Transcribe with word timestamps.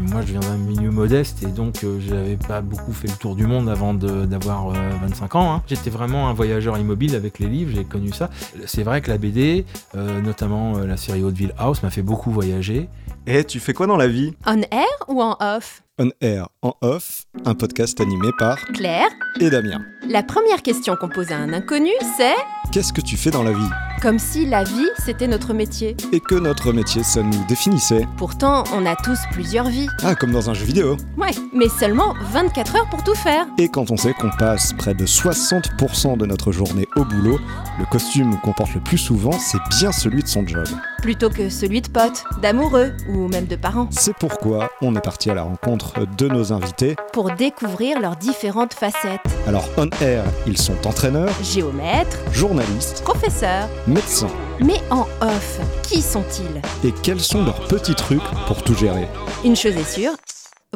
Moi, 0.00 0.22
je 0.22 0.32
viens 0.32 0.40
d'un 0.40 0.56
milieu 0.56 0.90
modeste 0.90 1.42
et 1.42 1.46
donc 1.46 1.82
euh, 1.84 1.98
j'avais 2.00 2.36
pas 2.36 2.60
beaucoup 2.60 2.92
fait 2.92 3.08
le 3.08 3.14
tour 3.14 3.34
du 3.36 3.46
monde 3.46 3.68
avant 3.68 3.94
d'avoir 3.94 4.68
25 4.70 5.34
ans. 5.34 5.52
hein. 5.54 5.62
J'étais 5.66 5.90
vraiment 5.90 6.28
un 6.28 6.32
voyageur 6.32 6.78
immobile 6.78 7.14
avec 7.14 7.38
les 7.38 7.46
livres, 7.46 7.72
j'ai 7.74 7.84
connu 7.84 8.12
ça. 8.12 8.30
C'est 8.66 8.82
vrai 8.84 9.00
que 9.00 9.10
la 9.10 9.18
BD, 9.18 9.64
euh, 9.96 10.20
notamment 10.20 10.76
euh, 10.78 10.86
la 10.86 10.96
série 10.96 11.22
Hauteville 11.22 11.52
House, 11.58 11.82
m'a 11.82 11.90
fait 11.90 12.02
beaucoup 12.02 12.30
voyager. 12.30 12.88
Et 13.26 13.44
tu 13.44 13.60
fais 13.60 13.74
quoi 13.74 13.86
dans 13.86 13.96
la 13.96 14.08
vie? 14.08 14.34
On 14.46 14.60
air 14.60 14.86
ou 15.08 15.20
en 15.20 15.36
off? 15.40 15.82
On 15.98 16.10
Air, 16.20 16.48
en 16.62 16.74
off, 16.80 17.24
un 17.44 17.54
podcast 17.54 18.00
animé 18.00 18.28
par 18.38 18.56
Claire 18.72 19.08
et 19.40 19.50
Damien. 19.50 19.82
La 20.08 20.22
première 20.22 20.62
question 20.62 20.94
qu'on 20.94 21.08
pose 21.08 21.32
à 21.32 21.36
un 21.36 21.52
inconnu, 21.52 21.90
c'est 22.16 22.36
Qu'est-ce 22.72 22.92
que 22.92 23.00
tu 23.00 23.16
fais 23.16 23.30
dans 23.32 23.42
la 23.42 23.52
vie? 23.52 23.68
Comme 24.00 24.18
si 24.18 24.46
la 24.46 24.64
vie, 24.64 24.88
c'était 25.04 25.26
notre 25.26 25.52
métier. 25.52 25.96
Et 26.12 26.20
que 26.20 26.34
notre 26.34 26.72
métier, 26.72 27.02
ça 27.02 27.22
nous 27.22 27.44
définissait. 27.48 28.06
Pourtant, 28.16 28.64
on 28.72 28.86
a 28.86 28.96
tous 28.96 29.18
plusieurs 29.32 29.68
vies. 29.68 29.88
Ah, 30.02 30.14
comme 30.14 30.32
dans 30.32 30.50
un 30.50 30.54
jeu 30.54 30.64
vidéo. 30.64 30.96
Ouais, 31.16 31.30
mais 31.52 31.68
seulement 31.68 32.14
24 32.32 32.76
heures 32.76 32.88
pour 32.90 33.02
tout 33.02 33.14
faire. 33.14 33.46
Et 33.58 33.68
quand 33.68 33.90
on 33.90 33.96
sait 33.96 34.14
qu'on 34.14 34.30
passe 34.30 34.72
près 34.72 34.94
de 34.94 35.04
60% 35.04 36.16
de 36.16 36.26
notre 36.26 36.52
journée 36.52 36.86
au 36.96 37.04
boulot, 37.04 37.38
le 37.78 37.86
costume 37.86 38.38
qu'on 38.40 38.52
porte 38.52 38.74
le 38.74 38.80
plus 38.80 38.98
souvent, 38.98 39.32
c'est 39.32 39.58
bien 39.78 39.92
celui 39.92 40.22
de 40.22 40.28
son 40.28 40.46
job. 40.46 40.66
Plutôt 41.02 41.30
que 41.30 41.48
celui 41.48 41.80
de 41.80 41.88
potes, 41.88 42.24
d'amoureux 42.42 42.92
ou 43.08 43.28
même 43.28 43.46
de 43.46 43.54
parents. 43.54 43.88
C'est 43.92 44.16
pourquoi 44.16 44.70
on 44.82 44.96
est 44.96 45.00
parti 45.00 45.30
à 45.30 45.34
la 45.34 45.42
rencontre 45.44 45.94
de 46.16 46.26
nos 46.28 46.52
invités. 46.52 46.96
Pour 47.12 47.30
découvrir 47.30 48.00
leurs 48.00 48.16
différentes 48.16 48.74
facettes. 48.74 49.20
Alors, 49.46 49.68
on 49.76 49.88
air, 50.02 50.24
ils 50.46 50.58
sont 50.58 50.86
entraîneurs, 50.88 51.32
Géomètres, 51.42 52.18
journalistes, 52.32 53.02
professeurs. 53.04 53.68
médecins. 53.86 54.30
Mais 54.60 54.80
en 54.90 55.06
off, 55.20 55.60
qui 55.84 56.02
sont-ils? 56.02 56.60
Et 56.88 56.92
quels 57.02 57.20
sont 57.20 57.44
leurs 57.44 57.68
petits 57.68 57.94
trucs 57.94 58.20
pour 58.48 58.62
tout 58.64 58.74
gérer? 58.74 59.06
Une 59.44 59.54
chose 59.54 59.76
est 59.76 59.88
sûre, 59.88 60.12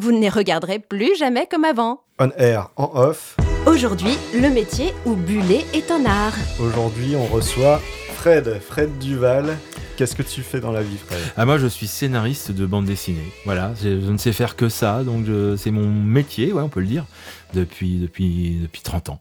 vous 0.00 0.12
ne 0.12 0.20
les 0.20 0.28
regarderez 0.28 0.78
plus 0.78 1.16
jamais 1.16 1.48
comme 1.50 1.64
avant. 1.64 2.00
On 2.20 2.30
air, 2.38 2.68
en 2.76 2.92
off. 2.94 3.36
Aujourd'hui, 3.66 4.16
le 4.34 4.50
métier 4.50 4.94
où 5.04 5.14
buller 5.14 5.64
est 5.74 5.90
un 5.90 6.06
art. 6.06 6.34
Aujourd'hui, 6.60 7.16
on 7.16 7.26
reçoit 7.26 7.80
Fred, 8.14 8.60
Fred 8.60 8.98
Duval. 8.98 9.56
Qu'est-ce 10.02 10.16
que 10.16 10.22
tu 10.24 10.42
fais 10.42 10.58
dans 10.58 10.72
la 10.72 10.82
vie, 10.82 10.96
Fred 10.96 11.20
Ah, 11.36 11.46
moi, 11.46 11.58
je 11.58 11.68
suis 11.68 11.86
scénariste 11.86 12.50
de 12.50 12.66
bande 12.66 12.86
dessinée. 12.86 13.22
Voilà, 13.44 13.72
je, 13.80 14.00
je 14.00 14.10
ne 14.10 14.16
sais 14.18 14.32
faire 14.32 14.56
que 14.56 14.68
ça, 14.68 15.04
donc 15.04 15.24
je- 15.26 15.54
c'est 15.54 15.70
mon 15.70 15.88
métier, 15.88 16.52
ouais, 16.52 16.60
on 16.60 16.68
peut 16.68 16.80
le 16.80 16.86
dire, 16.88 17.06
depuis, 17.54 17.98
depuis, 17.98 18.58
depuis 18.62 18.80
30 18.82 19.10
ans. 19.10 19.20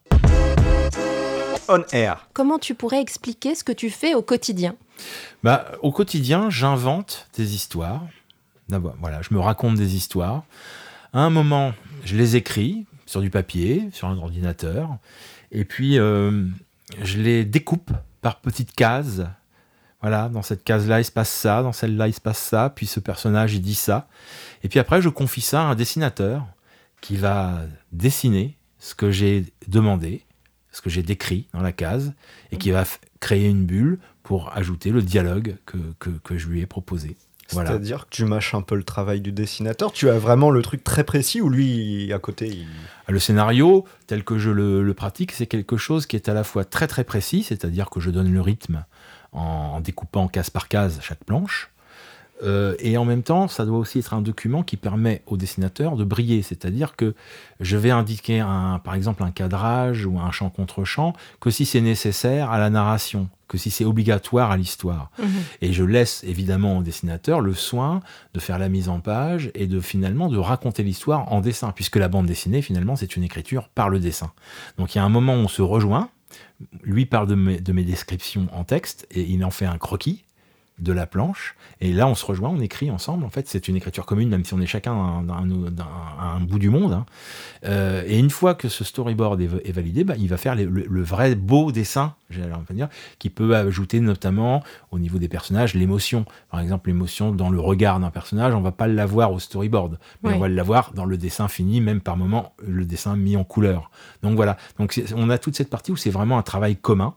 On 1.69 1.83
air. 1.91 2.27
Comment 2.33 2.57
tu 2.57 2.73
pourrais 2.73 2.99
expliquer 2.99 3.53
ce 3.53 3.63
que 3.63 3.71
tu 3.71 3.91
fais 3.91 4.15
au 4.15 4.23
quotidien? 4.23 4.75
Bah, 5.43 5.67
au 5.83 5.91
quotidien, 5.91 6.49
j'invente 6.49 7.27
des 7.37 7.53
histoires. 7.53 8.01
D'abord, 8.67 8.95
voilà, 8.99 9.21
je 9.21 9.35
me 9.35 9.39
raconte 9.39 9.75
des 9.75 9.95
histoires. 9.95 10.45
À 11.13 11.19
un 11.19 11.29
moment, 11.29 11.73
je 12.05 12.15
les 12.17 12.37
écris 12.37 12.87
sur 13.05 13.21
du 13.21 13.29
papier, 13.29 13.87
sur 13.93 14.07
un 14.07 14.17
ordinateur, 14.17 14.89
et 15.51 15.63
puis 15.63 15.99
euh, 15.99 16.43
je 17.03 17.19
les 17.19 17.45
découpe 17.45 17.91
par 18.23 18.39
petites 18.41 18.73
cases. 18.73 19.21
Voilà, 20.01 20.29
dans 20.29 20.41
cette 20.41 20.63
case-là, 20.63 20.99
il 20.99 21.05
se 21.05 21.11
passe 21.11 21.29
ça, 21.29 21.61
dans 21.61 21.73
celle-là, 21.73 22.07
il 22.07 22.13
se 22.13 22.21
passe 22.21 22.39
ça, 22.39 22.71
puis 22.75 22.87
ce 22.87 22.99
personnage, 22.99 23.53
il 23.53 23.61
dit 23.61 23.75
ça. 23.75 24.07
Et 24.63 24.69
puis 24.69 24.79
après, 24.79 25.01
je 25.01 25.09
confie 25.09 25.41
ça 25.41 25.61
à 25.61 25.65
un 25.65 25.75
dessinateur 25.75 26.45
qui 27.01 27.17
va 27.17 27.59
dessiner 27.91 28.57
ce 28.79 28.95
que 28.95 29.11
j'ai 29.11 29.45
demandé, 29.67 30.23
ce 30.71 30.81
que 30.81 30.89
j'ai 30.89 31.03
décrit 31.03 31.47
dans 31.53 31.61
la 31.61 31.71
case, 31.71 32.13
et 32.51 32.57
qui 32.57 32.71
va 32.71 32.83
créer 33.19 33.47
une 33.47 33.65
bulle 33.65 33.99
pour 34.23 34.55
ajouter 34.55 34.89
le 34.89 35.03
dialogue 35.03 35.57
que, 35.65 35.77
que, 35.99 36.09
que 36.09 36.37
je 36.37 36.47
lui 36.47 36.61
ai 36.61 36.65
proposé. 36.65 37.15
Voilà. 37.51 37.71
C'est-à-dire 37.71 38.05
que 38.05 38.11
tu 38.11 38.25
mâches 38.25 38.53
un 38.53 38.61
peu 38.61 38.75
le 38.75 38.83
travail 38.83 39.19
du 39.19 39.31
dessinateur. 39.31 39.91
Tu 39.91 40.09
as 40.09 40.17
vraiment 40.17 40.51
le 40.51 40.61
truc 40.61 40.83
très 40.83 41.03
précis 41.03 41.41
ou 41.41 41.49
lui, 41.49 42.11
à 42.13 42.19
côté, 42.19 42.47
il... 42.47 42.67
Le 43.07 43.19
scénario, 43.19 43.85
tel 44.07 44.23
que 44.23 44.37
je 44.37 44.49
le, 44.49 44.83
le 44.83 44.93
pratique, 44.93 45.33
c'est 45.33 45.47
quelque 45.47 45.75
chose 45.75 46.05
qui 46.05 46.15
est 46.15 46.29
à 46.29 46.33
la 46.33 46.45
fois 46.45 46.63
très 46.63 46.87
très 46.87 47.03
précis, 47.03 47.43
c'est-à-dire 47.43 47.89
que 47.89 47.99
je 47.99 48.09
donne 48.09 48.31
le 48.31 48.39
rythme 48.41 48.85
en, 49.31 49.79
découpant 49.81 50.27
case 50.27 50.49
par 50.49 50.67
case 50.67 50.99
chaque 51.01 51.23
planche. 51.23 51.69
Euh, 52.43 52.75
et 52.79 52.97
en 52.97 53.05
même 53.05 53.21
temps, 53.21 53.47
ça 53.47 53.65
doit 53.65 53.77
aussi 53.77 53.99
être 53.99 54.13
un 54.13 54.21
document 54.21 54.63
qui 54.63 54.77
permet 54.77 55.21
au 55.27 55.37
dessinateur 55.37 55.95
de 55.95 56.03
briller, 56.03 56.41
c'est-à-dire 56.41 56.95
que 56.95 57.13
je 57.59 57.77
vais 57.77 57.91
indiquer 57.91 58.39
un, 58.39 58.79
par 58.83 58.95
exemple 58.95 59.21
un 59.21 59.29
cadrage 59.29 60.05
ou 60.07 60.19
un 60.19 60.31
champ 60.31 60.49
contre 60.49 60.83
champ 60.83 61.13
que 61.39 61.51
si 61.51 61.65
c'est 61.65 61.81
nécessaire 61.81 62.49
à 62.49 62.57
la 62.57 62.71
narration, 62.71 63.29
que 63.47 63.59
si 63.59 63.69
c'est 63.69 63.85
obligatoire 63.85 64.49
à 64.49 64.57
l'histoire. 64.57 65.11
Et 65.61 65.73
je 65.73 65.83
laisse 65.83 66.23
évidemment 66.23 66.77
au 66.77 66.83
dessinateur 66.83 67.41
le 67.41 67.53
soin 67.53 67.99
de 68.33 68.39
faire 68.39 68.57
la 68.57 68.69
mise 68.69 68.89
en 68.89 69.01
page 69.01 69.51
et 69.53 69.67
de 69.67 69.79
finalement 69.79 70.29
de 70.29 70.37
raconter 70.37 70.83
l'histoire 70.83 71.31
en 71.31 71.41
dessin, 71.41 71.71
puisque 71.73 71.97
la 71.97 72.07
bande 72.07 72.25
dessinée 72.25 72.61
finalement 72.61 72.95
c'est 72.95 73.15
une 73.15 73.23
écriture 73.23 73.67
par 73.67 73.89
le 73.89 73.99
dessin. 73.99 74.31
Donc 74.77 74.95
il 74.95 74.99
y 74.99 75.01
a 75.01 75.03
un 75.03 75.09
moment 75.09 75.33
où 75.33 75.39
on 75.39 75.47
se 75.47 75.61
rejoint, 75.61 76.09
lui 76.83 77.05
parle 77.05 77.27
de 77.27 77.35
mes, 77.35 77.59
de 77.59 77.71
mes 77.73 77.83
descriptions 77.83 78.47
en 78.51 78.63
texte 78.63 79.07
et 79.11 79.21
il 79.21 79.43
en 79.43 79.51
fait 79.51 79.65
un 79.65 79.77
croquis 79.77 80.25
de 80.79 80.93
la 80.93 81.05
planche 81.05 81.55
et 81.79 81.93
là 81.93 82.07
on 82.07 82.15
se 82.15 82.25
rejoint, 82.25 82.49
on 82.49 82.59
écrit 82.59 82.89
ensemble. 82.89 83.23
En 83.23 83.29
fait 83.29 83.47
c'est 83.47 83.67
une 83.67 83.75
écriture 83.75 84.05
commune 84.05 84.29
même 84.29 84.43
si 84.45 84.53
on 84.53 84.59
est 84.61 84.65
chacun 84.65 84.93
à 84.93 86.25
un 86.35 86.39
bout 86.41 86.59
du 86.59 86.69
monde. 86.69 86.93
hein. 86.93 87.05
Euh, 87.65 88.03
et 88.07 88.17
une 88.17 88.29
fois 88.31 88.55
que 88.55 88.67
ce 88.69 88.83
storyboard 88.83 89.39
est, 89.41 89.49
est 89.65 89.71
validé, 89.71 90.03
bah, 90.03 90.15
il 90.17 90.27
va 90.27 90.37
faire 90.37 90.55
le, 90.55 90.65
le- 90.65 90.85
le 90.89 91.03
vrai 91.03 91.35
beau 91.35 91.71
dessin, 91.71 92.15
dire, 92.71 92.89
qui 93.19 93.29
peut 93.29 93.55
ajouter 93.55 93.99
notamment 93.99 94.63
au 94.91 94.97
niveau 94.99 95.19
des 95.19 95.27
personnages 95.27 95.73
l'émotion. 95.75 96.25
Par 96.49 96.59
exemple, 96.59 96.89
l'émotion 96.89 97.31
dans 97.31 97.49
le 97.49 97.59
regard 97.59 97.99
d'un 97.99 98.09
personnage, 98.09 98.53
on 98.55 98.61
va 98.61 98.71
pas 98.71 98.87
l'avoir 98.87 99.31
au 99.33 99.39
storyboard, 99.39 99.99
mais 100.23 100.29
Oui. 100.29 100.35
on 100.35 100.39
va 100.39 100.49
l'avoir 100.49 100.93
dans 100.93 101.05
le 101.05 101.17
dessin 101.17 101.47
fini, 101.47 101.81
même 101.81 102.01
par 102.01 102.17
moment 102.17 102.53
le 102.65 102.85
dessin 102.85 103.15
mis 103.15 103.37
en 103.37 103.43
couleur. 103.43 103.91
Donc 104.23 104.35
voilà. 104.35 104.57
Donc 104.79 104.99
on 105.15 105.29
a 105.29 105.37
toute 105.37 105.55
cette 105.55 105.69
partie 105.69 105.91
où 105.91 105.95
c'est 105.97 106.09
vraiment 106.09 106.37
un 106.37 106.43
travail 106.43 106.75
commun. 106.75 107.13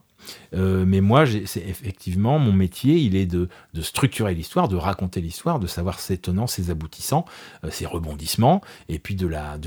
Euh, 0.53 0.85
mais 0.85 1.01
moi, 1.01 1.25
c'est 1.25 1.61
effectivement 1.67 2.39
mon 2.39 2.53
métier, 2.53 2.97
il 2.97 3.15
est 3.15 3.25
de, 3.25 3.49
structurer 3.81 4.33
l'histoire, 4.33 4.67
de 4.67 4.75
raconter 4.75 5.21
l'histoire, 5.21 5.59
de 5.59 5.67
savoir 5.67 5.99
ses 5.99 6.17
tenants, 6.17 6.47
ses 6.47 6.69
aboutissants, 6.69 7.25
euh, 7.63 7.71
ses 7.71 7.85
rebondissements, 7.85 8.61
et 8.89 8.99
puis 8.99 9.15
de 9.15 9.27
la, 9.27 9.59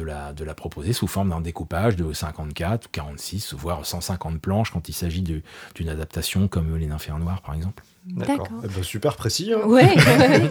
proposer 0.54 0.92
sous 0.92 1.06
forme 1.06 1.30
d'un 1.30 1.40
découpage 1.40 1.96
de 1.96 2.12
54 2.12 2.86
ou 2.86 2.88
46, 2.90 3.54
voire 3.54 3.84
150 3.84 4.40
planches 4.40 4.70
quand 4.70 4.88
il 4.88 4.94
s'agit 4.94 5.22
d'une 5.22 5.88
adaptation 5.88 6.48
comme 6.48 6.76
Les 6.76 6.86
Nymphéens 6.86 7.18
Noirs, 7.18 7.42
par 7.42 7.54
exemple. 7.54 7.82
D'accord. 8.14 8.48
Eh 8.64 8.68
ben, 8.68 8.82
super 8.82 9.16
précis. 9.16 9.52
hein. 9.52 9.66
Ouais. 9.66 9.94
ouais. 9.96 10.50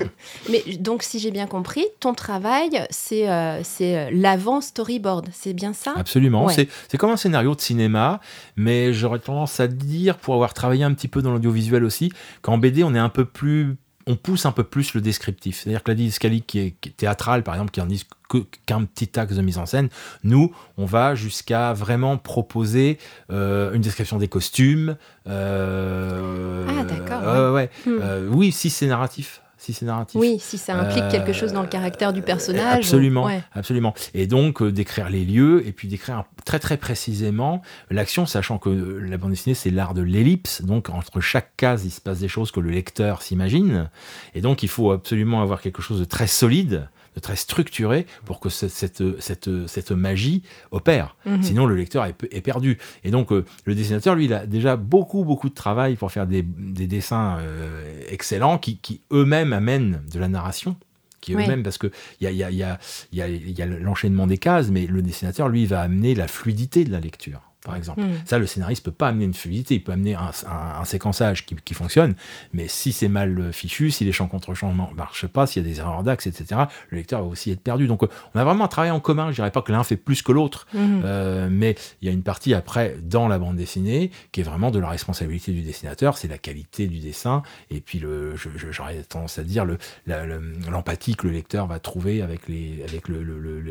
Mais 0.49 0.77
donc, 0.77 1.03
si 1.03 1.19
j'ai 1.19 1.31
bien 1.31 1.47
compris, 1.47 1.85
ton 1.99 2.13
travail, 2.13 2.85
c'est 2.89 3.29
euh, 3.29 3.61
c'est 3.63 3.97
euh, 3.97 4.09
l'avant 4.11 4.61
storyboard, 4.61 5.29
c'est 5.33 5.53
bien 5.53 5.73
ça? 5.73 5.93
Absolument. 5.95 6.45
Ouais. 6.45 6.67
C'est 6.87 6.97
comme 6.97 7.11
un 7.11 7.17
scénario 7.17 7.55
de 7.55 7.61
cinéma, 7.61 8.19
mais 8.55 8.93
j'aurais 8.93 9.19
tendance 9.19 9.59
à 9.59 9.67
dire, 9.67 10.17
pour 10.17 10.33
avoir 10.33 10.53
travaillé 10.53 10.83
un 10.83 10.93
petit 10.93 11.07
peu 11.07 11.21
dans 11.21 11.31
l'audiovisuel 11.31 11.83
aussi, 11.83 12.11
qu'en 12.41 12.57
BD, 12.57 12.83
on 12.83 12.93
est 12.95 12.99
un 12.99 13.09
peu 13.09 13.25
plus. 13.25 13.75
On 14.09 14.15
pousse 14.15 14.45
un 14.45 14.51
peu 14.53 14.63
plus 14.63 14.93
le 14.93 15.01
descriptif. 15.01 15.59
C'est-à-dire 15.61 15.83
que 15.83 15.91
la 15.91 15.95
didascalie 15.95 16.41
qui 16.41 16.59
est, 16.59 16.75
qui 16.79 16.89
est 16.89 16.97
théâtrale, 16.97 17.43
par 17.43 17.53
exemple, 17.55 17.71
qui 17.71 17.81
en 17.81 17.85
dit 17.85 18.05
que- 18.29 18.45
qu'un 18.65 18.83
petit 18.85 19.19
axe 19.19 19.35
de 19.35 19.41
mise 19.41 19.57
en 19.57 19.65
scène, 19.65 19.89
nous, 20.23 20.53
on 20.77 20.85
va 20.85 21.13
jusqu'à 21.15 21.73
vraiment 21.73 22.17
proposer 22.17 22.97
euh, 23.31 23.73
une 23.73 23.81
description 23.81 24.17
des 24.17 24.27
costumes. 24.29 24.95
euh, 25.27 26.65
Ah, 26.69 26.83
d'accord, 26.83 27.53
ouais. 27.53 27.69
Hmm. 27.85 27.97
Euh, 28.01 28.27
oui, 28.31 28.51
si 28.51 28.69
c'est 28.69 28.87
narratif. 28.87 29.41
Si 29.59 29.73
c'est 29.73 29.85
narratif. 29.85 30.19
Oui, 30.21 30.37
si 30.39 30.57
ça 30.57 30.75
implique 30.75 31.03
Euh, 31.05 31.09
quelque 31.11 31.33
chose 31.33 31.51
dans 31.51 31.63
le 31.63 31.67
caractère 31.67 32.13
du 32.13 32.21
personnage. 32.21 32.77
Absolument, 32.85 33.23
ou- 33.23 33.27
ouais. 33.27 33.41
absolument. 33.53 33.93
Et 34.13 34.27
donc 34.27 34.61
euh, 34.61 34.71
d'écrire 34.71 35.09
les 35.09 35.25
lieux 35.25 35.65
et 35.67 35.71
puis 35.71 35.87
d'écrire 35.87 36.25
très 36.45 36.59
très 36.59 36.77
précisément 36.77 37.61
l'action, 37.89 38.25
sachant 38.25 38.59
que 38.59 38.69
la 38.69 39.17
bande 39.17 39.31
dessinée 39.31 39.55
c'est 39.55 39.71
l'art 39.71 39.93
de 39.95 40.01
l'ellipse, 40.03 40.61
donc 40.61 40.89
entre 40.89 41.21
chaque 41.21 41.55
case 41.57 41.85
il 41.85 41.91
se 41.91 41.99
passe 42.01 42.19
des 42.19 42.27
choses 42.27 42.51
que 42.51 42.59
le 42.59 42.69
lecteur 42.69 43.21
s'imagine, 43.23 43.89
et 44.35 44.41
donc 44.41 44.61
il 44.63 44.69
faut 44.69 44.91
absolument 44.91 45.41
avoir 45.41 45.59
quelque 45.61 45.81
chose 45.81 45.99
de 45.99 46.05
très 46.05 46.27
solide, 46.27 46.71
de 46.71 46.81
très 47.19 47.35
structuré 47.35 48.05
pour 48.25 48.39
que 48.39 48.49
cette, 48.49 48.69
cette, 48.71 49.19
cette, 49.19 49.49
cette 49.67 49.91
magie 49.91 50.43
opère. 50.71 51.15
Mhm. 51.25 51.43
Sinon 51.43 51.65
le 51.65 51.75
lecteur 51.75 52.05
est, 52.05 52.13
pe- 52.13 52.27
est 52.31 52.41
perdu. 52.41 52.77
Et 53.03 53.11
donc 53.11 53.31
euh, 53.31 53.45
le 53.65 53.75
dessinateur 53.75 54.15
lui 54.15 54.25
il 54.25 54.33
a 54.33 54.45
déjà 54.45 54.75
beaucoup 54.75 55.23
beaucoup 55.23 55.49
de 55.49 55.53
travail 55.55 55.95
pour 55.95 56.11
faire 56.11 56.27
des, 56.27 56.41
des 56.43 56.87
dessins 56.87 57.37
euh, 57.39 58.01
excellents 58.09 58.57
qui, 58.57 58.77
qui 58.77 59.01
eux-mêmes 59.11 59.53
amènent 59.53 60.01
de 60.11 60.19
la 60.19 60.27
narration 60.27 60.75
qui 61.19 61.35
Oui. 61.35 61.43
eux-mêmes, 61.43 61.63
parce 61.63 61.79
qu'il 61.79 61.89
y 62.21 62.27
a, 62.27 62.31
y 62.31 62.43
a, 62.43 62.51
y 62.51 62.61
a, 62.63 62.77
y 63.11 63.61
a 63.61 63.65
l'enchaînement 63.65 64.27
des 64.27 64.37
cases, 64.37 64.69
mais 64.69 64.85
le 64.85 65.01
dessinateur, 65.01 65.49
lui, 65.49 65.65
va 65.65 65.81
amener 65.81 66.13
la 66.13 66.27
fluidité 66.27 66.85
de 66.85 66.91
la 66.91 66.99
lecture. 66.99 67.41
Par 67.67 67.75
exemple. 67.75 68.01
Ça, 68.25 68.39
le 68.39 68.47
scénariste 68.47 68.83
peut 68.83 68.91
pas 68.91 69.09
amener 69.09 69.25
une 69.25 69.33
fluidité, 69.33 69.75
il 69.75 69.83
peut 69.83 69.91
amener 69.91 70.15
un, 70.15 70.85
séquençage 70.85 71.45
qui, 71.45 71.73
fonctionne, 71.73 72.15
mais 72.53 72.67
si 72.67 72.91
c'est 72.91 73.09
mal 73.09 73.51
fichu, 73.51 73.91
si 73.91 74.05
les 74.05 74.11
champs 74.11 74.27
contre 74.27 74.53
champs 74.53 74.73
ne 74.73 74.95
marchent 74.95 75.27
pas, 75.27 75.45
s'il 75.45 75.63
y 75.63 75.65
a 75.65 75.69
des 75.69 75.79
erreurs 75.79 76.03
d'axe, 76.03 76.27
etc., 76.27 76.61
le 76.89 76.97
lecteur 76.97 77.21
va 77.21 77.27
aussi 77.27 77.51
être 77.51 77.61
perdu. 77.61 77.87
Donc, 77.87 78.03
on 78.03 78.39
a 78.39 78.43
vraiment 78.43 78.63
un 78.63 78.69
travail 78.69 78.91
en 78.91 78.99
commun. 78.99 79.29
Je 79.31 79.35
dirais 79.35 79.51
pas 79.51 79.61
que 79.61 79.71
l'un 79.71 79.83
fait 79.83 79.97
plus 79.97 80.21
que 80.21 80.31
l'autre, 80.31 80.65
mais 80.73 81.75
il 82.01 82.07
y 82.07 82.09
a 82.09 82.13
une 82.13 82.23
partie 82.23 82.53
après 82.53 82.95
dans 83.03 83.27
la 83.27 83.37
bande 83.37 83.57
dessinée 83.57 84.11
qui 84.31 84.41
est 84.41 84.43
vraiment 84.43 84.71
de 84.71 84.79
la 84.79 84.89
responsabilité 84.89 85.51
du 85.51 85.61
dessinateur, 85.61 86.17
c'est 86.17 86.27
la 86.27 86.37
qualité 86.37 86.87
du 86.87 86.99
dessin, 86.99 87.43
et 87.69 87.81
puis 87.81 87.99
le, 87.99 88.35
j'aurais 88.71 89.03
tendance 89.03 89.37
à 89.39 89.43
dire 89.43 89.65
l'empathie 90.05 91.15
que 91.15 91.27
le 91.27 91.33
lecteur 91.33 91.67
va 91.67 91.79
trouver 91.79 92.21
avec, 92.21 92.47
les, 92.47 92.83
avec 92.87 93.07
le, 93.07 93.21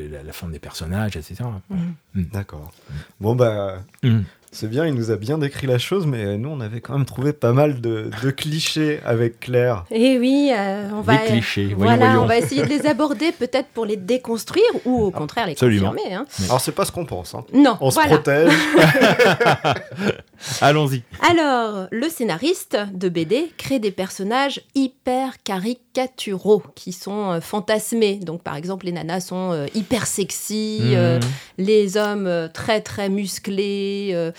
la, 0.09 0.33
forme 0.33 0.53
des 0.53 0.59
personnages, 0.59 1.17
etc. 1.17 1.45
Mmh. 1.71 1.77
Mmh. 2.17 2.23
D'accord. 2.33 2.73
Bon, 3.21 3.37
bah, 3.37 3.83
mmh. 4.03 4.23
C'est 4.59 4.71
bien, 4.71 4.87
il 4.87 4.95
nous 4.95 5.11
a 5.11 5.17
bien 5.17 5.37
décrit 5.37 5.67
la 5.67 5.77
chose, 5.77 6.07
mais 6.07 6.39
nous, 6.39 6.49
on 6.49 6.61
avait 6.61 6.81
quand 6.81 6.95
même 6.95 7.05
trouvé 7.05 7.35
pas 7.35 7.53
mal 7.53 7.83
de, 7.83 8.11
clichés 8.31 9.01
avec 9.05 9.39
Claire. 9.39 9.85
Et 9.91 10.13
eh 10.13 10.19
oui, 10.19 10.51
euh, 10.57 10.89
on 10.95 11.03
va, 11.03 11.19
clichés, 11.19 11.75
voilà, 11.77 12.19
on 12.23 12.25
va 12.25 12.39
essayer 12.39 12.63
de 12.63 12.69
les 12.69 12.87
aborder, 12.87 13.33
peut-être 13.33 13.69
pour 13.69 13.85
les 13.85 13.99
déconstruire 13.99 14.65
ou 14.87 15.05
au 15.05 15.11
contraire 15.11 15.47
les 15.47 15.57
confirmer. 15.57 16.15
Hein. 16.15 16.25
Alors, 16.45 16.63
c'est 16.63 16.73
pas 16.73 16.87
ce 16.87 16.93
qu'on 16.93 17.05
pense. 17.05 17.35
Hein. 17.35 17.45
Non, 17.53 17.77
on 17.83 17.91
se 17.91 18.01
protège. 18.01 18.51
Allons-y. 20.63 21.03
Alors, 21.29 21.89
le 21.91 22.09
scénariste 22.09 22.79
de 22.95 23.11
BD 23.11 23.53
crée 23.59 23.79
des 23.79 23.91
personnages 23.91 24.63
hyper 24.75 25.35
caricaturaux 25.97 26.63
qui 26.75 26.93
sont 26.93 27.33
euh, 27.33 27.41
fantasmés. 27.41 28.17
Donc, 28.17 28.43
par 28.43 28.57
exemple, 28.57 28.87
les 28.87 28.93
nanas 28.93 29.21
sont 29.21 29.53
euh, 29.53 29.67
hyper 29.75 30.07
sexy, 30.07 30.81
mhm. 30.83 31.21
les 31.59 31.97
hommes 31.97 32.49
très 32.53 32.81
très 32.81 33.09
musclés. 33.09 34.33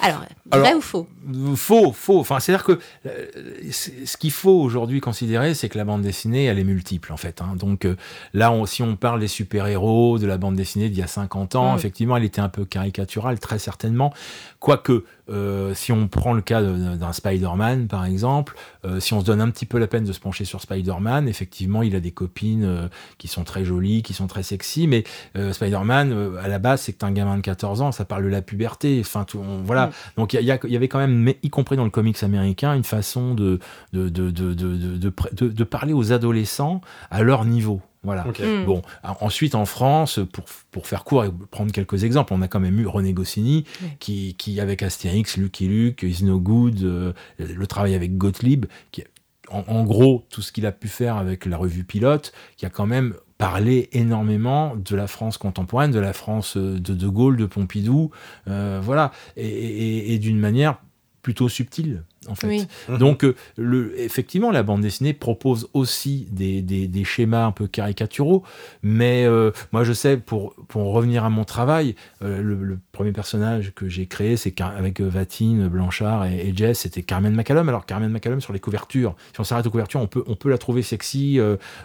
Alors, 0.00 0.24
vrai 0.52 0.74
ou 0.74 0.80
faux 0.80 1.08
Faux, 1.56 1.92
faux. 1.92 2.20
Enfin, 2.20 2.38
c'est-à-dire 2.38 2.64
que 2.64 2.78
euh, 3.06 3.26
ce 3.72 4.16
qu'il 4.16 4.30
faut 4.30 4.60
aujourd'hui 4.60 5.00
considérer, 5.00 5.54
c'est 5.54 5.68
que 5.68 5.76
la 5.76 5.84
bande 5.84 6.02
dessinée, 6.02 6.44
elle 6.44 6.58
est 6.58 6.64
multiple, 6.64 7.12
en 7.12 7.16
fait. 7.16 7.42
Hein. 7.42 7.56
Donc 7.56 7.84
euh, 7.84 7.96
là, 8.32 8.52
si 8.66 8.82
on 8.82 8.94
parle 8.94 9.18
des 9.18 9.28
super-héros 9.28 10.18
de 10.18 10.26
la 10.26 10.38
bande 10.38 10.54
dessinée 10.54 10.88
d'il 10.88 10.98
y 10.98 11.02
a 11.02 11.08
50 11.08 11.56
ans, 11.56 11.72
mm. 11.72 11.78
effectivement, 11.78 12.16
elle 12.16 12.24
était 12.24 12.40
un 12.40 12.48
peu 12.48 12.64
caricaturale, 12.64 13.40
très 13.40 13.58
certainement. 13.58 14.12
Quoique, 14.60 15.04
euh, 15.28 15.74
si 15.74 15.90
on 15.90 16.06
prend 16.06 16.32
le 16.32 16.42
cas 16.42 16.62
d'un 16.62 17.12
Spider-Man, 17.12 17.88
par 17.88 18.04
exemple, 18.04 18.54
si 19.00 19.14
on 19.14 19.20
se 19.20 19.24
donne 19.24 19.40
un 19.40 19.50
petit 19.50 19.66
peu 19.66 19.78
la 19.78 19.88
peine 19.88 20.04
de 20.04 20.12
se 20.12 20.20
pencher 20.20 20.44
sur 20.44 20.60
Spider-Man, 20.60 21.28
effectivement, 21.28 21.82
il 21.82 21.96
a 21.96 22.00
des 22.00 22.12
copines 22.12 22.88
qui 23.18 23.26
sont 23.26 23.42
très 23.42 23.64
jolies, 23.64 24.02
qui 24.02 24.14
sont 24.14 24.28
très 24.28 24.44
sexy, 24.44 24.86
mais 24.86 25.02
Spider-Man, 25.34 26.36
à 26.40 26.46
la 26.46 26.60
base, 26.60 26.82
c'est 26.82 27.02
un 27.02 27.10
gamin 27.10 27.36
de 27.36 27.42
14 27.42 27.82
ans, 27.82 27.90
ça 27.90 28.04
parle 28.04 28.22
de 28.22 28.28
la 28.28 28.42
puberté. 28.42 28.98
Enfin, 29.00 29.24
tout, 29.24 29.42
voilà. 29.64 29.85
Donc 30.16 30.32
il 30.32 30.40
y, 30.40 30.44
y, 30.44 30.76
avait 30.76 30.88
quand 30.88 30.98
même 30.98 31.16
mais 31.16 31.38
y 31.42 31.50
compris 31.50 31.76
dans 31.76 31.84
le 31.84 31.90
comics 31.90 32.22
américain, 32.22 32.74
une 32.74 32.84
façon 32.84 33.34
de, 33.34 33.58
de, 33.92 34.08
de, 34.08 34.30
de 34.30 35.64
parler 35.64 35.92
aux 35.92 36.12
adolescents 36.12 36.80
à 37.10 37.22
leur 37.22 37.44
niveau. 37.44 37.80
Voilà. 38.06 38.24
Hmm. 38.24 38.64
Bon, 38.64 38.82
ensuite 39.02 39.56
en 39.56 39.66
France, 39.66 40.20
pour, 40.32 40.44
pour, 40.70 40.86
faire 40.86 41.02
court 41.02 41.24
et 41.24 41.30
prendre 41.50 41.72
quelques 41.72 42.04
exemples, 42.04 42.32
on 42.34 42.40
a 42.40 42.46
quand 42.46 42.60
même 42.60 42.78
eu 42.78 42.86
René 42.86 43.12
Goscinny 43.12 43.64
qui, 43.98 44.36
qui, 44.38 44.60
avec 44.60 44.84
Astérix, 44.84 45.36
Lucky 45.36 45.66
Luke, 45.66 46.04
Is 46.04 46.24
No 46.24 46.38
Good, 46.38 46.84
euh, 46.84 47.12
le 47.40 47.66
travail 47.66 47.96
avec 47.96 48.16
Gottlieb, 48.16 48.66
qui, 48.92 49.02
en, 49.50 49.64
en, 49.66 49.82
gros, 49.82 50.24
tout 50.30 50.40
ce 50.40 50.52
qu'il 50.52 50.66
a 50.66 50.72
pu 50.72 50.86
faire 50.86 51.16
avec 51.16 51.46
la 51.46 51.56
revue 51.56 51.82
Pilote, 51.82 52.32
qui 52.56 52.64
a 52.64 52.70
quand 52.70 52.86
même 52.86 53.14
parlé 53.38 53.88
énormément 53.92 54.76
de 54.76 54.96
la 54.96 55.06
France 55.06 55.38
contemporaine, 55.38 55.90
de 55.90 55.98
la 55.98 56.12
France 56.12 56.56
euh, 56.56 56.78
de 56.78 56.94
De 56.94 57.08
Gaulle, 57.08 57.36
de 57.36 57.46
Pompidou, 57.46 58.10
euh, 58.48 58.80
voilà, 58.82 59.12
et, 59.36 60.18
d'une 60.18 60.38
manière 60.38 60.78
plutôt 61.22 61.48
subtil 61.48 62.04
en 62.28 62.34
fait. 62.34 62.66
Mhm. 62.88 62.98
Donc, 62.98 63.24
euh, 63.24 63.34
le, 63.56 63.98
effectivement, 64.00 64.50
la 64.50 64.62
bande 64.62 64.80
dessinée 64.80 65.12
propose 65.12 65.68
aussi 65.74 66.26
des, 66.30 66.62
des, 66.62 67.04
schémas 67.04 67.44
un 67.44 67.52
peu 67.52 67.66
caricaturaux, 67.66 68.42
mais 68.82 69.24
euh, 69.24 69.52
moi, 69.72 69.84
je 69.84 69.92
sais, 69.92 70.16
pour, 70.16 70.54
pour 70.68 70.92
revenir 70.92 71.24
à 71.24 71.30
mon 71.30 71.44
travail, 71.44 71.94
euh, 72.22 72.42
le, 72.42 72.78
premier 72.92 73.12
personnage 73.12 73.72
que 73.74 73.88
j'ai 73.88 74.06
créé, 74.06 74.38
c'est 74.38 74.58
avec 74.60 75.02
Vatine, 75.02 75.68
Blanchard 75.68 76.26
et, 76.26 76.52
Jess, 76.56 76.80
c'était 76.80 77.02
Carmen 77.02 77.34
McCallum. 77.34 77.68
Alors, 77.68 77.84
Carmen 77.84 78.10
McCallum, 78.10 78.40
sur 78.40 78.54
les 78.54 78.60
couvertures, 78.60 79.14
si 79.34 79.40
on 79.40 79.44
s'arrête 79.44 79.66
aux 79.66 79.70
couvertures, 79.70 80.00
on 80.00 80.06
peut, 80.06 80.24
on 80.26 80.34
peut 80.34 80.48
la 80.48 80.56
trouver 80.56 80.80
sexy, 80.82 81.38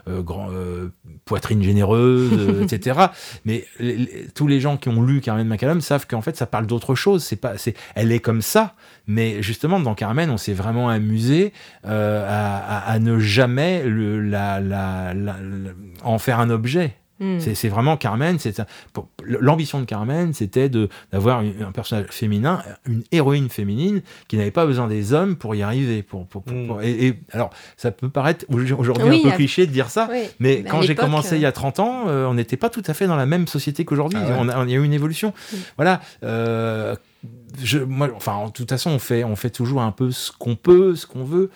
grand, 0.07 0.49
poitrine 1.25 1.61
généreuse, 1.61 2.61
etc. 2.71 3.07
Mais 3.43 3.65
tous 4.35 4.47
les 4.47 4.61
gens 4.61 4.77
qui 4.77 4.87
ont 4.87 5.01
lu 5.01 5.19
Carmen 5.19 5.47
McCallum 5.47 5.81
savent 5.81 6.07
qu'en 6.07 6.21
fait, 6.21 6.37
ça 6.37 6.45
parle 6.45 6.65
d'autre 6.65 6.95
chose. 6.95 7.23
C'est 7.23 7.35
pas, 7.35 7.57
c'est, 7.57 7.75
elle 7.95 8.11
est 8.11 8.19
comme 8.19 8.41
ça, 8.41 8.75
mais 9.07 9.41
justement, 9.41 9.79
dans 9.79 9.95
Carmen, 9.95 10.30
on 10.31 10.37
s'est 10.37 10.53
vraiment 10.53 10.89
amusé 10.89 11.53
euh, 11.85 12.25
à, 12.27 12.99
ne 12.99 13.19
jamais 13.19 13.83
le, 13.83 14.21
la, 14.21 15.13
en 16.03 16.17
faire 16.17 16.39
un 16.39 16.49
objet. 16.49 16.95
Hmm. 17.21 17.37
C'est 17.39 17.69
vraiment 17.69 17.97
Carmen. 17.97 18.39
L'ambition 19.23 19.79
de 19.79 19.85
Carmen, 19.85 20.33
c'était 20.33 20.69
d'avoir 21.11 21.39
un 21.39 21.71
personnage 21.71 22.07
féminin, 22.09 22.63
une 22.87 23.03
héroïne 23.11 23.47
féminine 23.49 24.01
qui 24.27 24.37
n'avait 24.37 24.49
pas 24.49 24.65
besoin 24.65 24.87
des 24.87 25.13
hommes 25.13 25.35
pour 25.35 25.53
y 25.53 25.61
arriver. 25.61 26.01
Pour, 26.01 26.25
hmm. 26.47 26.79
et, 26.81 27.19
alors, 27.31 27.51
ça 27.77 27.91
peut 27.91 28.09
paraître 28.09 28.45
aujourd'hui 28.49 29.07
un 29.07 29.29
peu 29.29 29.35
cliché 29.35 29.67
de 29.67 29.71
dire 29.71 29.91
ça, 29.91 30.09
mais 30.39 30.63
quand 30.63 30.81
j'ai 30.81 30.95
commencé 30.95 31.35
il 31.35 31.41
y 31.41 31.45
a 31.45 31.51
30 31.51 31.77
euh, 31.77 31.83
ans, 31.83 32.03
euh, 32.07 32.25
on 32.25 32.33
n'était 32.33 32.57
pas 32.57 32.69
tout 32.69 32.83
à 32.87 32.95
fait 32.95 33.05
dans 33.05 33.15
la 33.15 33.27
même 33.27 33.45
société 33.45 33.85
qu'aujourd'hui. 33.85 34.19
Ah 34.19 34.63
il 34.63 34.71
y 34.71 34.73
a 34.73 34.77
eu 34.77 34.83
une 34.83 34.93
évolution. 34.93 35.31
Hmm. 35.53 35.57
Voilà 35.77 36.01
je, 37.61 37.79
moi, 37.79 38.09
enfin, 38.15 38.33
en 38.33 38.49
toute 38.49 38.69
façon, 38.69 38.91
on 38.91 38.99
fait, 38.99 39.23
on 39.23 39.35
fait 39.35 39.49
toujours 39.49 39.81
un 39.81 39.91
peu 39.91 40.11
ce 40.11 40.31
qu'on 40.31 40.55
peut, 40.55 40.95
ce 40.95 41.05
qu'on 41.05 41.23
veut. 41.23 41.51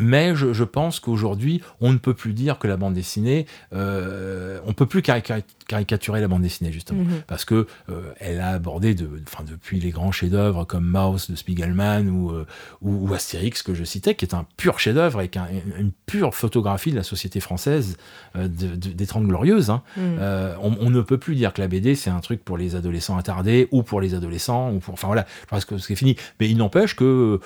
Mais 0.00 0.34
je, 0.34 0.52
je 0.52 0.64
pense 0.64 1.00
qu'aujourd'hui, 1.00 1.62
on 1.80 1.92
ne 1.92 1.98
peut 1.98 2.14
plus 2.14 2.32
dire 2.32 2.58
que 2.58 2.68
la 2.68 2.76
bande 2.76 2.94
dessinée, 2.94 3.46
euh, 3.72 4.60
on 4.66 4.72
peut 4.72 4.86
plus 4.86 5.02
caricaturer 5.02 6.20
la 6.20 6.28
bande 6.28 6.42
dessinée 6.42 6.72
justement, 6.72 7.04
mhm. 7.04 7.22
parce 7.26 7.44
que 7.44 7.66
euh, 7.90 8.12
elle 8.18 8.40
a 8.40 8.50
abordé, 8.50 8.94
de, 8.94 9.08
enfin 9.26 9.44
depuis 9.44 9.80
les 9.80 9.90
grands 9.90 10.12
chefs-d'œuvre 10.12 10.64
comme 10.64 10.84
Maus 10.84 11.30
de 11.30 11.36
Spiegelman 11.36 12.08
ou, 12.08 12.30
euh, 12.30 12.46
ou, 12.82 13.12
Astérix 13.14 13.62
que 13.62 13.74
je 13.74 13.84
citais, 13.84 14.14
qui 14.14 14.24
est 14.24 14.34
un 14.34 14.46
pur 14.56 14.78
chef-d'œuvre 14.78 15.20
et 15.20 15.30
une 15.78 15.92
pure 16.06 16.34
photographie 16.34 16.90
de 16.90 16.96
la 16.96 17.02
société 17.02 17.40
française 17.40 17.96
euh, 18.36 18.48
des 18.48 19.06
Trente 19.06 19.26
Glorieuses. 19.26 19.70
Hein. 19.70 19.82
Mhm. 19.96 20.18
On, 20.62 20.76
on, 20.80 20.90
ne 20.90 21.00
peut 21.00 21.18
plus 21.18 21.34
dire 21.34 21.52
que 21.52 21.60
la 21.60 21.68
BD 21.68 21.94
c'est 21.94 22.10
un 22.10 22.20
truc 22.20 22.44
pour 22.44 22.56
les 22.56 22.74
adolescents 22.74 23.16
attardés 23.16 23.68
ou 23.72 23.82
pour 23.82 24.00
les 24.00 24.14
adolescents 24.14 24.72
ou 24.72 24.78
pour, 24.78 24.94
enfin 24.94 25.06
voilà, 25.06 25.26
parce 25.48 25.64
que 25.64 25.78
c'est 25.78 25.96
fini. 25.96 26.16
Mais 26.40 26.48
il 26.48 26.56
n'empêche 26.56 26.96
que 26.96 27.40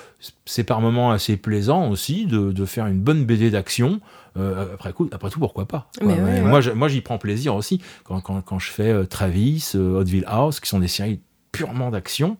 c'est 0.45 0.63
par 0.63 0.81
moments 0.81 1.11
assez 1.11 1.37
plaisant 1.37 1.89
aussi 1.89 2.25
de, 2.25 2.51
de 2.51 2.65
faire 2.65 2.87
une 2.87 2.99
bonne 2.99 3.25
BD 3.25 3.49
d'action. 3.49 4.01
Euh, 4.35 4.73
après, 4.73 4.93
après 5.11 5.29
tout, 5.29 5.39
pourquoi 5.39 5.67
pas 5.67 5.89
Moi, 6.01 6.61
moi 6.75 6.87
j'y 6.87 7.01
prends 7.01 7.17
plaisir 7.17 7.55
aussi 7.55 7.81
quand, 8.03 8.19
quand, 8.21 8.41
quand 8.41 8.59
je 8.59 8.71
fais 8.71 8.89
euh, 8.89 9.05
Travis, 9.05 9.71
euh, 9.75 9.99
Hotville 9.99 10.25
House, 10.27 10.59
qui 10.59 10.69
sont 10.69 10.79
des 10.79 10.87
séries 10.87 11.19
purement 11.51 11.91
d'action. 11.91 12.35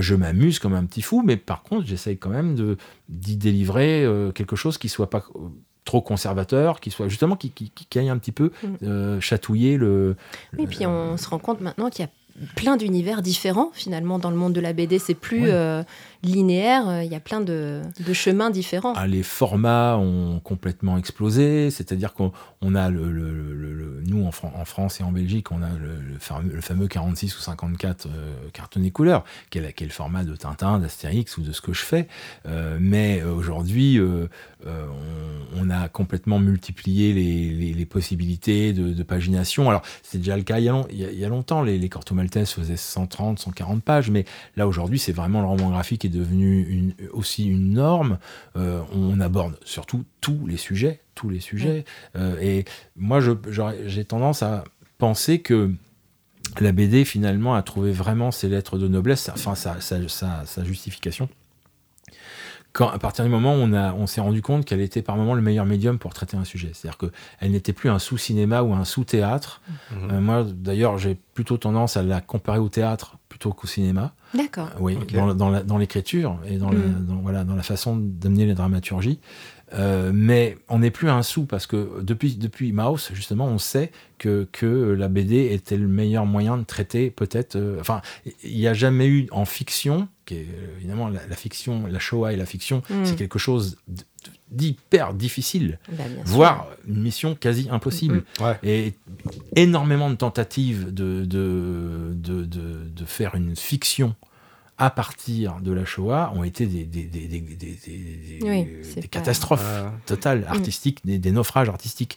je 0.00 0.14
m'amuse 0.16 0.58
comme 0.58 0.74
un 0.74 0.84
petit 0.84 1.02
fou, 1.02 1.22
mais 1.24 1.36
par 1.36 1.62
contre, 1.62 1.86
j'essaye 1.86 2.18
quand 2.18 2.30
même 2.30 2.56
de 2.56 2.76
d'y 3.08 3.36
délivrer 3.36 4.04
quelque 4.34 4.56
chose 4.56 4.76
qui 4.76 4.88
soit 4.88 5.08
pas 5.08 5.24
trop 5.84 6.02
conservateur, 6.02 6.80
qui 6.80 6.90
soit 6.90 7.06
justement 7.06 7.36
qui, 7.36 7.52
qui, 7.52 7.70
qui 7.70 7.98
aille 8.00 8.08
un 8.08 8.18
petit 8.18 8.32
peu 8.32 8.50
mm. 8.82 9.20
chatouiller 9.20 9.76
le. 9.76 10.16
Et 10.58 10.66
puis 10.66 10.84
on 10.84 11.16
se 11.16 11.28
rend 11.28 11.38
compte 11.38 11.60
maintenant 11.60 11.90
qu'il 11.90 12.04
y 12.04 12.08
a 12.08 12.10
plein 12.54 12.76
d'univers 12.76 13.22
différents 13.22 13.70
finalement 13.72 14.18
dans 14.18 14.30
le 14.30 14.36
monde 14.36 14.52
de 14.52 14.60
la 14.60 14.72
BD. 14.72 14.98
C'est 14.98 15.14
plus 15.14 15.44
euh, 15.46 15.82
linéaire, 16.22 16.88
euh, 16.88 17.04
il 17.04 17.10
y 17.10 17.14
a 17.14 17.20
plein 17.20 17.40
de, 17.40 17.82
chemins 18.12 18.50
différents. 18.50 18.92
Ah, 18.96 19.06
les 19.06 19.22
formats 19.22 19.96
ont 19.96 20.40
complètement 20.40 20.98
explosé, 20.98 21.70
c'est-à-dire 21.70 22.12
qu'on 22.12 22.74
a 22.74 22.90
le, 22.90 24.02
nous 24.06 24.26
en, 24.26 24.64
France 24.64 25.00
et 25.00 25.02
en 25.02 25.12
Belgique, 25.12 25.52
on 25.52 25.62
a 25.62 25.68
le, 25.68 26.60
fameux, 26.60 26.88
46 26.88 27.36
ou 27.36 27.40
54 27.40 28.06
euh, 28.06 28.34
cartonné 28.52 28.90
couleur, 28.90 29.24
qui 29.50 29.60
le 29.60 29.88
format 29.90 30.24
de 30.24 30.34
Tintin, 30.34 30.78
d'Astérix 30.78 31.36
ou 31.38 31.42
de 31.42 31.52
ce 31.52 31.60
que 31.60 31.72
je 31.72 31.82
fais. 31.82 32.08
mais 32.78 33.22
aujourd'hui, 33.22 34.00
on, 34.66 35.70
a 35.70 35.88
complètement 35.88 36.38
multiplié 36.38 37.12
les, 37.12 37.86
possibilités 37.86 38.72
de, 38.72 39.02
pagination. 39.02 39.68
Alors 39.68 39.82
c'est 40.02 40.18
déjà 40.18 40.36
le 40.36 40.42
cas 40.42 40.58
il 40.58 40.64
y 40.64 41.24
a, 41.24 41.28
longtemps, 41.28 41.62
les, 41.62 41.78
les 41.78 41.90
Maltese 42.12 42.52
faisait 42.52 42.76
130, 42.76 43.38
140 43.38 43.82
pages, 43.82 44.10
mais 44.10 44.24
là 44.56 44.66
aujourd'hui 44.66 44.98
c'est 44.98 45.12
vraiment 45.12 45.40
le 45.40 45.46
roman 45.46 45.70
graphique 45.70 46.04
est 46.10 46.18
devenu 46.18 46.62
une, 46.62 46.94
aussi 47.12 47.46
une 47.46 47.72
norme. 47.72 48.18
Euh, 48.56 48.82
on 48.92 49.20
aborde 49.20 49.58
surtout 49.64 50.04
tous 50.20 50.46
les 50.46 50.56
sujets, 50.56 51.00
tous 51.14 51.28
les 51.28 51.40
sujets. 51.40 51.84
Euh, 52.16 52.38
et 52.40 52.64
moi 52.96 53.20
j'ai 53.20 54.04
tendance 54.04 54.42
à 54.42 54.64
penser 54.98 55.40
que 55.40 55.70
la 56.60 56.72
BD 56.72 57.04
finalement 57.04 57.54
a 57.54 57.62
trouvé 57.62 57.92
vraiment 57.92 58.30
ses 58.30 58.48
lettres 58.48 58.76
de 58.76 58.88
noblesse, 58.88 59.30
enfin 59.32 59.54
sa 59.54 60.64
justification 60.64 61.28
quand, 62.72 62.88
à 62.88 62.98
partir 62.98 63.24
du 63.24 63.30
moment 63.30 63.54
où 63.54 63.58
on, 63.58 63.72
a, 63.72 63.92
on 63.94 64.06
s'est 64.06 64.20
rendu 64.20 64.42
compte 64.42 64.64
qu'elle 64.64 64.80
était 64.80 65.02
par 65.02 65.16
moment 65.16 65.34
le 65.34 65.42
meilleur 65.42 65.66
médium 65.66 65.98
pour 65.98 66.14
traiter 66.14 66.36
un 66.36 66.44
sujet. 66.44 66.70
C'est-à-dire 66.72 66.98
qu'elle 66.98 67.50
n'était 67.50 67.72
plus 67.72 67.90
un 67.90 67.98
sous-cinéma 67.98 68.62
ou 68.62 68.72
un 68.72 68.84
sous-théâtre. 68.84 69.60
Mhm. 69.90 70.10
Euh, 70.10 70.20
moi, 70.20 70.44
d'ailleurs, 70.44 70.98
j'ai 70.98 71.18
plutôt 71.34 71.56
tendance 71.56 71.96
à 71.96 72.02
la 72.02 72.20
comparer 72.20 72.58
au 72.58 72.68
théâtre 72.68 73.16
plutôt 73.28 73.52
qu'au 73.52 73.66
cinéma. 73.66 74.12
D'accord. 74.34 74.68
oui, 74.78 74.96
dans, 75.34 75.78
l'écriture 75.78 76.38
et 76.46 76.56
dans, 76.56 76.70
la, 76.70 76.78
mm. 76.78 77.20
voilà, 77.22 77.42
dans 77.42 77.56
la 77.56 77.62
façon 77.62 77.96
d'amener 77.96 78.46
les 78.46 78.54
dramaturgies. 78.54 79.18
Euh, 79.74 80.10
mais 80.12 80.58
on 80.68 80.80
n'est 80.80 80.90
plus 80.90 81.08
à 81.08 81.14
un 81.14 81.22
sou 81.22 81.44
parce 81.44 81.66
que 81.66 82.00
depuis, 82.02 82.34
depuis 82.36 82.72
Mouse, 82.72 83.10
justement, 83.12 83.46
on 83.46 83.58
sait 83.58 83.92
que, 84.18 84.48
que 84.50 84.66
la 84.66 85.08
BD 85.08 85.52
était 85.52 85.76
le 85.76 85.86
meilleur 85.86 86.26
moyen 86.26 86.56
de 86.56 86.64
traiter 86.64 87.10
peut-être. 87.10 87.56
Euh, 87.56 87.78
enfin, 87.80 88.02
il 88.42 88.56
n'y 88.56 88.66
a 88.66 88.74
jamais 88.74 89.06
eu 89.06 89.28
en 89.30 89.44
fiction, 89.44 90.08
qui 90.26 90.34
est 90.34 90.48
évidemment 90.78 91.08
la, 91.08 91.36
fiction, 91.36 91.86
la 91.86 91.98
Shoah 91.98 92.32
et 92.32 92.36
la 92.36 92.46
fiction, 92.46 92.82
mm. 92.90 93.04
c'est 93.04 93.16
quelque 93.16 93.38
chose 93.38 93.78
d'hyper 94.50 95.14
difficile, 95.14 95.78
bah, 95.92 96.04
voire 96.24 96.66
une 96.88 97.00
mission 97.00 97.34
quasi 97.34 97.68
impossible. 97.70 98.24
Mm, 98.40 98.44
mm. 98.44 98.54
Et 98.64 98.94
énormément 99.54 100.10
de 100.10 100.16
tentatives 100.16 100.92
de, 100.92 101.24
de, 101.24 102.12
de, 102.14 102.44
de, 102.44 103.04
faire 103.06 103.34
une 103.34 103.56
fiction 103.56 104.14
à 104.80 104.88
partir 104.88 105.60
de 105.60 105.72
la 105.72 105.84
Shoah 105.84 106.32
ont 106.34 106.42
été 106.42 106.64
des, 106.64 106.84
des, 106.84 107.04
des, 107.04 107.28
des 107.28 109.08
catastrophes 109.08 109.84
totales, 110.06 110.46
artistiques, 110.48 111.04
des, 111.04 111.30
naufrages 111.30 111.68
artistiques. 111.68 112.16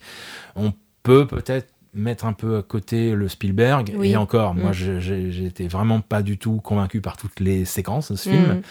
On 0.55 0.74
peut 1.03 1.27
peut-être 1.27 1.67
mettre 1.93 2.25
un 2.25 2.32
peu 2.32 2.58
à 2.58 2.63
côté 2.63 3.15
le 3.15 3.27
Spielberg. 3.27 3.93
Et 4.01 4.15
encore, 4.15 4.55
moi, 4.55 4.72
mm. 4.72 5.00
j'étais 5.00 5.67
vraiment 5.67 6.00
pas 6.00 6.24
du 6.24 6.38
tout 6.38 6.62
convaincu 6.62 7.01
par 7.01 7.17
toutes 7.17 7.41
les 7.41 7.65
séquences 7.65 8.13
de 8.13 8.15
ce 8.15 8.29
film. 8.29 8.41
Mm. 8.41 8.62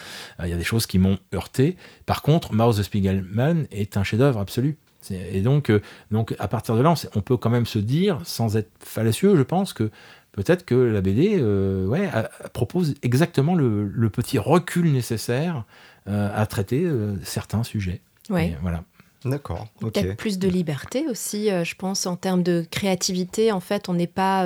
Euh, 0.41 0.47
il 0.47 0.49
y 0.49 0.55
a 0.55 0.57
des 0.57 0.65
choses 0.65 0.87
qui 0.87 0.99
m'ont 0.99 1.19
heurté. 1.35 1.77
Par 2.07 2.23
contre, 2.23 2.55
Mouse 2.55 2.79
the 2.79 2.83
Spiegelman 2.83 3.67
est 3.71 3.99
un 3.99 4.05
chef-d'œuvre 4.05 4.41
absolu. 4.41 4.79
Et 5.11 5.43
donc, 5.43 5.69
euh, 5.69 5.83
donc, 6.11 6.35
à 6.39 6.49
partir 6.49 6.77
de 6.77 6.81
là, 6.81 6.95
on 7.15 7.21
peut 7.21 7.37
quand 7.37 7.51
même 7.51 7.67
se 7.67 7.79
dire, 7.79 8.21
sans 8.25 8.57
être 8.57 8.71
fallacieux, 8.79 9.37
je 9.37 9.43
pense, 9.43 9.73
que 9.73 9.91
peut-être 10.33 10.65
que 10.65 10.75
la 10.75 11.01
BD 11.01 11.39
euh, 11.39 11.87
ouais, 11.87 12.11
propose 12.53 12.95
exactement 13.03 13.55
le, 13.55 14.11
petit 14.11 14.39
recul 14.39 14.93
nécessaire 14.93 15.65
euh, 16.09 16.31
à 16.35 16.47
traiter 16.47 16.85
euh, 16.85 17.15
certains 17.23 17.63
sujets. 17.63 18.01
Ouais. 18.29 18.57
voilà. 18.61 18.83
D'accord. 19.25 19.69
Peut-être 19.79 20.17
plus 20.17 20.41
de 20.41 20.49
liberté 20.49 21.07
aussi, 21.09 21.49
je 21.49 21.75
pense, 21.77 22.07
en 22.07 22.17
termes 22.17 22.43
de 22.43 22.67
créativité. 22.69 23.53
En 23.53 23.61
fait, 23.61 23.89
on 23.89 23.95
n'est 23.95 24.09
pas 24.09 24.45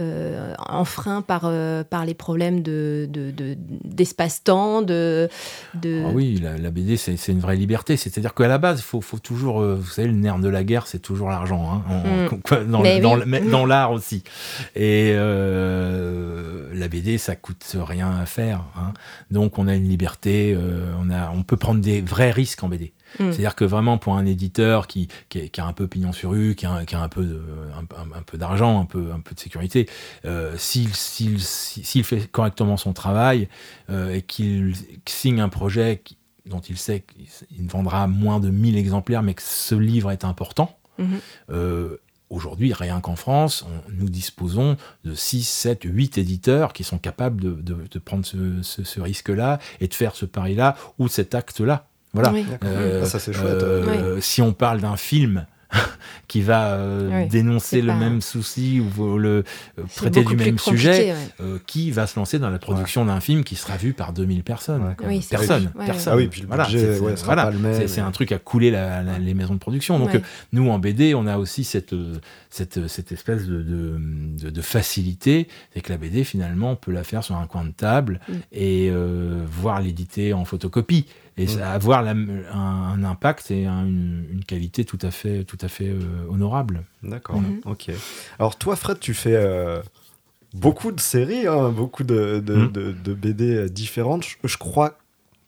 euh, 0.00 0.54
enfreint 0.58 1.22
par, 1.22 1.42
euh, 1.44 1.84
par 1.84 2.04
les 2.04 2.14
problèmes 2.14 2.62
de, 2.62 3.08
d'espace-temps. 3.84 4.82
De, 4.82 5.28
de, 5.74 6.02
ah 6.06 6.10
oui, 6.12 6.42
la, 6.42 6.70
BD, 6.70 6.96
c'est, 6.96 7.28
une 7.28 7.38
vraie 7.38 7.54
liberté. 7.54 7.96
C'est-à-dire 7.96 8.34
qu'à 8.34 8.48
la 8.48 8.58
base, 8.58 8.80
il 8.80 8.82
faut, 8.82 9.00
faut, 9.00 9.20
toujours, 9.20 9.60
euh, 9.60 9.76
vous 9.76 9.90
savez, 9.90 10.08
le 10.08 10.14
nerf 10.14 10.40
de 10.40 10.48
la 10.48 10.64
guerre, 10.64 10.88
c'est 10.88 10.98
toujours 10.98 11.30
l'argent, 11.30 11.84
hein, 11.88 12.28
dans, 12.66 12.82
dans, 12.82 13.66
l'art 13.66 13.92
aussi. 13.92 14.24
Et 14.74 15.14
la 15.14 16.88
BD, 16.88 17.18
ça 17.18 17.36
coûte 17.36 17.64
rien 17.74 18.10
à 18.10 18.26
faire. 18.26 18.64
Hein. 18.76 18.94
Donc 19.30 19.58
on 19.58 19.68
a 19.68 19.74
une 19.74 19.88
liberté, 19.88 20.58
on, 21.00 21.08
a, 21.10 21.30
on 21.30 21.44
peut 21.44 21.56
prendre 21.56 21.80
des 21.80 22.00
vrais 22.00 22.32
risques 22.32 22.64
en 22.64 22.68
BD. 22.68 22.94
Mm. 23.18 23.30
C'est-à-dire 23.30 23.54
que 23.54 23.64
vraiment, 23.64 23.98
pour 23.98 24.16
un 24.16 24.26
éditeur 24.26 24.86
qui, 24.86 25.08
qui, 25.28 25.50
a 25.58 25.66
un 25.66 25.72
peu 25.72 25.86
pignon 25.86 26.12
sur 26.12 26.30
rue, 26.30 26.54
qui 26.54 26.66
a, 26.66 26.84
qui 26.84 26.94
a 26.94 27.00
un, 27.00 27.08
peu 27.08 27.24
de, 27.24 27.40
un, 27.76 28.22
peu 28.22 28.38
d'argent, 28.38 28.80
un 28.80 28.84
peu, 28.84 29.10
un 29.14 29.20
peu 29.20 29.34
de 29.34 29.40
sécurité, 29.40 29.83
euh, 30.24 30.54
s'il 30.56 32.04
fait 32.04 32.30
correctement 32.30 32.76
son 32.76 32.92
travail 32.92 33.48
euh, 33.90 34.14
et 34.14 34.22
qu'il 34.22 34.74
signe 35.06 35.40
un 35.40 35.48
projet 35.48 36.02
dont 36.46 36.60
il 36.60 36.76
sait 36.76 37.04
qu'il 37.48 37.64
ne 37.64 37.70
vendra 37.70 38.06
moins 38.06 38.38
de 38.40 38.50
1000 38.50 38.76
exemplaires, 38.76 39.22
mais 39.22 39.34
que 39.34 39.42
ce 39.42 39.74
livre 39.74 40.10
est 40.10 40.24
important, 40.24 40.78
mm-hmm. 40.98 41.04
euh, 41.50 41.96
Aujourd'hui, 42.30 42.72
rien 42.72 43.00
qu'en 43.00 43.14
France, 43.14 43.64
nous 43.92 44.08
disposons 44.08 44.76
de 45.04 45.14
6, 45.14 45.46
7, 45.46 45.82
8 45.84 46.18
éditeurs 46.18 46.72
qui 46.72 46.82
sont 46.82 46.98
capables 46.98 47.62
de, 47.62 47.98
prendre 48.00 48.24
ce 48.24 49.00
risque-là 49.00 49.60
et 49.80 49.86
de 49.86 49.94
faire 49.94 50.16
ce 50.16 50.24
pari-là 50.24 50.74
ou 50.98 51.06
cet 51.06 51.36
acte-là. 51.36 51.86
Voilà. 52.14 52.32
Euh, 52.64 53.02
ah, 53.02 53.06
ça 53.06 53.18
c'est 53.18 53.32
chouette. 53.32 53.62
Euh, 53.62 54.20
si 54.20 54.40
on 54.40 54.52
parle 54.52 54.80
d'un 54.80 54.96
film 54.96 55.46
qui 56.28 56.40
va 56.40 56.72
euh, 56.72 57.26
dénoncer 57.28 57.82
le 57.82 57.94
même 57.94 58.20
souci 58.20 58.80
ou 58.80 59.18
le 59.18 59.44
traiter 59.94 60.24
du 60.24 60.36
même 60.36 60.58
sujet, 60.58 61.14
qui 61.66 61.90
va 61.90 62.06
se 62.06 62.18
lancer 62.18 62.38
dans 62.38 62.50
la 62.50 62.58
production 62.58 63.04
d'un 63.04 63.20
film 63.20 63.44
qui 63.44 63.56
sera 63.56 63.76
vu 63.76 63.92
par 63.92 64.12
2000 64.12 64.42
personnes. 64.42 64.94
Personne. 65.30 65.70
Personne. 65.86 66.12
Ah 66.12 66.16
oui, 66.16 66.28
puis 66.28 66.42
le 66.42 66.46
voilà, 66.46 66.68
c'est 67.86 68.00
un 68.00 68.10
truc 68.10 68.32
à 68.32 68.38
couler 68.38 68.70
les 69.20 69.34
maisons 69.34 69.54
de 69.54 69.58
production. 69.58 69.98
Donc 69.98 70.20
nous, 70.52 70.70
en 70.70 70.78
BD, 70.78 71.14
on 71.14 71.26
a 71.26 71.38
aussi 71.38 71.64
cette, 71.64 71.94
cette, 72.50 72.86
cette 72.88 73.12
espèce 73.12 73.46
de, 73.46 73.62
de, 73.62 74.50
de 74.50 74.62
facilité, 74.62 75.48
c'est 75.72 75.80
que 75.80 75.92
la 75.92 75.98
BD, 75.98 76.24
finalement, 76.24 76.72
on 76.72 76.76
peut 76.76 76.92
la 76.92 77.04
faire 77.04 77.24
sur 77.24 77.36
un 77.36 77.46
coin 77.46 77.64
de 77.64 77.72
table 77.72 78.20
mm. 78.28 78.32
et 78.52 78.92
voir 79.46 79.80
l'éditer 79.80 80.32
en 80.32 80.44
photocopie 80.44 81.06
et 81.36 81.46
ça 81.46 81.72
avoir 81.72 82.06
un, 82.06 83.04
impact 83.04 83.50
et 83.50 83.66
une, 83.66 84.42
qualité 84.46 84.84
tout 84.84 84.98
à 85.02 85.10
fait, 85.10 85.44
tout 85.44 85.58
à 85.60 85.68
fait 85.68 85.88
euh, 85.88 86.00
honorable. 86.28 86.84
D'accord, 87.02 87.40
mhm. 87.40 87.60
ok. 87.64 87.90
Alors 88.38 88.56
toi, 88.56 88.76
Fred, 88.76 89.00
tu 89.00 89.14
fais 89.14 89.34
euh, 89.34 89.82
beaucoup 90.54 90.92
de 90.92 91.00
séries, 91.00 91.46
hein, 91.46 91.70
beaucoup 91.70 92.04
de, 92.04 92.40
de, 92.44 92.66
de, 92.66 93.14
BD 93.14 93.68
différentes. 93.68 94.24
Je, 94.44 94.56
crois 94.56 94.98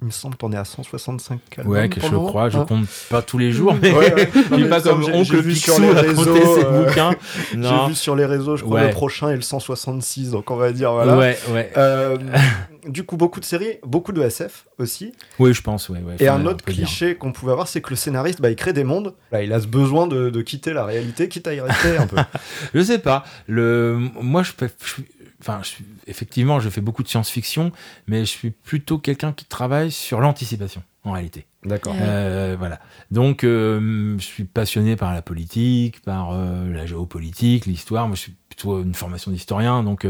il 0.01 0.07
me 0.07 0.11
semble 0.11 0.37
t'en 0.37 0.53
es 0.53 0.57
à 0.57 0.65
165 0.65 1.41
albums. 1.59 1.73
Ouais, 1.73 1.89
que 1.89 2.01
je 2.01 2.09
crois, 2.09 2.51
je 2.51 2.59
hein 2.59 2.67
compte 2.69 2.87
pas 3.09 3.23
tous 3.23 3.39
les 3.39 3.51
jours, 3.51 3.75
mais 3.83 3.93
suis 4.53 4.69
pas 4.69 4.81
comme 4.83 5.05
oncle 5.05 5.37
vu 5.39 5.55
sur 5.55 5.81
les 5.81 5.91
réseaux, 5.91 6.37
euh, 6.37 6.91
J'ai 7.53 7.89
vu 7.89 7.95
sur 7.95 8.15
les 8.15 8.27
réseaux, 8.27 8.57
je 8.57 8.65
crois 8.65 8.85
le 8.85 8.91
prochain 8.91 9.31
est 9.31 9.37
le 9.37 9.43
166, 9.43 10.31
donc 10.31 10.51
on 10.51 10.57
va 10.57 10.73
dire 10.73 10.93
voilà. 10.93 11.17
Ouais, 11.17 11.39
ouais. 11.51 11.73
Euh, 11.77 12.19
du 12.87 13.05
coup, 13.05 13.17
beaucoup 13.17 13.41
de 13.41 13.45
séries, 13.45 13.79
beaucoup 13.85 14.13
de 14.13 14.23
SF 14.23 14.67
aussi. 14.79 15.13
Oui, 15.39 15.53
je 15.53 15.63
pense, 15.63 15.89
ouais. 15.89 16.01
Et 16.21 16.29
un 16.29 16.47
autre 16.47 16.65
cliché 16.65 17.17
qu'on 17.17 17.33
pouvait 17.33 17.53
avoir, 17.53 17.67
c'est 17.67 17.81
que 17.81 17.91
le 17.91 17.97
scénariste, 17.97 18.41
bah, 18.41 18.51
il 18.51 18.57
crée 18.57 18.73
des 18.73 18.85
mondes. 18.85 19.15
Bah, 19.33 19.43
il 19.43 19.53
a 19.53 19.61
ce 19.61 19.67
besoin 19.67 20.07
de, 20.07 20.31
de, 20.31 20.43
quitter 20.43 20.73
la 20.73 20.85
réalité, 20.85 21.29
quitte 21.29 21.49
à 21.49 21.55
y 21.55 21.61
rester 21.61 21.97
un 21.97 22.07
peu. 22.07 22.17
je 22.75 22.83
sais 22.83 22.99
pas. 22.99 23.25
Le... 23.47 23.99
Moi, 24.21 24.43
je, 24.43 24.53
je, 24.61 25.03
enfin, 25.41 25.61
effectivement, 26.07 26.61
je 26.61 26.69
fais 26.69 26.81
beaucoup 26.81 27.03
de 27.03 27.09
science-fiction, 27.09 27.73
mais 28.07 28.21
je 28.21 28.31
suis 28.31 28.51
plutôt 28.51 28.99
quelqu'un 28.99 29.33
qui 29.33 29.45
travaille 29.45 29.91
sur 29.91 30.21
l'anticipation, 30.21 30.83
en 31.05 31.13
réalité. 31.13 31.47
D'accord. 31.65 31.97
Euh, 32.01 32.57
voilà. 32.59 32.79
Donc, 33.11 33.43
euh, 33.43 34.17
je 34.19 34.25
suis 34.25 34.45
passionné 34.45 34.95
par 34.97 35.13
la 35.13 35.23
politique, 35.23 36.01
par 36.03 36.31
euh, 36.33 36.73
la 36.73 36.87
géopolitique, 36.87 37.67
l'histoire. 37.67 38.07
Moi, 38.07 38.15
je 38.15 38.23
suis 38.23 38.37
plutôt 38.49 38.83
une 38.83 38.95
formation 38.95 39.31
d'historien, 39.33 39.83
donc 39.83 40.07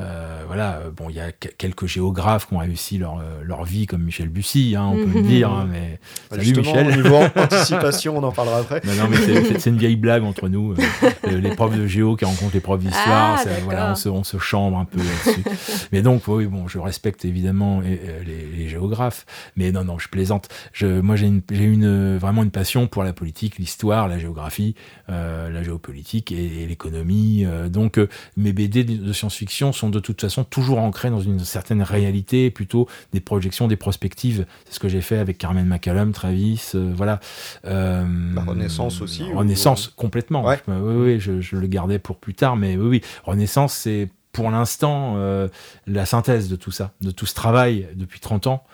euh, 0.00 0.42
voilà, 0.46 0.80
bon, 0.96 1.08
il 1.08 1.16
y 1.16 1.20
a 1.20 1.32
quelques 1.32 1.86
géographes 1.86 2.48
qui 2.48 2.54
ont 2.54 2.58
réussi 2.58 2.98
leur, 2.98 3.18
euh, 3.18 3.42
leur 3.42 3.64
vie, 3.64 3.86
comme 3.86 4.02
Michel 4.02 4.28
Bussy, 4.28 4.74
hein, 4.76 4.90
on 4.92 4.96
peut 4.96 5.18
le 5.18 5.22
dire. 5.22 5.50
Hein, 5.50 5.68
mais... 5.70 6.00
Bah, 6.30 6.36
salut 6.36 6.56
Michel. 6.56 6.86
Au 6.88 6.96
niveau 6.96 7.16
anticipation, 7.36 8.18
on 8.18 8.22
en 8.22 8.32
parlera 8.32 8.58
après. 8.58 8.80
non, 8.84 9.08
mais 9.08 9.16
c'est 9.58 9.70
une 9.70 9.76
vieille 9.76 9.96
blague 9.96 10.24
entre 10.24 10.48
nous. 10.48 10.74
Euh, 10.74 11.40
les 11.40 11.54
profs 11.54 11.76
de 11.76 11.86
géo 11.86 12.16
qui 12.16 12.24
rencontrent 12.24 12.54
les 12.54 12.60
profs 12.60 12.80
d'histoire, 12.80 13.38
ah, 13.38 13.48
voilà, 13.64 13.92
on, 13.92 13.94
se, 13.94 14.08
on 14.08 14.24
se 14.24 14.38
chambre 14.38 14.78
un 14.78 14.84
peu 14.84 14.98
là-dessus. 14.98 15.44
mais 15.92 16.02
donc, 16.02 16.22
oui, 16.28 16.46
bon, 16.46 16.68
je 16.68 16.78
respecte 16.78 17.24
évidemment 17.24 17.80
les, 17.80 18.68
géographes, 18.68 19.26
mais 19.56 19.72
non, 19.72 19.84
non, 19.84 19.98
je 19.98 20.08
plaisante. 20.08 20.48
Je, 20.72 20.86
moi, 20.86 21.16
j'ai 21.16 21.26
une, 21.26 21.42
une, 21.50 22.16
vraiment 22.18 22.42
une 22.42 22.50
passion 22.50 22.86
pour 22.86 23.02
la 23.02 23.12
politique, 23.12 23.58
l'histoire, 23.58 24.06
la 24.08 24.18
géographie, 24.18 24.74
la 25.08 25.62
géopolitique 25.62 26.32
et, 26.32 26.66
l'économie. 26.66 27.46
donc, 27.68 27.98
mes 28.36 28.52
BD 28.52 28.84
de 28.84 29.12
science-fiction 29.12 29.72
sont 29.72 29.89
de 29.90 30.00
toute 30.00 30.20
façon 30.20 30.44
toujours 30.44 30.78
ancrés 30.78 31.10
dans 31.10 31.20
une 31.20 31.40
certaine 31.40 31.82
réalité, 31.82 32.50
plutôt 32.50 32.88
des 33.12 33.20
projections, 33.20 33.68
des 33.68 33.76
prospectives. 33.76 34.46
C'est 34.64 34.74
ce 34.74 34.80
que 34.80 34.88
j'ai 34.88 35.00
fait 35.00 35.18
avec 35.18 35.38
Carmen 35.38 35.66
McCallum, 35.66 36.12
Travis, 36.12 36.72
euh, 36.74 36.92
voilà. 36.94 37.20
Euh, 37.64 38.04
la 38.34 38.42
Renaissance 38.42 39.00
aussi. 39.00 39.24
Renaissance, 39.32 39.88
complètement. 39.88 40.44
oui, 40.44 40.56
oui, 40.68 41.20
je, 41.20 41.56
le 41.56 41.66
gardais 41.66 41.98
pour 41.98 42.16
plus 42.16 42.34
tard, 42.34 42.56
mais 42.56 42.76
oui, 42.76 42.88
oui. 42.88 43.00
Renaissance, 43.24 43.74
c'est 43.74 44.08
pour 44.32 44.50
l'instant 44.50 45.14
euh, 45.16 45.48
la 45.86 46.06
synthèse 46.06 46.48
de 46.48 46.56
tout 46.56 46.70
ça, 46.70 46.92
de 47.00 47.10
tout 47.10 47.26
ce 47.26 47.34
travail 47.34 47.88
depuis 47.94 48.20
30 48.20 48.46
ans. 48.46 48.64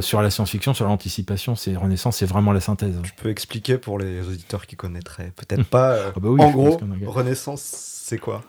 Sur 0.00 0.22
la 0.22 0.30
science-fiction, 0.30 0.74
sur 0.74 0.86
l'anticipation, 0.86 1.56
c'est 1.56 1.76
Renaissance, 1.76 2.18
c'est 2.18 2.26
vraiment 2.26 2.52
la 2.52 2.60
synthèse. 2.60 2.94
Je 3.02 3.22
peux 3.22 3.30
expliquer 3.30 3.78
pour 3.78 3.98
les 3.98 4.26
auditeurs 4.26 4.66
qui 4.66 4.76
connaîtraient 4.76 5.32
peut-être 5.36 5.64
pas. 5.64 5.96
Ah 6.14 6.20
bah 6.20 6.28
en 6.28 6.50
gros, 6.50 6.78
Renaissance, 7.06 7.92
c'est 8.04 8.18
quoi? 8.18 8.42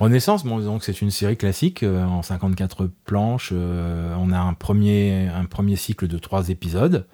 Renaissance, 0.00 0.44
bon, 0.44 0.58
donc 0.58 0.84
c'est 0.84 1.00
une 1.00 1.10
série 1.10 1.36
classique 1.36 1.82
euh, 1.82 2.04
en 2.04 2.22
54 2.22 2.90
planches. 3.04 3.50
Euh, 3.52 4.14
on 4.18 4.32
a 4.32 4.38
un 4.38 4.52
premier, 4.52 5.28
un 5.28 5.44
premier 5.44 5.76
cycle 5.76 6.06
de 6.08 6.18
trois 6.18 6.48
épisodes. 6.50 7.06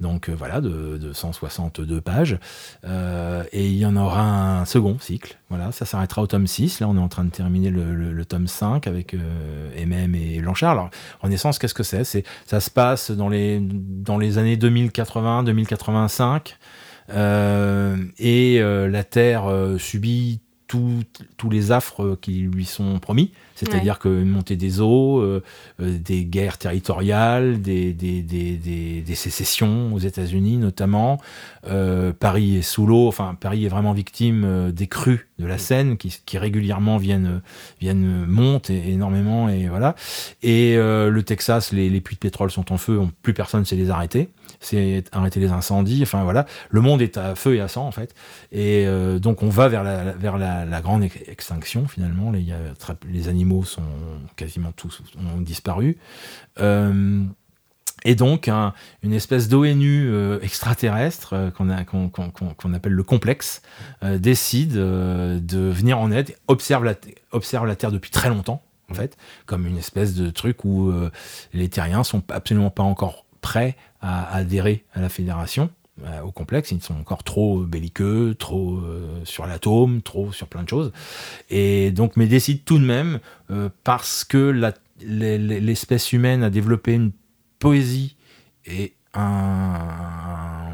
Donc 0.00 0.28
euh, 0.28 0.34
voilà, 0.36 0.60
de, 0.60 1.12
162 1.12 2.00
pages. 2.00 2.38
et 2.84 3.66
il 3.66 3.76
y 3.76 3.86
en 3.86 3.96
aura 3.96 4.60
un 4.60 4.64
second 4.64 4.98
cycle. 4.98 5.38
Voilà, 5.48 5.72
ça 5.72 5.84
s'arrêtera 5.84 6.22
au 6.22 6.26
tome 6.26 6.46
6. 6.46 6.80
Là, 6.80 6.88
on 6.88 6.96
est 6.96 7.00
en 7.00 7.08
train 7.08 7.24
de 7.24 7.30
terminer 7.30 7.70
le, 7.70 8.24
tome 8.24 8.46
5 8.48 8.86
avec 8.86 9.14
MM 9.14 10.14
et 10.14 10.40
Blanchard. 10.40 10.72
Alors, 10.72 10.90
Renaissance, 11.20 11.58
qu'est-ce 11.58 11.74
que 11.74 11.82
c'est? 11.82 12.04
Ça 12.46 12.60
se 12.60 12.70
passe 12.70 13.10
dans 13.10 13.28
les, 13.28 13.60
dans 13.60 14.18
les 14.18 14.38
années 14.38 14.56
2080-2085. 14.56 16.54
et 18.18 18.60
la 18.60 19.04
Terre 19.04 19.44
subit 19.78 20.40
tous 20.66 21.50
les 21.50 21.72
affres 21.72 22.16
qui 22.20 22.40
lui 22.40 22.64
sont 22.64 22.98
promis, 22.98 23.32
c'est-à-dire 23.54 23.98
que 23.98 24.08
monter 24.08 24.56
des 24.56 24.80
eaux, 24.80 25.20
euh, 25.20 25.42
euh, 25.80 25.98
des 25.98 26.24
guerres 26.24 26.58
territoriales, 26.58 27.60
des, 27.60 27.92
des, 27.92 28.22
des, 28.22 29.02
des 29.02 29.14
sécessions 29.14 29.94
aux 29.94 29.98
États-Unis 29.98 30.56
notamment. 30.56 31.20
Euh, 31.66 32.12
Paris 32.12 32.56
est 32.56 32.62
sous 32.62 32.86
l'eau, 32.86 33.08
enfin 33.08 33.36
Paris 33.38 33.64
est 33.64 33.68
vraiment 33.68 33.92
victime 33.92 34.72
des 34.72 34.86
crues 34.86 35.28
de 35.38 35.46
la 35.46 35.58
Seine 35.58 35.96
qui, 35.96 36.20
qui 36.26 36.38
régulièrement 36.38 36.96
viennent, 36.96 37.42
viennent 37.80 38.26
montent 38.26 38.70
énormément 38.70 39.48
et 39.48 39.68
voilà. 39.68 39.94
Et 40.42 40.76
le 40.76 41.22
Texas, 41.22 41.72
les, 41.72 41.88
les, 41.88 42.00
puits 42.00 42.16
de 42.16 42.20
pétrole 42.20 42.50
sont 42.50 42.72
en 42.72 42.78
feu, 42.78 43.00
plus 43.22 43.34
personne 43.34 43.60
ne 43.60 43.64
sait 43.64 43.76
les 43.76 43.90
arrêter 43.90 44.30
c'est 44.64 45.04
arrêter 45.12 45.40
les 45.40 45.50
incendies. 45.50 46.00
Enfin 46.02 46.24
voilà, 46.24 46.46
le 46.70 46.80
monde 46.80 47.02
est 47.02 47.16
à 47.16 47.34
feu 47.34 47.56
et 47.56 47.60
à 47.60 47.68
sang 47.68 47.86
en 47.86 47.90
fait. 47.90 48.14
Et 48.52 48.86
euh, 48.86 49.18
donc 49.18 49.42
on 49.42 49.48
va 49.48 49.68
vers 49.68 49.84
la, 49.84 50.12
vers 50.12 50.38
la, 50.38 50.80
grande 50.80 51.04
extinction 51.04 51.86
finalement. 51.86 52.30
Les, 52.30 52.46
les, 53.10 53.28
animaux 53.28 53.43
sont 53.64 53.82
quasiment 54.36 54.72
tous 54.72 55.02
ont 55.16 55.40
disparu. 55.40 55.98
Euh, 56.60 57.24
et 58.06 58.14
donc, 58.14 58.48
une 59.02 59.12
espèce 59.12 59.48
d'ONU 59.48 60.08
euh, 60.08 60.38
extraterrestre 60.42 61.50
qu'on 61.56 62.74
appelle 62.74 62.92
le 62.92 63.02
complexe 63.02 63.62
décide 64.02 64.74
de 64.74 65.70
venir 65.70 65.98
en 65.98 66.10
aide, 66.10 66.36
observe 66.48 66.84
la, 66.84 66.94
observe 67.32 67.66
la 67.66 67.76
Terre 67.76 67.92
depuis 67.92 68.10
très 68.10 68.28
longtemps, 68.28 68.62
en 68.90 68.94
fait, 68.94 69.16
comme 69.46 69.66
une 69.66 69.78
espèce 69.78 70.14
de 70.14 70.28
truc 70.30 70.64
où 70.64 70.92
les 71.54 71.68
terriens 71.68 72.04
sont 72.04 72.22
absolument 72.30 72.70
pas 72.70 72.82
encore 72.82 73.24
prêts 73.40 73.76
à 74.00 74.34
adhérer 74.34 74.84
à 74.94 75.00
la 75.00 75.08
fédération, 75.08 75.64
euh, 75.64 75.83
au 76.24 76.32
complexe. 76.32 76.70
Ils 76.72 76.82
sont 76.82 76.94
encore 76.94 77.24
trop 77.24 77.60
belliqueux, 77.60 78.34
trop 78.34 78.78
euh, 78.78 79.20
sur 79.24 79.46
l'atome, 79.46 80.02
trop 80.02 80.32
sur 80.32 80.48
plein 80.48 80.62
de 80.62 80.68
choses. 80.68 80.92
Et 81.50 81.90
donc, 81.90 82.16
mais 82.16 82.26
décident 82.26 82.60
tout 82.64 82.78
de 82.78 82.84
même, 82.84 83.20
euh, 83.50 83.68
parce 83.84 84.24
que 84.24 84.72
l'espèce 85.00 86.12
humaine 86.12 86.42
a 86.42 86.50
développé 86.50 86.94
une 86.94 87.12
poésie 87.58 88.16
et 88.66 88.94
un, 89.14 90.70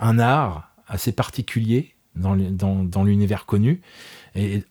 un 0.00 0.18
art 0.18 0.72
assez 0.86 1.12
particulier 1.12 1.94
dans, 2.16 2.36
dans 2.36 3.04
l'univers 3.04 3.46
connu, 3.46 3.80
et 4.34 4.62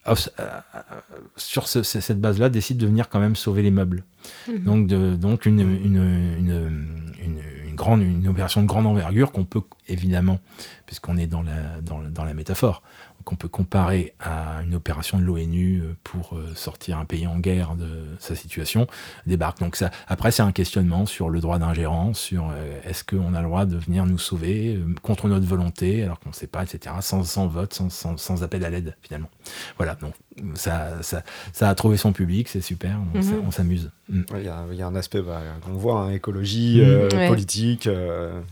sur 1.36 1.66
cette 1.68 2.20
base-là, 2.20 2.48
décide 2.48 2.78
de 2.78 2.86
venir 2.86 3.08
quand 3.08 3.20
même 3.20 3.36
sauver 3.36 3.62
les 3.62 3.70
meubles. 3.70 4.04
Mhm. 4.48 4.64
Donc, 4.64 4.86
de, 4.86 5.16
donc 5.16 5.46
une, 5.46 5.60
une, 5.60 5.96
une, 6.38 7.12
une, 7.22 7.40
une 7.88 8.28
opération 8.28 8.62
de 8.62 8.66
grande 8.66 8.86
envergure 8.86 9.32
qu'on 9.32 9.44
peut 9.44 9.62
évidemment, 9.88 10.38
puisqu'on 10.86 11.16
est 11.16 11.26
dans 11.26 11.42
la 11.42 12.34
métaphore, 12.34 12.82
qu'on 13.30 13.36
peut 13.36 13.48
comparer 13.48 14.12
à 14.18 14.60
une 14.64 14.74
opération 14.74 15.18
de 15.18 15.22
l'ONU 15.22 15.82
euh, 15.82 15.94
pour 16.02 16.36
euh, 16.36 16.52
sortir 16.56 16.98
un 16.98 17.04
pays 17.04 17.28
en 17.28 17.38
guerre 17.38 17.76
de 17.76 17.86
sa 18.18 18.34
situation, 18.34 18.88
débarque. 19.24 19.60
Donc 19.60 19.76
ça, 19.76 19.92
après, 20.08 20.32
c'est 20.32 20.42
un 20.42 20.50
questionnement 20.50 21.06
sur 21.06 21.30
le 21.30 21.38
droit 21.38 21.60
d'ingérence, 21.60 22.18
sur 22.18 22.50
euh, 22.50 22.80
est-ce 22.84 23.04
qu'on 23.04 23.34
a 23.34 23.40
le 23.40 23.46
droit 23.46 23.66
de 23.66 23.76
venir 23.76 24.04
nous 24.04 24.18
sauver 24.18 24.80
contre 25.02 25.28
notre 25.28 25.46
volonté, 25.46 26.02
alors 26.02 26.18
qu'on 26.18 26.30
ne 26.30 26.34
sait 26.34 26.48
pas, 26.48 26.64
etc., 26.64 26.96
sans, 27.02 27.22
sans 27.22 27.46
vote, 27.46 27.72
sans, 27.72 27.88
sans, 27.88 28.16
sans, 28.16 28.42
appel 28.42 28.64
à 28.64 28.70
l'aide, 28.70 28.96
finalement. 29.00 29.30
Voilà, 29.76 29.94
donc 29.94 30.14
ça, 30.54 31.00
ça, 31.02 31.22
ça, 31.52 31.68
a 31.68 31.74
trouvé 31.76 31.96
son 31.96 32.12
public, 32.12 32.48
c'est 32.48 32.60
super, 32.60 32.98
on 33.14 33.18
mhm. 33.18 33.52
s'amuse. 33.52 33.90
Mm. 34.08 34.22
Il 34.34 34.40
y, 34.40 34.76
y, 34.76 34.82
a 34.82 34.86
un 34.86 34.96
aspect 34.96 35.22
bah, 35.22 35.40
qu'on 35.64 35.74
voit, 35.74 36.00
hein, 36.00 36.10
écologie, 36.10 36.82
mm. 36.82 37.28
politique, 37.28 37.88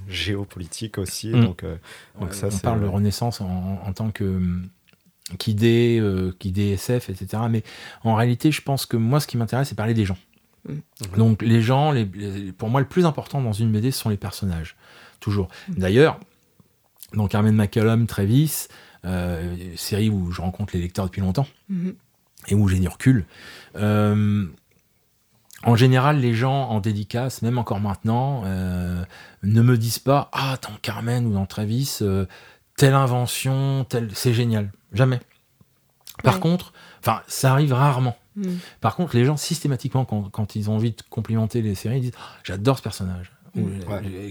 géopolitique 0.08 0.98
aussi. 0.98 1.30
Mm. 1.30 1.44
Donc, 1.44 1.64
donc 2.20 2.34
ça, 2.34 2.48
on 2.52 2.58
parle 2.58 2.80
de 2.80 2.86
renaissance 2.86 3.40
en, 3.40 3.80
en 3.84 3.92
tant 3.92 4.10
que 4.10 4.40
qu'idée, 5.36 5.98
euh, 6.00 6.34
SF, 6.44 7.10
etc. 7.10 7.42
Mais 7.50 7.62
en 8.04 8.14
réalité, 8.14 8.50
je 8.50 8.62
pense 8.62 8.86
que 8.86 8.96
moi, 8.96 9.20
ce 9.20 9.26
qui 9.26 9.36
m'intéresse, 9.36 9.68
c'est 9.68 9.74
parler 9.74 9.94
des 9.94 10.04
gens. 10.04 10.18
Mm. 10.68 10.76
Donc 11.16 11.42
les 11.42 11.60
gens, 11.60 11.92
les, 11.92 12.06
pour 12.56 12.68
moi, 12.70 12.80
le 12.80 12.86
plus 12.86 13.04
important 13.04 13.40
dans 13.40 13.52
une 13.52 13.72
BD, 13.72 13.90
ce 13.90 14.00
sont 14.00 14.10
les 14.10 14.16
personnages. 14.16 14.76
Toujours. 15.20 15.48
Mm. 15.68 15.74
D'ailleurs, 15.74 16.20
dans 17.14 17.28
Carmen 17.28 17.54
McCallum, 17.54 18.06
Travis, 18.06 18.68
euh, 19.04 19.56
série 19.76 20.10
où 20.10 20.30
je 20.30 20.40
rencontre 20.40 20.74
les 20.74 20.82
lecteurs 20.82 21.06
depuis 21.06 21.20
longtemps, 21.20 21.46
mm-hmm. 21.70 21.94
et 22.48 22.54
où 22.54 22.68
j'ai 22.68 22.78
du 22.78 22.88
recul, 22.88 23.26
euh, 23.76 24.46
en 25.64 25.74
général, 25.74 26.20
les 26.20 26.34
gens 26.34 26.68
en 26.68 26.80
dédicace, 26.80 27.42
même 27.42 27.58
encore 27.58 27.80
maintenant, 27.80 28.42
euh, 28.44 29.02
ne 29.42 29.62
me 29.62 29.76
disent 29.76 29.98
pas 29.98 30.30
Ah, 30.32 30.56
dans 30.62 30.76
Carmen 30.82 31.26
ou 31.26 31.32
dans 31.32 31.46
Travis, 31.46 31.98
telle 32.78 32.94
invention, 32.94 33.84
telle... 33.88 34.10
c'est 34.14 34.32
génial. 34.32 34.72
Jamais. 34.92 35.20
Par 36.22 36.40
contre, 36.40 36.72
enfin, 37.00 37.20
ça 37.26 37.52
arrive 37.52 37.72
rarement. 37.72 38.16
Hmm. 38.36 38.56
Par 38.80 38.96
contre, 38.96 39.14
les 39.16 39.24
gens, 39.24 39.36
systématiquement, 39.36 40.04
quand, 40.04 40.56
ils 40.56 40.70
ont 40.70 40.74
envie 40.74 40.92
de 40.92 41.02
complimenter 41.10 41.60
les 41.60 41.74
séries, 41.74 41.98
ils 41.98 42.02
disent 42.02 42.12
ah, 42.16 42.38
J'adore 42.44 42.78
ce 42.78 42.82
personnage. 42.82 43.32
Hmm. 43.54 43.80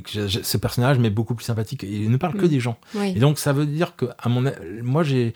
ce 0.08 0.58
personnage 0.58 1.00
m'est 1.00 1.10
beaucoup 1.10 1.36
plus 1.36 1.44
sympathique. 1.44 1.84
il 1.84 2.10
ne 2.10 2.18
parle 2.18 2.36
que 2.36 2.46
hmm. 2.46 2.50
des 2.50 2.60
gens. 2.60 2.78
Et 3.04 3.20
donc, 3.20 3.40
ça 3.40 3.54
veut 3.54 3.66
dire 3.66 3.96
que, 3.96 4.06
à 4.18 4.30
mon, 4.30 4.52
moi, 4.82 5.04
j'ai 5.04 5.34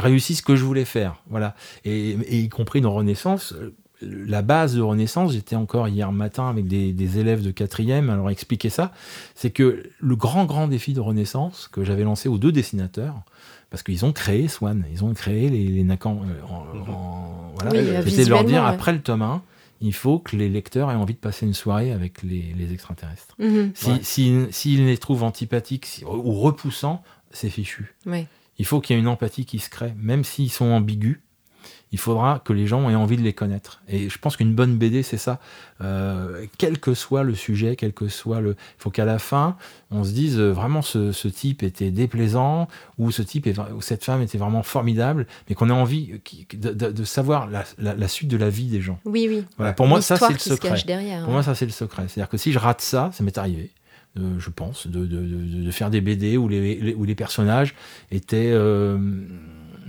réussi 0.00 0.34
ce 0.34 0.42
que 0.42 0.56
je 0.56 0.64
voulais 0.64 0.84
faire. 0.84 1.22
Voilà. 1.28 1.54
Et, 1.84 2.16
y 2.36 2.48
compris 2.48 2.80
dans 2.80 2.92
Renaissance, 2.92 3.54
la 4.02 4.42
base 4.42 4.74
de 4.74 4.80
Renaissance, 4.80 5.32
j'étais 5.32 5.56
encore 5.56 5.88
hier 5.88 6.10
matin 6.12 6.48
avec 6.48 6.66
des, 6.66 7.18
élèves 7.18 7.42
de 7.42 7.50
quatrième 7.50 8.10
à 8.10 8.16
leur 8.16 8.30
expliquer 8.30 8.70
ça, 8.70 8.92
c'est 9.34 9.50
que 9.50 9.82
le 9.98 10.16
grand, 10.16 10.44
grand 10.44 10.68
défi 10.68 10.92
de 10.92 11.00
Renaissance 11.00 11.68
que 11.70 11.84
j'avais 11.84 12.04
lancé 12.04 12.28
aux 12.28 12.38
deux 12.38 12.52
dessinateurs, 12.52 13.22
parce 13.68 13.82
qu'ils 13.82 14.04
ont 14.04 14.12
créé 14.12 14.48
Swan, 14.48 14.84
ils 14.92 15.04
ont 15.04 15.14
créé 15.14 15.48
les, 15.48 15.68
les 15.68 15.84
Nacans. 15.84 16.22
Euh, 16.22 16.78
mhm. 16.78 16.84
voilà. 17.54 18.02
C'était 18.08 18.24
de 18.24 18.30
leur 18.30 18.44
dire, 18.44 18.64
après 18.64 18.92
le 18.92 19.00
tome 19.00 19.22
1, 19.22 19.42
il 19.80 19.94
faut 19.94 20.18
que 20.18 20.36
les 20.36 20.48
lecteurs 20.48 20.90
aient 20.90 20.96
envie 20.96 21.14
de 21.14 21.18
passer 21.18 21.46
une 21.46 21.54
soirée 21.54 21.92
avec 21.92 22.22
les, 22.22 22.72
extraterrestres. 22.72 23.36
Mhm. 23.38 23.72
S'ils 24.02 24.48
si, 24.52 24.76
les 24.76 24.98
trouvent 24.98 25.22
antipathiques 25.22 26.04
ou 26.06 26.32
repoussants, 26.40 27.02
c'est 27.30 27.50
fichu. 27.50 27.94
Il 28.58 28.66
faut 28.66 28.80
qu'il 28.80 28.94
y 28.94 28.98
ait 28.98 29.00
une 29.00 29.08
empathie 29.08 29.46
qui 29.46 29.58
se 29.58 29.70
crée, 29.70 29.94
même 29.96 30.24
s'ils 30.24 30.50
sont 30.50 30.66
ambigus 30.66 31.20
il 31.92 31.98
faudra 31.98 32.40
que 32.44 32.52
les 32.52 32.66
gens 32.66 32.88
aient 32.88 32.94
envie 32.94 33.16
de 33.16 33.22
les 33.22 33.32
connaître. 33.32 33.82
Et 33.88 34.08
je 34.08 34.18
pense 34.18 34.36
qu'une 34.36 34.54
bonne 34.54 34.76
BD, 34.76 35.02
c'est 35.02 35.18
ça. 35.18 35.40
Euh, 35.80 36.46
quel 36.56 36.78
que 36.78 36.94
soit 36.94 37.24
le 37.24 37.34
sujet, 37.34 37.74
quel 37.74 37.92
que 37.92 38.08
soit 38.08 38.40
le... 38.40 38.50
Il 38.50 38.82
faut 38.82 38.90
qu'à 38.90 39.04
la 39.04 39.18
fin, 39.18 39.56
on 39.90 40.04
se 40.04 40.12
dise 40.12 40.38
euh, 40.38 40.52
vraiment 40.52 40.82
ce, 40.82 41.28
type 41.28 41.62
était 41.64 41.90
déplaisant, 41.90 42.68
ou 42.98 43.10
ce 43.10 43.22
type, 43.22 43.46
est, 43.48 43.58
ou 43.74 43.80
cette 43.80 44.04
femme 44.04 44.22
était 44.22 44.38
vraiment 44.38 44.62
formidable, 44.62 45.26
mais 45.48 45.56
qu'on 45.56 45.68
ait 45.68 45.72
envie 45.72 46.20
de, 46.52 47.04
savoir 47.04 47.48
la, 47.48 48.08
suite 48.08 48.28
de 48.28 48.36
la 48.36 48.50
vie 48.50 48.66
des 48.66 48.80
gens. 48.80 49.00
Oui, 49.04 49.26
oui. 49.28 49.44
Voilà. 49.56 49.72
Pour 49.72 49.86
moi, 49.88 50.00
ça, 50.00 50.16
c'est 50.16 50.32
le 50.32 50.38
secret. 50.38 50.74
Pour 51.24 51.32
moi, 51.32 51.42
ça, 51.42 51.56
c'est 51.56 51.66
le 51.66 51.72
secret. 51.72 52.04
C'est-à-dire 52.06 52.28
que 52.28 52.36
si 52.36 52.52
je 52.52 52.58
rate 52.58 52.80
ça, 52.80 53.10
ça 53.12 53.24
m'est 53.24 53.36
arrivé. 53.36 53.70
Euh, 54.18 54.40
je 54.40 54.50
pense, 54.50 54.88
de, 54.88 55.70
faire 55.70 55.88
des 55.88 56.00
BD 56.00 56.36
où 56.36 56.48
les, 56.48 56.94
où 56.94 57.04
les 57.04 57.14
personnages 57.14 57.74
étaient 58.10 58.52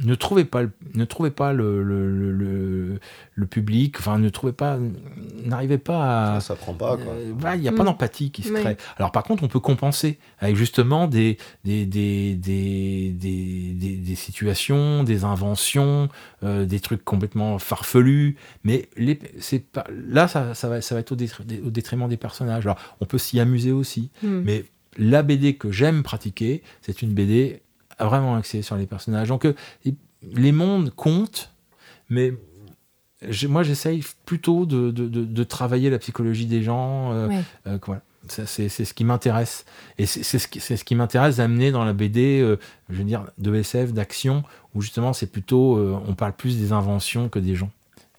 ne 0.03 0.15
trouvait 0.15 0.45
pas, 0.45 0.63
ne 0.93 1.05
trouvait 1.05 1.31
pas 1.31 1.53
le, 1.53 1.83
le, 1.83 2.09
le, 2.31 2.99
le, 3.35 3.45
public, 3.45 3.97
enfin 3.99 4.17
ne 4.17 4.29
trouvait 4.29 4.53
pas, 4.53 4.77
n'arrivait 5.45 5.77
pas 5.77 6.35
à. 6.35 6.39
Ça, 6.39 6.55
prend 6.55 6.73
pas 6.73 6.97
quoi. 6.97 7.13
Euh, 7.13 7.55
il 7.55 7.61
n'y 7.61 7.67
a 7.67 7.71
pas 7.71 7.83
mm. 7.83 7.85
d'empathie 7.85 8.31
qui 8.31 8.43
se 8.43 8.51
crée. 8.51 8.77
Alors 8.97 9.11
par 9.11 9.23
contre, 9.23 9.43
on 9.43 9.47
peut 9.47 9.59
compenser 9.59 10.17
avec 10.39 10.55
justement 10.55 11.07
des 11.07 11.37
des, 11.63 11.85
des, 11.85 12.35
des, 12.35 13.11
des, 13.11 13.95
des 13.97 14.15
situations, 14.15 15.03
des 15.03 15.23
inventions, 15.23 16.09
euh, 16.43 16.65
des 16.65 16.79
trucs 16.79 17.03
complètement 17.03 17.59
farfelus. 17.59 18.37
Mais 18.63 18.89
les, 18.97 19.19
c'est 19.39 19.59
pas, 19.59 19.85
là, 19.89 20.27
ça, 20.27 20.53
ça, 20.53 20.69
va, 20.69 20.81
ça 20.81 20.95
va 20.95 21.01
être 21.01 21.11
au, 21.11 21.15
détriment 21.15 22.07
des 22.07 22.17
personnages. 22.17 22.65
Alors 22.65 22.79
on 22.99 23.05
peut 23.05 23.17
s'y 23.17 23.39
amuser 23.39 23.71
aussi, 23.71 24.09
mm. 24.23 24.41
mais 24.43 24.65
la 24.97 25.23
BD 25.23 25.55
que 25.55 25.71
j'aime 25.71 26.03
pratiquer, 26.03 26.63
c'est 26.81 27.01
une 27.01 27.13
BD 27.13 27.61
vraiment 28.05 28.35
axé 28.35 28.61
sur 28.61 28.75
les 28.75 28.85
personnages. 28.85 29.27
Donc 29.27 29.45
euh, 29.45 29.55
les 30.33 30.51
mondes 30.51 30.91
comptent, 30.91 31.51
mais 32.09 32.33
moi 33.47 33.63
j'essaye 33.63 34.03
plutôt 34.25 34.65
de, 34.65 34.91
de, 34.91 35.43
travailler 35.43 35.89
la 35.89 35.99
psychologie 35.99 36.45
des 36.47 36.63
gens. 36.63 37.13
Euh, 37.13 37.29
euh, 37.67 37.77
c'est 38.27 38.69
ce 38.69 38.93
qui 38.93 39.03
m'intéresse. 39.03 39.65
Et 39.97 40.05
c'est 40.05 40.39
ce 40.39 40.47
qui, 40.47 40.59
ce 40.59 40.83
qui 40.83 40.95
m'intéresse 40.95 41.37
d'amener 41.37 41.71
dans 41.71 41.83
la 41.83 41.93
BD, 41.93 42.57
je 42.89 42.95
veux 42.95 43.03
dire, 43.03 43.25
de 43.37 43.53
SF, 43.53 43.93
d'action, 43.93 44.43
où 44.75 44.81
justement 44.81 45.13
c'est 45.13 45.27
plutôt, 45.27 45.77
on 46.07 46.13
parle 46.13 46.33
plus 46.33 46.57
des 46.57 46.71
inventions 46.71 47.29
que 47.29 47.39
des 47.39 47.55
gens 47.55 47.71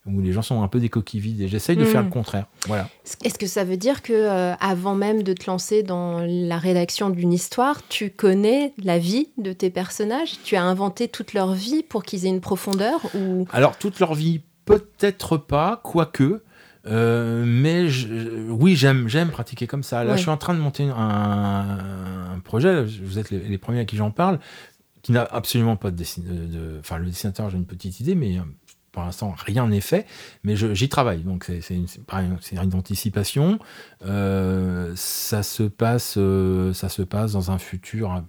où 0.06 0.20
les 0.20 0.32
gens 0.32 0.42
sont 0.42 0.62
un 0.62 0.68
peu 0.68 0.80
des 0.80 0.88
coquilles 0.88 1.20
vides 1.20 1.40
et 1.40 1.48
j'essaye 1.48 1.76
de 1.76 1.84
faire 1.84 2.02
le 2.02 2.08
hmm. 2.08 2.12
contraire. 2.12 2.46
Voilà. 2.66 2.88
Est-ce 3.24 3.38
que 3.38 3.46
ça 3.46 3.62
veut 3.62 3.76
dire 3.76 4.02
que 4.02 4.12
euh, 4.12 4.54
avant 4.54 4.94
même 4.94 5.22
de 5.22 5.32
te 5.32 5.48
lancer 5.48 5.82
dans 5.82 6.20
la 6.26 6.58
rédaction 6.58 7.10
d'une 7.10 7.32
histoire, 7.32 7.86
tu 7.88 8.10
connais 8.10 8.72
la 8.82 8.98
vie 8.98 9.28
de 9.38 9.52
tes 9.52 9.70
personnages? 9.70 10.38
Tu 10.42 10.56
as 10.56 10.64
inventé 10.64 11.06
toute 11.06 11.34
leur 11.34 11.52
vie 11.52 11.84
pour 11.84 12.02
qu'ils 12.02 12.26
aient 12.26 12.30
une 12.30 12.40
profondeur 12.40 13.00
ou? 13.14 13.46
Alors 13.52 13.78
toute 13.78 14.00
leur 14.00 14.14
vie 14.14 14.40
peut-être 14.64 15.36
pas, 15.36 15.80
quoique. 15.82 16.42
Euh, 16.84 17.44
mais 17.46 17.86
oui, 18.48 18.74
j'aime, 18.74 19.06
j'aime 19.06 19.30
pratiquer 19.30 19.68
comme 19.68 19.84
ça. 19.84 20.02
Là, 20.02 20.16
je 20.16 20.22
suis 20.22 20.30
en 20.30 20.36
train 20.36 20.54
de 20.54 20.58
monter 20.58 20.84
un, 20.84 22.40
projet. 22.44 22.82
Vous 22.82 23.20
êtes 23.20 23.30
les, 23.30 23.38
les 23.38 23.58
premiers 23.58 23.80
à 23.80 23.84
qui 23.84 23.96
j'en 23.96 24.10
parle 24.10 24.40
qui 25.02 25.12
n'a 25.12 25.24
absolument 25.24 25.76
pas 25.76 25.90
de 25.90 25.96
dessinateur. 25.96 26.46
De, 26.48 26.76
enfin, 26.78 26.98
le 26.98 27.06
dessinateur, 27.06 27.50
j'ai 27.50 27.56
une 27.56 27.66
petite 27.66 28.00
idée, 28.00 28.14
mais 28.14 28.38
euh, 28.38 28.42
pour 28.92 29.02
l'instant, 29.02 29.34
rien 29.38 29.66
n'est 29.68 29.80
fait, 29.80 30.06
mais 30.44 30.54
j'y 30.54 30.88
travaille. 30.90 31.22
Donc, 31.22 31.50
c'est 31.62 31.74
une, 31.74 31.86
une, 32.52 32.74
anticipation. 32.74 33.58
Euh, 34.04 34.92
ça, 34.96 35.42
se 35.42 35.62
passe, 35.62 36.16
euh, 36.18 36.74
ça 36.74 36.90
se 36.90 37.00
passe 37.00 37.32
dans 37.32 37.50
un 37.50 37.58
futur 37.58 38.22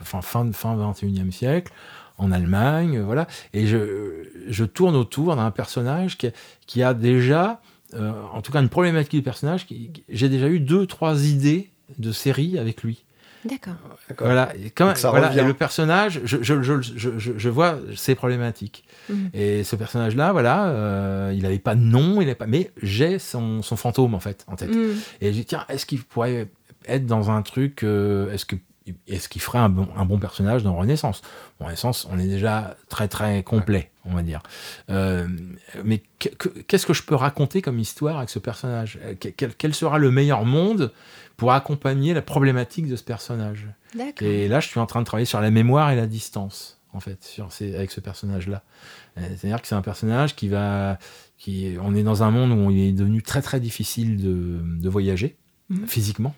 enfin, 0.00 0.22
fin, 0.22 0.52
fin 0.52 0.76
21e 0.76 1.32
siècle, 1.32 1.72
en 2.18 2.30
Allemagne, 2.30 3.00
voilà. 3.00 3.26
Et 3.52 3.66
je, 3.66 4.64
tourne 4.64 4.94
autour 4.94 5.34
d'un 5.34 5.50
personnage 5.50 6.16
qui, 6.16 6.82
a 6.82 6.94
déjà, 6.94 7.60
euh, 7.94 8.12
en 8.32 8.42
tout 8.42 8.52
cas, 8.52 8.62
une 8.62 8.68
problématique 8.68 9.16
de 9.20 9.24
personnage. 9.24 9.66
J'ai 10.08 10.28
déjà 10.28 10.48
eu 10.48 10.60
deux, 10.60 10.86
trois 10.86 11.26
idées 11.26 11.70
de 11.98 12.12
série 12.12 12.60
avec 12.60 12.84
lui. 12.84 13.05
D'accord. 13.46 13.74
Voilà. 14.18 14.52
Et 14.56 14.70
quand, 14.70 14.92
voilà. 15.04 15.32
Et 15.34 15.44
le 15.44 15.54
personnage, 15.54 16.20
je, 16.24 16.42
je, 16.42 16.62
je, 16.62 17.18
je, 17.18 17.48
vois 17.48 17.78
ses 17.94 18.14
problématiques. 18.14 18.84
Mhm. 19.08 19.30
Et 19.34 19.64
ce 19.64 19.76
personnage-là, 19.76 20.32
voilà, 20.32 20.66
euh, 20.66 21.32
il 21.34 21.42
n'avait 21.42 21.58
pas 21.58 21.74
de 21.74 21.80
nom, 21.80 22.20
il 22.20 22.34
pas, 22.34 22.46
mais 22.46 22.70
j'ai 22.82 23.18
son, 23.18 23.62
son, 23.62 23.76
fantôme 23.76 24.14
en 24.14 24.20
fait 24.20 24.44
en 24.48 24.56
tête. 24.56 24.70
Mhm. 24.70 24.96
Et 25.20 25.28
je 25.28 25.32
dis 25.32 25.44
tiens, 25.44 25.64
est-ce 25.68 25.86
qu'il 25.86 26.02
pourrait 26.02 26.48
être 26.88 27.06
dans 27.06 27.30
un 27.30 27.42
truc 27.42 27.82
euh, 27.82 28.32
Est-ce 28.32 28.46
que 28.46 28.56
est-ce 29.08 29.28
qu'il 29.28 29.42
ferait 29.42 29.58
un 29.58 29.68
bon, 29.68 29.88
un 29.96 30.04
bon, 30.04 30.18
personnage 30.18 30.62
dans 30.62 30.76
Renaissance? 30.76 31.22
Renaissance, 31.58 32.06
on 32.10 32.18
est 32.18 32.28
déjà 32.28 32.76
très 32.88 33.08
très 33.08 33.42
complet, 33.42 33.90
on 34.04 34.14
va 34.14 34.22
dire. 34.22 34.42
Euh, 34.90 35.26
mais 35.84 36.02
qu'est-ce 36.20 36.86
que 36.86 36.94
je 36.94 37.02
peux 37.02 37.16
raconter 37.16 37.62
comme 37.62 37.80
histoire 37.80 38.18
avec 38.18 38.30
ce 38.30 38.38
personnage? 38.38 39.00
Quel, 39.18 39.54
quel, 39.54 39.74
sera 39.74 39.98
le 39.98 40.12
meilleur 40.12 40.44
monde? 40.44 40.92
Pour 41.36 41.52
accompagner 41.52 42.14
la 42.14 42.22
problématique 42.22 42.88
de 42.88 42.96
ce 42.96 43.04
personnage. 43.04 43.66
Et 44.20 44.48
là, 44.48 44.60
je 44.60 44.68
suis 44.68 44.80
en 44.80 44.86
train 44.86 45.00
de 45.00 45.06
travailler 45.06 45.26
sur 45.26 45.40
la 45.40 45.50
mémoire 45.50 45.90
et 45.90 45.96
la 45.96 46.06
distance, 46.06 46.80
en 46.92 47.00
fait, 47.00 47.22
sur 47.24 47.48
avec 47.60 47.90
ce 47.90 48.00
personnage-là. 48.00 48.62
Euh, 49.18 49.22
c'est-à-dire 49.36 49.60
que 49.60 49.68
c'est 49.68 49.74
un 49.74 49.82
personnage 49.82 50.36
qui 50.36 50.48
va. 50.48 50.98
Qui, 51.38 51.76
on 51.82 51.94
est 51.94 52.02
dans 52.02 52.22
un 52.22 52.30
monde 52.30 52.52
où 52.52 52.70
il 52.70 52.80
est 52.80 52.92
devenu 52.92 53.22
très 53.22 53.42
très 53.42 53.60
difficile 53.60 54.22
de, 54.22 54.60
de 54.80 54.88
voyager, 54.88 55.36
mhm. 55.68 55.86
physiquement. 55.86 56.34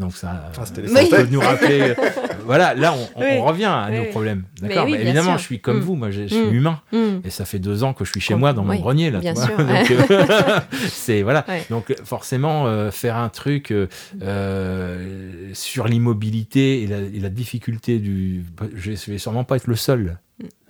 Donc 0.00 0.16
ça, 0.16 0.50
ah, 0.56 0.62
peut 1.10 1.28
nous 1.30 1.40
rappeler. 1.40 1.94
voilà, 2.46 2.74
là 2.74 2.94
on, 3.16 3.44
revient 3.44 3.66
à 3.66 3.90
nos 3.90 4.06
problèmes. 4.06 4.44
D'accord. 4.60 4.88
évidemment, 4.88 5.36
je 5.36 5.42
suis 5.42 5.60
comme 5.60 5.76
mm. 5.76 5.82
vous. 5.82 5.94
Moi, 5.94 6.10
je, 6.10 6.26
suis 6.26 6.38
mm. 6.38 6.54
humain. 6.54 6.80
Mm. 6.90 7.20
Et 7.24 7.30
ça 7.30 7.44
fait 7.44 7.58
deux 7.58 7.84
ans 7.84 7.92
que 7.92 8.06
je 8.06 8.10
suis 8.10 8.20
chez 8.20 8.34
moi 8.34 8.54
dans 8.54 8.64
mon 8.64 8.76
grenier 8.76 9.10
là. 9.10 9.20
Bien 9.20 9.34
sûr. 9.34 9.56
Donc 9.58 9.90
euh, 10.10 10.60
c'est 10.88 11.20
voilà. 11.22 11.44
Donc 11.68 11.94
forcément, 12.02 12.66
euh, 12.66 12.90
faire 12.90 13.16
un 13.16 13.28
truc 13.28 13.72
euh, 13.72 15.50
sur 15.52 15.86
l'immobilité 15.86 16.82
et 16.82 16.86
la, 17.20 17.28
difficulté 17.28 17.98
du. 17.98 18.44
Je 18.74 18.92
vais 19.10 19.18
sûrement 19.18 19.44
pas 19.44 19.56
être 19.56 19.66
le 19.66 19.76
seul 19.76 20.18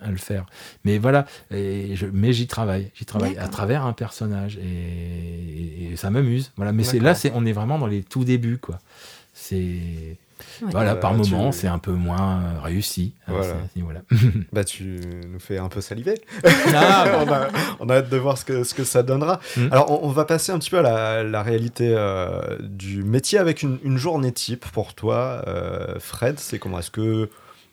à 0.01 0.11
le 0.11 0.17
faire. 0.17 0.45
Mais 0.83 0.97
voilà, 0.97 1.25
et 1.49 1.95
je, 1.95 2.05
mais 2.11 2.33
j'y 2.33 2.47
travaille, 2.47 2.91
j'y 2.93 3.05
travaille 3.05 3.37
à 3.37 3.47
travers 3.47 3.85
un 3.85 3.93
personnage 3.93 4.57
et, 4.57 5.91
et 5.91 5.95
ça 5.95 6.09
m'amuse. 6.09 6.51
Voilà, 6.57 6.73
mais 6.73 6.83
c'est 6.83 6.99
là, 6.99 7.15
c'est 7.15 7.31
on 7.33 7.45
est 7.45 7.53
vraiment 7.53 7.79
dans 7.79 7.87
les 7.87 8.03
tout 8.03 8.25
débuts 8.25 8.57
quoi. 8.57 8.79
C'est 9.51 10.17
voilà, 10.71 10.95
par 10.95 11.13
moment, 11.13 11.51
c'est 11.51 11.67
un 11.67 11.79
peu 11.79 11.91
moins 11.91 12.41
euh, 12.41 12.61
réussi. 12.61 13.13
Voilà. 13.27 14.01
bah, 14.53 14.63
tu 14.63 14.99
nous 15.31 15.39
fais 15.39 15.57
un 15.57 15.69
peu 15.69 15.81
saliver. 15.81 16.21
Ah, 16.73 17.23
on, 17.79 17.89
a, 17.89 17.97
hâte 17.97 18.09
de 18.09 18.17
voir 18.17 18.37
ce 18.37 18.45
que, 18.45 18.63
ce 18.63 18.73
que 18.73 18.83
ça 18.83 19.03
donnera. 19.03 19.39
Hmm. 19.57 19.67
Alors, 19.71 20.03
on, 20.03 20.09
va 20.09 20.25
passer 20.25 20.51
un 20.51 20.59
petit 20.59 20.69
peu 20.69 20.79
à 20.79 21.23
la, 21.23 21.43
réalité 21.43 21.93
euh, 21.95 22.57
du 22.59 23.03
métier 23.03 23.39
avec 23.39 23.61
une, 23.61 23.79
une, 23.83 23.97
journée 23.97 24.31
type 24.31 24.65
pour 24.71 24.93
toi, 24.93 25.43
euh, 25.47 25.99
Fred. 25.99 26.39
C'est 26.39 26.59
comment? 26.59 26.79
Est-ce 26.79 26.91
que 26.91 27.29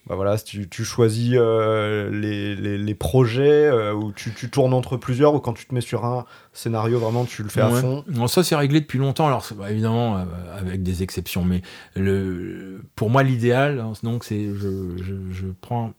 bah 0.09 0.15
voilà, 0.15 0.39
tu, 0.39 0.67
tu 0.67 0.83
choisis 0.83 1.35
euh, 1.35 2.09
les, 2.09 2.55
les, 2.55 2.95
projets 2.95 3.67
euh, 3.67 3.93
ou 3.93 4.11
tu, 4.11 4.33
tu, 4.33 4.49
tournes 4.49 4.73
entre 4.73 4.97
plusieurs 4.97 5.35
ou 5.35 5.39
quand 5.39 5.53
tu 5.53 5.67
te 5.67 5.75
mets 5.75 5.81
sur 5.81 6.03
un 6.03 6.25
scénario, 6.51 6.97
vraiment 6.97 7.25
tu 7.25 7.43
le 7.43 7.49
fais 7.49 7.61
à 7.61 7.69
fond. 7.69 8.03
Non, 8.07 8.27
Ça, 8.27 8.43
c'est 8.43 8.55
réglé 8.55 8.81
depuis 8.81 8.97
longtemps, 8.97 9.27
alors 9.27 9.45
évidemment 9.69 10.17
euh, 10.17 10.23
avec 10.57 10.81
des 10.81 11.03
exceptions, 11.03 11.45
mais 11.45 11.61
le, 11.95 12.81
pour 12.95 13.11
moi, 13.11 13.21
l'idéal, 13.21 13.79
hein, 13.79 13.93
donc 14.01 14.23
c'est 14.23 14.45
je, 14.45 14.97
je, 14.97 15.13
je, 15.31 15.45
prends. 15.61 15.93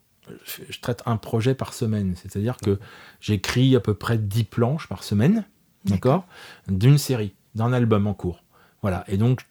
Je 0.68 0.80
traite 0.80 1.02
un 1.06 1.16
projet 1.16 1.54
par 1.54 1.72
semaine, 1.72 2.14
c'est-à-dire 2.16 2.56
que 2.56 2.80
j'écris 3.20 3.76
à 3.76 3.80
peu 3.80 3.94
près 3.94 4.18
10 4.18 4.42
planches 4.42 4.88
par 4.88 5.04
semaine, 5.04 5.44
d'accord. 5.84 6.24
D'une 6.66 6.98
série, 6.98 7.34
d'un 7.54 7.72
album 7.72 8.08
en 8.08 8.14
cours. 8.14 8.42
Voilà, 8.82 9.04
et 9.06 9.18
donc 9.18 9.42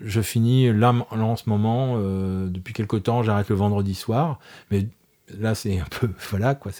je 0.00 0.20
finis 0.20 0.72
là, 0.72 0.94
en 1.10 1.36
ce 1.36 1.48
moment, 1.48 1.94
euh, 1.96 2.48
depuis 2.48 2.74
quelque 2.74 2.96
temps, 2.96 3.22
j'arrête 3.22 3.48
le 3.48 3.56
vendredi 3.56 3.94
soir, 3.94 4.38
mais 4.70 4.86
là 5.38 5.54
c'est 5.54 5.78
un 5.78 5.86
peu, 5.90 6.10
voilà 6.30 6.54
quoi, 6.54 6.72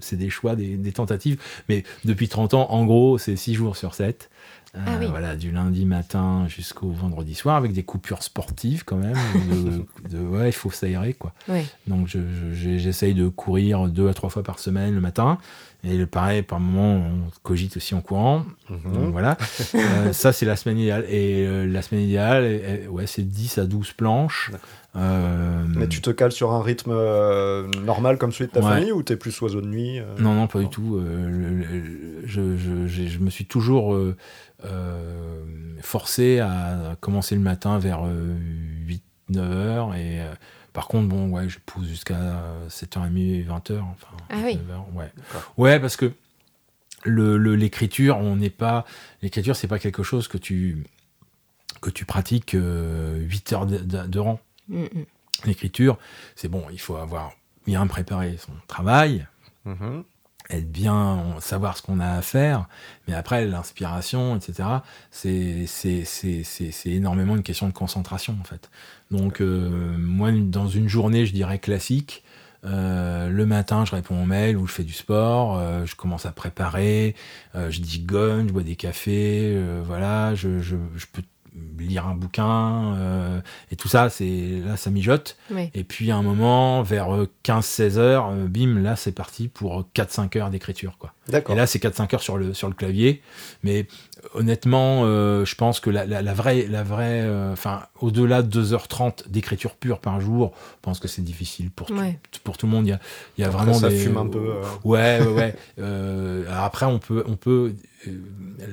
c'est 0.00 0.16
des 0.16 0.30
choix, 0.30 0.56
des, 0.56 0.92
tentatives, 0.92 1.40
mais 1.68 1.84
depuis 2.04 2.28
30 2.28 2.54
ans, 2.54 2.70
en 2.70 2.84
gros, 2.84 3.18
c'est 3.18 3.36
6 3.36 3.54
jours 3.54 3.76
sur 3.76 3.94
7. 3.94 4.30
Euh, 4.76 4.78
ah 4.86 5.04
voilà, 5.06 5.34
du 5.34 5.50
lundi 5.50 5.84
matin 5.84 6.46
jusqu'au 6.46 6.90
vendredi 6.90 7.34
soir, 7.34 7.56
avec 7.56 7.72
des 7.72 7.82
coupures 7.82 8.22
sportives 8.22 8.84
quand 8.84 8.98
même. 8.98 9.16
de, 10.08 10.18
ouais, 10.28 10.50
il 10.50 10.52
faut 10.52 10.70
s'aérer 10.70 11.14
quoi. 11.14 11.32
Donc 11.88 12.16
j'essaye 12.52 13.14
de 13.14 13.26
courir 13.26 13.88
deux 13.88 14.08
à 14.08 14.14
trois 14.14 14.30
fois 14.30 14.44
par 14.44 14.60
semaine 14.60 14.94
le 14.94 15.00
matin. 15.00 15.38
Et 15.82 15.96
le 15.96 16.06
pareil, 16.06 16.42
par 16.42 16.60
moment, 16.60 17.02
on 17.06 17.30
cogite 17.42 17.76
aussi 17.78 17.94
en 17.94 18.02
courant. 18.02 18.44
Mhm. 18.68 18.92
Donc 18.92 19.12
voilà. 19.12 19.36
Euh, 19.74 20.12
ça, 20.12 20.32
c'est 20.32 20.44
la 20.44 20.56
semaine 20.56 20.78
idéale. 20.78 21.04
Et 21.08 21.46
euh, 21.46 21.66
la 21.66 21.80
semaine 21.80 22.04
idéale, 22.04 22.86
ouais, 22.90 23.06
c'est 23.06 23.22
10 23.22 23.58
à 23.58 23.64
12 23.64 23.92
planches. 23.92 24.50
Euh, 24.96 25.64
Mais 25.76 25.88
tu 25.88 26.00
te 26.02 26.10
cales 26.10 26.32
sur 26.32 26.52
un 26.52 26.62
rythme 26.62 26.92
normal 27.84 28.18
comme 28.18 28.32
celui 28.32 28.48
de 28.48 28.52
ta 28.52 28.62
famille 28.62 28.92
ou 28.92 29.02
t'es 29.02 29.16
plus 29.16 29.40
oiseau 29.40 29.60
de 29.60 29.68
nuit 29.68 30.00
Non, 30.18 30.34
non, 30.34 30.46
pas 30.48 30.58
du 30.58 30.68
tout. 30.68 31.00
Je, 32.24 32.56
je, 32.56 32.86
je, 32.86 33.18
me 33.18 33.30
suis 33.30 33.46
toujours 33.46 33.96
forcé 35.80 36.40
à 36.40 36.96
commencer 37.00 37.34
le 37.34 37.40
matin 37.40 37.78
vers 37.78 38.02
8-9 39.30 39.38
heures 39.38 39.94
et 39.94 40.20
par 40.72 40.88
contre, 40.88 41.08
bon, 41.08 41.28
ouais, 41.30 41.48
je 41.48 41.58
pousse 41.64 41.86
jusqu'à 41.86 42.42
7h30, 42.68 43.46
20h. 43.46 43.80
Enfin, 43.80 44.16
ah 44.28 44.36
oui. 44.44 44.58
ouais. 44.94 45.12
ouais, 45.56 45.80
parce 45.80 45.96
que 45.96 46.12
l'écriture, 47.04 48.18
on 48.18 48.36
n'est 48.36 48.50
pas. 48.50 48.84
L'écriture, 49.22 49.56
c'est 49.56 49.68
pas 49.68 49.78
quelque 49.78 50.02
chose 50.02 50.28
que 50.28 50.38
tu, 50.38 50.84
que 51.80 51.90
tu 51.90 52.04
pratiques 52.04 52.52
8 52.52 52.58
euh, 52.58 53.28
heures 53.52 53.66
de, 53.66 54.18
rang. 54.18 54.40
Mm. 54.68 54.84
L'écriture, 55.44 55.98
c'est 56.36 56.48
bon, 56.48 56.64
il 56.70 56.80
faut 56.80 56.96
avoir 56.96 57.32
bien 57.66 57.86
préparé 57.86 58.36
son 58.38 58.52
travail. 58.66 59.26
Mm-hmm 59.66 60.02
être 60.50 60.70
bien, 60.70 61.24
savoir 61.40 61.76
ce 61.76 61.82
qu'on 61.82 62.00
a 62.00 62.08
à 62.08 62.22
faire, 62.22 62.66
mais 63.08 63.14
après 63.14 63.46
l'inspiration, 63.46 64.36
etc., 64.36 64.68
c'est 65.10 66.86
énormément 66.86 67.36
une 67.36 67.42
question 67.42 67.68
de 67.68 67.72
concentration 67.72 68.36
en 68.40 68.44
fait. 68.44 68.70
Donc 69.10 69.40
euh, 69.40 69.96
moi, 69.98 70.30
dans 70.32 70.68
une 70.68 70.88
journée, 70.88 71.26
je 71.26 71.32
dirais 71.32 71.58
classique, 71.58 72.24
euh, 72.64 73.28
le 73.28 73.46
matin, 73.46 73.84
je 73.84 73.92
réponds 73.92 74.22
aux 74.22 74.26
mails 74.26 74.56
ou 74.56 74.66
je 74.66 74.72
fais 74.72 74.84
du 74.84 74.92
sport, 74.92 75.58
euh, 75.58 75.86
je 75.86 75.96
commence 75.96 76.26
à 76.26 76.32
préparer, 76.32 77.14
je 77.54 77.80
dis 77.80 78.00
gomme, 78.00 78.48
je 78.48 78.52
bois 78.52 78.62
des 78.62 78.76
cafés, 78.76 79.58
voilà, 79.84 80.34
je, 80.34 80.60
je, 80.60 80.76
je 80.96 81.06
peux 81.12 81.22
lire 81.78 82.06
un 82.06 82.14
bouquin 82.14 82.94
euh, 82.94 83.40
et 83.70 83.76
tout 83.76 83.88
ça 83.88 84.10
c'est 84.10 84.60
là 84.64 84.76
ça 84.76 84.90
mijote. 84.90 85.36
Et 85.74 85.84
puis 85.84 86.10
à 86.10 86.16
un 86.16 86.22
moment 86.22 86.82
vers 86.82 87.08
15-16 87.44 87.96
euh, 87.96 87.98
heures 87.98 88.28
euh, 88.30 88.46
bim 88.46 88.80
là 88.80 88.96
c'est 88.96 89.12
parti 89.12 89.48
pour 89.48 89.86
4-5 89.94 90.38
heures 90.38 90.50
d'écriture 90.50 90.96
quoi. 90.98 91.12
Et 91.32 91.54
là 91.54 91.66
c'est 91.66 91.82
4-5 91.82 92.14
heures 92.14 92.22
sur 92.22 92.36
le, 92.36 92.54
sur 92.54 92.68
le 92.68 92.74
clavier. 92.74 93.22
Mais 93.62 93.86
honnêtement 94.34 95.04
je 95.04 95.54
pense 95.54 95.80
que 95.80 95.90
la, 95.90 96.04
la, 96.04 96.34
vraie 96.34 96.66
la 96.68 96.82
vraie 96.82 97.26
enfin 97.52 97.82
au-delà 98.00 98.42
de 98.42 98.62
2h30 98.62 99.28
d'écriture 99.28 99.74
pure 99.74 99.98
par 99.98 100.20
jour 100.20 100.52
je 100.56 100.82
pense 100.82 101.00
que 101.00 101.08
c'est 101.08 101.22
difficile 101.22 101.70
pour, 101.70 101.88
tout, 101.88 101.94
pour 102.44 102.58
tout 102.58 102.66
le 102.66 102.72
monde. 102.72 102.86
Il 102.86 102.90
y 102.90 102.94
a, 102.94 103.00
il 103.38 103.42
y 103.42 103.44
a 103.44 103.50
vraiment 103.50 103.74
ça 103.74 103.90
fume 103.90 104.16
un 104.16 104.26
peu 104.26 104.54
ouais 104.84 105.20
ouais, 105.20 105.54
ouais. 105.78 106.44
après 106.50 106.86
on 106.86 106.98
peut 106.98 107.24
on 107.26 107.36
peut 107.36 107.74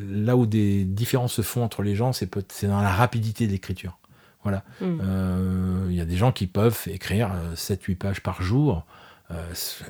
là 0.10 0.38
où 0.38 0.46
des 0.46 0.86
différences 0.86 1.34
se 1.34 1.42
font 1.42 1.64
entre 1.64 1.82
les 1.82 1.96
gens, 1.96 2.14
c'est 2.14 2.30
dans 2.66 2.82
la 2.82 2.92
rapidité 2.92 3.48
d'écriture. 3.48 3.98
Voilà. 4.44 4.64
Hmm. 4.80 5.00
Euh, 5.02 5.88
il 5.90 5.96
y 5.96 6.02
a 6.02 6.06
des 6.06 6.16
gens 6.16 6.32
qui 6.32 6.48
peuvent 6.48 6.84
écrire 6.88 7.32
7-8 7.56 7.92
euh, 7.92 7.96
pages 7.96 8.22
par 8.22 8.42
jour. 8.42 8.86
Euh, 9.32 9.44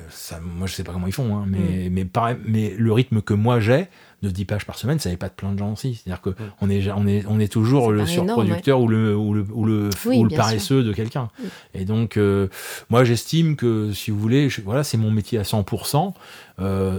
ça, 0.08 0.40
moi, 0.40 0.66
je 0.66 0.74
sais 0.74 0.82
pas 0.82 0.92
comment 0.92 1.06
ils 1.06 1.12
font, 1.12 1.36
hein, 1.36 1.44
mais, 1.46 1.88
hmm. 1.88 1.92
mais, 1.92 2.36
mais 2.44 2.74
le 2.76 2.92
rythme 2.92 3.22
que 3.22 3.34
moi 3.34 3.60
j'ai, 3.60 3.86
de 4.22 4.30
10 4.30 4.44
pages 4.46 4.66
par 4.66 4.76
semaine, 4.76 4.98
ça 4.98 5.10
n'est 5.10 5.16
pas 5.16 5.28
de 5.28 5.34
plein 5.34 5.52
de 5.52 5.58
gens 5.58 5.72
aussi. 5.72 5.94
C'est-à-dire 5.94 6.20
qu'on 6.20 6.30
hmm. 6.30 6.50
on 6.60 6.70
est, 6.70 6.90
on 6.90 7.06
est, 7.06 7.24
on 7.28 7.38
est 7.38 7.52
toujours 7.52 7.92
le 7.92 8.04
surproducteur 8.04 8.80
ou 8.80 8.88
le, 8.88 9.16
ou 9.16 9.34
le, 9.34 9.46
ou 9.52 9.64
le, 9.64 9.90
ou 10.06 10.24
le 10.24 10.36
paresseux 10.36 10.82
de 10.82 10.92
quelqu'un. 10.92 11.30
Et 11.74 11.84
donc, 11.84 12.18
moi, 12.90 13.04
j'estime 13.04 13.56
que, 13.56 13.92
si 13.92 14.10
vous 14.10 14.18
voulez, 14.18 14.48
voilà, 14.64 14.82
c'est 14.82 14.98
mon 14.98 15.10
métier 15.10 15.38
à 15.38 15.42
100%. 15.42 16.14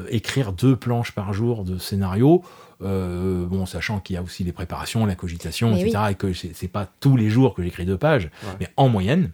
écrire 0.09 0.53
deux 0.53 0.75
planches 0.75 1.11
par 1.11 1.33
jour 1.33 1.65
de 1.65 1.77
scénario, 1.77 2.43
euh, 2.81 3.45
bon, 3.45 3.65
sachant 3.65 3.99
qu'il 3.99 4.13
y 4.13 4.17
a 4.17 4.21
aussi 4.21 4.43
les 4.43 4.53
préparations, 4.53 5.05
la 5.05 5.15
cogitation, 5.15 5.75
etc., 5.75 5.97
et 6.11 6.15
que 6.15 6.31
c'est 6.33 6.67
pas 6.69 6.87
tous 6.99 7.17
les 7.17 7.29
jours 7.29 7.53
que 7.53 7.61
j'écris 7.61 7.85
deux 7.85 7.97
pages, 7.97 8.29
mais 8.59 8.67
en 8.77 8.87
moyenne, 8.87 9.31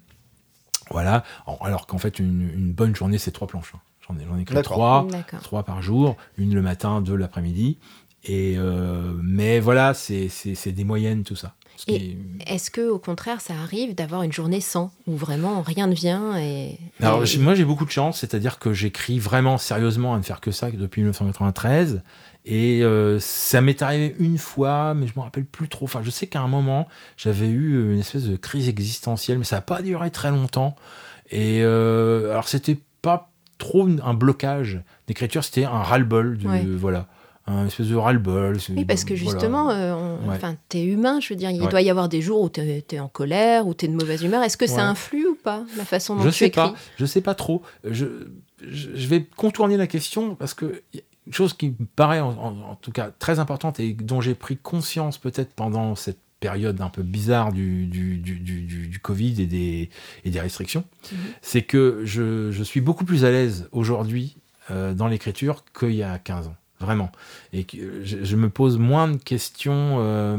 Voilà. 0.92 1.24
Alors 1.62 1.88
qu'en 1.88 1.98
fait, 1.98 2.20
une, 2.20 2.74
bonne 2.74 2.96
journée, 2.96 3.18
c'est 3.18 3.32
trois 3.32 3.48
planches. 3.48 3.74
Hein. 3.76 3.80
J'en 4.08 4.18
ai, 4.18 4.42
écrit 4.42 4.62
trois, 4.62 5.08
trois 5.42 5.64
par 5.64 5.82
jour, 5.82 6.16
une 6.38 6.54
le 6.54 6.62
matin, 6.62 7.02
deux 7.02 7.16
l'après-midi. 7.16 7.80
Et 8.24 8.56
euh, 8.58 9.14
mais 9.22 9.60
voilà, 9.60 9.94
c'est 9.94 10.30
des 10.72 10.84
moyennes, 10.84 11.24
tout 11.24 11.36
ça. 11.36 11.54
est-ce 11.88 12.72
que 12.72 12.90
au 12.90 12.98
contraire, 13.00 13.42
ça 13.42 13.54
arrive 13.54 13.94
d'avoir 13.94 14.24
une 14.24 14.32
journée 14.32 14.62
sans, 14.62 14.92
où 15.08 15.16
vraiment 15.16 15.62
rien 15.62 15.88
ne 15.88 15.94
vient 15.94 16.38
et, 16.40 16.80
Alors 17.02 17.24
moi, 17.40 17.56
j'ai 17.56 17.66
beaucoup 17.66 17.86
de 17.86 17.92
chance, 17.92 18.20
c'est-à-dire 18.20 18.60
que 18.60 18.74
j'écris 18.74 19.20
vraiment 19.20 19.58
sérieusement 19.58 20.14
à 20.14 20.18
ne 20.18 20.24
faire 20.24 20.42
que 20.42 20.52
ça 20.52 20.72
depuis 20.72 21.02
1993. 21.02 22.02
Et 22.46 22.84
euh, 22.84 23.20
ça 23.20 23.62
m'est 23.62 23.82
arrivé 23.82 24.16
une 24.20 24.38
fois, 24.38 24.94
mais 24.94 25.08
je 25.08 25.14
me 25.16 25.22
rappelle 25.22 25.46
plus 25.46 25.68
trop. 25.68 25.86
Enfin, 25.86 26.02
je 26.04 26.12
sais 26.12 26.28
qu'à 26.28 26.42
un 26.42 26.48
moment, 26.48 26.88
j'avais 27.18 27.48
eu 27.48 27.92
une 27.94 28.00
espèce 28.00 28.26
de 28.26 28.36
crise 28.38 28.70
existentielle, 28.70 29.40
mais 29.40 29.46
ça 29.46 29.58
n'a 29.58 29.62
pas 29.62 29.82
duré 29.82 30.12
très 30.12 30.30
longtemps. 30.30 30.76
Et 31.32 31.62
euh, 31.64 32.32
alors, 32.32 32.48
c'était 32.48 32.78
pas 33.02 33.32
trop 33.58 33.88
un 34.04 34.14
blocage 34.14 34.82
d'écriture, 35.08 35.44
c'était 35.44 35.66
un 35.66 35.82
ras-le-bol. 35.82 36.38
Voilà 36.78 37.08
un 37.48 37.68
espèce 37.68 37.88
de 37.88 37.96
ras-le-bol. 37.96 38.58
Oui, 38.70 38.86
parce 38.86 39.04
que 39.04 39.16
justement, 39.16 39.70
euh, 39.70 39.94
enfin, 40.28 40.56
tu 40.70 40.78
es 40.78 40.84
humain, 40.84 41.20
je 41.20 41.30
veux 41.30 41.36
dire, 41.36 41.52
il 41.52 41.68
doit 41.68 41.82
y 41.82 41.90
avoir 41.90 42.10
des 42.10 42.22
jours 42.22 42.42
où 42.42 42.50
tu 42.50 42.62
es, 42.62 43.00
en 43.00 43.08
colère, 43.08 43.68
où 43.68 43.74
tu 43.74 43.86
es 43.86 43.88
de 43.88 43.94
mauvaise 43.94 44.24
humeur. 44.24 44.42
Est-ce 44.44 44.58
que 44.58 44.68
ça 44.68 44.88
influe 44.88 45.28
ou 45.28 45.36
pas, 45.36 45.64
la 45.78 45.86
façon 45.86 46.16
dont 46.16 46.24
je 46.24 46.30
tu 46.30 46.36
sais 46.36 46.48
écris? 46.48 46.62
pas, 46.62 46.76
Je 46.98 47.06
sais 47.06 47.22
pas 47.22 47.36
trop. 47.36 47.62
Je, 47.84 48.06
je, 48.68 49.08
vais 49.08 49.24
contourner 49.24 49.78
la 49.78 49.86
question 49.86 50.34
parce 50.34 50.54
que 50.54 50.82
une 51.28 51.34
chose 51.34 51.54
qui 51.54 51.70
me 51.70 51.86
paraît 51.96 52.20
en, 52.20 52.76
tout 52.82 52.92
cas 52.92 53.12
très 53.18 53.40
importante 53.40 53.80
et 53.80 53.94
dont 53.94 54.22
j'ai 54.22 54.36
pris 54.36 54.58
conscience 54.58 55.18
peut-être 55.18 55.54
pendant 55.54 55.96
cette 55.96 56.20
période 56.40 56.80
un 56.82 56.90
peu 56.90 57.02
bizarre 57.02 57.52
du, 57.52 57.88
du, 57.88 58.18
du, 58.18 58.40
du, 58.40 59.00
Covid 59.00 59.42
et 59.42 59.48
des, 59.48 59.90
et 60.26 60.30
des 60.30 60.40
restrictions, 60.40 60.84
mhm. 61.12 61.18
c'est 61.42 61.64
que 61.64 62.02
je, 62.04 62.52
je, 62.52 62.64
suis 62.64 62.82
beaucoup 62.82 63.06
plus 63.06 63.26
à 63.26 63.32
l'aise 63.32 63.68
aujourd'hui 63.72 64.38
euh, 64.70 64.94
dans 64.94 65.08
l'écriture 65.08 65.64
qu'il 65.78 65.96
y 65.96 66.04
a 66.04 66.20
15 66.20 66.48
ans 66.48 66.56
vraiment. 66.80 67.12
Et 67.54 67.64
que 67.64 68.04
je, 68.04 68.36
me 68.36 68.50
pose 68.50 68.78
moins 68.78 69.08
de 69.08 69.18
questions. 69.18 69.98
Euh, 70.00 70.38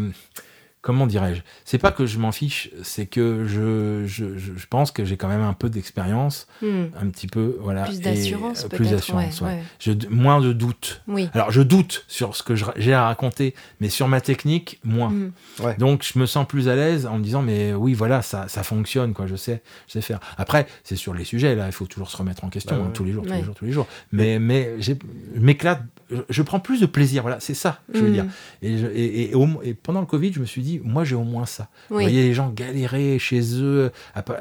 comment 0.87 1.09
dirais-je? 1.09 1.41
C'est 1.65 1.79
pas 1.79 1.91
que 1.91 2.07
je 2.07 2.17
m'en 2.21 2.31
fiche, 2.31 2.71
c'est 2.85 3.07
que 3.07 3.45
je, 3.49 4.05
je, 4.07 4.39
je, 4.39 4.67
pense 4.71 4.93
que 4.93 5.05
j'ai 5.05 5.17
quand 5.17 5.27
même 5.27 5.43
un 5.43 5.53
peu 5.53 5.69
d'expérience, 5.69 6.47
hmm. 6.63 6.85
un 6.97 7.09
petit 7.09 7.27
peu, 7.27 7.59
voilà. 7.61 7.83
Plus 7.83 8.01
d'assurance, 8.01 8.67
euh, 8.67 8.69
Plus 8.69 8.91
d'assurance, 8.91 9.41
ouais, 9.41 9.65
Je, 9.81 9.91
moins 10.11 10.41
de 10.41 10.53
doute. 10.53 11.03
Oui. 11.09 11.29
Alors, 11.35 11.51
je 11.51 11.61
doute 11.61 12.05
sur 12.07 12.37
ce 12.37 12.45
que 12.45 12.55
j'ai 12.77 12.95
à 12.95 13.05
raconter, 13.05 13.57
mais 13.81 13.89
sur 13.89 14.07
ma 14.07 14.21
technique, 14.21 14.79
moins. 14.85 15.11
Hmm. 15.11 15.33
Donc, 15.79 16.05
je 16.05 16.21
me 16.21 16.27
sens 16.27 16.47
plus 16.47 16.69
à 16.69 16.77
l'aise 16.77 17.05
en 17.05 17.19
me 17.19 17.25
disant, 17.25 17.43
mais 17.43 17.75
oui, 17.75 17.93
voilà, 17.93 18.23
ça, 18.23 18.47
ça 18.47 18.63
fonctionne, 18.63 19.13
quoi, 19.13 19.27
je 19.27 19.35
sais, 19.35 19.63
je 19.89 19.95
sais 19.95 20.03
faire. 20.03 20.21
Après, 20.39 20.69
c'est 20.85 20.95
sur 20.95 21.15
les 21.15 21.25
sujets, 21.25 21.57
là, 21.57 21.67
il 21.67 21.73
faut 21.73 21.87
toujours 21.87 22.11
se 22.11 22.17
remettre 22.17 22.45
en 22.45 22.49
question, 22.49 22.77
bah 22.77 22.85
hein, 22.87 22.91
tous 22.95 23.03
les 23.03 23.11
jours, 23.11 23.25
tous 23.27 23.33
les 23.33 23.43
jours, 23.43 23.55
tous 23.57 23.65
les 23.65 23.73
jours. 23.73 23.89
Mais, 24.13 24.39
mais 24.39 24.81
je 24.81 24.93
m'éclate 25.35 25.83
je 26.29 26.43
prends 26.43 26.61
plus 26.61 26.81
de 26.81 26.87
plaisir. 26.87 27.23
Voilà, 27.23 27.41
c'est 27.41 27.55
ça, 27.55 27.81
je 27.93 28.01
veux 28.01 28.11
mm. 28.11 28.13
dire. 28.13 28.27
Et, 28.63 29.31
et, 29.31 29.75
pendant 29.75 30.01
le 30.01 30.07
Covid, 30.07 30.33
je 30.33 30.41
me 30.41 30.45
suis 30.45 30.63
dit, 30.63 30.76
moi, 30.85 31.05
j'ai 31.05 31.15
au 31.15 31.25
moins 31.25 31.47
ça. 31.47 31.69
Vous 31.91 31.97
voyez 31.97 32.23
les 32.23 32.35
gens 32.35 32.49
galérer 32.51 33.19
chez 33.19 33.61
eux, 33.61 33.91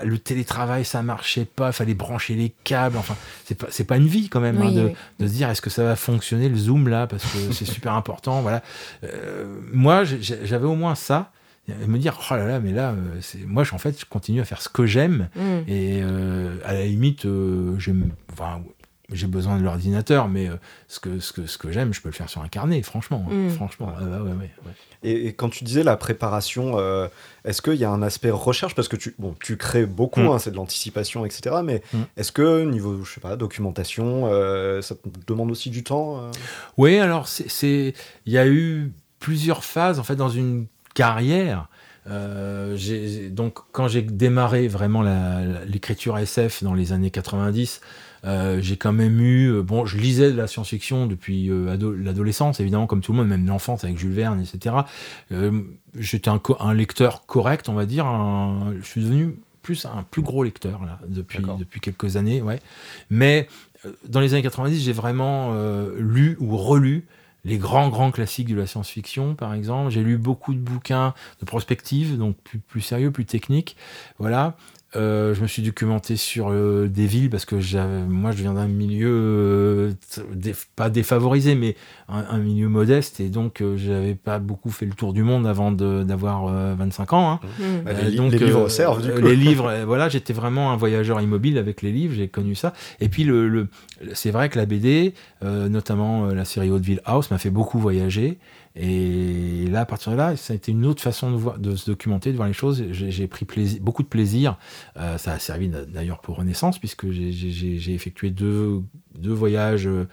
le 0.03 0.17
télétravail, 0.17 0.85
ça 0.85 1.01
marchait 1.01 1.45
pas, 1.45 1.69
il 1.69 1.73
fallait 1.73 1.93
brancher 1.93 2.35
les 2.35 2.53
câbles. 2.63 2.97
Enfin, 2.97 3.15
c'est 3.45 3.55
pas, 3.55 3.67
pas 3.87 3.97
une 3.97 4.07
vie 4.07 4.29
quand 4.29 4.41
même 4.41 4.61
hein, 4.61 4.71
de, 4.71 5.27
se 5.27 5.33
dire, 5.33 5.49
est-ce 5.49 5.61
que 5.61 5.69
ça 5.69 5.83
va 5.83 5.95
fonctionner 5.95 6.49
le 6.49 6.57
Zoom 6.57 6.87
là, 6.87 7.07
parce 7.07 7.23
que 7.23 7.51
c'est 7.51 7.65
super 7.65 7.93
important. 7.95 8.41
Voilà. 8.41 8.61
Euh, 9.03 9.45
moi, 9.71 10.03
j'avais 10.03 10.67
au 10.67 10.75
moins 10.75 10.95
ça 10.95 11.31
et 11.67 11.87
me 11.87 11.97
dire 11.97 12.19
oh 12.29 12.35
là 12.35 12.45
là 12.45 12.59
mais 12.59 12.71
là 12.71 12.91
euh, 12.91 13.17
c'est 13.21 13.43
moi 13.43 13.63
en 13.71 13.79
fait 13.79 13.99
je 13.99 14.05
continue 14.05 14.39
à 14.39 14.45
faire 14.45 14.61
ce 14.61 14.69
que 14.69 14.85
j'aime 14.85 15.29
mm. 15.35 15.41
et 15.67 16.01
euh, 16.03 16.57
à 16.63 16.73
la 16.73 16.85
limite 16.85 17.25
j'aime 17.79 18.11
enfin 18.31 18.61
j'ai 19.11 19.27
besoin 19.27 19.57
de 19.57 19.63
l'ordinateur, 19.63 20.27
mais 20.27 20.49
euh, 20.49 20.55
ce 20.87 20.99
que, 20.99 21.19
ce 21.19 21.31
que, 21.31 21.45
ce 21.45 21.57
que 21.57 21.71
j'aime, 21.71 21.93
je 21.93 22.01
peux 22.01 22.09
le 22.09 22.13
faire 22.13 22.29
sur 22.29 22.41
un 22.41 22.47
carnet, 22.47 22.81
franchement. 22.81 23.25
Hein. 23.29 23.33
Mm. 23.33 23.49
franchement 23.51 23.93
et, 25.05 25.33
quand 25.33 25.49
tu 25.49 25.63
disais 25.63 25.83
la 25.83 25.97
préparation, 25.97 26.77
euh, 26.77 27.07
est-ce 27.43 27.61
qu'il 27.61 27.75
y 27.75 27.85
a 27.85 27.89
un 27.89 28.01
aspect 28.01 28.31
recherche? 28.31 28.75
Parce 28.75 28.87
que 28.87 28.95
tu, 28.95 29.15
bon, 29.19 29.35
tu 29.39 29.57
crées 29.57 29.85
beaucoup, 29.85 30.21
mm. 30.21 30.27
hein, 30.27 30.39
c'est 30.39 30.51
de 30.51 30.55
l'anticipation, 30.55 31.25
etc. 31.25 31.57
Mais 31.63 31.81
mm. 31.93 32.01
est-ce 32.17 32.31
que 32.31 32.63
niveau, 32.63 33.03
je 33.03 33.13
sais 33.13 33.21
pas, 33.21 33.35
documentation, 33.35 34.27
euh, 34.31 34.81
ça 34.81 34.95
te 34.95 35.01
demande 35.27 35.51
aussi 35.51 35.69
du 35.69 35.83
temps 35.83 36.29
Oui, 36.77 36.97
alors 36.97 37.27
il 37.63 37.93
y 38.25 38.37
a 38.37 38.47
eu 38.47 38.91
plusieurs 39.19 39.63
phases 39.63 39.99
en 39.99 40.03
fait 40.03 40.15
dans 40.15 40.29
une 40.29 40.67
carrière. 40.93 41.67
donc 42.07 43.59
quand 43.71 43.87
j'ai 43.87 44.01
démarré 44.01 44.67
vraiment 44.67 45.03
l'écriture 45.65 46.17
SF 46.17 46.63
dans 46.63 46.73
les 46.73 46.91
années 46.91 47.11
90, 47.11 47.81
euh, 48.25 48.59
j'ai 48.61 48.75
quand 48.75 48.91
même 48.91 49.19
eu, 49.19 49.51
euh, 49.51 49.61
bon, 49.61 49.85
je 49.85 49.97
lisais 49.97 50.31
de 50.31 50.37
la 50.37 50.47
science-fiction 50.47 51.05
depuis 51.05 51.49
euh, 51.49 51.77
l'adolescence, 51.97 52.59
évidemment, 52.59 52.87
comme 52.87 53.01
tout 53.01 53.11
le 53.11 53.19
monde, 53.19 53.27
même 53.27 53.45
l'enfance 53.45 53.83
avec 53.83 53.97
Jules 53.97 54.13
Verne, 54.13 54.41
etc. 54.41 54.75
J'étais 55.97 56.29
un, 56.29 56.41
un, 56.59 56.73
lecteur 56.73 57.25
correct, 57.25 57.69
on 57.69 57.73
va 57.73 57.85
dire. 57.85 58.05
je 58.79 58.85
suis 58.85 59.01
devenu 59.01 59.37
plus 59.61 59.85
un 59.85 60.03
plus 60.09 60.21
gros 60.21 60.43
lecteur 60.43 60.83
là, 60.85 60.99
depuis, 61.07 61.39
depuis 61.57 61.79
quelques 61.79 62.17
années, 62.17 62.41
ouais. 62.41 62.59
Mais 63.09 63.47
dans 64.07 64.19
les 64.19 64.33
années 64.33 64.43
90, 64.43 64.81
j'ai 64.81 64.91
vraiment 64.91 65.55
lu 65.97 66.37
ou 66.39 66.57
relu 66.57 67.05
les 67.45 67.57
grands, 67.59 67.89
grands 67.89 68.11
classiques 68.11 68.49
de 68.49 68.55
la 68.55 68.67
science-fiction, 68.67 69.35
par 69.35 69.53
exemple. 69.53 69.91
J'ai 69.91 70.01
lu 70.01 70.17
beaucoup 70.17 70.53
de 70.53 70.59
bouquins 70.59 71.13
de 71.39 71.45
prospective, 71.45 72.17
donc 72.17 72.35
plus, 72.37 72.59
plus 72.59 72.81
sérieux, 72.81 73.11
plus 73.11 73.25
techniques. 73.25 73.77
Voilà. 74.17 74.57
Euh, 74.95 75.33
je 75.33 75.41
me 75.41 75.47
suis 75.47 75.61
documenté 75.61 76.15
sur 76.15 76.49
euh, 76.49 76.87
des 76.87 77.05
villes 77.05 77.29
parce 77.29 77.45
que 77.45 77.55
moi 78.05 78.31
je 78.31 78.37
viens 78.37 78.53
d'un 78.53 78.67
milieu 78.67 79.09
euh, 79.09 79.91
pas 80.75 80.89
défavorisé 80.89 81.55
mais 81.55 81.75
un, 82.07 82.37
milieu 82.37 82.69
modeste 82.69 83.19
et 83.19 83.29
donc 83.29 83.63
j'avais 83.75 84.15
pas 84.15 84.39
beaucoup 84.39 84.69
fait 84.69 84.85
le 84.85 84.93
tour 84.93 85.11
du 85.11 85.23
monde 85.23 85.47
avant 85.47 85.71
d'avoir 85.71 86.45
25 86.75 87.13
ans. 87.13 87.31
Hein. 87.31 87.39
Mmh. 87.43 87.63
Bah, 87.83 87.91
les, 87.93 88.15
donc, 88.15 88.31
les, 88.31 88.39
livres 88.39 88.69
servent 88.69 89.01
du 89.01 89.11
coup. 89.11 89.21
Les 89.21 89.35
livres, 89.35 89.73
voilà, 89.85 90.07
j'étais 90.07 90.33
vraiment 90.33 90.71
un 90.71 90.77
voyageur 90.77 91.19
immobile 91.19 91.57
avec 91.57 91.81
les 91.81 91.91
livres, 91.91 92.13
j'ai 92.15 92.27
connu 92.27 92.55
ça. 92.55 92.73
Et 92.99 93.09
puis 93.09 93.23
le, 93.23 93.67
c'est 94.13 94.31
vrai 94.31 94.49
que 94.49 94.57
la 94.57 94.65
BD, 94.65 95.13
notamment 95.41 96.27
la 96.27 96.45
série 96.45 96.69
Hauteville 96.69 97.01
House, 97.05 97.31
m'a 97.31 97.37
fait 97.37 97.49
beaucoup 97.49 97.79
voyager. 97.79 98.37
Et 98.75 99.67
là, 99.69 99.81
à 99.81 99.85
partir 99.85 100.11
de 100.11 100.17
là, 100.17 100.35
ça 100.35 100.53
a 100.53 100.55
été 100.55 100.71
une 100.71 100.85
autre 100.85 101.01
façon 101.01 101.31
de, 101.31 101.37
voir, 101.37 101.59
de 101.59 101.75
se 101.75 101.89
documenter, 101.89 102.31
de 102.31 102.35
voir 102.35 102.47
les 102.47 102.53
choses. 102.53 102.83
J'ai 102.91 103.27
pris 103.27 103.45
plaisir, 103.45 103.81
beaucoup 103.81 104.03
de 104.03 104.07
plaisir. 104.07 104.57
Euh, 104.97 105.17
ça 105.17 105.33
a 105.33 105.39
servi 105.39 105.69
d'ailleurs 105.69 106.19
pour 106.19 106.37
Renaissance, 106.37 106.77
puisque 106.77 107.09
j'ai 107.09 107.93
effectué 107.93 108.31
deux, 108.31 108.81
deux 109.17 109.31
voyages 109.31 109.87
euh, 109.87 110.09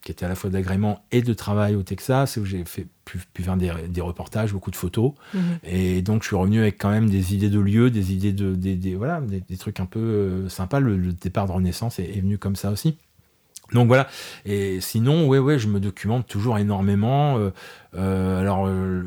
qui 0.00 0.12
étaient 0.12 0.24
à 0.24 0.28
la 0.28 0.34
fois 0.34 0.48
d'agrément 0.48 1.04
et 1.12 1.20
de 1.20 1.34
travail 1.34 1.74
au 1.74 1.82
Texas, 1.82 2.38
où 2.38 2.46
j'ai 2.46 2.64
pu, 2.64 2.86
pu, 3.04 3.42
faire 3.42 3.58
des, 3.58 3.70
des, 3.88 4.00
reportages, 4.00 4.52
beaucoup 4.52 4.70
de 4.70 4.76
photos. 4.76 5.12
Mhm. 5.34 5.40
Et 5.64 6.00
donc, 6.00 6.22
je 6.22 6.28
suis 6.28 6.36
revenu 6.36 6.60
avec 6.60 6.78
quand 6.78 6.90
même 6.90 7.10
des 7.10 7.34
idées 7.34 7.50
de 7.50 7.60
lieux, 7.60 7.90
des 7.90 8.14
idées 8.14 8.32
de. 8.32 8.54
Des, 8.54 8.94
voilà, 8.94 9.20
des, 9.20 9.56
trucs 9.58 9.78
un 9.78 9.86
peu 9.86 10.00
euh, 10.00 10.48
sympas. 10.48 10.80
Le, 10.80 11.12
départ 11.12 11.46
de 11.46 11.52
Renaissance 11.52 11.98
est, 11.98 12.16
est, 12.16 12.20
venu 12.20 12.38
comme 12.38 12.56
ça 12.56 12.70
aussi. 12.70 12.96
Donc 13.72 13.88
voilà. 13.88 14.08
Et 14.44 14.80
sinon, 14.80 15.26
ouais, 15.26 15.38
ouais, 15.38 15.58
je 15.58 15.68
me 15.68 15.80
documente 15.80 16.26
toujours 16.26 16.58
énormément. 16.58 17.38
Euh, 17.38 17.50
euh, 17.96 18.40
alors, 18.40 18.66
euh, 18.66 19.02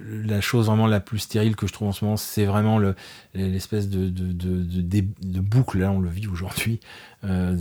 la 0.00 0.40
chose 0.40 0.66
vraiment 0.66 0.86
la 0.86 1.00
plus 1.00 1.18
stérile 1.18 1.56
que 1.56 1.66
je 1.66 1.72
trouve 1.72 1.88
en 1.88 1.92
ce 1.92 2.04
moment, 2.04 2.16
c'est 2.16 2.44
vraiment 2.44 2.78
l'espèce 3.34 3.88
de, 3.88 4.08
de, 4.08 4.32
de, 4.32 5.40
boucle, 5.40 5.78
là, 5.78 5.90
on 5.90 5.98
le 5.98 6.10
vit 6.10 6.26
aujourd'hui, 6.26 6.80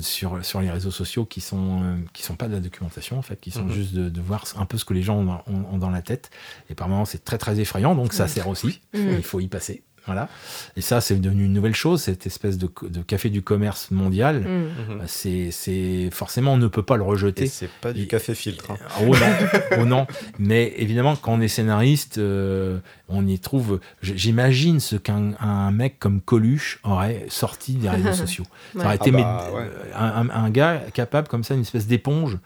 sur, 0.02 0.44
sur 0.44 0.60
les 0.60 0.70
réseaux 0.70 0.92
sociaux 0.92 1.26
qui 1.26 1.40
sont, 1.40 1.98
qui 2.12 2.22
sont 2.22 2.36
pas 2.36 2.50
de 2.50 2.54
la 2.54 2.60
documentation, 2.60 3.18
en 3.18 3.22
fait, 3.22 3.40
qui 3.40 3.52
sont 3.52 3.64
mhm. 3.64 3.72
juste 3.72 3.94
de, 3.94 4.22
voir 4.22 4.44
un 4.58 4.66
peu 4.66 4.78
ce 4.78 4.84
que 4.84 4.94
les 4.94 5.04
gens 5.04 5.44
ont, 5.48 5.78
dans 5.78 5.90
la 5.90 6.02
tête. 6.02 6.32
Et 6.70 6.76
par 6.76 6.90
moments, 6.90 7.06
c'est 7.06 7.24
très, 7.24 7.38
très 7.38 7.62
effrayant, 7.62 7.96
donc 7.96 8.12
ça 8.12 8.28
sert 8.28 8.50
aussi. 8.50 8.82
Il 8.94 9.24
faut 9.24 9.40
y 9.40 9.48
passer. 9.48 9.84
Voilà. 10.06 10.30
Et 10.78 10.82
ça, 10.82 11.02
c'est 11.02 11.16
devenu 11.16 11.46
une 11.46 11.54
nouvelle 11.54 11.76
chose, 11.76 12.02
cette 12.02 12.28
espèce 12.28 12.58
de, 12.58 12.68
café 13.08 13.30
du 13.30 13.42
commerce 13.42 13.90
mondial. 13.92 14.42
Mm. 14.42 14.46
Mhm. 14.46 15.02
Euh, 15.02 15.50
c'est 15.52 16.10
forcément, 16.12 16.54
on 16.54 16.58
ne 16.58 16.68
peut 16.68 16.84
pas 16.84 16.98
le 16.98 17.04
rejeter. 17.04 17.48
C'est 17.48 17.70
pas 17.82 17.94
du 17.94 18.08
café 18.08 18.36
filtre. 18.36 18.72
Hein. 18.72 18.78
Oh 19.02 19.16
non, 19.16 19.80
oh 19.82 19.86
non. 19.86 20.08
Mais 20.38 20.74
évidemment, 20.78 21.16
quand 21.16 21.34
on 21.34 21.42
est 21.42 21.48
scénariste, 21.48 22.18
euh, 22.18 22.80
on 23.10 23.26
y 23.28 23.40
trouve. 23.40 23.80
J'imagine 24.02 24.80
ce 24.80 24.96
qu'un 24.96 25.72
mec 25.72 26.00
comme 26.00 26.22
Coluche 26.22 26.80
aurait 26.84 27.26
sorti 27.30 27.74
des 27.74 27.90
réseaux 27.90 28.14
sociaux. 28.26 28.46
Ça 28.78 28.86
aurait 28.86 28.96
été 28.96 29.12
ah 29.16 29.52
bah, 29.94 30.26
un, 30.34 30.50
gars 30.50 30.82
capable 30.94 31.28
comme 31.28 31.44
ça, 31.44 31.56
une 31.56 31.62
espèce 31.62 31.88
d'éponge 31.88 32.38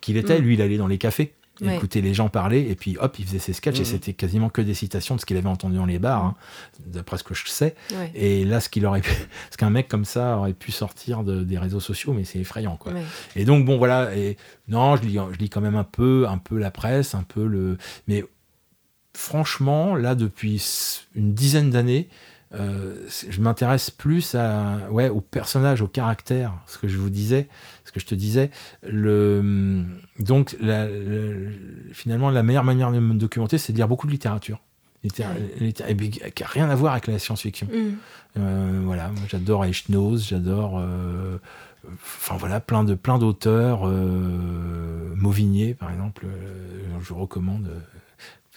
qu'il 0.00 0.16
était. 0.16 0.38
Mm. 0.38 0.42
Lui, 0.42 0.54
il 0.54 0.62
allait 0.62 0.78
dans 0.78 0.88
les 0.88 0.98
cafés 0.98 1.32
écouter 1.60 2.00
les 2.00 2.14
gens 2.14 2.28
parler, 2.28 2.66
et 2.70 2.74
puis 2.74 2.96
hop, 2.98 3.18
il 3.18 3.26
faisait 3.26 3.38
ses 3.38 3.52
sketchs, 3.52 3.78
et 3.78 3.80
mhm. 3.80 3.86
c'était 3.86 4.12
quasiment 4.12 4.48
que 4.48 4.62
des 4.62 4.74
citations 4.74 5.16
de 5.16 5.20
ce 5.20 5.26
qu'il 5.26 5.36
avait 5.36 5.48
entendu 5.48 5.76
dans 5.76 5.86
les 5.86 5.98
bars, 5.98 6.24
hein, 6.24 6.34
d'après 6.86 7.18
ce 7.18 7.24
que 7.24 7.34
je 7.34 7.48
sais. 7.48 7.74
Et 8.14 8.44
là, 8.44 8.60
ce 8.60 8.68
qu'il 8.68 8.86
aurait 8.86 9.00
pu, 9.00 9.10
ce 9.50 9.56
qu'un 9.56 9.70
mec 9.70 9.88
comme 9.88 10.04
ça 10.04 10.36
aurait 10.38 10.52
pu 10.52 10.72
sortir 10.72 11.24
de, 11.24 11.42
des 11.42 11.58
réseaux 11.58 11.80
sociaux, 11.80 12.12
mais 12.12 12.24
c'est 12.24 12.38
effrayant, 12.38 12.76
quoi. 12.76 12.92
Et 13.36 13.44
donc, 13.44 13.64
bon, 13.64 13.78
voilà, 13.78 14.14
et 14.16 14.36
non, 14.68 14.96
je 14.96 15.02
lis, 15.02 15.18
je 15.32 15.38
lis 15.38 15.50
quand 15.50 15.60
même 15.60 15.76
un 15.76 15.84
peu, 15.84 16.26
un 16.28 16.38
peu 16.38 16.58
la 16.58 16.70
presse, 16.70 17.14
un 17.14 17.22
peu 17.22 17.46
le. 17.46 17.78
Mais 18.06 18.24
franchement, 19.14 19.94
là, 19.96 20.14
depuis 20.14 20.62
une 21.14 21.34
dizaine 21.34 21.70
d'années, 21.70 22.08
je 22.52 23.40
m'intéresse 23.40 23.90
plus 23.90 24.34
à, 24.34 24.78
ouais, 24.90 25.08
au 25.08 25.20
personnage, 25.20 25.82
au 25.82 25.88
caractère, 25.88 26.54
ce 26.66 26.78
que 26.78 26.88
je 26.88 26.96
vous 26.96 27.10
disais, 27.10 27.48
que 27.98 28.02
je 28.02 28.06
te 28.06 28.14
disais. 28.14 28.50
Le, 28.82 29.84
donc, 30.18 30.56
finalement, 31.92 32.30
la 32.30 32.42
meilleure 32.42 32.64
manière 32.64 32.90
de 32.92 32.98
me 32.98 33.14
documenter, 33.14 33.58
c'est 33.58 33.72
de 33.72 33.78
lire 33.78 33.88
beaucoup 33.88 34.06
de 34.06 34.12
littérature. 34.12 34.60
Littérature, 35.04 35.46
qui 36.34 36.42
n'a 36.42 36.48
rien 36.48 36.68
à 36.70 36.74
voir 36.74 36.92
avec 36.92 37.06
la 37.06 37.18
science-fiction. 37.18 37.68
Mm. 38.36 38.84
voilà, 38.84 39.10
j'adore 39.28 39.64
Eichnose, 39.64 40.26
j'adore 40.26 40.82
enfin 41.92 42.36
voilà, 42.36 42.60
plein 42.60 42.84
de 42.84 42.94
plein 42.94 43.18
d'auteurs, 43.18 43.86
euh, 43.86 45.14
Mauvigné 45.14 45.74
par 45.74 45.90
exemple, 45.90 46.26
euh, 46.26 46.98
je 47.00 47.08
vous 47.08 47.20
recommande. 47.20 47.68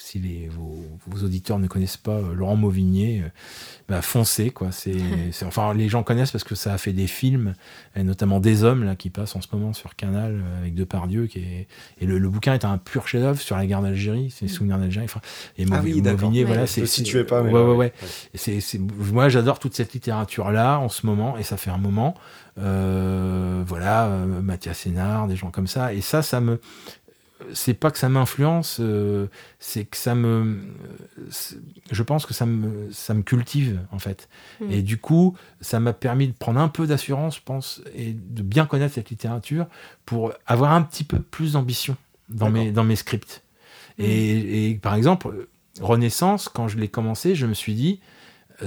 Euh, 0.01 0.11
si 0.11 0.19
les, 0.19 0.49
vos, 0.49 1.23
auditeurs 1.23 1.59
ne 1.59 1.67
connaissent 1.67 1.97
pas 1.97 2.17
euh, 2.17 2.33
Laurent 2.33 2.55
Mauvigné, 2.55 3.23
bah 3.87 4.01
foncez 4.01 4.49
quoi. 4.49 4.71
C'est, 4.71 4.95
enfin 5.45 5.73
les 5.73 5.89
gens 5.89 6.03
connaissent 6.03 6.31
parce 6.31 6.43
que 6.43 6.55
ça 6.55 6.73
a 6.73 6.77
fait 6.77 6.93
des 6.93 7.07
films, 7.07 7.53
et 7.95 8.03
notamment 8.03 8.39
des 8.39 8.63
hommes 8.63 8.83
là 8.83 8.95
qui 8.95 9.09
passent 9.09 9.35
en 9.35 9.41
ce 9.41 9.47
moment 9.51 9.73
sur 9.73 9.95
Canal 9.95 10.43
avec 10.59 10.75
Depardieu 10.75 11.27
qui 11.27 11.39
est 11.39 11.67
et 11.99 12.05
le, 12.05 12.29
bouquin 12.29 12.53
est 12.53 12.65
un 12.65 12.77
pur 12.77 13.07
chef-d'œuvre 13.07 13.39
sur 13.39 13.57
la 13.57 13.65
guerre 13.65 13.81
d'Algérie, 13.81 14.33
c'est 14.33 14.45
les 14.45 14.51
souvenirs 14.51 14.77
d'Algérie. 14.77 15.05
Enfin, 15.05 15.21
et 15.57 15.65
ah 15.71 15.81
Mauvigné, 15.81 16.43
voilà, 16.43 16.67
c'est 16.67 16.85
si 16.85 17.03
tu 17.03 17.23
pas. 17.23 17.41
Ouais, 17.41 17.51
ouais, 17.51 17.75
ouais. 17.75 17.93
C'est, 18.33 18.61
moi 18.79 19.29
j'adore 19.29 19.59
toute 19.59 19.75
cette 19.75 19.93
littérature 19.93 20.51
là 20.51 20.79
en 20.79 20.89
ce 20.89 21.05
moment 21.05 21.37
et 21.37 21.43
ça 21.43 21.57
fait 21.57 21.71
un 21.71 21.77
moment. 21.77 22.15
Euh, 22.59 23.63
voilà, 23.65 24.07
euh, 24.07 24.25
Mathias 24.41 24.79
Sénard, 24.79 25.27
des 25.27 25.35
gens 25.35 25.51
comme 25.51 25.67
ça. 25.67 25.93
Et 25.93 26.01
ça, 26.01 26.21
ça 26.21 26.41
me. 26.41 26.59
C'est 27.53 27.73
pas 27.73 27.91
que 27.91 27.97
ça 27.97 28.09
m'influence, 28.09 28.77
euh, 28.79 29.27
c'est 29.59 29.85
que 29.85 29.97
ça 29.97 30.15
me. 30.15 30.59
Je 31.91 32.03
pense 32.03 32.25
que 32.25 32.33
ça 32.33 32.45
me, 32.45 32.91
ça 32.91 33.13
me 33.13 33.21
cultive, 33.21 33.79
en 33.91 33.99
fait. 33.99 34.29
Hmm. 34.59 34.71
Et 34.71 34.81
du 34.81 34.97
coup, 34.97 35.35
ça 35.59 35.79
m'a 35.79 35.93
permis 35.93 36.27
de 36.27 36.33
prendre 36.33 36.59
un 36.59 36.67
peu 36.67 36.87
d'assurance, 36.87 37.37
je 37.37 37.41
pense, 37.43 37.81
et 37.95 38.13
de 38.13 38.41
bien 38.41 38.65
connaître 38.65 38.95
cette 38.95 39.09
littérature 39.09 39.67
pour 40.05 40.33
avoir 40.47 40.73
un 40.73 40.81
petit 40.81 41.03
peu 41.03 41.19
plus 41.19 41.53
d'ambition 41.53 41.97
dans 42.29 42.49
mes, 42.49 42.71
dans 42.71 42.83
mes 42.83 42.95
scripts. 42.95 43.43
Hmm. 43.97 44.03
Et, 44.03 44.69
et, 44.69 44.75
par 44.75 44.95
exemple, 44.95 45.47
Renaissance, 45.79 46.49
quand 46.49 46.67
je 46.67 46.77
l'ai 46.77 46.87
commencé, 46.87 47.35
je 47.35 47.45
me 47.45 47.53
suis 47.53 47.73
dit, 47.73 47.99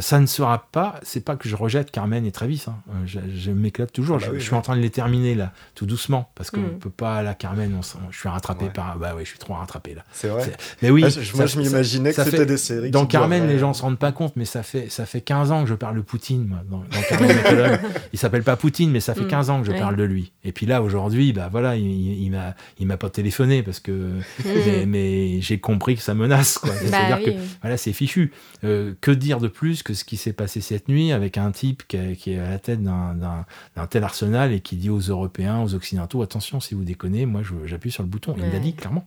ça 0.01 0.21
ne 0.21 0.27
sera 0.27 0.67
pas, 0.73 1.01
c'est 1.03 1.21
pas 1.21 1.37
que 1.37 1.49
je 1.49 1.57
rejette 1.57 1.91
Carmen 1.91 2.25
et 2.27 2.33
Travis, 2.33 2.65
hein. 2.69 2.75
euh, 2.91 3.21
je, 3.35 3.51
m'éclate 3.51 3.93
toujours, 3.93 4.19
ah 4.21 4.27
bah 4.27 4.33
je, 4.39 4.45
suis 4.45 4.55
en 4.55 4.61
train 4.61 4.77
de 4.77 4.81
les 4.81 4.91
terminer 4.91 5.35
là, 5.35 5.53
tout 5.75 5.87
doucement, 5.87 6.31
parce 6.35 6.51
qu'on 6.51 6.61
ne 6.61 6.67
mm. 6.67 6.79
peut 6.79 6.91
pas, 6.91 7.23
la 7.23 7.35
Carmen, 7.35 7.81
je 8.11 8.19
suis 8.19 8.29
rattrapé 8.29 8.67
par, 8.69 8.99
bah 8.99 9.13
oui, 9.17 9.25
je 9.25 9.31
suis 9.31 9.39
trop 9.39 9.55
rattrapé 9.55 9.95
là. 9.95 10.03
C'est 10.13 10.29
vrai. 10.29 10.53
Mais 10.83 10.91
oui. 10.91 11.05
Ah, 11.07 11.21
moi, 11.37 11.47
je 11.47 11.59
m'imaginais 11.59 12.13
que 12.13 12.23
c'était 12.25 12.47
des 12.47 12.57
séries. 12.57 12.91
Dans 12.91 13.07
Carmen, 13.07 13.47
les 13.47 13.59
gens 13.59 13.73
se 13.73 13.83
rendent 13.83 13.99
pas 13.99 14.13
compte, 14.13 14.35
mais 14.37 14.45
ça 14.45 14.63
fait, 14.63 14.89
ça 14.91 15.07
fait 15.07 15.21
15 15.21 15.53
ans 15.53 15.63
que 15.63 15.69
je 15.69 15.75
parle 15.75 15.97
de 15.97 16.03
Poutine, 16.03 16.47
moi, 16.47 16.59
dans, 16.69 16.83
Carmen 17.09 17.81
Il 18.13 18.19
s'appelle 18.19 18.43
pas 18.43 18.57
Poutine, 18.57 18.91
mais 18.91 19.01
ça 19.01 19.15
fait 19.15 19.27
15 19.27 19.49
mm. 19.49 19.51
ans 19.51 19.61
que 19.63 19.67
je 19.67 19.73
parle 19.73 19.97
de 19.97 20.05
lui. 20.05 20.33
Et 20.45 20.53
puis 20.53 20.67
là, 20.67 20.83
aujourd'hui, 20.83 21.33
bah 21.33 21.49
voilà, 21.51 21.77
il, 21.77 22.31
m'a, 22.31 22.55
il 22.79 22.87
m'a 22.87 22.97
pas 22.97 23.11
téléphoné 23.11 23.63
parce 23.63 23.81
que, 23.81 23.93
mm. 23.93 24.85
mais, 24.87 25.41
j'ai 25.41 25.59
compris 25.59 25.97
que 25.97 26.03
ça 26.03 26.15
menace, 26.15 26.59
quoi. 26.59 26.71
Bah 26.71 26.77
C'est-à-dire 26.81 27.25
que, 27.25 27.39
voilà, 27.63 27.77
c'est 27.77 27.93
fichu. 27.93 28.33
Euh, 28.65 28.95
que 29.01 29.11
dire 29.11 29.41
de 29.41 29.49
plus 29.49 29.83
que 29.85 29.95
ce 29.95 30.05
qui 30.05 30.17
s'est 30.17 30.33
passé 30.33 30.61
cette 30.61 30.89
nuit 30.89 31.13
avec 31.13 31.39
un 31.39 31.53
type 31.53 31.87
qui, 31.87 31.97
est 31.97 32.39
à 32.39 32.51
la 32.51 32.59
tête 32.59 32.83
d'un 32.83 33.87
tel 33.89 34.03
arsenal 34.03 34.53
et 34.53 34.61
qui 34.61 34.77
dit 34.77 34.91
aux 34.91 34.99
Européens, 34.99 35.63
aux 35.63 35.75
Occidentaux, 35.75 36.23
attention, 36.23 36.61
si 36.61 36.75
vous 36.75 36.85
déconnez, 36.85 37.27
moi 37.27 37.43
j'appuie 37.67 37.91
sur 37.91 38.03
le 38.03 38.09
bouton. 38.09 38.35
Il 38.39 38.51
l'a 38.51 38.59
dit 38.59 38.75
clairement. 38.75 39.07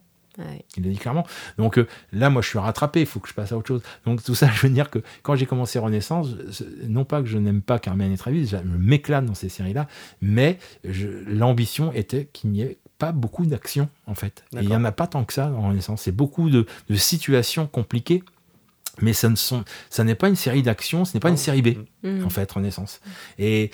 Il 0.77 0.83
l'a 0.83 0.91
dit 0.91 0.97
clairement. 0.97 1.25
Donc 1.57 1.79
euh, 1.79 1.87
là, 2.13 2.29
moi, 2.29 2.41
je 2.41 2.49
suis 2.49 2.59
rattrapé, 2.59 3.01
il 3.01 3.05
faut 3.07 3.19
que 3.19 3.27
je 3.27 3.33
passe 3.33 3.51
à 3.51 3.57
autre 3.57 3.67
chose. 3.67 3.81
Donc 4.05 4.23
tout 4.23 4.35
ça, 4.35 4.49
je 4.53 4.61
veux 4.61 4.73
dire 4.73 4.89
que 4.89 4.99
quand 5.23 5.35
j'ai 5.35 5.45
commencé 5.45 5.79
Renaissance, 5.79 6.29
non 6.87 7.05
pas 7.05 7.21
que 7.21 7.27
je 7.27 7.37
n'aime 7.37 7.61
pas 7.61 7.79
Carmen 7.79 8.11
et 8.11 8.17
Travis, 8.17 8.47
je 8.47 8.57
m'éclate 8.57 9.25
dans 9.25 9.35
ces 9.35 9.49
séries-là, 9.49 9.87
mais 10.21 10.59
l'ambition 11.27 11.91
était 11.93 12.29
qu'il 12.31 12.51
n'y 12.51 12.61
ait 12.61 12.77
pas 12.99 13.11
beaucoup 13.11 13.45
d'action, 13.45 13.89
en 14.07 14.15
fait. 14.15 14.43
Et 14.55 14.61
il 14.61 14.69
n'y 14.69 14.75
en 14.75 14.83
a 14.83 14.91
pas 14.91 15.07
tant 15.07 15.23
que 15.23 15.33
ça 15.33 15.47
dans 15.47 15.61
Renaissance. 15.61 16.03
C'est 16.03 16.11
beaucoup 16.11 16.49
de, 16.49 16.65
de 16.89 16.95
situations 16.95 17.67
compliquées 17.67 18.23
mais 19.01 19.13
ça 19.13 19.29
ne 19.29 19.35
sont, 19.35 19.63
ça 19.89 20.03
n'est 20.03 20.15
pas 20.15 20.29
une 20.29 20.35
série 20.35 20.63
d'actions, 20.63 21.05
ce 21.05 21.13
n'est 21.13 21.19
pas 21.19 21.29
une 21.29 21.37
série 21.37 21.61
B, 21.61 21.77
mm. 22.03 22.25
en 22.25 22.29
fait, 22.29 22.51
Renaissance. 22.51 22.99
Et 23.39 23.71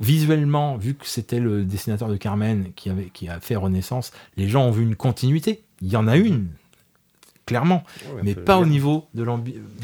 visuellement, 0.00 0.76
vu 0.76 0.94
que 0.94 1.06
c'était 1.06 1.40
le 1.40 1.64
dessinateur 1.64 2.08
de 2.08 2.16
Carmen 2.16 2.72
qui, 2.74 2.90
avait, 2.90 3.10
qui 3.12 3.28
a 3.28 3.40
fait 3.40 3.56
Renaissance, 3.56 4.12
les 4.36 4.48
gens 4.48 4.64
ont 4.64 4.70
vu 4.70 4.82
une 4.82 4.96
continuité. 4.96 5.62
Il 5.80 5.88
y 5.88 5.96
en 5.96 6.06
a 6.06 6.16
une, 6.16 6.48
clairement, 7.46 7.82
mais 8.22 8.34
pas 8.34 8.58
au 8.58 8.66
niveau 8.66 9.08
de, 9.14 9.24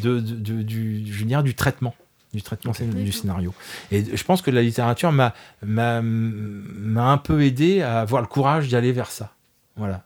de, 0.02 0.20
de, 0.20 0.62
du, 0.62 1.04
je 1.06 1.24
veux 1.24 1.42
du 1.42 1.54
traitement 1.54 1.94
du 2.34 2.42
traitement 2.42 2.72
du 2.94 3.12
scénario. 3.12 3.54
Et 3.90 4.04
je 4.16 4.24
pense 4.24 4.42
que 4.42 4.50
la 4.50 4.62
littérature 4.62 5.12
m'a 5.12 5.32
un 5.62 7.18
peu 7.18 7.42
aidé 7.42 7.80
à 7.80 8.00
avoir 8.00 8.20
le 8.20 8.28
courage 8.28 8.68
d'y 8.68 8.76
aller 8.76 8.92
vers 8.92 9.10
ça. 9.10 9.32
Voilà, 9.78 10.02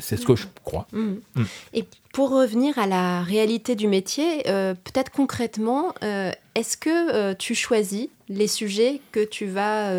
c'est 0.00 0.16
ce 0.16 0.24
que 0.24 0.36
je 0.36 0.46
crois. 0.64 0.86
Mm. 0.92 1.16
Mm. 1.34 1.44
Et 1.74 1.84
pour 2.12 2.30
revenir 2.30 2.78
à 2.78 2.86
la 2.86 3.22
réalité 3.22 3.74
du 3.74 3.88
métier, 3.88 4.48
euh, 4.48 4.74
peut-être 4.74 5.10
concrètement, 5.10 5.94
euh, 6.02 6.30
est-ce 6.54 6.76
que 6.76 7.12
euh, 7.12 7.34
tu 7.36 7.54
choisis 7.54 8.08
les 8.28 8.46
sujets 8.46 9.00
que 9.12 9.24
tu 9.24 9.46
vas 9.46 9.92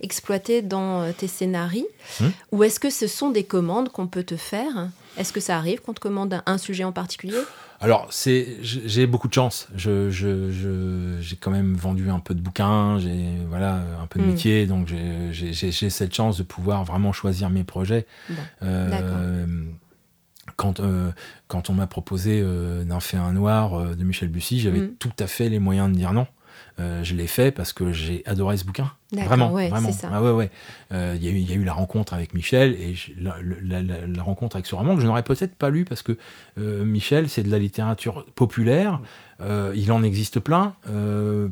exploiter 0.00 0.62
dans 0.62 1.12
tes 1.12 1.28
scénarios 1.28 1.88
mm. 2.20 2.26
Ou 2.52 2.64
est-ce 2.64 2.80
que 2.80 2.90
ce 2.90 3.06
sont 3.06 3.30
des 3.30 3.44
commandes 3.44 3.90
qu'on 3.90 4.08
peut 4.08 4.24
te 4.24 4.36
faire? 4.36 4.90
Est-ce 5.16 5.32
que 5.32 5.40
ça 5.40 5.56
arrive 5.56 5.80
qu'on 5.80 5.94
te 5.94 6.00
commande 6.00 6.42
un 6.44 6.58
sujet 6.58 6.84
en 6.84 6.92
particulier? 6.92 7.40
Alors, 7.80 8.06
c'est, 8.10 8.56
j'ai 8.62 9.06
beaucoup 9.06 9.28
de 9.28 9.34
chance. 9.34 9.68
Je, 9.76 10.08
j'ai 11.20 11.36
quand 11.36 11.50
même 11.50 11.74
vendu 11.74 12.08
un 12.10 12.20
peu 12.20 12.34
de 12.34 12.40
bouquins, 12.40 12.98
j'ai 12.98 13.36
voilà, 13.48 13.82
un 14.02 14.06
peu 14.06 14.18
de 14.18 14.24
mm. 14.24 14.28
métier, 14.28 14.66
donc 14.66 14.88
j'ai, 14.88 15.90
cette 15.90 16.14
chance 16.14 16.38
de 16.38 16.42
pouvoir 16.42 16.84
vraiment 16.84 17.12
choisir 17.12 17.50
mes 17.50 17.64
projets. 17.64 18.06
Euh, 18.62 19.46
quand, 20.56 20.80
euh, 20.80 21.10
quand 21.48 21.68
on 21.68 21.74
m'a 21.74 21.86
proposé 21.86 22.40
euh, 22.42 22.84
d'un 22.84 23.00
fait 23.00 23.18
un 23.18 23.32
noir 23.32 23.94
de 23.94 24.04
Michel 24.04 24.28
Bussy, 24.28 24.60
j'avais 24.60 24.80
mm. 24.80 24.94
tout 24.98 25.12
à 25.18 25.26
fait 25.26 25.48
les 25.48 25.58
moyens 25.58 25.90
de 25.90 25.96
dire 25.96 26.12
non. 26.12 26.26
Euh, 26.78 27.02
je 27.02 27.14
l'ai 27.14 27.26
fait 27.26 27.52
parce 27.52 27.72
que 27.72 27.90
j'ai 27.90 28.22
adoré 28.26 28.58
ce 28.58 28.64
bouquin. 28.64 28.92
Vraiment, 29.12 29.48
vraiment. 29.48 29.90
Ah 30.12 30.22
ouais, 30.22 30.30
ouais. 30.30 30.50
Euh, 30.92 31.16
il 31.18 31.24
y, 31.24 31.52
a 31.52 31.54
eu 31.54 31.64
la 31.64 31.72
rencontre 31.72 32.12
avec 32.12 32.34
Michel 32.34 32.72
et 32.74 32.94
la, 33.18 34.22
rencontre 34.22 34.56
avec 34.56 34.66
ce 34.66 34.74
roman 34.74 34.94
que 34.94 35.00
je 35.00 35.06
n'aurais 35.06 35.22
peut-être 35.22 35.54
pas 35.54 35.70
lu 35.70 35.86
parce 35.86 36.02
que 36.02 36.18
euh, 36.58 36.84
Michel, 36.84 37.30
c'est 37.30 37.42
de 37.42 37.50
la 37.50 37.58
littérature 37.58 38.26
populaire. 38.34 39.00
il 39.40 39.90
en 39.90 40.02
existe 40.02 40.38
plein. 40.38 40.74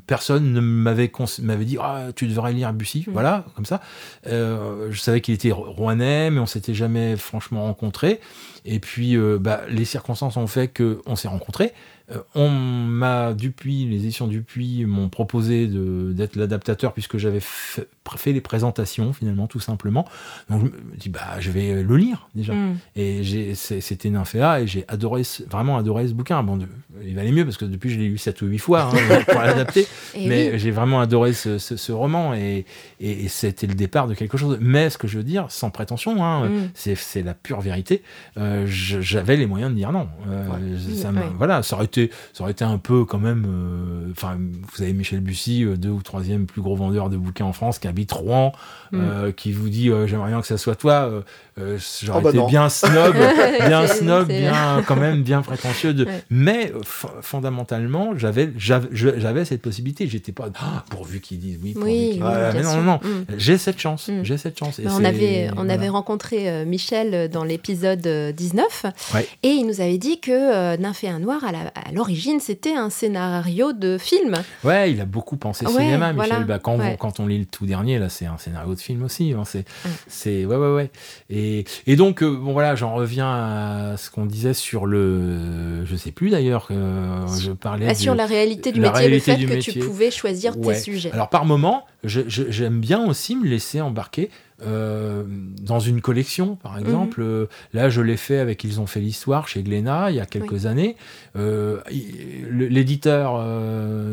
personne 0.07 0.53
ne 0.53 0.61
m'avait 0.61 1.11
m'avait 1.41 1.65
dit 1.65 1.79
ah 1.81 2.09
tu 2.15 2.27
devrais 2.27 2.53
lire 2.53 2.75
Bussy, 2.75 3.05
mm. 3.07 3.13
voilà 3.13 3.47
comme 3.55 3.67
ça. 3.67 3.81
je 4.27 4.99
savais 4.99 5.23
qu'il 5.23 5.33
était 5.33 5.53
rouennais, 5.53 6.31
mais 6.31 6.41
on 6.41 6.47
s'était 6.47 6.75
jamais 6.75 7.17
franchement 7.17 7.63
rencontrés. 7.63 8.21
Et 8.67 8.79
puis 8.79 9.17
bah, 9.41 9.63
les 9.71 9.87
circonstances 9.87 10.37
ont 10.37 10.49
fait 10.49 10.69
qu'on 10.69 11.17
s'est 11.17 11.29
rencontrés. 11.29 11.73
Euh, 12.11 12.19
on 12.35 12.51
m'a, 12.51 13.33
Dupuis, 13.33 13.87
les 13.87 13.97
éditions 13.97 14.27
Dupuis 14.27 14.85
m'ont 14.85 15.09
proposé 15.09 15.67
d'être 15.67 16.37
l'adaptateur 16.37 16.93
puisque 16.93 17.17
j'avais 17.17 17.40
fait, 17.40 17.87
les 18.27 18.43
présentations 18.43 19.12
finalement 19.12 19.47
tout 19.47 19.61
simplement. 19.61 20.07
Donc 20.51 20.61
je 20.61 20.67
me 20.67 20.97
dis 20.97 21.09
bah 21.09 21.40
je 21.40 21.51
vais 21.51 21.83
le 21.83 21.97
lire 21.97 22.29
déjà. 22.35 22.53
Mm. 22.53 22.77
Et 22.97 23.55
c'était 23.55 24.11
Nymphéa 24.11 24.61
et 24.61 24.67
j'ai 24.67 24.85
adoré 24.88 25.23
vraiment 25.51 25.79
adoré 25.79 26.07
ce 26.07 26.12
bouquin. 26.12 26.43
Bon, 26.43 26.59
il 27.03 27.14
valait 27.14 27.33
mieux 27.33 27.45
parce 27.45 27.57
que 27.57 27.64
depuis 27.64 27.90
je 27.90 27.99
l'ai 27.99 28.09
lu 28.09 28.19
7 28.19 28.43
ou 28.43 28.47
8 28.47 28.59
fois 28.59 28.90
hein, 28.93 29.21
pour 29.27 29.40
l'adapter. 29.40 29.87
Mais 30.14 30.59
j'ai 30.59 30.71
vraiment 30.71 31.01
adoré 31.01 31.33
ce, 31.33 31.93
roman 31.93 32.35
et, 32.35 32.67
c'était 33.29 33.67
le 33.67 33.75
départ 33.75 34.09
de 34.09 34.14
quelque 34.14 34.37
chose. 34.37 34.59
Mais 34.61 34.90
ce 34.90 34.99
que 34.99 35.09
je 35.09 35.17
veux 35.17 35.25
dire, 35.25 35.47
sans 35.49 35.71
prétention, 35.71 36.23
hein, 36.23 36.49
mm. 36.49 36.71
c'est 36.75 37.23
la 37.23 37.35
pure 37.35 37.61
vérité. 37.61 38.03
Euh, 38.37 38.64
j'avais 38.67 39.37
les 39.37 39.47
moyens 39.47 39.71
de 39.71 39.77
dire 39.77 39.93
non. 39.93 40.09
Euh, 40.29 40.79
ça, 40.95 41.11
Voilà, 41.38 41.62
ça 41.62 41.77
aurait 41.77 41.87
ça 42.33 42.42
aurait 42.42 42.52
été 42.52 42.64
un 42.64 42.78
peu 42.78 43.04
quand 43.04 43.18
même. 43.18 43.46
Euh, 43.48 44.11
enfin, 44.12 44.37
vous 44.38 44.83
avez 44.83 44.92
Michel 44.92 45.20
Bussy, 45.20 45.64
euh, 45.64 45.76
deux 45.76 45.90
ou 45.90 46.02
troisième 46.02 46.46
plus 46.46 46.62
gros 46.62 46.76
vendeur 46.76 47.11
de 47.11 47.16
bouquins 47.16 47.44
en 47.44 47.52
France, 47.52 47.78
qui 47.78 47.88
habite 47.88 48.12
Rouen, 48.12 48.52
mm. 48.92 49.00
euh, 49.00 49.33
qui 49.33 49.52
vous 49.52 49.68
dit 49.68 49.90
j'aimerais 50.07 50.30
bien 50.30 50.40
que 50.40 50.46
ça 50.46 50.59
soit 50.59 50.76
toi. 50.76 51.11
J'aurais 51.57 52.18
oh, 52.18 52.20
bah 52.20 52.30
été 52.30 52.46
bien 52.46 52.68
snob, 52.68 53.14
bien 53.66 53.87
snob, 53.87 54.26
bien 54.26 54.83
quand 54.87 54.96
même 54.96 55.22
bien 55.22 55.42
prétentieux. 55.42 55.94
De... 55.94 56.07
Mais 56.30 56.72
fondamentalement, 57.22 58.16
j'avais 58.16 58.50
j'avais 58.57 59.44
cette 59.44 59.62
possibilité. 59.62 60.09
J'étais 60.09 60.33
pas 60.33 60.48
ah, 60.61 60.85
pourvu 60.90 61.20
qu'ils 61.20 61.38
disent 61.38 61.59
oui. 61.62 61.74
oui, 61.76 62.20
mais 62.20 62.62
non, 62.62 62.76
non, 62.76 62.83
non. 62.83 63.00
Mm. 63.02 63.24
J'ai 63.37 63.59
cette 63.59 63.78
chance. 63.78 64.09
Mm. 64.09 64.24
J'ai 64.24 64.37
cette 64.37 64.59
chance. 64.59 64.78
Et 64.78 64.85
bah, 64.85 64.90
on 64.98 65.04
avait 65.04 65.50
on 65.57 65.68
avait 65.68 65.88
rencontré 65.88 66.64
Michel 66.64 67.30
dans 67.30 67.44
l'épisode 67.44 68.07
19 68.37 68.87
et 69.42 69.48
il 69.48 69.66
nous 69.66 69.80
avait 69.80 69.98
dit 69.98 70.18
que 70.20 70.76
Nymphéa 70.76 71.18
Noir 71.18 71.44
à 71.44 71.52
la, 71.52 71.72
à 71.85 71.92
l'origine, 71.92 72.41
c'était 72.41 72.74
un 72.74 72.91
scénario 72.91 73.72
de 73.72 73.99
film. 73.99 74.35
Ouais, 74.62 74.91
il 74.91 75.01
a 75.01 75.05
beaucoup 75.05 75.37
pensé 75.37 75.66
cinéma, 75.66 76.12
Michel. 76.12 76.45
Bah, 76.45 76.59
quand, 76.59 76.78
quand, 76.99 77.20
on 77.20 77.26
lit 77.26 77.39
le 77.39 77.45
tout 77.45 77.66
dernier, 77.66 77.99
là, 77.99 78.09
c'est 78.09 78.26
un 78.26 78.39
scénario 78.39 78.74
de 78.74 78.80
film 78.80 79.03
aussi. 79.03 79.32
Hein, 79.32 79.43
c'est, 79.45 79.64
c'est, 80.07 80.45
ouais, 80.45 80.57
ouais, 80.57 80.74
ouais. 80.74 80.91
Et, 81.30 81.64
et 81.87 81.97
donc, 81.97 82.22
euh, 82.22 82.37
bon, 82.37 82.53
voilà, 82.53 82.74
j'en 82.74 82.95
reviens 82.95 83.30
à 83.30 83.97
ce 83.97 84.11
qu'on 84.11 84.26
disait 84.26 84.55
sur 84.55 84.87
le. 84.87 85.85
Je 85.85 85.97
sais 85.97 86.12
plus 86.12 86.30
d'ailleurs, 86.30 86.68
euh, 86.70 87.26
je 87.39 87.53
parlais. 87.53 87.87
Ah, 87.89 87.95
sur 87.95 88.14
la 88.14 88.26
réalité 88.26 88.72
du 88.72 88.80
métier, 88.80 89.09
le 89.09 89.18
fait 89.18 89.37
que 89.37 89.61
tu 89.61 89.78
pouvais 89.78 90.11
choisir 90.11 90.59
tes 90.59 90.74
sujets. 90.74 91.12
Alors, 91.12 91.28
par 91.28 91.45
moment, 91.45 91.85
j'aime 92.05 92.80
bien 92.80 93.07
aussi 93.07 93.37
me 93.37 93.47
laisser 93.47 93.80
embarquer 93.80 94.30
euh, 94.62 95.24
dans 95.26 95.80
une 95.80 96.00
collection, 96.00 96.57
par 96.57 96.72
mhm. 96.72 96.80
exemple. 96.80 97.22
Euh, 97.22 97.46
là, 97.72 97.88
je 97.88 98.00
l'ai 98.00 98.16
fait 98.16 98.38
avec 98.38 98.62
Ils 98.64 98.80
ont 98.80 98.86
fait 98.86 99.00
l'histoire 99.00 99.48
chez 99.48 99.62
Glénat 99.62 100.11
il 100.11 100.16
y 100.16 100.20
a 100.20 100.26
quelques 100.26 100.66
années. 100.66 100.96
Euh, 101.36 101.80
l'éditeur 101.90 103.42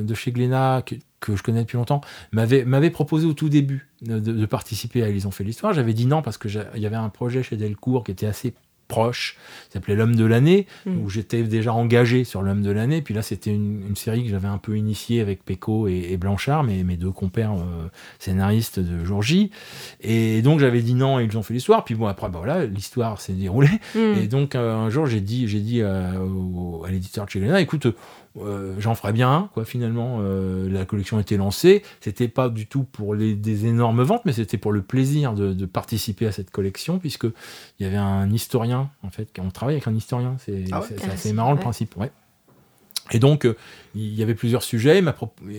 de 0.04 0.14
chez 0.14 0.32
Glénat, 0.32 0.84
que, 1.20 1.36
je 1.36 1.44
connais 1.44 1.62
depuis 1.62 1.78
longtemps, 1.78 2.02
m'avait 2.32 2.90
proposé 2.90 3.28
au 3.28 3.34
tout 3.34 3.50
début 3.50 3.90
de, 4.02 4.20
de 4.20 4.46
participer 4.46 5.04
à 5.04 5.10
Ils 5.10 5.28
ont 5.28 5.32
fait 5.32 5.44
l'histoire. 5.44 5.74
J'avais 5.74 5.94
dit 5.94 6.08
non 6.08 6.22
parce 6.22 6.38
qu'il 6.38 6.66
y 6.76 6.86
avait 6.86 6.96
un 6.96 7.10
projet 7.10 7.44
chez 7.44 7.58
Delcourt 7.58 8.04
qui 8.04 8.12
était 8.12 8.26
assez 8.26 8.54
proche, 8.92 9.38
s'appelait 9.70 9.96
L'homme 9.96 10.16
de 10.18 10.26
l'année, 10.26 10.68
hmm. 10.86 10.98
où 11.00 11.10
j'étais 11.10 11.44
déjà 11.44 11.74
engagé 11.74 12.26
sur 12.26 12.42
L'homme 12.42 12.62
de 12.62 12.72
l'année. 12.72 13.02
Puis 13.02 13.14
là, 13.14 13.22
c'était 13.22 13.52
une, 13.52 13.96
série 13.96 14.24
que 14.24 14.30
j'avais 14.30 14.50
un 14.50 14.58
peu 14.58 14.78
initiée 14.78 15.22
avec 15.22 15.46
Péco 15.46 15.88
et, 15.88 16.18
Blanchard, 16.18 16.64
mes, 16.64 16.84
mes 16.84 16.98
deux 16.98 17.12
compères 17.12 17.54
euh, 17.54 17.88
scénaristes 18.20 18.80
de 18.80 19.06
jour 19.06 19.24
J. 19.24 19.50
Et 20.02 20.42
donc, 20.42 20.60
j'avais 20.60 20.82
dit 20.82 20.94
non, 20.94 21.20
et 21.20 21.24
ils 21.24 21.38
ont 21.38 21.44
fait 21.44 21.54
l'histoire. 21.54 21.86
Puis 21.86 21.96
bon, 21.96 22.08
après, 22.08 22.30
bah, 22.30 22.40
voilà, 22.44 22.66
l'histoire 22.66 23.22
s'est 23.22 23.34
déroulée. 23.34 23.80
Hmm. 23.96 24.20
Et 24.22 24.28
donc, 24.28 24.56
euh, 24.56 24.76
un 24.76 24.90
jour, 24.90 25.06
j'ai 25.06 25.22
dit, 25.22 25.48
j'ai 25.48 25.60
dit 25.60 25.82
à, 25.82 26.12
à 26.12 26.92
l'éditeur 26.92 27.26
de 27.26 27.30
chez 27.30 27.40
Glénat, 27.40 27.62
écoute, 27.62 27.88
euh, 28.38 28.76
j'en 28.80 28.96
ferais 28.96 29.12
bien 29.14 29.50
quoi 29.54 29.66
finalement. 29.66 30.20
Euh, 30.22 30.70
la 30.70 30.86
collection 30.86 31.20
était 31.20 31.38
lancée. 31.38 31.84
C'était 32.00 32.28
pas 32.28 32.50
du 32.50 32.66
tout 32.66 32.84
pour 32.84 33.14
les, 33.14 33.36
des 33.36 33.66
énormes 33.66 34.04
ventes 34.04 34.24
mais 34.26 34.34
c'était 34.34 34.58
pour 34.58 34.72
le 34.72 34.82
plaisir 34.82 35.34
de, 35.34 35.66
participer 35.66 36.28
à 36.28 36.32
cette 36.32 36.50
collection 36.50 37.00
puisque 37.00 37.26
il 37.26 37.84
y 37.84 37.86
avait 37.86 37.98
un 37.98 38.30
historien 38.32 38.90
en 39.04 39.10
fait 39.10 39.30
on 39.40 39.50
travaille 39.50 39.76
avec 39.76 39.88
un 39.88 39.96
historien. 39.96 40.36
C'est 40.40 40.66
ah 40.72 40.82
ah, 40.82 41.12
assez 41.12 41.34
marrant 41.34 41.54
le 41.54 41.60
principe 41.60 41.96
ouais. 41.98 42.12
Et 43.12 43.20
donc 43.20 43.46
euh, 43.46 43.58
il 43.96 44.14
y 44.14 44.24
avait 44.24 44.36
plusieurs 44.36 44.64
sujets. 44.64 45.04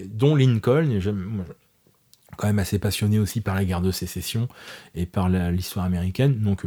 Dont 0.07 0.35
Lincoln 0.35 0.99
quand 2.39 2.47
même 2.47 2.59
assez 2.59 2.79
passionné 2.79 3.19
aussi 3.19 3.43
par 3.43 3.55
la 3.55 3.65
guerre 3.65 3.83
de 3.83 3.91
sécession 3.91 4.49
et 4.95 5.05
par 5.05 5.29
l'histoire 5.29 5.85
américaine. 5.85 6.39
Donc 6.39 6.65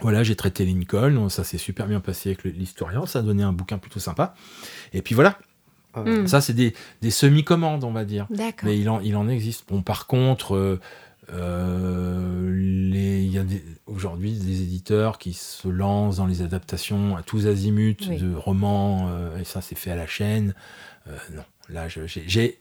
voilà, 0.00 0.22
j'ai 0.22 0.36
traité 0.36 0.64
Lincoln, 0.64 1.28
ça 1.28 1.44
s'est 1.44 1.58
super 1.58 1.86
bien 1.86 2.00
passé 2.00 2.30
avec 2.30 2.44
l'historien, 2.44 3.06
ça 3.06 3.20
a 3.20 3.22
donné 3.22 3.42
un 3.42 3.52
bouquin 3.52 3.78
plutôt 3.78 4.00
sympa. 4.00 4.34
Et 4.92 5.02
puis 5.02 5.14
voilà. 5.14 5.38
Hmm. 5.96 6.26
Ça, 6.26 6.40
c'est 6.40 6.54
des, 6.54 6.74
semi-commandes, 7.10 7.84
on 7.84 7.92
va 7.92 8.04
dire. 8.04 8.26
Mais 8.64 8.78
il 8.78 8.88
en, 8.88 9.00
il 9.00 9.16
en 9.16 9.28
existe. 9.28 9.68
Bon, 9.68 9.82
par 9.82 10.06
contre, 10.06 10.56
euh, 10.56 10.80
euh, 11.32 12.52
il 12.56 13.30
y 13.30 13.38
a 13.38 13.44
aujourd'hui 13.86 14.32
des 14.32 14.62
éditeurs 14.62 15.18
qui 15.18 15.32
se 15.32 15.68
lancent 15.68 16.16
dans 16.16 16.26
les 16.26 16.42
adaptations 16.42 17.16
à 17.16 17.22
tous 17.22 17.46
azimuts 17.46 17.94
de 17.94 18.34
romans, 18.34 19.08
euh, 19.08 19.38
et 19.38 19.44
ça, 19.44 19.60
c'est 19.60 19.76
fait 19.76 19.90
à 19.90 19.96
la 19.96 20.06
chaîne. 20.06 20.54
non, 21.32 21.44
là, 21.68 21.86
j'ai 21.88 22.58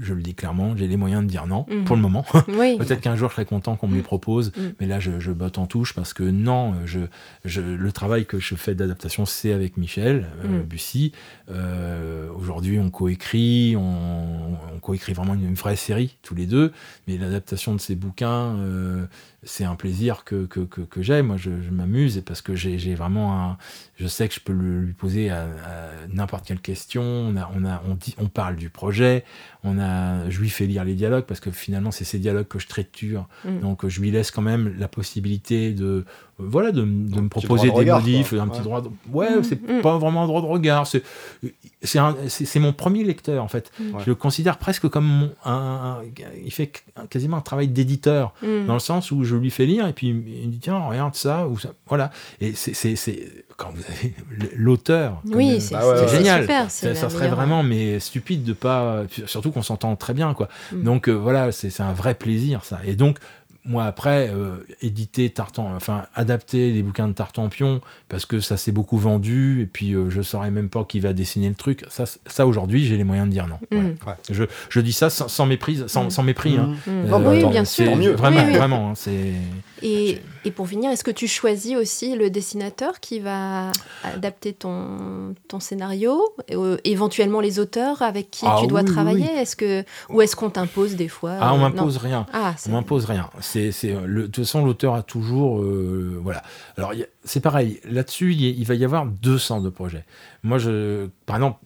je 0.00 0.12
le 0.12 0.22
dis 0.22 0.34
clairement, 0.34 0.76
j'ai 0.76 0.86
les 0.86 0.96
moyens 0.96 1.22
de 1.22 1.28
dire 1.28 1.46
non 1.46 1.64
mhm. 1.68 1.84
pour 1.84 1.96
le 1.96 2.02
moment. 2.02 2.24
Peut-être 2.46 3.00
qu'un 3.00 3.16
jour 3.16 3.30
je 3.30 3.34
serai 3.34 3.44
content 3.44 3.76
qu'on 3.76 3.88
me 3.88 3.94
les 3.94 3.98
mhm. 3.98 4.04
propose, 4.04 4.52
mhm. 4.56 4.74
mais 4.80 4.86
là 4.86 5.00
je, 5.00 5.20
je, 5.20 5.32
botte 5.32 5.58
en 5.58 5.66
touche 5.66 5.94
parce 5.94 6.12
que 6.12 6.22
non, 6.22 6.74
je, 6.84 7.00
je, 7.44 7.60
le 7.60 7.92
travail 7.92 8.26
que 8.26 8.38
je 8.38 8.54
fais 8.54 8.74
d'adaptation 8.74 9.24
c'est 9.24 9.52
avec 9.52 9.76
Michel 9.76 10.26
euh, 10.44 10.62
Bussy. 10.62 11.12
Euh, 11.50 12.28
aujourd'hui 12.34 12.78
on 12.78 12.90
coécrit, 12.90 13.74
on, 13.76 14.58
on 14.74 14.78
coécrit 14.80 15.14
vraiment 15.14 15.34
une, 15.34 15.54
vraie 15.54 15.76
série 15.76 16.16
tous 16.22 16.34
les 16.34 16.46
deux, 16.46 16.72
mais 17.08 17.16
l'adaptation 17.16 17.74
de 17.74 17.80
ces 17.80 17.94
bouquins, 17.94 18.56
c'est 19.44 19.64
un 19.64 19.74
plaisir 19.74 20.24
que, 20.24 20.46
que, 20.46 20.60
que, 20.60 21.02
j'ai. 21.02 21.22
Moi, 21.22 21.36
je, 21.36 21.50
m'amuse 21.70 22.22
parce 22.26 22.42
que 22.42 22.54
j'ai 22.54 22.94
vraiment 22.94 23.38
un. 23.38 23.58
Je 23.96 24.06
sais 24.06 24.28
que 24.28 24.34
je 24.34 24.40
peux 24.40 24.52
lui 24.52 24.92
poser 24.92 25.30
à, 25.30 25.46
n'importe 26.12 26.46
quelle 26.46 26.60
question. 26.60 27.02
On, 27.02 27.36
a, 27.36 27.50
on, 27.54 27.64
a, 27.64 27.82
on, 27.88 27.94
dit, 27.94 28.14
on 28.18 28.28
parle 28.28 28.56
du 28.56 28.70
projet. 28.70 29.24
On 29.62 29.78
a, 29.78 30.28
je 30.30 30.40
lui 30.40 30.50
fais 30.50 30.66
lire 30.66 30.84
les 30.84 30.94
dialogues 30.94 31.24
parce 31.24 31.40
que 31.40 31.50
finalement, 31.50 31.90
c'est 31.90 32.04
ces 32.04 32.18
dialogues 32.18 32.48
que 32.48 32.58
je 32.58 32.66
traiture. 32.66 33.26
Mm. 33.44 33.60
Donc, 33.60 33.86
je 33.86 34.00
lui 34.00 34.10
laisse 34.10 34.30
quand 34.30 34.42
même 34.42 34.74
la 34.78 34.88
possibilité 34.88 35.72
de, 35.72 36.04
voilà, 36.38 36.72
de, 36.72 36.80
de 36.80 37.20
me 37.20 37.28
proposer 37.28 37.70
des 37.70 37.84
modifs, 37.84 38.32
un 38.32 38.48
petit 38.48 38.62
droit. 38.62 38.82
De... 38.82 38.90
Ouais, 39.10 39.38
mm. 39.38 39.44
c'est 39.44 39.62
mm. 39.62 39.80
pas 39.82 39.98
vraiment 39.98 40.24
un 40.24 40.26
droit 40.26 40.40
de 40.40 40.46
regard. 40.46 40.86
C'est 40.86 41.02
c'est 41.82 42.60
mon 42.60 42.72
premier 42.72 43.04
lecteur 43.04 43.42
en 43.42 43.48
fait. 43.48 43.70
Je 43.78 44.06
le 44.06 44.14
considère 44.14 44.58
presque 44.58 44.88
comme 44.88 45.30
un, 45.44 45.98
il 46.44 46.50
fait 46.50 46.72
quasiment 47.10 47.36
un 47.36 47.42
travail 47.42 47.68
d'éditeur 47.68 48.34
dans 48.42 48.74
le 48.74 48.78
sens 48.78 49.10
où 49.10 49.24
je 49.24 49.33
je 49.34 49.40
lui 49.40 49.50
fais 49.50 49.66
lire 49.66 49.86
et 49.86 49.92
puis 49.92 50.08
il 50.08 50.14
me 50.14 50.52
dit 50.52 50.58
tiens 50.58 50.78
regarde 50.78 51.14
ça 51.14 51.46
ou 51.46 51.58
ça 51.58 51.70
voilà. 51.86 52.10
Et 52.40 52.54
c'est 52.54 52.96
quand 53.56 53.70
vous 53.72 53.82
avez 53.88 54.14
l'auteur 54.56 55.22
oui 55.26 55.60
c'est 55.60 55.74
bah 55.74 56.06
génial. 56.06 56.46
Ça, 56.68 57.10
serait 57.10 57.28
vraiment 57.28 57.62
mais 57.62 58.00
stupide 58.00 58.44
de 58.44 58.52
pas 58.52 59.04
surtout 59.26 59.50
qu'on 59.50 59.62
s'entend 59.62 59.94
très 59.96 60.14
bien 60.14 60.34
quoi. 60.34 60.48
Mm. 60.72 60.82
donc 60.82 61.08
euh, 61.08 61.12
voilà 61.12 61.52
c'est 61.52 61.80
un 61.80 61.92
vrai 61.92 62.14
plaisir 62.14 62.64
ça. 62.64 62.80
Et 62.84 62.94
donc 62.94 63.18
moi 63.64 63.84
après 63.84 64.30
euh, 64.30 64.56
éditer 64.82 65.30
Tartan 65.30 65.72
enfin 65.74 66.04
adapter 66.14 66.70
les 66.70 66.82
bouquins 66.82 67.08
de 67.08 67.14
Tartampion 67.14 67.80
parce 68.08 68.26
que 68.26 68.40
ça 68.40 68.56
s'est 68.56 68.72
beaucoup 68.72 68.98
vendu 68.98 69.62
et 69.62 69.66
puis 69.66 69.94
euh, 69.94 70.10
je 70.10 70.20
saurais 70.20 70.50
même 70.50 70.68
pas 70.68 70.84
qui 70.84 71.00
va 71.00 71.12
dessiner 71.12 71.48
le 71.48 71.54
truc. 71.54 71.84
Ça 71.88 72.04
ça 72.26 72.46
aujourd'hui 72.46 72.84
j'ai 72.84 72.96
les 72.96 73.04
moyens 73.04 73.26
de 73.26 73.32
dire 73.32 73.46
non. 73.46 73.58
Mm. 73.70 73.94
je, 74.30 74.44
je, 74.68 74.80
dis 74.80 74.92
ça 74.92 75.08
sans, 75.08 75.28
sans 75.28 75.46
méprise 75.46 75.86
sans, 75.86 76.04
mm. 76.04 76.10
sans 76.10 76.22
mépris 76.22 76.56
hein. 76.58 76.74
mm. 76.86 76.90
Euh, 77.12 77.30
oui, 77.30 77.44
bien 77.46 77.64
sûr. 77.64 77.96
Mieux. 77.96 78.12
vraiment 78.12 78.44
vraiment 78.50 78.90
hein, 78.90 78.94
c'est 78.94 79.32
et, 79.82 80.18
et, 80.44 80.50
pour 80.50 80.68
finir 80.68 80.90
est-ce 80.90 81.04
que 81.04 81.10
tu 81.10 81.28
choisis 81.28 81.76
aussi 81.76 82.14
le 82.14 82.30
dessinateur 82.30 83.00
qui 83.00 83.20
va 83.20 83.70
adapter 84.02 84.52
ton, 84.52 85.34
ton 85.48 85.60
scénario 85.60 86.22
éventuellement 86.84 87.40
les 87.40 87.58
auteurs 87.58 88.00
avec 88.02 88.30
qui 88.30 88.46
ah 88.46 88.56
tu 88.60 88.66
dois 88.66 88.82
travailler? 88.82 89.26
est-ce 89.26 89.56
que 89.56 89.84
ou 90.08 90.22
est-ce 90.22 90.36
qu'on 90.36 90.50
t'impose 90.50 90.96
des 90.96 91.08
fois? 91.08 91.36
Ah 91.40 91.54
on 91.54 91.58
m'impose 91.58 91.98
rien. 91.98 92.26
Ah, 92.32 92.54
on 92.66 92.72
m'impose 92.72 93.04
rien 93.04 93.28
c'est, 93.54 93.92
de 93.92 94.22
toute 94.26 94.44
façon, 94.44 94.64
l'auteur 94.64 94.94
a 94.94 95.02
toujours. 95.02 95.60
Euh, 95.60 96.18
voilà. 96.22 96.42
Alors, 96.76 96.92
c'est 97.24 97.40
pareil. 97.40 97.80
Là-dessus, 97.84 98.34
il, 98.34 98.64
va 98.64 98.74
y 98.74 98.84
avoir 98.84 99.06
200 99.06 99.60
de 99.60 99.68
projets. 99.68 100.04
Moi, 100.42 100.58
je, 100.58 101.08
par 101.26 101.36
exemple, 101.36 101.58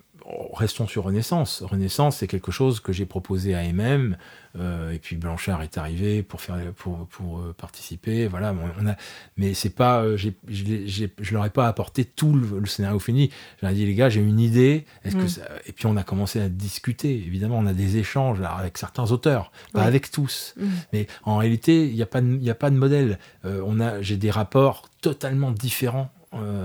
restons 0.53 0.87
sur 0.87 1.05
Renaissance. 1.05 1.63
Renaissance, 1.63 2.19
c'est 2.19 2.27
quelque 2.27 2.53
chose 2.53 2.81
que 2.81 2.93
j'ai 2.93 3.07
proposé 3.07 3.55
à 3.55 3.63
MM, 3.73 4.17
euh, 4.59 4.93
et 4.93 4.99
puis 4.99 5.17
Blanchard 5.17 5.63
est 5.63 5.79
arrivé 5.79 6.23
pour 6.23 6.41
faire, 6.41 6.57
pour, 6.77 7.07
pour 7.07 7.39
euh, 7.39 7.55
participer. 7.57 8.27
Voilà, 8.27 8.55
on 8.79 8.87
a, 8.87 8.97
mais 9.37 9.55
c'est 9.55 9.71
pas, 9.71 10.03
euh, 10.03 10.17
je 10.17 11.33
leur 11.33 11.45
ai 11.45 11.51
pas 11.51 11.67
apporté 11.67 12.05
tout 12.05 12.35
le, 12.35 12.67
scénario 12.67 12.99
fini. 12.99 13.31
J'ai 13.63 13.73
dit 13.73 13.87
les 13.87 13.95
gars, 13.95 14.09
j'ai 14.09 14.21
une 14.21 14.41
idée. 14.41 14.85
Est-ce 15.05 15.17
que 15.17 15.41
mm. 15.41 15.45
et 15.67 15.73
puis 15.73 15.87
on 15.87 15.97
a 15.97 16.03
commencé 16.03 16.41
à 16.41 16.49
discuter. 16.49 17.15
Évidemment, 17.15 17.59
on 17.59 17.67
a 17.67 17.73
des 17.75 17.97
échanges 17.97 18.41
avec 18.41 18.77
certains 18.79 19.11
auteurs, 19.11 19.51
pas 19.73 19.83
avec 19.83 20.11
tous. 20.11 20.55
Mm. 20.57 20.67
Mais 20.93 21.07
en 21.25 21.39
réalité, 21.39 21.87
il 21.87 21.95
n'y 21.95 22.03
a 22.03 22.07
pas, 22.07 22.21
il 22.21 22.51
a 22.51 22.55
pas 22.55 22.71
de 22.71 22.77
modèle. 22.77 23.19
on 23.45 23.81
a, 23.81 24.03
j'ai 24.03 24.17
des 24.17 24.31
rapports 24.31 24.89
totalement 25.01 25.53
différents 25.53 26.11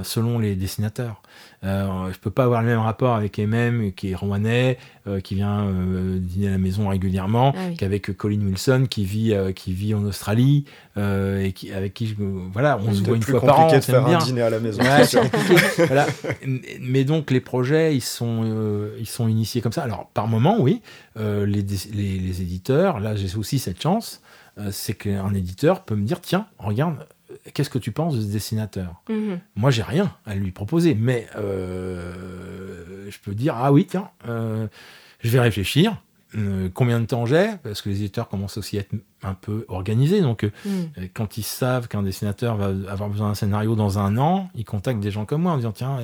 selon 0.03 0.39
les 0.39 0.55
dessinateurs. 0.55 1.21
Euh, 1.63 2.11
je 2.11 2.19
peux 2.19 2.31
pas 2.31 2.43
avoir 2.43 2.61
le 2.61 2.67
même 2.67 2.79
rapport 2.79 3.15
avec 3.15 3.37
MM 3.39 3.93
qui 3.93 4.11
est 4.11 4.15
rouennais, 4.15 4.77
euh, 5.07 5.21
qui 5.21 5.35
vient 5.35 5.65
euh, 5.65 6.17
dîner 6.19 6.49
à 6.49 6.51
la 6.51 6.57
maison 6.57 6.89
régulièrement, 6.89 7.53
ah 7.55 7.69
qu'avec 7.77 8.15
Colin 8.17 8.41
Wilson 8.41 8.87
qui 8.89 9.05
vit 9.05 9.33
qui 9.55 9.73
vit 9.73 9.93
en 9.93 10.03
Australie 10.03 10.65
et 10.97 11.53
qui 11.55 11.71
avec 11.71 11.93
qui 11.93 12.07
je, 12.07 12.15
voilà 12.51 12.77
on 12.85 12.93
se 12.93 13.01
voit 13.03 13.15
une 13.15 13.23
fois 13.23 13.41
par 13.41 13.59
an. 13.61 13.73
de 13.73 13.79
faire 13.79 14.05
un 14.05 14.17
dîner 14.19 14.41
à 14.41 14.49
la 14.49 14.59
maison. 14.59 14.81
voilà. 15.77 16.07
Mais 16.81 17.03
donc 17.05 17.31
les 17.31 17.39
projets 17.39 17.95
ils 17.95 18.01
sont 18.01 18.89
ils 18.99 19.07
sont 19.07 19.27
initiés 19.27 19.61
comme 19.61 19.71
ça. 19.71 19.83
Alors 19.83 20.09
par 20.13 20.27
moment 20.27 20.57
oui, 20.59 20.81
les, 21.17 21.45
les, 21.45 22.19
les, 22.19 22.41
éditeurs 22.41 22.99
là 22.99 23.15
j'ai 23.15 23.35
aussi 23.37 23.59
cette 23.59 23.81
chance 23.81 24.21
c'est 24.71 24.93
qu'un 24.93 25.33
éditeur 25.33 25.83
peut 25.83 25.95
me 25.95 26.05
dire 26.05 26.19
tiens 26.19 26.45
regarde 26.59 26.97
qu'est-ce 27.53 27.69
que 27.69 27.77
tu 27.77 27.91
penses 27.91 28.15
de 28.15 28.21
ce 28.21 28.27
dessinateur? 28.27 29.01
Mhm. 29.09 29.39
Moi, 29.55 29.71
j'ai 29.71 29.83
rien 29.83 30.15
à 30.25 30.35
lui 30.35 30.51
proposer, 30.51 30.95
mais 30.95 31.27
euh, 31.35 33.09
je 33.09 33.17
peux 33.19 33.35
dire 33.35 33.55
ah 33.57 33.71
oui, 33.71 33.85
tiens, 33.85 34.09
euh, 34.27 34.67
je 35.19 35.29
vais 35.29 35.39
réfléchir. 35.39 36.01
Euh, 36.35 36.69
combien 36.73 36.99
de 36.99 37.05
temps 37.05 37.25
j'ai? 37.25 37.51
Parce 37.61 37.81
que 37.81 37.89
les 37.89 37.97
éditeurs 37.97 38.27
commencent 38.27 38.57
aussi 38.57 38.77
à 38.77 38.81
être 38.81 38.93
un 39.23 39.33
peu 39.33 39.65
organisé. 39.67 40.21
Donc, 40.21 40.43
mm. 40.43 40.69
quand 41.13 41.37
ils 41.37 41.43
savent 41.43 41.87
qu'un 41.87 42.03
dessinateur 42.03 42.55
va 42.55 42.91
avoir 42.91 43.09
besoin 43.09 43.29
d'un 43.29 43.35
scénario 43.35 43.75
dans 43.75 43.99
un 43.99 44.17
an, 44.17 44.49
ils 44.55 44.65
contactent 44.65 44.99
des 44.99 45.11
gens 45.11 45.25
comme 45.25 45.43
moi 45.43 45.53
en 45.53 45.57
disant 45.57 45.71
Tiens, 45.71 45.97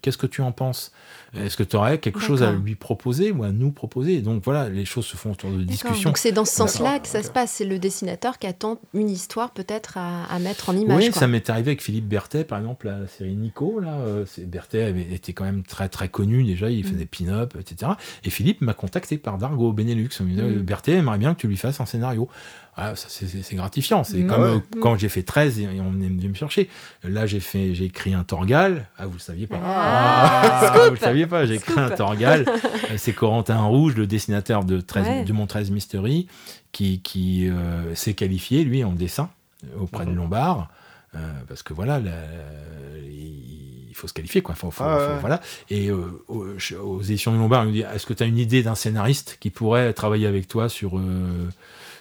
qu'est-ce 0.00 0.18
que 0.18 0.26
tu 0.26 0.42
en 0.42 0.52
penses? 0.52 0.92
Est-ce 1.34 1.56
que 1.56 1.62
tu 1.62 1.76
aurais 1.76 1.98
quelque 1.98 2.20
chose 2.20 2.42
à 2.42 2.52
lui 2.52 2.74
proposer 2.74 3.32
ou 3.32 3.42
à 3.42 3.52
nous 3.52 3.70
proposer? 3.70 4.20
Donc 4.20 4.42
voilà, 4.44 4.68
les 4.68 4.84
choses 4.84 5.06
se 5.06 5.16
font 5.16 5.32
autour 5.32 5.50
de 5.50 5.62
discussions. 5.62 6.10
Donc 6.10 6.18
c'est 6.18 6.32
dans 6.32 6.44
ce 6.44 6.54
sens-là 6.54 6.98
que 6.98 7.08
ça 7.08 7.22
se 7.22 7.30
passe. 7.30 7.52
C'est 7.52 7.64
le 7.64 7.78
dessinateur 7.78 8.38
qui 8.38 8.46
attend 8.46 8.78
une 8.94 9.08
histoire 9.08 9.50
peut-être 9.50 9.96
à, 9.96 10.38
mettre 10.38 10.68
en 10.68 10.76
image. 10.76 10.96
Oui, 10.96 11.12
ça 11.12 11.26
m'est 11.26 11.48
arrivé 11.48 11.70
avec 11.70 11.82
Philippe 11.82 12.06
Berthet, 12.06 12.44
par 12.44 12.58
exemple, 12.58 12.86
la 12.86 13.06
série 13.06 13.34
Nico. 13.34 13.80
Là, 13.80 13.94
euh, 13.94 14.24
Berthet 14.38 14.82
avait 14.82 15.02
été 15.02 15.32
quand 15.32 15.44
même 15.44 15.62
très 15.62 15.88
très 15.88 16.08
connu 16.08 16.44
déjà, 16.44 16.70
il 16.70 16.84
faisait 16.84 17.04
mm. 17.04 17.26
pin-up, 17.26 17.54
etc. 17.58 17.92
Et 18.24 18.30
Philippe 18.30 18.60
m'a 18.60 18.74
contacté 18.74 19.18
par 19.18 19.38
Dargo 19.38 19.72
Benelux. 19.72 20.08
Il 20.20 20.26
me 20.26 20.30
disait, 20.30 20.42
mm. 20.42 20.62
Berthet 20.62 20.92
aimerait 20.92 21.18
bien 21.18 21.34
que 21.34 21.40
tu 21.40 21.48
lui 21.48 21.56
fasses 21.56 21.80
un 21.80 21.86
scénario. 21.86 22.28
Ah, 22.74 22.94
c'est 22.96 23.54
gratifiant. 23.54 24.02
C'est 24.02 24.22
comme 24.22 24.42
euh, 24.42 24.58
quand 24.80 24.96
j'ai 24.96 25.10
fait 25.10 25.22
13 25.22 25.60
et, 25.60 25.68
on 25.80 26.00
est 26.00 26.08
venu 26.08 26.28
me 26.28 26.34
chercher. 26.34 26.70
Là, 27.04 27.26
j'ai 27.26 27.40
fait, 27.40 27.74
j'ai 27.74 27.84
écrit 27.84 28.14
un 28.14 28.24
Torgal. 28.24 28.88
Ah, 28.96 29.06
vous 29.06 29.12
le 29.12 29.18
saviez 29.18 29.46
pas. 29.46 29.60
Ah, 29.62 30.72
ah 30.74 30.84
vous 30.86 30.92
le 30.92 30.96
saviez 30.96 31.26
pas. 31.26 31.44
J'ai 31.44 31.56
écrit 31.56 31.78
un 31.78 31.90
Torgal. 31.90 32.46
Euh, 32.48 32.94
c'est 32.96 33.12
Corentin 33.12 33.60
Rouge, 33.60 33.94
le 33.94 34.06
dessinateur 34.06 34.64
de, 34.64 34.80
13, 34.80 35.26
de 35.26 35.32
mon 35.34 35.46
13 35.46 35.70
Mystery, 35.70 36.28
qui, 36.72 37.00
qui 37.00 37.48
euh, 37.48 37.94
s'est 37.94 38.14
qualifié, 38.14 38.64
lui, 38.64 38.84
en 38.84 38.92
dessin 38.92 39.28
auprès 39.78 40.06
de 40.06 40.12
Lombard. 40.12 40.68
parce 41.46 41.62
que 41.62 41.74
voilà, 41.74 42.00
il 43.06 43.94
faut 43.94 44.08
se 44.08 44.14
qualifier, 44.14 44.40
quoi. 44.40 44.54
Ah, 44.80 45.18
voilà. 45.20 45.40
Et 45.68 45.90
aux, 45.90 47.02
éditions 47.02 47.32
de 47.32 47.36
Lombard, 47.36 47.64
il 47.64 47.68
me 47.68 47.72
dit 47.72 47.82
Est-ce 47.82 48.06
que 48.06 48.14
tu 48.14 48.22
as 48.22 48.26
une 48.26 48.38
idée 48.38 48.62
d'un 48.62 48.74
scénariste 48.74 49.36
qui 49.40 49.50
pourrait 49.50 49.92
travailler 49.92 50.26
avec 50.26 50.48
toi 50.48 50.70
sur 50.70 50.98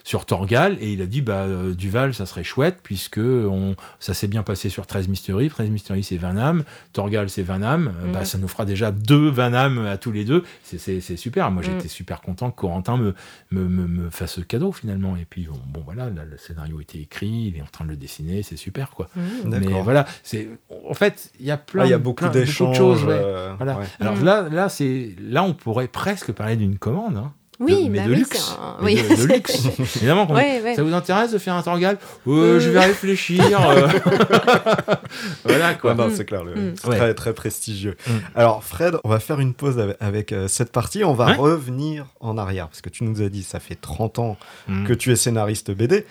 sur 0.03 0.25
Torgal 0.25 0.77
et 0.81 0.91
il 0.93 1.01
a 1.01 1.05
dit 1.05 1.21
bah 1.21 1.43
euh, 1.43 1.73
Duval 1.73 2.13
ça 2.13 2.25
serait 2.25 2.43
chouette 2.43 2.79
puisque 2.83 3.19
on, 3.19 3.75
ça 3.99 4.13
s'est 4.13 4.27
bien 4.27 4.43
passé 4.43 4.69
sur 4.69 4.87
13 4.87 5.07
Mystery 5.07 5.49
13 5.49 5.69
Mystery 5.69 6.03
c'est 6.03 6.17
Vanham 6.17 6.63
Torgal 6.93 7.29
c'est 7.29 7.43
Vanham 7.43 7.91
euh, 8.01 8.11
bah, 8.11 8.19
mhm. 8.19 8.25
ça 8.25 8.37
nous 8.37 8.47
fera 8.47 8.65
déjà 8.65 8.91
deux 8.91 9.29
Vanham 9.29 9.85
à 9.85 9.97
tous 9.97 10.11
les 10.11 10.25
deux. 10.25 10.43
C'est 10.63 11.01
super. 11.17 11.51
Moi 11.51 11.63
mhm. 11.63 11.69
j'étais 11.69 11.87
super 11.87 12.21
content 12.21 12.51
que 12.51 12.59
Corentin 12.59 12.97
me, 12.97 13.13
me, 13.51 13.63
me, 13.67 14.09
fasse 14.09 14.35
ce 14.35 14.41
cadeau 14.41 14.71
finalement. 14.71 15.15
Et 15.15 15.25
puis 15.29 15.47
bon, 15.67 15.81
voilà 15.85 16.09
le 16.09 16.37
scénario 16.37 16.79
a 16.79 16.81
été 16.81 16.99
écrit 16.99 17.51
il 17.53 17.57
est 17.57 17.61
en 17.61 17.65
train 17.71 17.85
de 17.85 17.89
le 17.89 17.95
dessiner 17.95 18.43
c'est 18.43 18.57
super 18.57 18.91
quoi. 18.91 19.09
Mhm. 19.15 19.59
mais 19.59 19.81
voilà 19.81 20.05
c'est 20.23 20.49
en 20.87 20.93
fait 20.93 21.31
il 21.39 21.45
y 21.45 21.51
a 21.51 21.57
plein 21.57 21.83
ah, 21.83 21.87
il 21.87 21.89
y 21.89 21.93
a 21.93 21.97
beaucoup, 21.97 22.27
de 22.29 22.45
choses 22.45 23.05
euh, 23.07 23.53
voilà. 23.57 23.79
alors 23.99 24.15
là 24.21 24.47
là 24.49 24.69
c'est 24.69 25.15
là 25.19 25.43
on 25.43 25.53
pourrait 25.53 25.87
presque 25.87 26.31
parler 26.31 26.55
d'une 26.55 26.77
commande 26.77 27.17
hein. 27.17 27.33
Oui, 27.61 27.89
mais 27.89 27.99
bah 27.99 28.07
de, 28.07 28.13
luxe. 28.13 28.57
Oui. 28.81 28.95
De, 28.95 29.23
luxe. 29.33 29.67
Évidemment, 29.97 30.27
ça 30.75 30.83
vous 30.83 30.93
intéresse 30.93 31.31
de 31.31 31.37
faire 31.37 31.53
un 31.53 31.61
Torgal 31.61 31.97
euh, 32.27 32.59
Je 32.59 32.69
vais 32.71 32.79
réfléchir. 32.79 33.43
Euh. 33.61 33.87
voilà 35.43 35.75
quoi. 35.75 35.95
c'est 36.13 36.25
clair, 36.25 36.43
mm. 36.43 36.73
très, 36.73 37.13
très 37.13 37.33
prestigieux. 37.33 37.95
Mm. 38.07 38.11
Alors, 38.35 38.63
Fred, 38.63 38.97
on 39.03 39.09
va 39.09 39.19
faire 39.19 39.39
une 39.39 39.53
pause 39.53 39.79
avec, 39.99 40.31
euh, 40.31 40.47
cette 40.47 40.71
partie. 40.71 41.03
On 41.03 41.13
va 41.13 41.33
revenir 41.33 42.07
en 42.19 42.37
arrière 42.37 42.67
parce 42.67 42.81
que 42.81 42.89
tu 42.89 43.03
nous 43.03 43.21
as 43.21 43.29
dit 43.29 43.43
ça 43.43 43.59
fait 43.59 43.75
30 43.79 44.17
ans 44.17 44.37
mm. 44.67 44.87
que 44.87 44.93
tu 44.93 45.11
es 45.11 45.15
scénariste 45.15 45.69
BD. 45.69 46.05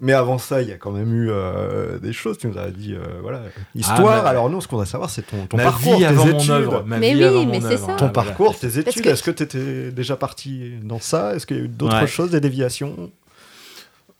Mais 0.00 0.12
avant 0.12 0.38
ça, 0.38 0.60
il 0.60 0.68
y 0.68 0.72
a 0.72 0.76
quand 0.76 0.90
même 0.90 1.14
eu 1.14 1.30
euh, 1.30 1.98
des 1.98 2.12
choses. 2.12 2.36
Tu 2.36 2.48
nous 2.48 2.58
as 2.58 2.70
dit, 2.70 2.94
euh, 2.94 3.20
voilà, 3.22 3.42
histoire. 3.74 4.24
Ah, 4.26 4.28
Alors 4.28 4.50
nous, 4.50 4.60
ce 4.60 4.66
qu'on 4.66 4.76
va 4.76 4.86
savoir, 4.86 5.08
c'est 5.08 5.22
ton, 5.22 5.46
ton 5.46 5.56
parcours, 5.56 5.98
tes 5.98 6.28
études. 6.30 6.68
mais 6.86 7.14
oui, 7.14 7.46
mais 7.46 7.60
c'est 7.60 7.76
ça. 7.76 7.94
Ton 7.94 8.10
parcours, 8.10 8.58
tes 8.58 8.78
études. 8.78 9.06
Est-ce 9.06 9.22
que 9.22 9.30
tu 9.30 9.42
étais 9.44 9.92
déjà 9.92 10.16
parti 10.16 10.72
dans 10.82 11.00
ça? 11.00 11.34
Est-ce 11.36 11.46
qu'il 11.46 11.56
y 11.56 11.60
a 11.60 11.62
eu 11.64 11.68
d'autres 11.68 12.06
choses, 12.06 12.30
des 12.30 12.40
déviations? 12.40 13.10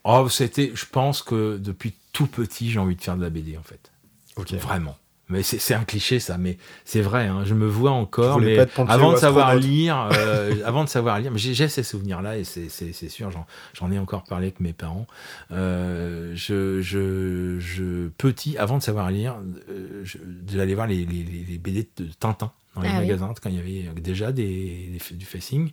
Oh, 0.05 0.29
c'était. 0.29 0.71
Je 0.75 0.85
pense 0.91 1.23
que 1.23 1.57
depuis 1.57 1.95
tout 2.13 2.27
petit, 2.27 2.71
j'ai 2.71 2.79
envie 2.79 2.95
de 2.95 3.01
faire 3.03 3.17
de 3.17 3.23
la 3.23 3.31
BD 3.31 3.57
en 3.57 3.63
fait. 3.63 3.91
Ok. 4.37 4.53
Vraiment. 4.55 4.97
Mais 5.29 5.43
c'est 5.43 5.73
un 5.75 5.85
cliché 5.85 6.21
ça, 6.21 6.37
mais 6.37 6.59
c'est 6.85 7.01
vrai. 7.01 7.27
Hein, 7.27 7.45
je 7.47 7.55
me 7.55 7.67
vois 7.67 7.93
encore. 7.93 8.41
Mais 8.41 8.59
avant 8.77 9.13
de 9.13 9.17
savoir 9.17 9.55
lire, 9.57 10.11
euh, 10.13 10.55
avant 10.67 10.85
de 10.85 10.89
savoir 10.89 11.19
lire, 11.19 11.31
mais 11.31 11.39
j'ai 11.39 11.69
ces 11.69 11.83
souvenirs-là 11.83 12.37
et 12.37 12.45
c'est 12.45 13.09
sûr. 13.09 13.31
J'en 13.73 13.91
ai 13.91 13.99
encore 13.99 14.25
parlé 14.25 14.49
avec 14.49 14.61
mes 14.61 14.75
parents. 14.75 15.07
Euh, 15.51 16.33
je, 16.35 16.83
je, 16.83 17.59
je, 17.59 18.09
petit, 18.19 18.59
avant 18.59 18.77
de 18.77 18.83
savoir 18.83 19.11
lire, 19.11 19.37
euh, 19.71 20.05
j'allais 20.47 20.75
voir 20.75 20.87
les, 20.87 21.07
les, 21.07 21.23
les, 21.23 21.59
BD 21.59 21.89
de 21.97 22.05
Tintin 22.21 22.53
dans 22.75 22.83
les 22.83 22.89
ah 22.89 23.01
magasins 23.01 23.33
quand 23.41 23.49
il 23.49 23.57
y 23.57 23.89
avait 23.89 24.01
déjà 24.01 24.31
des, 24.31 24.99
du 25.13 25.25
facing. 25.25 25.71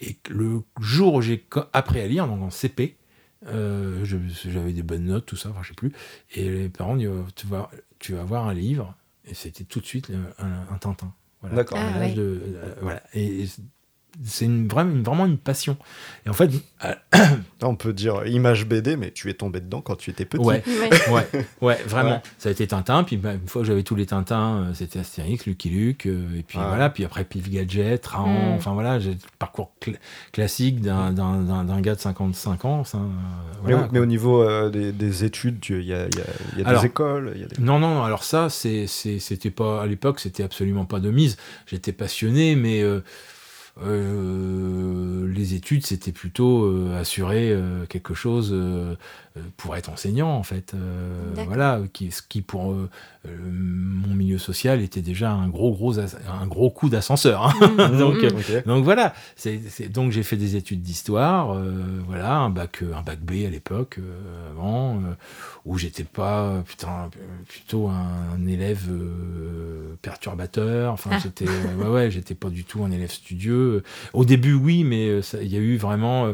Et 0.00 0.16
le 0.30 0.62
jour 0.80 1.14
où 1.14 1.20
j'ai 1.20 1.44
appris 1.74 2.00
à 2.00 2.06
lire, 2.06 2.26
donc 2.26 2.40
en 2.40 2.50
CP, 2.50 2.96
j'avais 3.44 4.72
des 4.72 4.82
bonnes 4.82 5.04
notes, 5.04 5.26
tout 5.26 5.36
ça, 5.36 5.50
enfin, 5.50 5.60
je 5.62 5.68
sais 5.68 5.74
plus. 5.74 5.92
Et 6.34 6.48
les 6.48 6.68
parents 6.70 6.96
disent, 6.96 7.10
tu 7.34 7.46
vas, 7.46 7.70
tu 8.06 8.14
vas 8.14 8.22
voir 8.22 8.46
un 8.46 8.54
livre, 8.54 8.94
et 9.24 9.34
c'était 9.34 9.64
tout 9.64 9.80
de 9.80 9.84
suite 9.84 10.12
un, 10.38 10.72
un 10.72 10.78
Tintin. 10.78 11.12
Voilà. 11.40 11.56
D'accord. 11.56 11.76
Ah, 11.80 12.04
euh, 12.04 12.74
voilà. 12.80 13.02
Et, 13.14 13.46
c'est 14.24 14.44
une, 14.44 14.68
vraiment, 14.68 14.90
une, 14.92 15.02
vraiment 15.02 15.26
une 15.26 15.38
passion. 15.38 15.76
Et 16.24 16.30
en 16.30 16.32
fait, 16.32 16.50
on 17.62 17.76
peut 17.76 17.92
dire 17.92 18.26
image 18.26 18.66
BD, 18.66 18.96
mais 18.96 19.10
tu 19.10 19.30
es 19.30 19.34
tombé 19.34 19.60
dedans 19.60 19.80
quand 19.80 19.96
tu 19.96 20.10
étais 20.10 20.24
petit. 20.24 20.44
Ouais, 20.44 20.62
ouais, 21.10 21.28
ouais, 21.60 21.78
vraiment. 21.86 22.22
Ça 22.38 22.48
a 22.48 22.52
été 22.52 22.66
Tintin, 22.66 23.04
puis 23.04 23.16
bah, 23.16 23.34
une 23.34 23.48
fois 23.48 23.62
que 23.62 23.68
j'avais 23.68 23.82
tous 23.82 23.94
les 23.94 24.06
Tintins, 24.06 24.56
euh, 24.56 24.74
c'était 24.74 24.98
Astérix, 24.98 25.46
Lucky 25.46 25.68
Luke, 25.70 26.06
euh, 26.06 26.38
et 26.38 26.42
puis 26.42 26.58
voilà, 26.58 26.90
puis 26.90 27.04
après 27.04 27.24
Pif 27.24 27.50
Gadget, 27.50 28.02
Tran, 28.02 28.26
mm. 28.26 28.54
enfin 28.54 28.72
voilà, 28.72 28.98
j'ai 28.98 29.10
le 29.10 29.18
parcours 29.38 29.72
classique 30.32 30.80
d'un 30.80 31.80
gars 31.80 31.94
de 31.94 32.00
55 32.00 32.64
ans. 32.64 32.84
Ça, 32.84 32.98
euh, 32.98 33.86
mais, 33.92 33.98
au 33.98 34.06
niveau 34.06 34.44
des, 34.70 35.24
études, 35.24 35.64
il 35.68 35.82
y 35.82 35.94
a, 35.94 36.06
y 36.56 36.62
a, 36.62 36.74
des 36.74 36.86
écoles 36.86 37.34
y 37.36 37.44
a 37.44 37.46
des... 37.46 37.62
Non, 37.62 37.78
non, 37.78 38.02
alors 38.02 38.24
ça, 38.24 38.48
c'était 38.50 39.50
pas, 39.50 39.82
à 39.82 39.86
l'époque, 39.86 40.20
c'était 40.20 40.42
absolument 40.42 40.84
pas 40.84 41.00
de 41.00 41.10
mise. 41.10 41.36
J'étais 41.66 41.92
passionné, 41.92 42.56
mais 42.56 42.82
euh, 42.82 43.02
les 45.36 45.54
études, 45.54 45.84
c'était 45.86 46.12
plutôt 46.12 46.64
euh, 46.64 46.98
assurer 46.98 47.50
euh, 47.50 47.86
quelque 47.86 48.14
chose 48.14 48.54
pour 49.56 49.76
être 49.76 49.88
enseignant, 49.88 50.30
en 50.30 50.42
fait. 50.42 50.74
voilà, 51.46 51.80
qui, 51.92 52.10
ce 52.10 52.22
qui 52.22 52.42
pour 52.42 52.74
mon 53.24 54.14
milieu 54.14 54.38
social 54.38 54.80
était 54.80 55.02
déjà 55.02 55.32
un 55.32 55.48
gros, 55.48 55.72
gros, 55.72 55.98
un 55.98 56.46
gros 56.46 56.70
coup 56.70 56.88
d'ascenseur. 56.88 57.46
Hein. 57.46 57.54
Mmh. 57.60 57.98
donc, 57.98 58.22
mmh. 58.22 58.60
donc 58.66 58.84
voilà, 58.84 59.14
c'est, 59.34 59.88
donc 59.88 60.12
j'ai 60.12 60.22
fait 60.22 60.36
des 60.36 60.56
études 60.56 60.82
d'histoire, 60.82 61.56
voilà, 62.06 62.36
un 62.36 62.50
bac, 62.50 62.82
un 62.94 63.02
bac 63.02 63.20
B 63.20 63.44
à 63.46 63.50
l'époque, 63.50 63.98
avant, 64.52 65.00
où 65.64 65.78
j'étais 65.78 66.04
pas, 66.04 66.62
putain, 66.66 67.10
plutôt 67.48 67.88
un, 67.88 68.46
élève 68.46 68.88
perturbateur. 70.02 70.92
Enfin, 70.92 71.10
ah. 71.12 71.18
j'étais, 71.22 71.48
ouais, 71.48 71.88
ouais, 71.88 72.10
j'étais 72.10 72.34
pas 72.34 72.48
du 72.48 72.64
tout 72.64 72.84
un 72.84 72.90
élève 72.90 73.10
studieux. 73.10 73.82
Au 74.12 74.24
début, 74.24 74.54
oui, 74.54 74.84
mais 74.84 75.08
euh, 75.08 75.20
il 75.42 75.52
y 75.52 75.56
a 75.56 75.60
eu 75.60 75.76
vraiment. 75.76 76.26
Euh, 76.26 76.32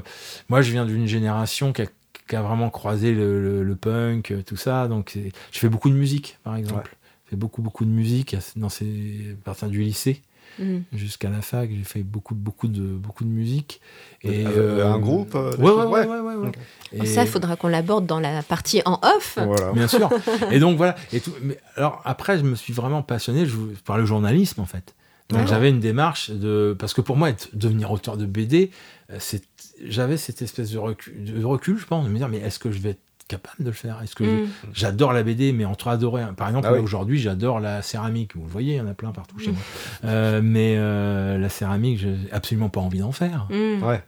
moi, 0.49 0.63
je 0.63 0.71
viens 0.71 0.85
d'une 0.85 1.07
génération 1.07 1.73
qui 1.73 1.83
a, 1.83 1.87
vraiment 2.31 2.71
croisé 2.71 3.13
le, 3.13 3.77
punk, 3.81 4.31
euh, 4.31 4.43
tout 4.43 4.57
ça. 4.57 4.89
Donc, 4.89 5.19
je 5.53 5.59
fais 5.59 5.69
beaucoup 5.69 5.91
de 5.91 5.95
musique, 5.95 6.39
par 6.45 6.57
exemple. 6.57 6.97
Je 7.27 7.31
fais 7.31 7.37
beaucoup, 7.37 7.63
beaucoup 7.63 7.85
de 7.85 7.91
musique 7.91 8.37
dans 8.57 8.69
ces, 8.69 9.37
à 9.41 9.45
partir 9.45 9.69
du 9.69 9.81
lycée. 9.81 10.23
Mm. 10.59 10.81
jusqu'à 10.93 11.31
la 11.31 11.41
fac. 11.41 11.71
J'ai 11.71 11.83
fait 11.83 12.03
beaucoup, 12.03 12.35
beaucoup, 12.35 12.69
de, 12.69 12.83
beaucoup 12.83 13.25
de 13.25 13.31
musique. 13.31 13.81
Et, 14.23 14.45
un 14.45 14.99
groupe 14.99 15.35
ouais, 15.35 15.71
ouais, 15.71 16.07
ouais, 16.07 16.53
Et... 16.93 17.07
Ça, 17.07 17.23
il 17.23 17.29
faudra 17.29 17.57
qu'on 17.57 17.69
l'aborde 17.69 18.05
dans 18.05 18.21
la 18.21 18.43
partie 18.43 18.83
en 18.85 19.01
off. 19.03 19.39
Bien 19.73 19.89
sûr. 19.89 20.11
et 20.51 20.59
donc, 20.59 20.77
voilà. 20.77 20.95
Et 21.11 21.21
tout, 21.21 21.33
mais, 21.41 21.59
alors, 21.77 22.03
après, 22.05 22.39
je 22.39 22.43
me 22.43 22.55
suis 22.55 22.75
vraiment 22.75 23.03
passionné 23.03 23.47
par 23.87 23.97
le 23.97 24.05
journalisme, 24.05 24.61
en 24.61 24.67
fait. 24.67 24.95
Donc 25.33 25.47
j'avais 25.47 25.71
une 25.71 25.81
démarche 25.81 26.31
de 26.31 26.77
parce 26.79 26.95
que 26.95 27.01
pour 27.01 27.17
moi 27.17 27.31
être, 27.31 27.49
devenir 27.55 27.91
auteur 27.91 28.17
de 28.17 28.27
BD, 28.27 28.71
euh, 29.11 29.19
j'avais 29.83 30.17
cette 30.17 30.43
espèce 30.43 30.71
de 30.71 30.79
recul, 30.79 31.25
de 31.25 31.45
recul, 31.45 31.77
je 31.79 31.87
pense, 31.87 32.05
de 32.05 32.11
me 32.11 32.17
dire 32.17 32.29
mais 32.29 32.39
est-ce 32.39 32.59
que 32.59 32.71
je 32.71 32.79
vais 32.79 32.97
capable 33.33 33.65
de 33.65 33.67
le 33.67 33.73
faire 33.73 34.01
Est-ce 34.03 34.15
que 34.15 34.25
mm. 34.25 34.49
j'adore 34.73 35.13
la 35.13 35.23
BD, 35.23 35.53
mais 35.53 35.65
entre 35.65 35.89
adorer, 35.89 36.23
par 36.37 36.49
exemple, 36.49 36.69
ah 36.71 36.81
aujourd'hui, 36.81 37.19
j'adore 37.19 37.61
la 37.61 37.83
céramique. 37.83 38.37
Vous 38.37 38.45
le 38.45 38.51
voyez, 38.51 38.75
il 38.75 38.79
y 38.79 38.81
en 38.81 38.87
a 38.87 38.95
plein 38.95 39.13
partout 39.13 39.39
chez 39.39 39.51
mm. 39.51 39.53
moi. 39.53 39.63
Euh, 40.05 40.41
mais 40.43 40.75
euh, 40.77 41.39
la 41.39 41.49
céramique, 41.49 41.99
j'ai 42.01 42.15
absolument 42.31 42.69
pas 42.69 42.81
envie 42.81 43.01
d'en 43.01 43.13
faire. 43.13 43.47
Mm. 43.51 43.83
Ouais. 43.83 44.03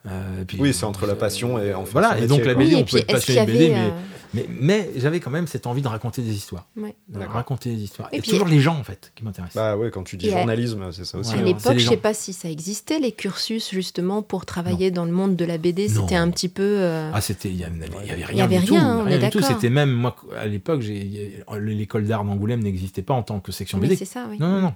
oui, 0.58 0.74
c'est 0.74 0.84
entre 0.84 1.06
la 1.06 1.14
passion 1.14 1.58
et 1.58 1.74
en 1.74 1.84
fait. 1.84 1.92
Voilà. 1.92 2.18
Et 2.18 2.26
donc 2.26 2.44
la 2.44 2.54
BD, 2.54 2.76
on 2.76 2.84
peut 2.84 2.98
être 2.98 3.06
passionné 3.06 3.46
de 3.46 3.52
BD, 3.52 3.68
mais 3.70 3.92
mais, 4.34 4.46
mais 4.48 4.90
j'avais 4.96 5.20
quand 5.20 5.30
même 5.30 5.46
cette 5.46 5.66
envie 5.66 5.80
de 5.80 5.88
raconter 5.88 6.20
des 6.20 6.34
histoires. 6.34 6.66
De 6.76 7.24
raconter 7.24 7.70
des 7.70 7.82
histoires. 7.82 8.08
Et, 8.12 8.20
toujours 8.20 8.48
les 8.48 8.60
gens, 8.60 8.76
en 8.76 8.82
fait, 8.82 9.12
qui 9.14 9.24
m'intéressent. 9.24 9.54
Bah 9.54 9.76
ouais, 9.76 9.90
quand 9.90 10.02
tu 10.02 10.16
dis 10.16 10.30
journalisme, 10.30 10.90
c'est 10.92 11.04
ça 11.04 11.18
aussi. 11.18 11.34
À 11.34 11.38
hein. 11.38 11.42
l'époque, 11.42 11.78
je 11.78 11.88
sais 11.88 11.96
pas 11.96 12.14
si 12.14 12.32
ça 12.32 12.50
existait, 12.50 12.98
les 12.98 13.12
cursus, 13.12 13.70
justement, 13.70 14.22
pour 14.22 14.44
travailler 14.44 14.90
dans 14.90 15.04
le 15.04 15.12
monde 15.12 15.36
de 15.36 15.44
la 15.44 15.56
BD. 15.56 15.88
C'était 15.88 16.16
un 16.16 16.30
petit 16.30 16.48
peu. 16.48 16.62
Euh, 16.62 17.10
ah, 17.14 17.20
c'était. 17.20 17.48
Il 17.48 17.56
n'y 17.56 17.64
avait, 17.64 17.86
rien. 17.86 18.28
Il 18.32 18.38
y 18.38 18.42
avait 18.42 18.58
rien, 18.58 19.06
rien, 19.18 19.28
du 19.28 19.30
tout. 19.30 19.42
C'était 19.42 19.70
même, 19.70 19.90
moi, 19.90 20.16
à 20.36 20.46
l'époque, 20.46 20.82
l'école 20.82 22.06
d'art 22.06 22.24
d'Angoulême 22.24 22.62
n'existait 22.62 23.02
pas 23.02 23.14
en 23.14 23.22
tant 23.22 23.40
que 23.40 23.52
section 23.52 23.78
BD. 23.78 23.96
C'est 23.96 24.04
ça, 24.04 24.26
oui. 24.30 24.38
Non, 24.38 24.48
non, 24.48 24.60
non. 24.60 24.74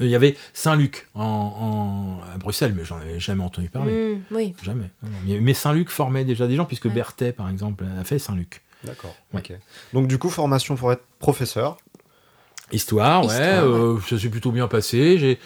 Il 0.00 0.08
y 0.08 0.16
avait 0.16 0.36
Saint-Luc 0.52 1.08
en, 1.14 2.18
à 2.34 2.36
Bruxelles, 2.38 2.74
mais 2.76 2.84
j'en 2.84 2.96
avais 2.96 3.20
jamais 3.20 3.44
entendu 3.44 3.68
parler. 3.68 4.16
Mmh, 4.16 4.34
oui. 4.34 4.54
Jamais. 4.62 4.90
Mais 5.24 5.54
Saint-Luc 5.54 5.88
formait 5.88 6.24
déjà 6.24 6.46
des 6.46 6.56
gens, 6.56 6.64
puisque 6.64 6.88
Berthet, 6.88 7.32
par 7.32 7.48
exemple, 7.48 7.84
a 8.00 8.04
fait 8.04 8.18
Saint-Luc. 8.18 8.62
D'accord. 8.82 9.14
Donc, 9.92 10.08
du 10.08 10.18
coup, 10.18 10.30
formation 10.30 10.74
pour 10.74 10.92
être 10.92 11.04
professeur 11.18 11.78
Histoire, 12.72 13.26
ouais, 13.26 13.40
euh, 13.40 14.00
ça 14.08 14.18
s'est 14.18 14.30
plutôt 14.30 14.50
bien 14.50 14.68
passé. 14.68 15.18
J'ai, 15.18 15.38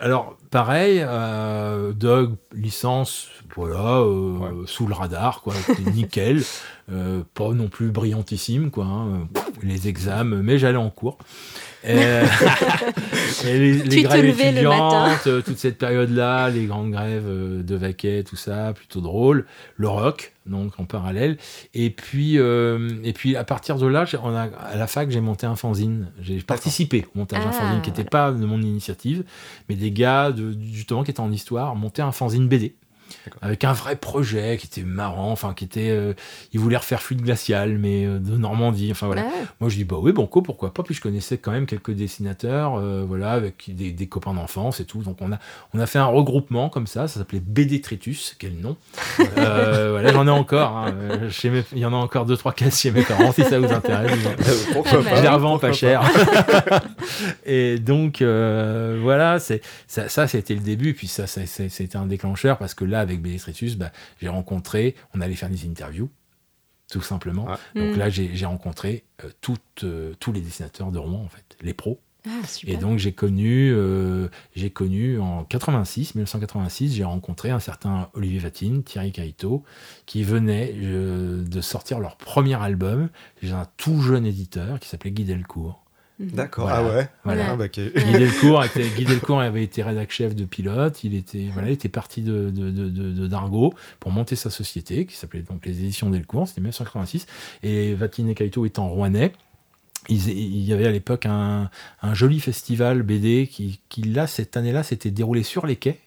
alors 0.00 0.38
pareil, 0.50 1.00
euh, 1.02 1.92
Doug 1.92 2.36
licence, 2.54 3.28
voilà, 3.56 4.00
euh, 4.00 4.64
sous 4.66 4.86
le 4.86 4.94
radar, 4.94 5.42
quoi, 5.42 5.54
nickel, 5.94 6.42
pas 7.34 7.52
non 7.52 7.68
plus 7.68 7.90
brillantissime, 7.90 8.70
quoi. 8.70 8.84
Hein, 8.84 9.28
les 9.62 9.88
examens, 9.88 10.42
mais 10.42 10.58
j'allais 10.58 10.76
en 10.76 10.90
cours. 10.90 11.18
Euh, 11.86 12.26
et, 13.46 13.72
les, 13.72 14.02
grèves 14.02 14.40
étudiantes, 14.40 15.26
euh, 15.26 15.40
toute 15.40 15.56
cette 15.56 15.78
période-là, 15.78 16.50
les 16.50 16.66
grandes 16.66 16.90
grèves 16.90 17.26
euh, 17.26 17.62
de 17.62 17.74
vaquet, 17.74 18.22
tout 18.22 18.36
ça, 18.36 18.72
plutôt 18.74 19.00
drôle. 19.00 19.46
Le 19.76 19.88
rock, 19.88 20.34
donc 20.46 20.78
en 20.78 20.84
parallèle. 20.84 21.38
Et 21.74 21.90
puis, 21.90 22.36
et 22.36 23.12
puis 23.14 23.36
à 23.36 23.44
partir 23.44 23.76
de 23.78 23.86
là, 23.86 24.04
on 24.22 24.34
a, 24.34 24.42
à 24.42 24.76
la 24.76 24.86
fac, 24.86 25.10
j'ai 25.10 25.20
monté 25.20 25.46
un 25.46 25.56
fanzine. 25.56 26.10
J'ai 26.20 26.40
participé 26.40 27.06
au 27.14 27.18
montage 27.18 27.44
d'un 27.44 27.52
fanzine 27.52 27.80
qui 27.82 27.90
n'était 27.90 28.06
ah. 28.06 28.10
pas 28.10 28.32
de 28.32 28.44
mon 28.44 28.60
initiative, 28.60 29.24
mais 29.68 29.74
des 29.74 29.90
gars 29.90 30.32
de, 30.32 30.54
justement 30.72 31.02
qui 31.02 31.10
étaient 31.10 31.20
en 31.20 31.32
histoire, 31.32 31.74
montaient 31.76 32.02
un 32.02 32.12
fanzine 32.12 32.48
BD 32.48 32.74
avec 33.42 33.64
un 33.64 33.72
vrai 33.72 33.96
projet 33.96 34.56
qui 34.58 34.66
était 34.66 34.82
marrant, 34.82 35.30
enfin 35.30 35.54
qui 35.54 35.64
était, 35.64 35.90
euh, 35.90 36.14
il 36.52 36.60
voulait 36.60 36.76
refaire 36.76 37.02
Fluide 37.02 37.22
glacial, 37.22 37.78
mais 37.78 38.04
euh, 38.04 38.18
de 38.18 38.36
Normandie, 38.36 38.90
enfin 38.90 39.06
voilà. 39.06 39.24
Moi 39.60 39.70
je 39.70 39.76
dis 39.76 39.84
bah 39.84 39.96
oui 40.00 40.12
Banco, 40.12 40.42
pourquoi 40.42 40.72
pas, 40.72 40.82
puis 40.82 40.94
je 40.94 41.00
connaissais 41.00 41.38
quand 41.38 41.52
même 41.52 41.66
quelques 41.66 41.92
dessinateurs, 41.92 42.76
euh, 42.76 43.04
voilà, 43.06 43.32
avec 43.32 43.70
des, 43.74 44.06
copains 44.06 44.34
d'enfance 44.34 44.80
et 44.80 44.84
tout, 44.84 45.02
donc 45.02 45.18
on 45.20 45.32
a, 45.32 45.38
on 45.72 45.78
a 45.78 45.86
fait 45.86 45.98
un 45.98 46.06
regroupement 46.06 46.68
comme 46.68 46.86
ça, 46.86 47.08
ça 47.08 47.20
s'appelait 47.20 47.40
BD 47.40 47.80
Tritus, 47.80 48.34
quel 48.38 48.56
nom. 48.56 48.76
voilà, 49.16 50.12
j'en 50.12 50.26
ai 50.26 50.30
encore, 50.30 50.76
hein, 50.76 50.94
il 51.72 51.78
y 51.78 51.84
en 51.84 51.92
a 51.92 51.96
encore 51.96 52.26
deux 52.26 52.36
trois 52.36 52.52
cases 52.52 52.80
chez 52.80 52.90
mes 52.90 53.02
parents 53.02 53.32
si 53.32 53.44
ça 53.44 53.58
vous 53.58 53.72
intéresse. 53.72 54.10
Je 54.90 55.22
les 55.22 55.28
revends 55.28 55.58
pas 55.58 55.72
cher. 55.72 56.02
et 57.46 57.78
donc 57.78 58.22
voilà, 58.22 59.38
c'est 59.38 59.62
ça, 59.86 60.08
ça 60.08 60.26
c'était 60.26 60.54
le 60.54 60.60
début, 60.60 60.94
puis 60.94 61.06
ça, 61.06 61.26
ça 61.26 61.42
c'était 61.46 61.96
un 61.96 62.06
déclencheur 62.06 62.58
parce 62.58 62.74
que 62.74 62.84
là 62.84 62.99
avec 63.00 63.20
Bélétritus, 63.20 63.76
bah, 63.76 63.92
j'ai 64.20 64.28
rencontré, 64.28 64.94
on 65.14 65.20
allait 65.20 65.34
faire 65.34 65.50
des 65.50 65.66
interviews, 65.66 66.10
tout 66.90 67.02
simplement. 67.02 67.46
Donc 67.74 67.96
mm. 67.96 67.98
là, 67.98 68.10
j'ai 68.10 68.46
rencontré 68.46 69.04
euh, 69.24 69.30
euh, 69.84 70.14
tous 70.18 70.32
les 70.32 70.40
dessinateurs 70.40 70.92
de 70.92 70.98
romans, 70.98 71.22
en 71.22 71.28
fait, 71.28 71.56
les 71.62 71.74
pros. 71.74 72.00
Ah, 72.26 72.42
et 72.66 72.76
donc 72.76 72.98
j'ai 72.98 73.12
connu, 73.12 73.72
euh, 73.72 74.28
j'ai 74.54 74.68
connu 74.68 75.18
en 75.18 75.42
86, 75.44 76.16
1986, 76.16 76.94
j'ai 76.94 77.04
rencontré 77.04 77.48
un 77.48 77.60
certain 77.60 78.10
Olivier 78.12 78.40
Vatine, 78.40 78.82
Thierry 78.82 79.10
Caïto, 79.10 79.64
qui 80.04 80.22
venaient 80.22 80.74
de 80.74 81.60
sortir 81.62 81.98
leur 81.98 82.16
premier 82.16 82.60
album. 82.60 83.08
J'ai 83.42 83.52
un 83.52 83.66
tout 83.78 84.02
jeune 84.02 84.26
éditeur 84.26 84.80
qui 84.80 84.88
s'appelait 84.90 85.12
Guy 85.12 85.24
Delcourt. 85.24 85.82
Mhm. 86.20 86.30
D'accord, 86.32 86.68
ah 86.68 86.84
ouais. 86.84 87.08
Voilà. 87.24 87.52
Ah, 87.52 87.56
bah, 87.56 87.68
Guy, 87.68 87.90
Delcourt 88.12 88.62
était, 88.64 88.86
Guy 88.90 89.06
Delcourt 89.06 89.40
avait 89.40 89.64
été 89.64 89.82
rédac 89.82 90.10
chef 90.10 90.34
de 90.34 90.44
pilote, 90.44 91.02
il 91.02 91.14
était, 91.14 91.48
voilà, 91.52 91.68
il 91.68 91.72
était 91.72 91.88
parti 91.88 92.20
de, 92.20 92.50
de, 92.50 92.70
de, 92.70 93.26
d'Argo 93.26 93.72
pour 94.00 94.10
monter 94.12 94.36
sa 94.36 94.50
société 94.50 95.06
qui 95.06 95.16
s'appelait 95.16 95.40
donc 95.40 95.64
les 95.64 95.78
éditions 95.80 96.10
Delcourt, 96.10 96.46
c'était 96.46 96.60
1986. 96.60 97.26
Et 97.62 97.94
Vatine 97.94 98.28
et 98.28 98.34
Kaito 98.34 98.66
étant 98.66 98.88
rouennais, 98.88 99.32
il 100.10 100.60
y 100.62 100.72
avait 100.72 100.86
à 100.86 100.90
l'époque 100.90 101.24
un, 101.24 101.70
un, 102.02 102.14
joli 102.14 102.40
festival 102.40 103.02
BD 103.02 103.48
qui, 103.50 103.80
qui 103.88 104.02
là, 104.02 104.26
cette 104.26 104.56
année-là, 104.56 104.82
s'était 104.82 105.10
déroulé 105.10 105.42
sur 105.42 105.66
les 105.66 105.76
quais. 105.76 105.98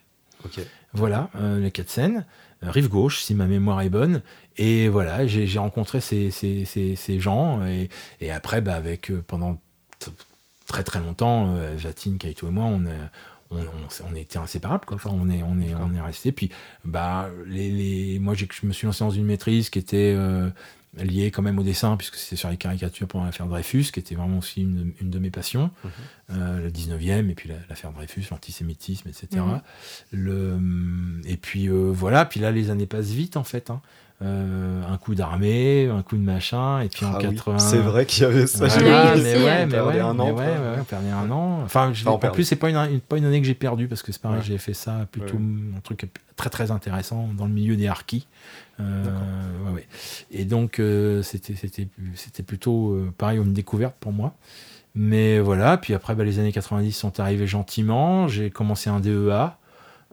Voilà, 0.93 1.29
euh, 1.35 1.59
les 1.59 1.71
quais 1.71 1.83
de 1.83 1.89
Seine, 1.89 2.25
euh, 2.63 2.69
rive 2.69 2.87
gauche, 2.87 3.21
si 3.23 3.33
ma 3.33 3.45
mémoire 3.45 3.81
est 3.81 3.89
bonne. 3.89 4.21
Et 4.57 4.89
voilà, 4.89 5.25
j'ai 5.25 5.57
rencontré 5.57 6.01
ces, 6.01 6.29
ces, 6.29 6.65
ces, 6.65 6.95
ces 6.95 7.19
gens. 7.19 7.65
Et, 7.65 7.89
et, 8.21 8.31
après, 8.31 8.61
bah, 8.61 8.75
avec, 8.75 9.09
euh, 9.09 9.23
pendant 9.25 9.59
très 10.67 10.83
très 10.83 10.99
longtemps, 10.99 11.55
euh, 11.55 11.77
Jatine, 11.77 12.17
Kaito 12.17 12.47
et 12.47 12.51
moi, 12.51 12.65
on, 12.65 12.83
on, 13.51 13.63
on, 14.09 14.15
était 14.15 14.39
inséparables. 14.39 14.85
Quoi. 14.85 14.95
Enfin, 14.95 15.11
on 15.13 15.29
est, 15.29 15.43
on 15.43 15.59
est, 15.59 15.75
on 15.75 15.93
est 15.93 16.01
restés. 16.01 16.31
Puis, 16.31 16.49
bah, 16.85 17.29
les, 17.45 17.69
les... 17.69 18.19
moi, 18.19 18.33
je 18.33 18.45
me 18.63 18.73
suis 18.73 18.85
lancé 18.85 19.03
dans 19.03 19.11
une 19.11 19.25
maîtrise 19.25 19.69
qui 19.69 19.79
était 19.79 20.13
euh, 20.17 20.49
liée 20.97 21.29
quand 21.31 21.41
même 21.41 21.59
au 21.59 21.63
dessin, 21.63 21.97
puisque 21.97 22.15
c'était 22.15 22.35
sur 22.35 22.49
les 22.49 22.57
caricatures 22.57 23.07
pendant 23.07 23.25
l'affaire 23.25 23.45
Dreyfus, 23.45 23.91
qui 23.93 23.99
était 23.99 24.15
vraiment 24.15 24.39
aussi 24.39 24.61
une, 24.61 24.93
une 24.99 25.09
de 25.09 25.19
mes 25.19 25.29
passions. 25.29 25.69
Euh, 26.31 26.59
le 26.59 26.69
19e, 26.71 27.29
et 27.29 27.35
puis 27.35 27.49
l'affaire 27.69 27.91
Dreyfus, 27.91 28.25
l'antisémitisme, 28.31 29.09
etc. 29.09 29.27
Mhm. 29.33 29.61
Le, 30.11 31.21
et 31.25 31.37
puis 31.37 31.67
voilà, 31.67 32.25
puis 32.25 32.39
là, 32.39 32.51
les 32.51 32.69
années 32.69 32.87
passent 32.87 33.11
vite, 33.11 33.37
en 33.37 33.43
fait. 33.43 33.69
Hein. 33.69 33.81
Euh, 34.23 34.81
un 34.87 34.97
coup 34.97 35.15
d'armée, 35.15 35.89
un 35.89 36.01
coup 36.01 36.15
de 36.15 36.21
machin, 36.21 36.79
et 36.79 36.87
puis 36.87 37.05
en 37.05 37.15
80. 37.15 37.55
Ah 37.57 37.59
c'est 37.59 37.79
vrai 37.79 38.05
qu'il 38.05 38.23
y 38.23 38.25
avait 38.25 38.47
ça. 38.47 38.65
Ouais, 38.65 39.21
mais 39.21 39.35
ouais, 39.35 39.65
mais 39.65 39.79
ouais, 39.81 40.01
an. 40.01 40.17
Ouais, 40.17 40.45
on 40.79 40.83
perdait 40.85 41.09
un 41.09 41.29
an. 41.29 41.61
Enfin, 41.65 41.91
en 42.05 42.17
plus, 42.17 42.45
c'est 42.45 42.55
pas 42.55 42.69
une, 42.69 42.99
pas 43.01 43.17
une 43.17 43.25
année 43.25 43.41
que 43.41 43.47
j'ai 43.47 43.53
perdue 43.53 43.87
parce 43.87 44.01
que 44.01 44.13
c'est 44.13 44.21
pareil, 44.21 44.41
j'ai 44.43 44.57
fait 44.57 44.73
ça 44.73 45.07
plutôt 45.11 45.35
un 45.35 45.79
truc 45.81 46.07
très 46.37 46.49
très 46.49 46.71
intéressant 46.71 47.27
dans 47.37 47.47
le 47.47 47.51
milieu 47.51 47.75
des 47.75 47.87
harkis. 47.87 48.27
Euh, 48.79 49.03
et 50.31 50.45
donc, 50.45 50.79
euh, 50.79 51.21
c'était 51.21 51.55
c'était 52.15 52.43
plutôt 52.43 52.97
pareil, 53.17 53.39
une 53.39 53.53
découverte 53.53 53.95
pour 53.99 54.13
moi. 54.13 54.35
Mais 54.95 55.39
voilà, 55.39 55.77
puis 55.77 55.93
après, 55.93 56.15
bah, 56.15 56.23
les 56.23 56.39
années 56.39 56.53
90 56.53 56.93
sont 56.93 57.19
arrivées 57.19 57.47
gentiment. 57.47 58.29
J'ai 58.29 58.51
commencé 58.51 58.89
un 58.89 58.99
DEA. 59.01 59.57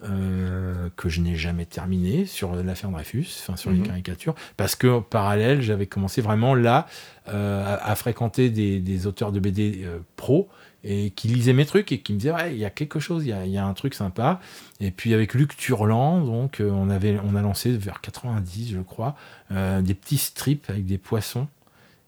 Euh, 0.03 0.89
que 0.97 1.11
je 1.11 1.21
n'ai 1.21 1.37
jamais 1.37 1.67
terminé 1.67 2.25
sur 2.25 2.55
l'affaire 2.55 2.89
Dreyfus, 2.89 3.27
enfin 3.41 3.57
sur 3.57 3.71
les 3.71 3.81
mhm. 3.81 3.87
caricatures, 3.87 4.35
parce 4.57 4.75
que 4.75 4.87
en 4.87 5.03
parallèle, 5.03 5.61
j'avais 5.61 5.85
commencé 5.85 6.23
vraiment 6.23 6.55
là 6.55 6.87
euh, 7.29 7.77
à, 7.79 7.95
fréquenter 7.97 8.49
des, 8.49 9.07
auteurs 9.07 9.31
de 9.31 9.41
BD 9.41 9.83
euh, 9.85 9.99
pro 10.17 10.49
et 10.85 11.11
qui 11.11 11.29
lisaient 11.29 11.53
mes 11.53 11.67
trucs 11.67 11.93
et 11.93 12.01
qui 12.01 12.15
me 12.15 12.19
disaient 12.19 12.33
ouais 12.33 12.53
il 12.55 12.59
y 12.59 12.65
a 12.65 12.71
quelque 12.71 12.99
chose, 12.99 13.27
il 13.27 13.51
y 13.51 13.59
a, 13.59 13.67
un 13.67 13.75
truc 13.75 13.93
sympa. 13.93 14.41
Et 14.81 14.91
puis 14.91 15.13
avec 15.13 15.35
Luc 15.35 15.55
Turland, 15.55 16.25
donc 16.25 16.63
on 16.65 16.89
avait 16.89 17.19
on 17.23 17.37
a 17.37 17.43
lancé 17.43 17.71
vers 17.77 18.01
90 18.01 18.73
je 18.73 18.81
crois 18.81 19.17
des 19.51 19.95
petits 19.95 20.17
strips 20.17 20.71
avec 20.71 20.87
des 20.87 20.97
poissons 20.97 21.47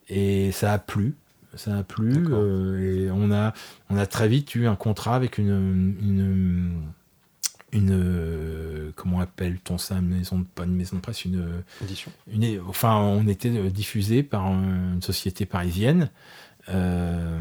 et 0.08 0.50
ça 0.52 0.72
a 0.72 0.78
plu 0.78 1.14
ça 1.56 1.76
a 1.76 1.82
plu 1.82 2.10
et 2.80 3.10
on 3.10 3.30
a 3.30 3.52
on 3.90 3.98
a 3.98 4.06
très 4.06 4.28
vite 4.28 4.54
eu 4.54 4.66
un 4.66 4.76
contrat 4.76 5.14
avec 5.14 5.36
une, 5.36 5.94
une 6.00 6.82
une 7.72 7.90
euh, 7.92 8.92
comment 8.96 9.20
appelle-t-on 9.20 9.78
ça 9.78 9.96
une 9.96 10.08
maison 10.08 10.44
pas 10.54 10.64
une 10.64 10.76
maison 10.76 10.96
de 10.96 11.00
presse 11.00 11.24
une 11.24 11.62
édition. 11.82 12.12
une 12.30 12.60
enfin 12.66 12.96
on 12.96 13.26
était 13.26 13.50
diffusé 13.70 14.22
par 14.22 14.46
une 14.46 15.02
société 15.02 15.46
parisienne. 15.46 16.10
Euh, 16.68 17.40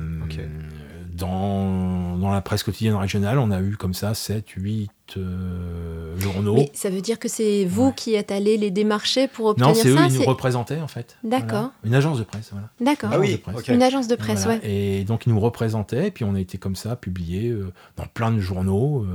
dans, 1.15 2.17
dans, 2.17 2.31
la 2.31 2.41
presse 2.41 2.63
quotidienne 2.63 2.95
régionale, 2.95 3.39
on 3.39 3.51
a 3.51 3.61
eu 3.61 3.75
comme 3.75 3.93
ça 3.93 4.13
7, 4.13 4.45
8 4.49 4.89
euh, 5.17 6.19
journaux. 6.19 6.55
Mais 6.55 6.71
ça 6.73 6.89
veut 6.89 7.01
dire 7.01 7.19
que 7.19 7.27
c'est 7.27 7.65
vous 7.65 7.91
qui 7.91 8.15
êtes 8.15 8.31
allé 8.31 8.57
les 8.57 8.71
démarcher 8.71 9.27
pour 9.27 9.47
obtenir 9.47 9.75
ça 9.75 9.89
Non, 9.89 9.95
c'est 9.97 10.03
eux, 10.03 10.07
ils 10.09 10.19
nous 10.19 10.25
représentaient 10.25 10.79
en 10.79 10.87
fait. 10.87 11.17
D'accord. 11.23 11.71
Une 11.83 11.95
agence 11.95 12.19
de 12.19 12.23
presse, 12.23 12.49
voilà. 12.51 12.69
D'accord. 12.79 13.09
Ah 13.13 13.19
oui, 13.19 13.41
une 13.67 13.83
agence 13.83 14.07
de 14.07 14.15
presse, 14.15 14.45
ouais. 14.45 14.59
Et 14.63 15.03
donc 15.03 15.25
ils 15.25 15.33
nous 15.33 15.39
représentaient, 15.39 16.07
et 16.07 16.11
puis 16.11 16.23
on 16.23 16.35
a 16.35 16.39
été 16.39 16.57
comme 16.57 16.75
ça, 16.75 16.95
publié 16.95 17.49
euh, 17.49 17.73
dans 17.97 18.05
plein 18.05 18.31
de 18.31 18.39
journaux. 18.39 19.05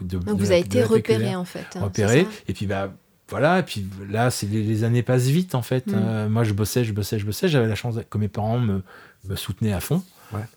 de, 0.00 0.18
donc 0.18 0.38
vous 0.38 0.50
avez 0.50 0.60
été 0.60 0.82
repéré 0.82 1.34
en 1.34 1.44
fait. 1.44 1.66
Hein, 1.76 1.84
repéré, 1.84 2.26
et 2.48 2.52
puis 2.52 2.66
bah 2.66 2.92
voilà, 3.28 3.60
et 3.60 3.62
puis 3.62 3.86
là, 4.08 4.30
c'est 4.30 4.46
les, 4.46 4.82
années 4.82 5.02
passent 5.02 5.28
vite 5.28 5.54
en 5.54 5.62
fait. 5.62 5.86
Mm. 5.86 6.28
moi, 6.28 6.44
je 6.44 6.52
bossais, 6.52 6.84
je 6.84 6.92
bossais, 6.92 7.18
je 7.18 7.26
bossais. 7.26 7.48
J'avais 7.48 7.68
la 7.68 7.76
chance 7.76 7.96
que 8.08 8.18
mes 8.18 8.28
parents 8.28 8.58
me, 8.58 8.82
me 9.28 9.36
soutenait 9.36 9.72
à 9.72 9.80
fond. 9.80 10.02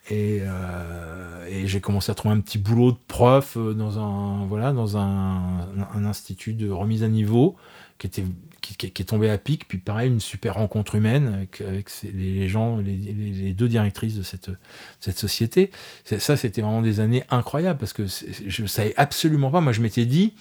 Et, 0.10 0.40
euh, 0.42 1.48
et 1.48 1.68
j'ai 1.68 1.82
commencé 1.82 2.12
à 2.12 2.16
trouver 2.16 2.36
un 2.36 2.40
petit 2.40 2.58
boulot 2.58 2.92
de 2.92 2.98
prof 3.08 3.58
euh, 3.58 3.74
dans 3.74 4.00
un, 4.00 4.46
voilà, 4.46 4.72
dans 4.72 4.98
un, 4.98 5.68
un 5.94 6.06
institut 6.06 6.54
de 6.54 6.70
remise 6.70 7.04
à 7.04 7.08
niveau 7.08 7.56
qui, 7.98 8.08
était, 8.08 8.24
qui, 8.62 8.76
qui, 8.76 9.02
est 9.02 9.06
tombé 9.06 9.30
à 9.30 9.38
pic. 9.38 9.68
Puis 9.68 9.78
pareil, 9.78 10.10
une 10.10 10.20
super 10.20 10.56
rencontre 10.56 10.96
humaine 10.96 11.34
avec, 11.34 11.62
avec 11.62 11.90
les 12.04 12.48
gens, 12.48 12.78
les, 12.78 12.96
les, 12.96 13.54
deux 13.54 13.68
directrices 13.68 14.16
de 14.16 14.24
cette, 14.24 14.52
cette 15.00 15.18
société. 15.18 15.72
Ça, 16.06 16.38
c'était 16.38 16.62
vraiment 16.62 16.82
des 16.82 17.00
années 17.00 17.24
incroyables 17.30 17.80
parce 17.80 17.94
que 17.94 18.04
je 18.06 18.66
savais 18.66 18.94
absolument 18.98 19.52
pas. 19.52 19.62
Moi, 19.62 19.74
je 19.74 19.82
m'étais 19.82 20.06
dit, 20.06 20.34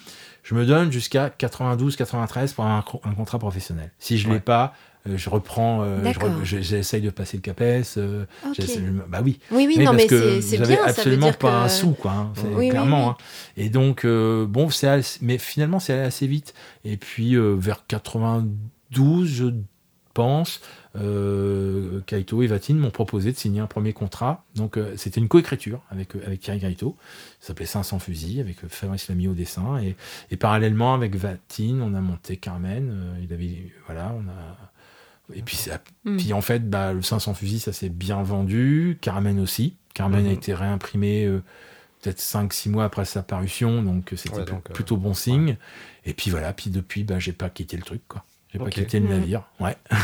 je 0.42 0.54
me 0.54 0.66
donne 0.66 0.90
jusqu'à 0.90 1.30
92, 1.30 1.96
93 1.96 2.52
pour 2.52 2.64
un, 2.64 2.84
un 3.04 3.14
contrat 3.14 3.38
professionnel. 3.38 3.90
Si 3.98 4.18
je 4.18 4.28
ne 4.28 4.34
l'ai 4.34 4.40
pas, 4.40 4.74
je 5.06 5.30
reprends, 5.30 5.82
euh, 5.82 5.98
j'essaye 6.42 7.00
de 7.00 7.10
passer 7.10 7.36
le 7.36 7.42
CAPES. 7.42 7.96
Euh, 7.96 8.24
bah 9.08 9.20
oui. 9.22 9.40
Oui, 9.50 9.66
oui, 9.68 9.78
non, 9.78 9.92
mais 9.92 10.08
c'est 10.08 10.58
bien. 10.58 10.78
absolument 10.84 11.32
pas 11.32 11.64
un 11.64 11.68
sou, 11.68 11.92
quoi. 11.92 12.12
Hein, 12.12 12.32
clairement. 12.56 13.10
Hein. 13.10 13.16
Et 13.56 13.68
donc, 13.68 14.06
bon, 14.06 14.70
c'est 14.70 14.88
mais 15.20 15.38
finalement, 15.38 15.80
c'est 15.80 15.92
allé 15.92 16.02
assez 16.02 16.26
vite. 16.26 16.54
Et 16.84 16.96
puis, 16.96 17.36
vers 17.36 17.86
92, 17.86 19.26
je 19.26 19.46
pense, 20.12 20.60
euh, 20.96 22.00
Kaito 22.06 22.42
et 22.42 22.46
Vatine 22.46 22.78
m'ont 22.78 22.90
proposé 22.90 23.32
de 23.32 23.36
signer 23.36 23.60
un 23.60 23.66
premier 23.66 23.92
contrat. 23.92 24.44
Donc 24.54 24.76
euh, 24.76 24.94
c'était 24.96 25.20
une 25.20 25.28
coécriture 25.28 25.80
avec, 25.90 26.14
avec 26.16 26.40
Thierry 26.40 26.60
Kaito. 26.60 26.96
Ça 27.40 27.48
s'appelait 27.48 27.66
500 27.66 27.98
fusils 27.98 28.40
avec 28.40 28.66
Fabrice 28.68 29.08
Lamy 29.08 29.28
au 29.28 29.34
dessin. 29.34 29.78
Et, 29.82 29.96
et, 30.30 30.36
parallèlement 30.36 30.94
avec 30.94 31.16
Vatine, 31.16 31.82
on 31.82 31.94
a 31.94 32.00
monté 32.00 32.36
Carmen. 32.36 33.16
il 33.22 33.32
avait, 33.32 33.72
voilà, 33.86 34.14
on 34.14 34.28
a... 34.28 34.71
Et 35.34 35.42
puis, 35.42 35.58
mm. 36.04 36.16
puis 36.16 36.32
en 36.32 36.40
fait, 36.40 36.68
bah, 36.68 36.92
le 36.92 37.02
500 37.02 37.34
fusils, 37.34 37.60
ça 37.60 37.72
s'est 37.72 37.88
bien 37.88 38.22
vendu. 38.22 38.98
Carmen 39.00 39.40
aussi. 39.40 39.76
Carmen 39.94 40.24
a 40.26 40.30
mm-hmm. 40.30 40.32
été 40.32 40.54
réimprimé 40.54 41.28
peut-être 42.02 42.20
5-6 42.20 42.70
mois 42.70 42.84
après 42.84 43.04
sa 43.04 43.22
parution, 43.22 43.82
donc 43.82 44.12
c'était 44.16 44.42
plutôt 44.72 44.96
bon 44.96 45.14
signe. 45.14 45.56
Et 46.04 46.14
puis 46.14 46.30
voilà, 46.30 46.52
puis 46.52 46.70
depuis, 46.70 47.04
bah, 47.04 47.18
j'ai 47.18 47.32
pas 47.32 47.48
quitté 47.48 47.76
le 47.76 47.82
truc, 47.82 48.02
quoi. 48.08 48.24
J'ai 48.52 48.58
pas 48.58 48.68
quitté 48.68 49.00
le 49.00 49.08
navire, 49.08 49.44
ouais. 49.60 49.76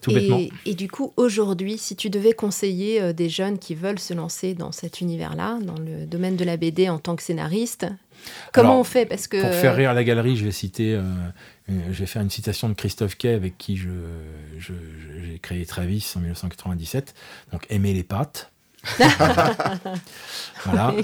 Tout 0.00 0.10
et, 0.10 0.14
bêtement. 0.14 0.40
Et 0.64 0.74
du 0.74 0.88
coup, 0.88 1.12
aujourd'hui, 1.16 1.76
si 1.76 1.96
tu 1.96 2.08
devais 2.08 2.32
conseiller 2.32 3.00
euh, 3.00 3.12
des 3.12 3.28
jeunes 3.28 3.58
qui 3.58 3.74
veulent 3.74 3.98
se 3.98 4.14
lancer 4.14 4.54
dans 4.54 4.72
cet 4.72 5.02
univers-là, 5.02 5.58
dans 5.60 5.76
le 5.76 6.06
domaine 6.06 6.36
de 6.36 6.44
la 6.44 6.56
BD 6.56 6.88
en 6.88 6.98
tant 6.98 7.14
que 7.14 7.22
scénariste, 7.22 7.86
comment 8.54 8.80
on 8.80 8.84
fait? 8.84 9.04
Parce 9.04 9.28
que 9.28 9.40
pour 9.40 9.54
faire 9.54 9.76
rire 9.76 9.92
la 9.92 10.02
galerie, 10.02 10.36
je 10.36 10.46
vais 10.46 10.52
citer, 10.52 10.94
euh, 10.94 11.02
je 11.68 11.98
vais 11.98 12.06
faire 12.06 12.22
une 12.22 12.30
citation 12.30 12.68
de 12.68 12.74
Christophe 12.74 13.16
Kay 13.16 13.34
avec 13.34 13.56
qui 13.56 13.76
je, 13.76 13.88
j'ai 14.58 15.38
créé 15.38 15.64
Travis 15.64 16.12
en 16.16 16.20
1997. 16.20 17.14
Donc 17.52 17.66
aimer 17.70 17.94
les 17.94 18.04
pattes. 18.04 18.50
voilà, 20.66 20.94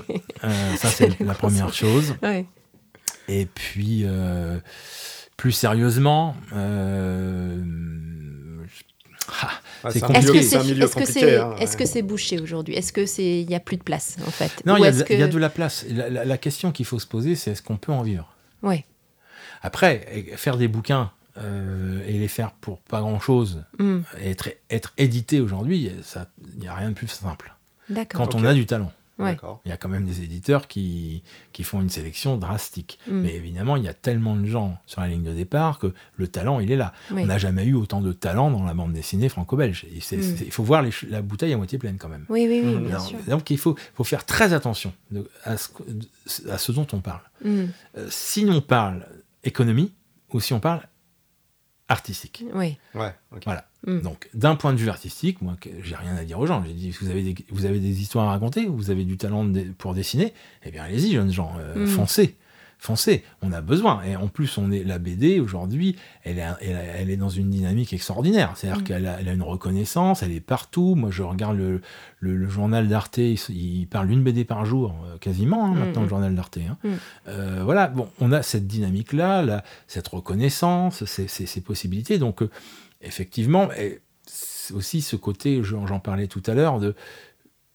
euh, 0.44 0.76
ça 0.76 0.88
c'est 0.88 1.18
la 1.20 1.32
première 1.32 1.72
chose. 1.72 2.14
Et 3.26 3.46
puis 3.46 4.04
plus 5.40 5.52
sérieusement, 5.52 6.36
euh, 6.52 7.56
ah, 9.42 9.90
c'est 9.90 10.00
compliqué. 10.00 10.38
Est-ce 10.38 11.76
que 11.76 11.86
c'est 11.86 12.02
bouché 12.02 12.38
aujourd'hui? 12.38 12.74
Est-ce 12.74 12.92
que 12.92 13.06
c'est 13.06 13.40
il 13.40 13.46
n'y 13.46 13.54
a 13.54 13.60
plus 13.60 13.78
de 13.78 13.82
place 13.82 14.18
en 14.26 14.30
fait? 14.30 14.50
Non, 14.66 14.76
il 14.76 14.82
y, 14.82 15.22
a 15.22 15.28
de 15.28 15.38
la 15.38 15.48
place. 15.48 15.86
La, 15.88 16.36
question 16.36 16.72
qu'il 16.72 16.84
faut 16.84 16.98
se 16.98 17.06
poser, 17.06 17.36
c'est 17.36 17.52
est-ce 17.52 17.62
qu'on 17.62 17.78
peut 17.78 17.90
en 17.92 18.02
vivre? 18.02 18.34
Oui. 18.62 18.84
Après, 19.62 20.26
faire 20.36 20.56
des 20.56 20.68
bouquins 20.68 21.10
euh, 21.38 22.02
et 22.06 22.18
les 22.18 22.28
faire 22.28 22.52
pour 22.52 22.80
pas 22.80 23.00
grand-chose, 23.00 23.62
hmm. 23.78 24.00
être, 24.22 24.50
être 24.70 24.92
édité 24.96 25.40
aujourd'hui, 25.40 25.90
il 26.54 26.60
n'y 26.60 26.68
a 26.68 26.74
rien 26.74 26.90
de 26.90 26.94
plus 26.94 27.08
simple. 27.08 27.54
Quand 28.12 28.34
on 28.34 28.44
a 28.44 28.54
du 28.54 28.66
talent. 28.66 28.92
Il 29.64 29.68
y 29.68 29.72
a 29.72 29.76
quand 29.76 29.88
même 29.88 30.04
des 30.04 30.22
éditeurs 30.22 30.66
qui, 30.66 31.22
qui 31.52 31.62
font 31.62 31.80
une 31.80 31.90
sélection 31.90 32.36
drastique. 32.36 32.98
Mm. 33.06 33.20
Mais 33.20 33.34
évidemment, 33.34 33.76
il 33.76 33.84
y 33.84 33.88
a 33.88 33.94
tellement 33.94 34.36
de 34.36 34.46
gens 34.46 34.78
sur 34.86 35.00
la 35.00 35.08
ligne 35.08 35.22
de 35.22 35.32
départ 35.32 35.78
que 35.78 35.92
le 36.16 36.28
talent, 36.28 36.60
il 36.60 36.72
est 36.72 36.76
là. 36.76 36.92
On 37.10 37.26
n'a 37.26 37.38
jamais 37.38 37.64
eu 37.64 37.74
autant 37.74 38.00
de 38.00 38.12
talent 38.12 38.50
dans 38.50 38.64
la 38.64 38.74
bande 38.74 38.92
dessinée 38.92 39.28
franco-belge. 39.28 39.84
Mm. 39.84 40.16
Il 40.44 40.52
faut 40.52 40.62
voir 40.62 40.84
la 41.08 41.22
bouteille 41.22 41.52
à 41.52 41.56
moitié 41.56 41.78
pleine 41.78 41.98
quand 41.98 42.08
même. 42.08 42.24
Oui, 42.28 42.46
oui, 42.48 42.62
oui, 42.64 42.76
bien 42.76 42.98
sûr. 42.98 43.18
Donc 43.28 43.50
il 43.50 43.58
faut, 43.58 43.76
faut 43.94 44.04
faire 44.04 44.24
très 44.24 44.52
attention 44.52 44.92
à, 45.44 45.56
ce, 45.56 45.68
à, 46.48 46.58
ce, 46.58 46.72
dont 46.72 46.86
on 46.92 47.00
parle. 47.00 47.22
Mm. 47.44 47.64
Euh, 47.98 48.06
si 48.10 48.46
on 48.48 48.60
parle 48.60 49.06
économie 49.44 49.92
ou 50.32 50.40
si 50.40 50.52
on 50.52 50.60
parle 50.60 50.82
artistique. 51.88 52.44
Oui. 52.54 52.76
Ouais, 52.94 53.12
Voilà. 53.44 53.66
Mm. 53.86 54.00
Donc, 54.00 54.28
d'un 54.32 54.54
point 54.54 54.72
de 54.72 54.78
vue 54.78 54.88
artistique, 54.88 55.42
moi, 55.42 55.56
j'ai 55.82 55.96
rien 55.96 56.14
à 56.16 56.24
dire 56.24 56.38
aux 56.38 56.46
gens. 56.46 56.62
J'ai 56.64 56.72
dit, 56.72 56.90
vous 57.00 57.10
avez 57.10 57.22
des, 57.22 57.34
vous 57.50 57.64
avez 57.64 57.80
des 57.80 58.00
histoires 58.00 58.28
à 58.28 58.30
raconter, 58.30 58.66
vous 58.66 58.90
avez 58.90 59.04
du 59.04 59.16
talent 59.16 59.50
pour 59.76 59.94
dessiner, 59.94 60.32
eh 60.64 60.70
bien, 60.70 60.84
allez-y, 60.84 61.12
jeunes 61.12 61.32
gens, 61.32 61.56
euh, 61.58 61.84
mm. 61.84 61.86
foncez 61.88 62.36
foncez, 62.80 63.24
on 63.42 63.52
a 63.52 63.60
besoin. 63.60 64.02
Et 64.04 64.16
en 64.16 64.26
plus, 64.28 64.56
on 64.56 64.72
est 64.72 64.82
la 64.84 64.98
BD 64.98 65.38
aujourd'hui, 65.38 65.96
elle 66.24 66.38
est, 66.38 66.46
elle, 66.62 67.10
est 67.10 67.16
dans 67.16 67.28
une 67.28 67.50
dynamique 67.50 67.92
extraordinaire. 67.92 68.52
C'est-à-dire 68.56 68.80
mm. 68.80 68.84
qu'elle 68.84 69.06
a, 69.06 69.32
une 69.32 69.42
reconnaissance, 69.42 70.22
elle 70.22 70.32
est 70.32 70.40
partout. 70.40 70.94
Moi, 70.94 71.10
je 71.10 71.22
regarde 71.22 71.58
le, 71.58 71.82
le, 72.20 72.48
journal 72.48 72.88
d'Arte, 72.88 73.18
il, 73.18 73.86
parle 73.88 74.08
d'une 74.08 74.24
BD 74.24 74.44
par 74.44 74.64
jour, 74.64 74.94
euh, 75.04 75.18
quasiment, 75.18 75.66
hein, 75.66 75.74
maintenant, 75.74 76.02
le 76.02 76.08
journal 76.08 76.34
d'Arte. 76.34 76.58
Hein. 76.58 76.78
Euh, 77.28 77.60
voilà, 77.64 77.88
bon, 77.88 78.08
on 78.18 78.32
a 78.32 78.42
cette 78.42 78.66
dynamique-là, 78.66 79.62
cette 79.86 80.08
reconnaissance, 80.08 81.04
ces, 81.04 81.28
ces, 81.28 81.60
possibilités. 81.60 82.18
Donc, 82.18 82.42
effectivement, 83.02 83.68
aussi 84.72 85.02
ce 85.02 85.16
côté, 85.16 85.62
j'en 85.62 86.00
parlais 86.00 86.28
tout 86.28 86.42
à 86.46 86.54
l'heure, 86.54 86.80
de 86.80 86.94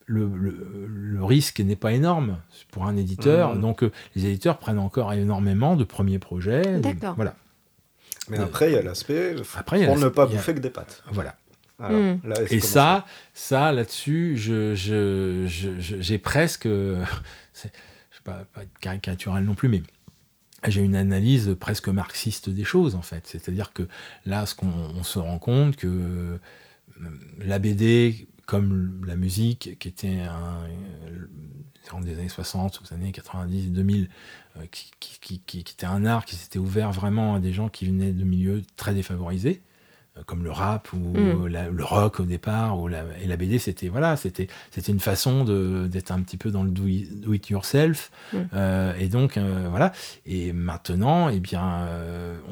le, 0.05 1.23
risque 1.23 1.59
n'est 1.59 1.75
pas 1.75 1.93
énorme 1.93 2.37
pour 2.71 2.85
un 2.85 2.95
éditeur. 2.95 3.55
Mmh. 3.55 3.61
Donc, 3.61 3.83
euh, 3.83 3.91
les 4.15 4.25
éditeurs 4.25 4.57
prennent 4.57 4.79
encore 4.79 5.13
énormément 5.13 5.75
de 5.75 5.83
premiers 5.83 6.19
projets. 6.19 6.79
D'accord. 6.79 7.15
Voilà. 7.15 7.35
Mais 8.29 8.39
après, 8.39 8.71
il 8.71 8.73
y 8.73 8.77
a 8.77 8.81
l'aspect 8.81 9.35
pour 9.35 9.97
ne 9.97 10.09
pas 10.09 10.25
bouffer 10.25 10.55
que 10.55 10.59
des 10.59 10.69
pâtes. 10.69 11.03
Voilà. 11.11 11.35
Mmh. 11.77 12.19
et 12.51 12.61
ça, 12.61 13.05
ça 13.33 13.73
là-dessus, 13.73 14.37
j'ai 14.37 14.75
je, 14.75 15.45
je, 15.45 16.17
presque, 16.17 16.63
je 16.67 17.03
sais 17.53 17.69
pas, 18.23 18.45
pas 18.53 18.61
caricatural 18.79 19.43
non 19.43 19.55
plus, 19.55 19.67
mais 19.67 19.83
j'ai 20.67 20.81
une 20.81 20.95
analyse 20.95 21.55
presque 21.59 21.89
marxiste 21.89 22.49
des 22.49 22.63
choses 22.63 22.95
en 22.95 23.01
fait. 23.01 23.27
C'est-à-dire 23.27 23.73
que 23.73 23.83
là, 24.25 24.45
ce 24.45 24.55
qu'on 24.55 25.03
se 25.03 25.19
rend 25.19 25.37
compte 25.37 25.75
que 25.75 25.87
euh, 25.87 26.37
la 27.39 27.59
BD, 27.59 28.27
comme 28.45 29.03
la 29.05 29.15
musique, 29.15 29.77
qui 29.79 29.87
était 29.87 30.19
un, 30.19 30.63
euh, 31.07 32.01
des 32.01 32.13
années 32.13 32.29
60 32.29 32.81
aux 32.83 32.93
années 32.93 33.11
90, 33.11 33.71
2000, 33.71 34.09
euh, 34.57 34.65
qui, 34.71 34.91
qui, 34.99 35.39
qui, 35.39 35.59
était 35.59 35.85
un 35.85 36.05
art 36.05 36.25
qui 36.25 36.35
s'était 36.35 36.59
ouvert 36.59 36.91
vraiment 36.91 37.35
à 37.35 37.39
des 37.39 37.53
gens 37.53 37.69
qui 37.69 37.85
venaient 37.85 38.11
de 38.11 38.23
milieux 38.23 38.61
très 38.75 38.93
défavorisés, 38.93 39.61
euh, 40.17 40.21
comme 40.25 40.43
le 40.43 40.51
rap 40.51 40.93
ou 40.93 40.97
mm. 40.97 41.47
le 41.47 41.83
rock 41.83 42.21
au 42.21 42.23
départ 42.23 42.79
ou 42.79 42.87
la, 42.87 43.03
et 43.21 43.27
la 43.27 43.35
BD 43.35 43.59
c'était 43.59 43.89
voilà 43.89 44.15
c'était 44.15 44.47
c'était 44.71 44.93
une 44.93 45.01
façon 45.01 45.43
d'être 45.43 46.11
un 46.11 46.21
petit 46.21 46.37
peu 46.37 46.51
dans 46.51 46.63
le 46.63 46.69
do 46.69 46.87
it, 46.87 47.49
yourself 47.49 48.11
mm. 48.31 48.37
euh, 48.53 48.93
et 48.97 49.09
donc 49.09 49.35
euh, 49.35 49.67
voilà 49.69 49.91
et 50.25 50.53
maintenant 50.53 51.27
eh 51.27 51.41
bien 51.41 51.89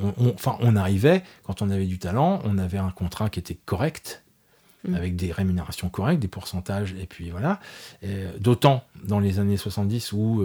on, 0.02 0.34
enfin 0.34 0.58
on, 0.60 0.76
arrivait 0.76 1.24
quand 1.44 1.62
on 1.62 1.70
avait 1.70 1.86
du 1.86 2.00
talent 2.00 2.42
on 2.44 2.58
avait 2.58 2.80
un 2.80 2.92
contrat 2.92 3.30
qui 3.30 3.40
était 3.40 3.58
correct 3.66 4.23
mm. 4.88 4.96
avec 4.96 5.16
des 5.16 5.32
rémunérations 5.32 5.90
correctes 5.90 6.22
des 6.22 6.28
pourcentages 6.28 6.96
et 7.00 7.06
puis 7.06 7.30
voilà 7.30 7.60
d'autant 8.40 8.84
dans 9.04 9.20
les 9.20 9.40
années 9.40 9.58
70 9.58 10.14
où 10.14 10.44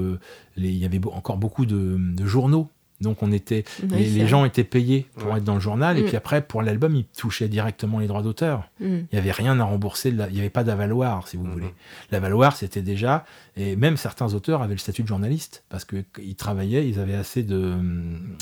il 0.57 0.77
y 0.77 0.85
avait 0.85 1.01
encore 1.07 1.37
beaucoup 1.37 1.67
de 1.67 2.27
journaux 2.27 2.71
donc 3.01 3.23
on 3.23 3.31
était, 3.31 3.65
les, 3.91 4.27
gens 4.27 4.45
étaient 4.45 4.65
payés 4.65 5.07
pour 5.17 5.37
être 5.37 5.45
dans 5.45 5.55
le 5.55 5.61
journal, 5.61 5.99
et 5.99 6.03
mm. 6.03 6.07
puis 6.07 6.17
après 6.17 6.43
pour 6.43 6.63
l'album 6.63 6.97
ils 6.97 7.05
touchaient 7.05 7.49
directement 7.49 8.01
les 8.01 8.09
droits 8.09 8.23
d'auteur. 8.23 8.69
Mm. 8.81 8.87
Il 8.87 9.07
n'y 9.13 9.19
avait 9.19 9.31
rien 9.31 9.61
à 9.61 9.65
rembourser, 9.65 10.09
il 10.09 10.17
n'y 10.17 10.41
avait 10.41 10.51
pas 10.51 10.65
d'avaloir 10.65 11.29
si 11.29 11.37
vous 11.37 11.47
mm-hmm. 11.47 11.53
voulez. 11.53 11.75
L'avaloir 12.11 12.57
c'était 12.57 12.83
déjà, 12.83 13.25
et 13.57 13.77
même 13.77 13.97
certains 13.97 14.35
auteurs 14.35 14.63
avaient 14.63 14.75
le 14.75 14.79
statut 14.79 15.03
de 15.03 15.09
journaliste 15.09 15.65
parce 15.69 15.85
qu'ils 15.85 16.35
travaillaient, 16.35 16.89
ils 16.89 16.99
avaient 16.99 17.15
assez 17.15 17.45
de, 17.45 17.77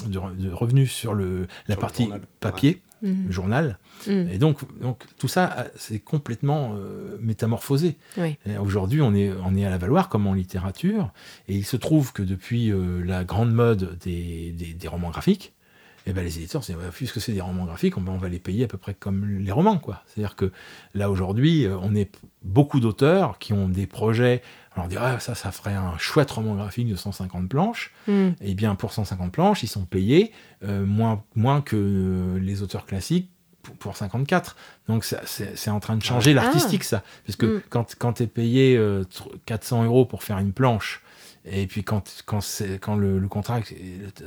de, 0.06 0.50
revenus 0.50 0.90
sur 0.90 1.12
le, 1.12 1.46
la 1.68 1.76
partie 1.76 2.08
papier 2.40 2.80
Mmh. 3.02 3.30
journal. 3.30 3.78
Mmh. 4.06 4.28
Et 4.30 4.38
donc, 4.38 4.60
donc 4.80 5.04
tout 5.18 5.28
ça, 5.28 5.66
c'est 5.76 5.98
complètement 5.98 6.76
euh, 6.76 7.18
métamorphosé. 7.20 7.96
Aujourd'hui, 8.58 9.02
on 9.02 9.14
est, 9.14 9.30
on 9.44 9.54
est 9.54 9.66
à 9.66 9.70
la 9.70 9.76
valoir 9.76 10.08
comme 10.08 10.26
en 10.26 10.32
littérature, 10.32 11.12
et 11.46 11.54
il 11.54 11.66
se 11.66 11.76
trouve 11.76 12.14
que 12.14 12.22
depuis 12.22 12.72
euh, 12.72 13.02
la 13.04 13.24
grande 13.24 13.52
mode 13.52 13.98
des, 13.98 14.52
des, 14.52 14.88
romans 14.88 15.10
graphiques, 15.10 15.52
et 16.06 16.10
eh 16.10 16.12
ben, 16.14 16.24
les 16.24 16.38
éditeurs, 16.38 16.62
puisque 16.92 17.20
c'est 17.20 17.32
des 17.32 17.40
romans 17.40 17.64
graphiques, 17.66 17.98
on, 17.98 18.06
on, 18.06 18.16
va 18.16 18.28
les 18.30 18.38
payer 18.38 18.64
à 18.64 18.68
peu 18.68 18.78
près 18.78 18.94
comme 18.94 19.28
les 19.40 19.52
romans. 19.52 19.78
quoi. 19.78 20.02
C'est-à-dire 20.06 20.36
que 20.36 20.50
là, 20.94 21.10
aujourd'hui, 21.10 21.66
euh, 21.66 21.76
on 21.82 21.94
est 21.94 22.18
beaucoup 22.44 22.80
d'auteurs 22.80 23.38
qui 23.38 23.52
ont 23.52 23.68
des 23.68 23.86
projets 23.86 24.40
alors 24.76 24.86
on 24.86 24.88
dirait, 24.88 25.04
ah, 25.16 25.20
ça, 25.20 25.34
ça 25.34 25.50
ferait 25.52 25.74
un 25.74 25.96
chouette 25.96 26.30
roman 26.30 26.54
graphique 26.54 26.88
de 26.88 26.96
150 26.96 27.48
planches. 27.48 27.92
Hmm. 28.06 28.28
Et 28.40 28.50
eh 28.50 28.54
bien, 28.54 28.74
pour 28.74 28.92
150 28.92 29.32
planches, 29.32 29.62
ils 29.62 29.68
sont 29.68 29.86
payés 29.86 30.32
euh, 30.64 30.84
moins, 30.84 31.24
moins 31.34 31.62
que 31.62 31.76
euh, 31.76 32.38
les 32.38 32.62
auteurs 32.62 32.84
classiques 32.84 33.30
pour, 33.78 33.96
54. 33.96 34.54
Donc 34.86 35.04
c'est 35.04 35.70
en 35.70 35.80
train 35.80 35.96
de 35.96 36.02
changer 36.02 36.32
ah. 36.32 36.42
l'artistique, 36.42 36.84
ça. 36.84 37.02
Parce 37.24 37.36
que 37.36 37.46
hmm. 37.46 37.62
quand, 37.70 37.94
quand 37.98 38.12
tu 38.14 38.24
es 38.24 38.26
payé 38.26 38.78
400 39.46 39.82
euh, 39.82 39.86
euros 39.86 40.04
pour 40.04 40.22
faire 40.22 40.38
une 40.38 40.52
planche, 40.52 41.02
et 41.48 41.66
puis 41.66 41.84
quand, 41.84 42.24
quand, 42.26 42.40
quand 42.80 42.96
le, 42.96 43.18
le, 43.18 43.28
contrat 43.28 43.60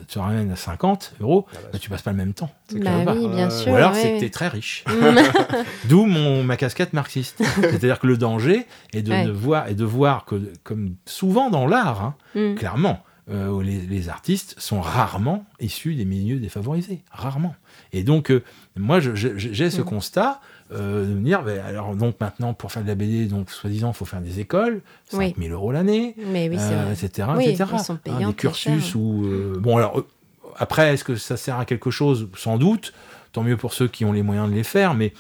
te 0.08 0.20
ramène 0.20 0.52
à 0.52 0.56
50 0.56 1.16
euros, 1.20 1.46
ah 1.50 1.56
bah, 1.56 1.70
bah, 1.74 1.80
tu 1.80 1.90
passes 1.90 2.02
pas 2.02 2.12
le 2.12 2.18
même 2.18 2.34
temps. 2.34 2.50
Bah 2.74 3.14
oui, 3.14 3.28
bien 3.28 3.50
sûr, 3.50 3.74
Ou 3.74 3.76
alors 3.76 3.94
c'est 3.94 4.14
que 4.14 4.20
tu 4.20 4.26
es 4.26 4.30
très 4.30 4.48
riche. 4.48 4.86
D'où 5.90 6.06
mon 6.06 6.44
ma 6.44 6.56
casquette 6.56 6.94
marxiste. 6.94 7.44
C'est-à-dire 7.56 8.00
que 8.00 8.08
le 8.08 8.18
danger 8.18 8.66
est 8.94 9.02
de, 9.02 9.32
voir, 9.32 9.68
et 9.68 9.76
de 9.76 9.84
voir 9.84 10.26
que, 10.26 10.52
comme 10.64 10.96
souvent 11.06 11.50
dans 11.50 11.68
l'art, 11.68 12.04
hein, 12.04 12.16
mm. 12.36 12.56
clairement, 12.56 13.04
euh, 13.30 13.62
les, 13.62 13.82
les, 13.82 14.10
artistes 14.10 14.56
sont 14.58 14.82
rarement 14.82 15.46
issus 15.60 15.96
des 15.96 16.06
milieux 16.06 16.40
défavorisés. 16.40 17.04
Rarement. 17.12 17.56
Et 17.92 18.04
donc, 18.04 18.32
euh, 18.32 18.44
moi, 18.76 19.00
j'ai 19.00 19.70
ce 19.70 19.82
mm. 19.82 19.86
constat 19.86 20.40
euh, 20.72 21.06
de 21.06 21.14
me 21.14 21.24
dire, 21.24 21.44
ben, 21.44 21.60
alors 21.66 21.96
donc 21.96 22.20
maintenant 22.20 22.54
pour 22.54 22.72
faire 22.72 22.84
de 22.84 22.88
la 22.88 22.96
BD, 22.96 23.26
donc 23.26 23.50
soi-disant, 23.50 23.90
il 23.90 23.96
faut 23.96 24.06
faire 24.06 24.22
des 24.22 24.40
écoles, 24.40 24.82
5000 25.10 25.52
euros 25.52 25.72
l'année, 25.72 26.16
euh, 26.20 26.92
etc., 26.92 27.28
etc. 27.42 27.78
des 28.06 28.34
cursus 28.34 28.96
ou 28.96 29.26
bon 29.60 29.78
alors 29.78 30.04
après, 30.60 30.94
est-ce 30.94 31.04
que 31.04 31.16
ça 31.16 31.38
sert 31.38 31.58
à 31.58 31.66
quelque 31.66 31.90
chose? 31.90 32.28
Sans 32.36 32.58
doute. 32.58 32.94
tant 33.32 33.44
mieux 33.44 33.58
pour 33.58 33.74
ceux 33.74 33.88
qui 33.88 34.06
ont 34.06 34.12
les 34.12 34.24
moyens 34.24 34.50
de 34.50 34.56
les 34.56 34.64
faire, 34.64 34.94
mais 34.94 35.14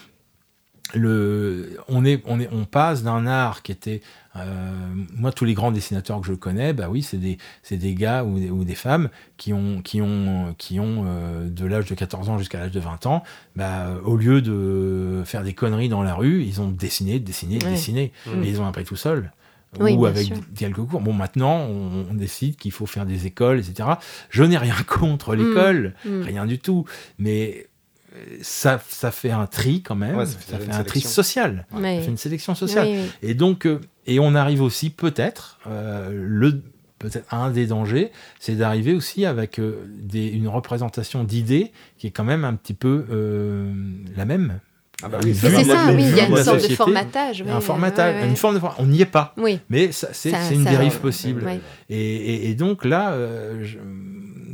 le, 0.93 1.77
on, 1.87 2.03
est, 2.03 2.21
on, 2.25 2.39
est, 2.39 2.49
on 2.51 2.65
passe 2.65 3.03
d'un 3.03 3.27
art 3.27 3.61
qui 3.61 3.71
était. 3.71 4.01
Euh, 4.35 4.71
moi, 5.15 5.31
tous 5.31 5.45
les 5.45 5.53
grands 5.53 5.71
dessinateurs 5.71 6.21
que 6.21 6.27
je 6.27 6.33
connais, 6.33 6.73
bah 6.73 6.87
oui, 6.89 7.01
c'est 7.01 7.17
des, 7.17 7.37
des 7.71 7.95
gars 7.95 8.23
ou 8.23 8.39
des, 8.39 8.49
ou 8.49 8.63
des, 8.63 8.75
femmes 8.75 9.09
qui 9.37 9.53
ont, 9.53 9.81
qui 9.81 10.01
ont, 10.01 10.55
qui 10.57 10.79
ont 10.79 11.03
euh, 11.05 11.49
de 11.49 11.65
l'âge 11.65 11.85
de 11.85 11.95
14 11.95 12.29
ans 12.29 12.37
jusqu'à 12.37 12.59
l'âge 12.59 12.71
de 12.71 12.79
20 12.79 13.05
ans, 13.07 13.23
bah, 13.55 13.95
au 14.03 14.15
lieu 14.15 14.41
de 14.41 15.23
faire 15.25 15.43
des 15.43 15.53
conneries 15.53 15.89
dans 15.89 16.03
la 16.03 16.13
rue, 16.13 16.43
ils 16.43 16.61
ont 16.61 16.69
dessiné, 16.69 17.19
dessiné, 17.19 17.57
dessiné. 17.57 18.11
Mmh. 18.27 18.43
Et 18.43 18.49
ils 18.49 18.61
ont 18.61 18.67
appris 18.67 18.83
tout 18.83 18.95
seuls. 18.95 19.31
ou 19.79 20.05
avec 20.05 20.31
quelques 20.55 20.81
cours. 20.83 21.01
Bon, 21.01 21.13
maintenant, 21.13 21.65
on, 21.67 22.13
décide 22.13 22.55
qu'il 22.55 22.71
faut 22.71 22.85
faire 22.85 23.05
des 23.05 23.25
écoles, 23.25 23.59
etc. 23.59 23.89
Je 24.29 24.43
n'ai 24.43 24.57
rien 24.57 24.75
contre 24.87 25.35
mmh. 25.35 25.37
l'école, 25.37 25.93
mmh. 26.05 26.21
rien 26.21 26.45
du 26.45 26.59
tout. 26.59 26.85
Mais 27.17 27.67
ça, 28.41 28.81
ça 28.87 29.11
fait 29.11 29.31
un 29.31 29.47
tri 29.47 29.81
quand 29.81 29.95
même, 29.95 30.25
ça, 30.25 30.57
fait, 30.57 30.71
un 30.71 30.83
tri 30.83 31.01
social, 31.01 31.65
ça 31.71 31.79
fait 31.79 32.05
une 32.05 32.17
sélection 32.17 32.55
sociale. 32.55 32.87
et 33.21 33.33
donc, 33.33 33.65
euh, 33.65 33.79
et 34.07 34.19
on 34.19 34.35
arrive 34.35 34.61
aussi 34.61 34.89
peut-être, 34.89 35.59
euh, 35.67 36.09
le 36.11 36.61
peut-être 36.97 37.33
un 37.33 37.49
des 37.49 37.67
dangers, 37.67 38.11
c'est 38.39 38.55
d'arriver 38.55 38.93
aussi 38.93 39.25
avec 39.25 39.57
euh, 39.57 39.85
des, 39.87 40.27
une 40.27 40.49
représentation 40.49 41.23
d'idées 41.23 41.71
qui 41.97 42.07
est 42.07 42.11
quand 42.11 42.25
même 42.25 42.43
un 42.43 42.55
petit 42.55 42.73
peu 42.73 43.05
la 44.15 44.25
même. 44.25 44.59
Ah 45.01 45.07
bah 45.07 45.19
c'est 45.21 45.33
ça, 45.33 45.93
oui, 45.93 46.03
il 46.09 46.17
y 46.17 46.19
a 46.19 46.27
une 46.27 46.43
sorte 46.43 46.67
de 46.67 46.75
formatage. 46.75 47.41
un 47.41 47.61
formatage, 47.61 48.25
une 48.25 48.35
forme 48.35 48.59
de 48.59 48.61
on 48.79 48.85
n'y 48.85 49.01
est 49.01 49.05
pas. 49.05 49.33
Mais 49.69 49.91
c'est 49.91 50.33
une 50.51 50.65
dérive 50.65 50.99
possible. 50.99 51.45
Et, 51.89 52.49
et, 52.49 52.55
donc 52.55 52.83
là, 52.83 53.15
je, 53.61 53.77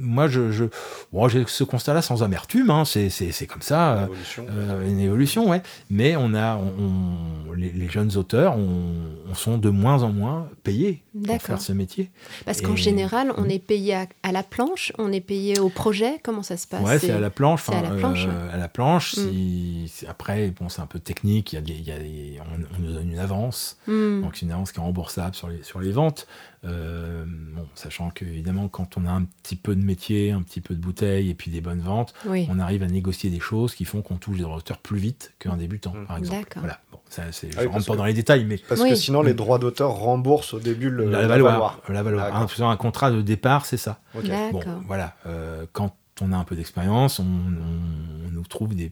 moi, 0.06 0.28
je, 0.28 0.52
je 0.52 0.66
bon, 1.12 1.28
j'ai 1.28 1.44
ce 1.48 1.64
constat-là 1.64 2.02
sans 2.02 2.24
amertume. 2.24 2.70
Hein, 2.70 2.84
c'est, 2.86 3.10
comme 3.48 3.62
ça, 3.62 3.94
une 3.94 4.04
évolution. 4.04 4.46
Euh, 4.50 4.90
une 4.90 5.00
évolution, 5.00 5.50
ouais. 5.50 5.62
Mais 5.90 6.16
on 6.16 6.34
a, 6.34 6.58
on, 6.58 7.54
les, 7.54 7.90
jeunes 7.90 8.16
auteurs, 8.16 8.58
on, 8.58 9.34
sont 9.34 9.58
de 9.58 9.70
moins 9.70 10.04
en 10.04 10.14
moins 10.14 10.48
payés 10.64 11.04
pour 11.26 11.42
faire 11.42 11.62
ce 11.62 11.74
métier. 11.74 12.10
Parce 12.46 12.62
qu'en 12.62 12.76
général, 12.76 13.34
on 13.38 13.50
est 13.50 13.60
payé 13.60 13.96
à, 14.24 14.32
la 14.32 14.44
planche, 14.44 14.94
on 14.98 15.12
est 15.12 15.22
payé 15.22 15.60
au 15.60 15.70
projet. 15.70 16.20
Comment 16.24 16.44
ça 16.44 16.58
se 16.58 16.68
passe? 16.68 16.82
Ouais, 16.82 17.00
c'est 17.00 17.12
à 17.12 17.20
la 17.20 17.30
planche. 17.30 17.64
C'est 17.66 17.76
à 17.76 17.82
la 17.82 17.92
planche. 17.92 18.28
Euh, 18.28 18.54
à 18.54 18.58
la 18.58 18.68
planche. 18.68 19.18
Mm. 19.18 19.88
Si, 19.88 20.06
après, 20.08 20.54
bon, 20.60 20.70
c'est 20.70 20.82
un 20.82 20.88
peu 20.88 21.00
technique. 21.00 21.54
Il 21.54 21.56
y 21.56 21.92
a, 21.92 21.98
il 21.98 22.34
y 22.34 22.38
a 22.38 22.44
on, 22.44 22.82
nous 22.82 22.94
donne 22.94 23.12
une 23.12 23.20
avance, 23.20 23.78
mm. 23.88 24.22
donc 24.22 24.42
une 24.42 24.52
avance 24.52 24.72
qui 24.72 24.80
est 24.80 24.84
remboursable 24.84 25.36
sur 25.36 25.50
les 25.50 25.64
sur 25.64 25.80
les 25.80 25.92
ventes. 25.92 26.28
Euh, 26.66 27.26
bon, 27.28 27.68
sachant 27.76 28.10
qu'évidemment, 28.10 28.68
quand 28.68 28.98
on 28.98 29.06
a 29.06 29.12
un 29.12 29.24
petit 29.24 29.56
peu 29.56 29.76
de 29.76 29.84
métier, 29.84 30.32
un 30.32 30.42
petit 30.42 30.62
peu 30.62 30.74
de 30.74 30.80
bouteille 30.80 31.30
et 31.30 31.36
puis 31.36 31.52
des 31.52 31.62
bonnes 31.62 31.82
ventes, 31.82 32.14
on 32.26 32.60
arrive 32.60 32.84
à 32.84 32.88
négocier 32.88 33.30
des 33.30 33.40
choses 33.40 33.76
qui 33.76 33.86
font 33.86 34.02
qu'on 34.02 34.18
touche 34.18 34.38
des 34.38 34.44
auteurs 34.44 34.80
plus 34.80 34.98
vite 34.98 35.34
qu'un 35.40 35.58
débutant, 35.58 35.94
mmh. 35.94 36.06
par 36.06 36.18
exemple. 36.18 36.58
Voilà. 36.58 36.80
Bon, 36.92 37.00
ça, 37.10 37.24
je 37.32 37.62
ne 37.62 37.68
rentre 37.68 37.86
pas 37.86 37.96
dans 37.96 38.06
les 38.06 38.14
détails, 38.14 38.46
mais 38.46 38.58
parce 38.58 38.84
que 38.84 38.96
sinon 38.96 39.22
les 39.22 39.34
droits 39.34 39.60
d'auteur 39.60 39.92
remboursent 39.92 40.54
au 40.54 40.60
début 40.60 40.90
le, 40.90 41.10
la, 41.10 41.28
valoir. 41.28 41.82
La 41.88 42.04
valoir. 42.04 42.36
Un, 42.36 42.70
un, 42.70 42.78
contrat 42.78 43.12
de 43.12 43.22
départ, 43.22 43.66
c'est 43.66 43.78
ça. 43.78 44.00
Bon, 44.14 44.62
voilà. 44.88 45.16
Euh, 45.28 45.66
quand 45.72 45.96
on 46.22 46.32
a 46.32 46.38
un 46.38 46.44
peu 46.46 46.56
d'expérience, 46.56 47.20
on, 47.20 47.26
nous 47.26 48.44
trouve 48.44 48.76
des, 48.76 48.92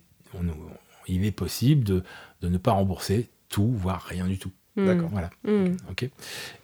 il 1.08 1.26
est 1.26 1.32
possible 1.32 1.84
de, 1.84 2.04
de 2.42 2.50
ne 2.50 2.58
pas 2.58 2.72
rembourser 2.72 3.30
tout, 3.50 3.72
voire 3.76 4.02
rien 4.02 4.28
du 4.28 4.38
tout. 4.38 4.52
Hmm. 4.76 4.86
D'accord. 4.88 5.10
Voilà. 5.12 5.30
Hmm. 5.44 5.76
Ok. 5.90 6.10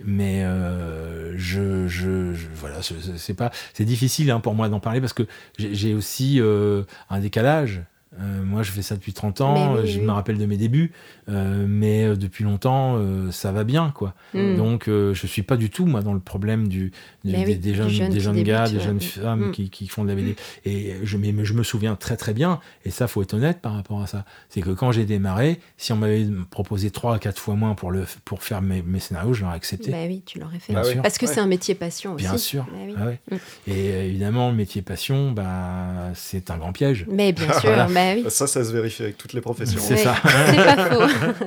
Mais 0.03 0.43
euh, 0.43 1.37
je, 1.37 1.87
je, 1.87 2.33
voilà, 2.55 2.77
c'est 2.81 3.33
pas, 3.35 3.51
c'est 3.73 3.85
difficile 3.85 4.31
hein, 4.31 4.39
pour 4.39 4.55
moi 4.55 4.67
d'en 4.69 4.79
parler 4.79 4.99
parce 4.99 5.13
que 5.13 5.27
j'ai 5.57 5.93
aussi 5.93 6.41
euh, 6.41 6.83
un 7.09 7.19
décalage 7.19 7.83
euh, 8.21 8.43
moi, 8.43 8.63
je 8.63 8.71
fais 8.71 8.81
ça 8.81 8.95
depuis 8.95 9.13
30 9.13 9.41
ans, 9.41 9.85
je 9.85 9.99
me 9.99 10.11
rappelle 10.11 10.37
de 10.37 10.45
mes 10.45 10.57
débuts, 10.57 10.91
euh, 11.29 11.65
mais 11.67 12.03
euh, 12.03 12.15
depuis 12.15 12.43
longtemps, 12.43 12.99
ça 13.31 13.51
va 13.51 13.63
bien, 13.63 13.91
quoi. 13.95 14.13
Hmm. 14.33 14.55
Donc, 14.55 14.85
je 14.87 15.27
suis 15.27 15.43
pas 15.43 15.57
du 15.57 15.69
tout, 15.69 15.85
moi, 15.85 16.01
dans 16.01 16.13
le 16.13 16.19
problème 16.19 16.67
du, 16.67 16.91
des, 17.23 17.73
jeunes, 17.73 18.09
des 18.09 18.19
jeunes 18.19 18.43
gars, 18.43 18.67
des 18.67 18.79
jeunes 18.79 19.01
femmes 19.01 19.49
hmm. 19.49 19.51
qui, 19.51 19.69
qui, 19.69 19.87
font 19.87 20.03
de 20.03 20.09
la 20.09 20.15
BD. 20.15 20.35
Et 20.65 20.95
je, 21.03 21.17
mais, 21.17 21.33
je 21.43 21.53
me 21.53 21.63
souviens 21.63 21.95
très, 21.95 22.17
très 22.17 22.33
bien, 22.33 22.59
et 22.85 22.91
ça, 22.91 23.07
faut 23.07 23.21
être 23.21 23.33
honnête 23.33 23.61
par 23.61 23.73
rapport 23.73 24.01
à 24.01 24.07
ça, 24.07 24.25
c'est 24.49 24.61
que 24.61 24.71
quand 24.71 24.91
j'ai 24.91 25.05
démarré, 25.05 25.59
si 25.77 25.93
on 25.93 25.97
m'avait 25.97 26.27
proposé 26.49 26.91
3 26.91 27.15
à 27.15 27.19
4 27.19 27.39
fois 27.39 27.55
moins 27.55 27.75
pour, 27.75 27.91
le, 27.91 28.05
pour 28.25 28.43
faire 28.43 28.61
mes, 28.61 28.81
mes 28.81 28.99
scénarios, 28.99 29.33
je 29.33 29.43
l'aurais 29.43 29.55
accepté. 29.55 29.91
Bah 29.91 29.97
oui, 30.07 30.23
tu 30.25 30.39
l'aurais 30.39 30.59
fait. 30.59 30.73
Parce 31.01 31.17
que 31.17 31.27
c'est 31.27 31.39
un 31.39 31.47
métier 31.47 31.75
passion 31.75 32.13
aussi. 32.13 32.25
Bien 32.25 32.37
sûr. 32.37 32.65
Bah 32.97 33.15
ah 33.29 33.35
hmm. 33.35 33.37
Et 33.67 34.07
évidemment, 34.07 34.49
le 34.49 34.55
métier 34.55 34.81
passion, 34.81 35.31
bah, 35.31 36.11
c'est 36.15 36.51
un 36.51 36.57
grand 36.57 36.73
piège. 36.73 37.05
Mais 37.09 37.31
bien 37.31 37.53
sûr, 37.59 37.87
bah 38.23 38.29
ça, 38.29 38.47
ça 38.47 38.63
se 38.63 38.71
vérifie 38.71 39.03
avec 39.03 39.17
toutes 39.17 39.33
les 39.33 39.41
professions. 39.41 39.81
C'est 39.81 39.97
ça. 39.97 40.15
C'est 40.23 40.55
pas 40.55 40.89
faux. 40.89 41.45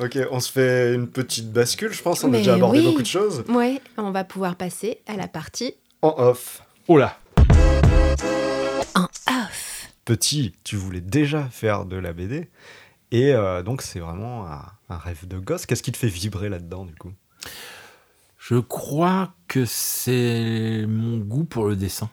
ok, 0.00 0.18
on 0.30 0.40
se 0.40 0.52
fait 0.52 0.94
une 0.94 1.08
petite 1.08 1.52
bascule, 1.52 1.92
je 1.92 2.02
pense. 2.02 2.24
On 2.24 2.32
a 2.32 2.38
déjà 2.38 2.54
abordé 2.54 2.82
beaucoup 2.82 3.02
de 3.02 3.06
choses. 3.06 3.44
Oui, 3.48 3.80
on 3.96 4.10
va 4.10 4.24
pouvoir 4.24 4.56
passer 4.56 5.00
à 5.06 5.16
la 5.16 5.28
partie 5.28 5.74
en 6.02 6.14
off. 6.18 6.62
Oh 6.86 6.98
là 6.98 7.18
En 8.94 9.04
off. 9.04 9.88
Petit, 10.04 10.52
tu 10.64 10.76
voulais 10.76 11.00
déjà 11.00 11.44
faire 11.44 11.86
de 11.86 11.96
la 11.96 12.12
BD. 12.12 12.50
Et 13.10 13.32
euh, 13.32 13.62
donc, 13.62 13.80
c'est 13.80 14.00
vraiment 14.00 14.46
un, 14.46 14.62
un, 14.88 14.98
rêve 14.98 15.26
de 15.26 15.38
gosse. 15.38 15.66
Qu'est-ce 15.66 15.82
qui 15.82 15.92
te 15.92 15.96
fait 15.96 16.08
vibrer 16.08 16.48
là-dedans, 16.48 16.84
du 16.84 16.94
coup? 16.94 17.12
Je 18.38 18.56
crois 18.56 19.32
que 19.48 19.64
c'est 19.64 20.84
mon 20.86 21.16
goût 21.16 21.44
pour 21.44 21.66
le 21.66 21.76
dessin, 21.76 22.10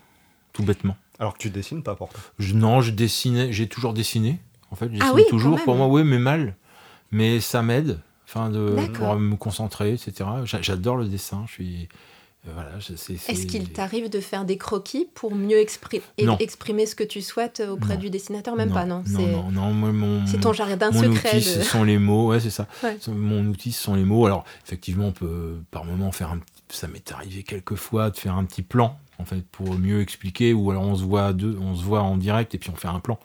tout 0.53 0.63
bêtement. 0.63 0.95
Alors 1.22 1.36
que 1.36 1.38
tu 1.38 1.51
dessines 1.51 1.84
pas 1.84 1.95
pourtant 1.95 2.19
Non, 2.55 2.82
je 2.82 2.89
dessinais, 2.89 3.53
j'ai 3.53 3.67
toujours 3.67 3.93
dessiné. 3.93 4.39
En 4.72 4.76
fait, 4.76 4.89
je 4.91 4.99
ah 5.01 5.13
dessine 5.13 5.30
toujours. 5.30 5.63
Pour 5.63 5.76
moi, 5.76 5.88
oui, 5.88 6.03
mais 6.03 6.17
mal. 6.17 6.55
Mais 7.11 7.39
ça 7.39 7.61
m'aide, 7.61 7.99
enfin, 8.28 8.49
de 8.49 8.76
pour 8.93 9.15
me 9.15 9.36
concentrer, 9.36 9.93
etc. 9.93 10.28
J'adore 10.45 10.97
le 10.97 11.05
dessin. 11.05 11.43
Je 11.47 11.51
suis 11.51 11.89
euh, 12.47 12.51
voilà, 12.55 12.72
Est-ce 12.80 13.45
qu'il 13.45 13.69
t'arrive 13.69 14.09
de 14.09 14.19
faire 14.19 14.45
des 14.45 14.57
croquis 14.57 15.07
pour 15.13 15.36
mieux 15.36 15.59
exprimer 15.59 16.86
ce 16.88 16.95
que 16.95 17.03
tu 17.03 17.22
souhaites 17.22 17.61
auprès 17.69 17.97
du 17.97 18.09
dessinateur? 18.09 18.55
Même 18.55 18.74
pas, 18.74 18.86
non? 18.86 19.03
Non, 19.07 19.51
non, 19.51 19.74
non. 19.74 20.26
C'est 20.26 20.39
ton 20.39 20.53
jardin 20.53 20.91
secret. 20.91 21.38
Outil, 21.38 21.43
ce 21.43 21.61
sont 21.61 21.84
les 21.84 21.99
mots, 21.99 22.30
ouais, 22.30 22.39
c'est 22.39 22.49
ça. 22.49 22.65
Mon 23.09 23.45
outil, 23.45 23.72
ce 23.72 23.84
sont 23.84 23.93
les 23.93 24.05
mots. 24.05 24.26
Alors, 24.26 24.43
effectivement, 24.65 25.09
on 25.09 25.11
peut 25.11 25.57
par 25.69 25.86
moment 25.86 26.11
faire 26.11 26.32
un 26.32 26.39
Ça 26.69 26.88
m'est 26.88 27.11
arrivé 27.11 27.43
quelques 27.43 27.76
fois 27.76 28.09
de 28.09 28.17
faire 28.17 28.36
un 28.36 28.45
petit 28.45 28.63
plan 28.63 28.99
en 29.18 29.26
fait, 29.26 29.45
pour 29.45 29.78
mieux 29.78 30.01
expliquer, 30.01 30.53
ou 30.53 30.72
alors 30.72 30.84
on 30.84 30.95
se 30.95 31.03
voit 31.03 31.34
deux, 31.34 31.57
on 31.62 31.76
se 31.76 31.84
voit 31.84 32.01
en 32.01 32.18
direct 32.18 32.55
et 32.55 32.57
puis 32.57 32.70
on 32.70 32.76
fait 32.76 32.88
un 32.88 32.99
plan. 32.99 33.20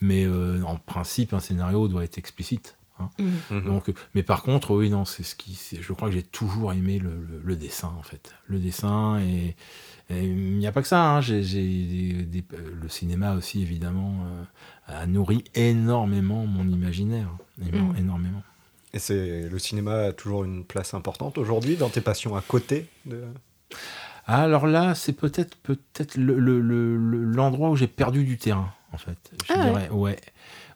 Mais 0.00 0.24
euh, 0.24 0.62
en 0.64 0.76
principe, 0.76 1.34
un 1.34 1.40
scénario 1.40 1.88
doit 1.88 2.04
être 2.04 2.18
explicite. 2.18 2.76
Hein. 2.98 3.10
Mmh. 3.18 3.30
Mmh. 3.50 3.64
Donc, 3.64 3.92
mais 4.14 4.22
par 4.22 4.42
contre, 4.42 4.74
oui, 4.74 4.90
non, 4.90 5.04
c'est 5.04 5.22
ce 5.22 5.34
qui, 5.34 5.58
je 5.80 5.92
crois 5.92 6.08
que 6.08 6.14
j'ai 6.14 6.22
toujours 6.22 6.72
aimé 6.72 6.98
le, 6.98 7.56
dessin, 7.56 7.92
en 7.98 8.02
fait, 8.02 8.34
le 8.46 8.58
dessin 8.58 9.20
et 9.20 9.56
il 10.10 10.58
n'y 10.58 10.66
a 10.66 10.72
pas 10.72 10.82
que 10.82 10.88
ça. 10.88 11.02
Hein. 11.02 11.20
j'ai, 11.20 11.40
le 11.40 12.88
cinéma 12.88 13.34
aussi, 13.34 13.62
évidemment, 13.62 14.24
euh, 14.26 14.44
a 15.02 15.06
nourri 15.06 15.44
énormément 15.54 16.46
mon 16.46 16.68
imaginaire, 16.68 17.30
mmh. 17.58 17.96
énormément. 17.98 18.42
Et 18.94 18.98
c'est 18.98 19.48
le 19.48 19.58
cinéma 19.58 19.94
a 19.94 20.12
toujours 20.12 20.44
une 20.44 20.64
place 20.64 20.92
importante 20.92 21.38
aujourd'hui 21.38 21.76
dans 21.76 21.88
tes 21.88 22.02
passions 22.02 22.36
à 22.36 22.42
côté 22.42 22.88
de. 23.06 23.24
Ah, 24.26 24.42
alors 24.42 24.66
là, 24.66 24.94
c'est 24.94 25.12
peut-être 25.12 25.56
peut-être 25.56 26.16
l'endroit 26.16 27.70
où 27.70 27.76
j'ai 27.76 27.88
perdu 27.88 28.24
du 28.24 28.38
terrain, 28.38 28.72
en 28.92 28.98
fait. 28.98 29.18
Je 29.46 29.52
ah 29.52 29.64
dirais, 29.64 29.88
ouais. 29.90 30.18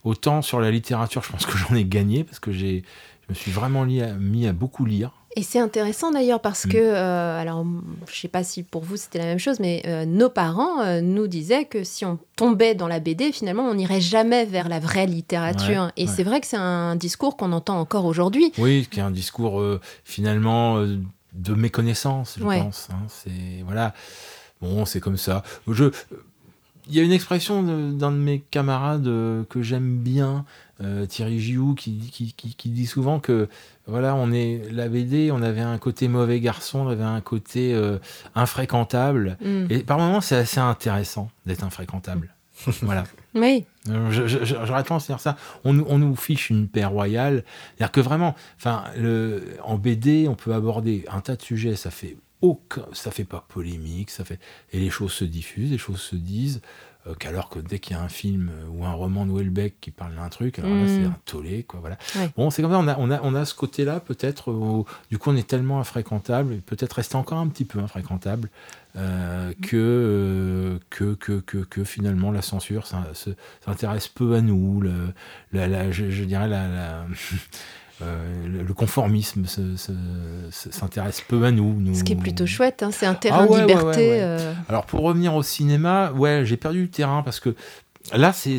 Autant 0.05 0.43
sur 0.43 0.61
la 0.61 0.71
littérature, 0.71 1.23
je 1.23 1.33
pense 1.33 1.47
que 1.47 1.57
j'en 1.59 1.75
ai 1.75 1.85
gagné 1.85 2.25
parce 2.25 2.39
que 2.39 2.53
j'ai, 2.53 2.85
je 3.23 3.27
me 3.31 3.35
suis 3.35 3.51
vraiment 3.51 3.85
mis 3.85 4.47
à 4.47 4.53
beaucoup 4.53 4.85
lire. 4.85 5.13
Et 5.39 5.43
c'est 5.43 5.59
intéressant 5.59 6.11
d'ailleurs 6.11 6.41
parce 6.41 6.65
mm. 6.65 6.71
que, 6.71 6.79
euh, 6.79 7.39
alors 7.39 7.65
je 8.11 8.19
sais 8.19 8.27
pas 8.29 8.43
si 8.43 8.63
pour 8.63 8.83
vous 8.83 8.97
c'était 8.97 9.19
la 9.19 9.27
même 9.27 9.39
chose, 9.39 9.61
mais 9.61 9.83
euh, 9.87 10.07
nos 10.07 10.31
parents 10.31 10.81
euh, 10.81 11.03
nous 11.03 11.27
disaient 11.27 11.67
que 11.67 11.85
si 11.85 12.07
on 12.07 12.19
tombait 12.37 12.75
dans 12.75 12.89
la 12.89 13.01
BD, 13.01 13.33
finalement 13.33 13.65
on 13.65 13.75
n'irait 13.75 14.01
jamais 14.01 14.47
vers 14.47 14.71
la 14.71 14.81
vraie 14.81 15.07
littérature. 15.07 15.93
et 15.99 16.07
c'est 16.07 16.23
vrai 16.23 16.41
que 16.41 16.47
c'est 16.47 16.57
un 16.57 16.97
discours 16.97 17.37
qu'on 17.37 17.53
entend 17.53 17.79
encore 17.79 18.07
aujourd'hui. 18.07 18.51
Oui, 18.57 18.89
qui 18.91 18.99
est 18.99 19.03
un 19.03 19.11
discours 19.11 19.63
finalement 20.05 20.83
de 21.37 21.55
méconnaissance, 21.55 22.37
je 22.39 22.45
pense. 22.45 22.89
Hein. 22.91 23.07
c'est 23.09 23.63
voilà, 23.65 23.95
bon, 24.61 24.85
c'est 24.85 25.01
comme 25.01 25.17
ça. 25.17 25.43
Je, 25.69 25.91
il 26.89 26.95
y 26.95 27.01
a 27.01 27.03
une 27.03 27.13
expression 27.13 27.63
d'un 27.63 28.13
de, 28.13 28.17
mes 28.17 28.41
camarades 28.41 29.07
euh, 29.07 29.45
que 29.49 29.63
j'aime 29.63 29.99
bien, 29.99 30.45
euh, 30.83 31.07
Thierry 31.07 31.41
Giou, 31.41 31.75
qui, 31.75 31.99
qui, 32.13 32.55
qui, 32.55 32.69
dit 32.69 32.87
souvent 32.87 33.19
que 33.19 33.49
voilà, 33.87 34.15
on 34.15 34.31
est 34.33 34.63
la 34.71 34.89
BD, 34.89 35.31
on 35.33 35.43
avait 35.43 35.61
un 35.61 35.79
côté 35.79 36.07
mauvais 36.09 36.41
garçon, 36.41 36.81
on 36.81 36.89
avait 36.89 37.05
un 37.05 37.21
côté 37.21 37.75
euh, 37.75 37.99
infréquentable. 38.35 39.37
Mm. 39.45 39.67
Et 39.71 39.79
par 39.81 39.99
moments, 39.99 40.21
c'est 40.21 40.37
assez 40.37 40.61
intéressant 40.61 41.31
d'être 41.45 41.65
infréquentable. 41.65 42.35
voilà. 42.83 43.05
Oui. 43.35 43.65
J'aurais 44.11 44.85
tendance 44.85 45.11
à 45.11 45.15
dire 45.15 45.21
ça. 45.21 45.37
On, 45.65 45.73
nous 45.73 46.17
fiche 46.17 46.51
une 46.51 46.69
paix 46.69 46.85
royale. 46.85 47.45
C'est-à-dire 47.77 47.93
que 47.93 48.01
vraiment, 48.01 48.35
le, 48.97 49.43
en 49.63 49.77
BD, 49.77 50.27
on 50.29 50.35
peut 50.35 50.55
aborder 50.55 51.05
un 51.11 51.21
tas 51.21 51.37
de 51.37 51.43
sujets. 51.43 51.77
Ça 51.77 51.91
fait 51.91 52.17
aucun, 52.43 52.87
ça 52.93 53.11
fait 53.11 53.25
pas 53.25 53.45
polémique. 53.49 54.11
Ça 54.11 54.25
fait 54.25 54.39
et 54.73 54.79
les 54.79 54.91
choses 54.91 55.13
se 55.13 55.25
diffusent, 55.25 55.71
les 55.71 55.79
choses 55.79 56.01
se 56.01 56.17
disent. 56.17 56.61
Euh, 57.07 57.15
qu'alors 57.15 57.49
que 57.49 57.59
dès 57.59 57.79
qu'il 57.79 57.97
y 57.97 57.99
a 57.99 58.03
un 58.03 58.09
film 58.09 58.51
ou 58.71 58.85
un 58.85 58.93
roman 58.93 59.27
de 59.27 59.33
Welbeck 59.33 59.81
qui 59.81 59.91
parle 59.91 60.15
d'un 60.17 60.29
truc, 60.29 60.59
alors 60.59 60.75
là, 60.75 60.87
c'est 60.87 61.01
mm. 61.01 61.07
un 61.07 61.17
tollé, 61.25 61.63
quoi, 61.63 61.81
voilà. 61.81 61.99
Bon, 62.37 62.51
c'est 62.51 62.63
comme 62.63 62.73
ça, 62.73 62.79
on 62.79 62.89
a, 62.89 62.97
on 62.99 63.11
a, 63.11 63.21
on 63.23 63.35
a 63.35 63.45
ce 63.45 63.55
côté-là, 63.55 64.01
peut-être, 64.01 64.53
du 65.11 65.19
coup, 65.19 65.31
on 65.31 65.37
est 65.37 65.47
tellement 65.47 65.79
infréquentable, 65.79 66.57
peut-être 66.67 66.95
rester 66.95 67.17
encore 67.17 67.39
un 67.39 67.49
petit 67.49 67.65
peu 67.65 67.79
infréquentable, 67.79 68.51
euh, 68.97 69.53
que, 69.61 70.81
que, 70.89 71.15
que, 71.15 71.41
que, 71.41 71.59
que, 71.59 71.85
finalement 71.85 72.33
la 72.33 72.41
censure 72.41 72.87
s'intéresse 72.87 74.09
peu 74.09 74.35
à 74.35 74.41
nous, 74.41 74.81
le, 74.81 75.13
la, 75.53 75.91
je, 75.91 76.25
dirais 76.25 76.49
la, 76.49 77.05
euh, 78.03 78.47
le 78.47 78.75
conformisme 78.75 79.47
s'intéresse 80.51 81.23
peu 81.27 81.43
à 81.45 81.51
nous, 81.51 81.95
Ce 81.95 82.05
qui 82.05 82.13
est 82.13 82.17
plutôt 82.17 82.45
chouette, 82.45 82.83
hein, 82.83 82.91
c'est 82.93 83.07
un 83.07 83.15
terrain 83.15 83.47
ah 83.51 83.55
de 83.55 83.61
liberté. 83.61 84.19
Euh. 84.21 84.53
Alors 84.69 84.85
pour 84.85 85.01
revenir 85.01 85.35
au 85.35 85.43
cinéma, 85.43 86.13
ouais, 86.13 86.43
j'ai 86.45 86.59
perdu 86.59 86.83
le 86.83 86.89
terrain 86.89 87.23
parce 87.23 87.41
que 87.41 87.55
là, 88.13 88.35
c'est 88.35 88.59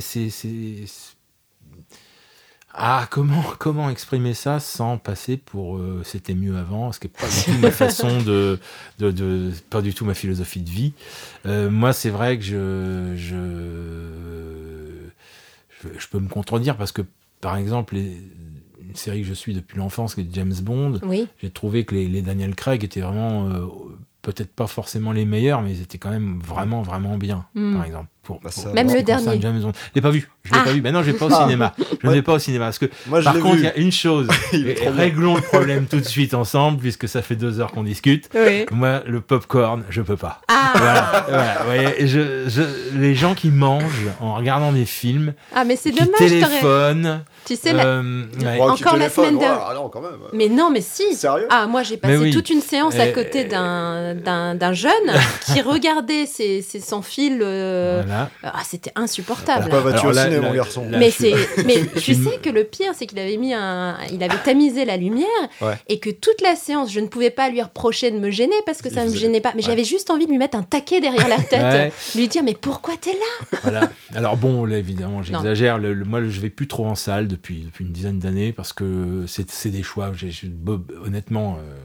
ah, 2.74 3.08
comment, 3.12 3.44
comment 3.60 3.92
exprimer 3.92 4.34
ça 4.34 4.60
sans 4.60 4.98
passer 4.98 5.38
pour 5.38 5.78
euh, 5.78 6.02
c'était 6.04 6.34
mieux 6.34 6.58
avant, 6.58 6.92
ce 6.92 7.00
qui 7.00 7.06
n'est 7.06 7.14
pas 7.14 7.28
du 7.28 7.44
tout 7.44 7.62
ma 7.62 7.70
façon 7.70 8.20
de, 8.22 8.60
de, 8.98 9.12
de, 9.12 9.52
pas 9.70 9.84
du 9.84 9.94
tout 9.94 10.06
ma 10.06 10.16
philosophie 10.16 10.62
de 10.62 10.70
vie. 10.72 10.94
moi, 11.46 11.94
c'est 11.94 12.10
vrai 12.10 12.40
que 12.40 12.44
je, 12.44 13.14
je, 13.16 13.38
je, 15.96 16.08
peux 16.08 16.20
me 16.20 16.28
contredire 16.30 16.76
parce 16.76 16.92
que, 16.92 17.04
par 17.40 17.56
exemple, 17.56 17.94
les, 17.94 18.20
série 18.98 19.22
que 19.22 19.28
je 19.28 19.34
suis 19.34 19.54
depuis 19.54 19.78
l'enfance, 19.78 20.16
qui 20.16 20.22
est 20.22 20.28
James 20.34 20.54
Bond, 20.62 21.00
j'ai 21.42 21.50
trouvé 21.50 21.86
que 21.86 21.96
les, 21.96 22.22
Daniel 22.22 22.56
Craig 22.56 22.84
étaient 22.84 23.02
vraiment, 23.02 23.50
euh, 23.50 23.66
peut-être 24.22 24.54
pas 24.54 24.68
forcément 24.68 25.12
les 25.12 25.26
meilleurs, 25.26 25.62
mais 25.62 25.72
ils 25.72 25.82
étaient 25.82 25.98
quand 25.98 26.10
même 26.10 26.40
vraiment, 26.44 26.82
vraiment 26.82 27.18
bien, 27.18 27.46
hmm. 27.56 27.76
par 27.76 27.86
exemple. 27.86 28.08
Bah, 28.44 28.50
Même 28.74 28.94
le 28.94 29.02
dernier. 29.04 29.40
Je 29.42 29.68
l'ai 29.96 30.02
pas 30.02 30.10
vu. 30.10 30.30
Je 30.44 30.54
l'ai 30.54 30.60
pas 30.60 30.66
ah. 30.68 30.72
vu. 30.72 30.82
Mais 30.82 30.92
non, 30.92 31.02
je 31.02 31.12
vais 31.12 31.18
pas 31.18 31.26
au 31.26 31.32
cinéma. 31.32 31.74
Je 32.02 32.08
ne 32.08 32.14
vais 32.14 32.22
pas 32.22 32.34
au 32.34 32.40
cinéma. 32.40 32.66
Parce 32.66 32.80
que, 32.80 32.88
par 33.10 33.40
contre, 33.40 33.58
il 33.58 33.64
y 33.64 33.68
a 33.68 33.78
une 33.78 33.92
chose. 33.92 34.28
réglons 34.98 35.36
le 35.36 35.42
problème 35.42 35.86
tout 35.90 36.00
de 36.00 36.06
suite 36.06 36.34
ensemble, 36.34 36.80
puisque 36.80 37.08
ça 37.08 37.22
fait 37.22 37.36
deux 37.36 37.60
heures 37.60 37.72
qu'on 37.72 37.84
discute. 37.84 38.30
Moi, 38.72 39.02
le 39.06 39.22
popcorn, 39.22 39.84
je 39.90 40.02
peux 40.02 40.18
pas. 40.18 40.42
Ah. 40.48 40.74
Voilà. 40.76 41.26
voilà. 41.66 41.92
je, 42.00 42.48
je, 42.48 42.98
les 42.98 43.16
gens 43.16 43.34
qui 43.34 43.50
mangent 43.50 44.10
en 44.20 44.36
regardant 44.36 44.72
des 44.72 44.86
films, 44.86 45.34
ah, 45.54 45.64
mais 45.64 45.78
qui 45.78 45.92
dommage, 45.92 46.18
téléphonent, 46.18 47.24
tu 47.48 47.56
sais, 47.56 47.74
euh, 47.74 48.24
encore 48.60 48.98
la 48.98 49.10
semaine 49.10 49.38
dernière. 49.38 49.90
Mais 50.34 50.50
non, 50.50 50.70
mais 50.70 50.82
si. 50.82 51.16
Sérieux 51.16 51.48
ah, 51.50 51.66
moi, 51.66 51.82
j'ai 51.82 51.96
passé 51.96 52.30
toute 52.30 52.50
une 52.50 52.60
séance 52.60 52.96
à 52.96 53.08
côté 53.08 53.46
d'un 53.46 54.74
jeune 54.74 54.92
qui 55.46 55.62
regardait 55.66 56.26
ses, 56.26 56.62
ses 56.62 56.82
sans 56.82 57.02
fil. 57.02 57.40
Euh, 57.42 58.04
ah, 58.44 58.54
c'était 58.66 58.92
insupportable. 58.96 59.70
Pourquoi 59.70 59.92
vas-tu 59.92 60.08
au 60.08 60.14
cinéma, 60.14 60.50
mon 60.50 60.54
garçon 60.54 60.86
Mais, 60.90 61.10
c'est, 61.10 61.36
mais 61.66 61.86
tu 62.02 62.16
sais 62.16 62.38
que 62.44 62.50
le 62.50 62.66
pire, 62.66 62.92
c'est 62.94 63.06
qu'il 63.06 63.20
avait 63.20 63.38
mis 63.38 63.54
un, 63.54 63.98
il 64.12 64.22
avait 64.22 64.38
tamisé 64.44 64.84
la 64.84 64.98
lumière 64.98 65.28
et 65.88 66.00
que 66.00 66.10
toute 66.10 66.42
la 66.42 66.56
séance, 66.56 66.92
je 66.92 67.00
ne 67.00 67.08
pouvais 67.08 67.30
pas 67.30 67.50
lui 67.50 67.62
reprocher 67.62 68.12
de 68.12 68.20
me 68.20 68.30
gêner 68.30 68.56
parce 68.66 68.82
que 68.82 68.90
ça 68.90 69.06
ne 69.06 69.12
me 69.12 69.16
gênait 69.16 69.42
pas. 69.42 69.54
Mais 69.56 69.62
j'avais 69.62 69.86
juste 69.86 70.10
envie 70.10 70.26
de 70.26 70.32
lui 70.32 70.38
mettre 70.38 70.58
un 70.58 70.64
taquet 70.64 71.00
derrière 71.00 71.30
la 71.30 71.38
tête, 71.38 71.94
lui 72.14 72.28
dire 72.28 72.44
mais 72.44 72.56
pourquoi 72.60 72.96
t'es 73.00 73.14
là? 73.14 73.58
Voilà. 73.64 73.90
Alors 74.16 74.36
bon, 74.36 74.66
là 74.66 74.78
évidemment, 74.78 75.24
j'exagère. 75.24 75.80
Moi, 75.80 76.24
je 76.28 76.42
vais 76.42 76.50
plus 76.50 76.68
trop 76.68 76.86
en 76.86 76.96
salle 76.96 77.37
depuis, 77.38 77.70
une 77.80 77.92
dizaine 77.92 78.20
d'années 78.20 78.52
parce 78.52 78.74
que 78.74 79.26
c'est 79.28 79.70
des 79.70 79.84
choix. 79.84 80.12
honnêtement, 81.04 81.58
euh, 81.58 81.76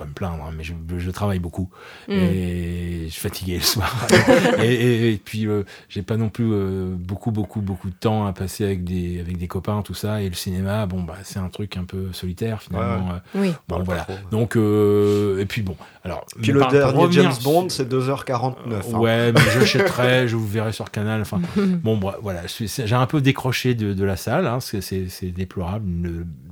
pas 0.00 0.06
me 0.06 0.12
plaindre, 0.12 0.44
hein, 0.44 0.52
mais 0.56 0.64
je, 0.64 1.10
travaille 1.10 1.38
beaucoup 1.38 1.68
mm. 2.08 2.12
et 2.12 3.02
je 3.06 3.10
suis 3.10 3.20
fatigué 3.20 3.56
le 3.56 3.62
soir. 3.62 4.06
et, 4.62 5.20
puis, 5.22 5.46
euh, 5.46 5.64
j'ai 5.88 6.02
pas 6.02 6.16
non 6.16 6.30
plus 6.30 6.50
euh, 6.50 6.94
beaucoup, 6.96 7.30
beaucoup, 7.30 7.60
beaucoup 7.60 7.90
de 7.90 7.94
temps 7.94 8.26
à 8.26 8.32
passer 8.32 8.64
avec 8.64 8.84
des, 8.84 9.20
avec 9.20 9.36
des 9.36 9.48
copains, 9.48 9.82
tout 9.82 9.94
ça. 9.94 10.22
Et 10.22 10.28
le 10.28 10.34
cinéma, 10.34 10.86
bon, 10.86 11.02
bah, 11.02 11.16
c'est 11.22 11.38
un 11.38 11.48
truc 11.48 11.76
un 11.76 11.84
peu 11.84 12.12
solitaire 12.12 12.62
finalement. 12.62 13.20
oui. 13.34 13.52
Bon, 13.68 13.82
voilà. 13.82 14.06
Donc, 14.30 14.56
et 14.56 15.46
puis 15.46 15.62
bon, 15.62 15.76
alors. 16.04 16.24
Puis 16.40 16.52
le 16.52 16.60
dernier 16.70 17.12
James 17.12 17.32
Bond, 17.42 17.68
c'est 17.68 17.90
2h49. 17.90 18.54
Hein. 18.94 18.98
Ouais, 18.98 19.32
mais 19.32 19.40
j'achèterai, 19.52 20.28
je 20.28 20.36
vous 20.36 20.46
verrai 20.46 20.72
sur 20.72 20.90
Canal. 20.90 21.20
Enfin, 21.20 21.40
bon, 21.56 22.00
voilà, 22.22 22.42
j'ai 22.46 22.94
un 22.94 23.06
peu 23.06 23.20
décroché 23.20 23.74
de, 23.74 23.92
de 23.92 24.04
la 24.04 24.16
salle, 24.16 24.46
hein, 24.46 24.58
c'est 24.60 25.32
déplorable, 25.32 25.86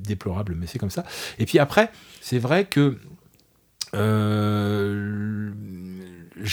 déplorable, 0.06 0.54
mais 0.58 0.66
c'est 0.66 0.78
comme 0.78 0.90
ça. 0.90 1.04
Et 1.38 1.46
puis 1.46 1.58
après, 1.58 1.90
c'est 2.20 2.38
vrai 2.38 2.64
que 2.64 2.80
euh, 2.80 2.98
je 3.94 5.52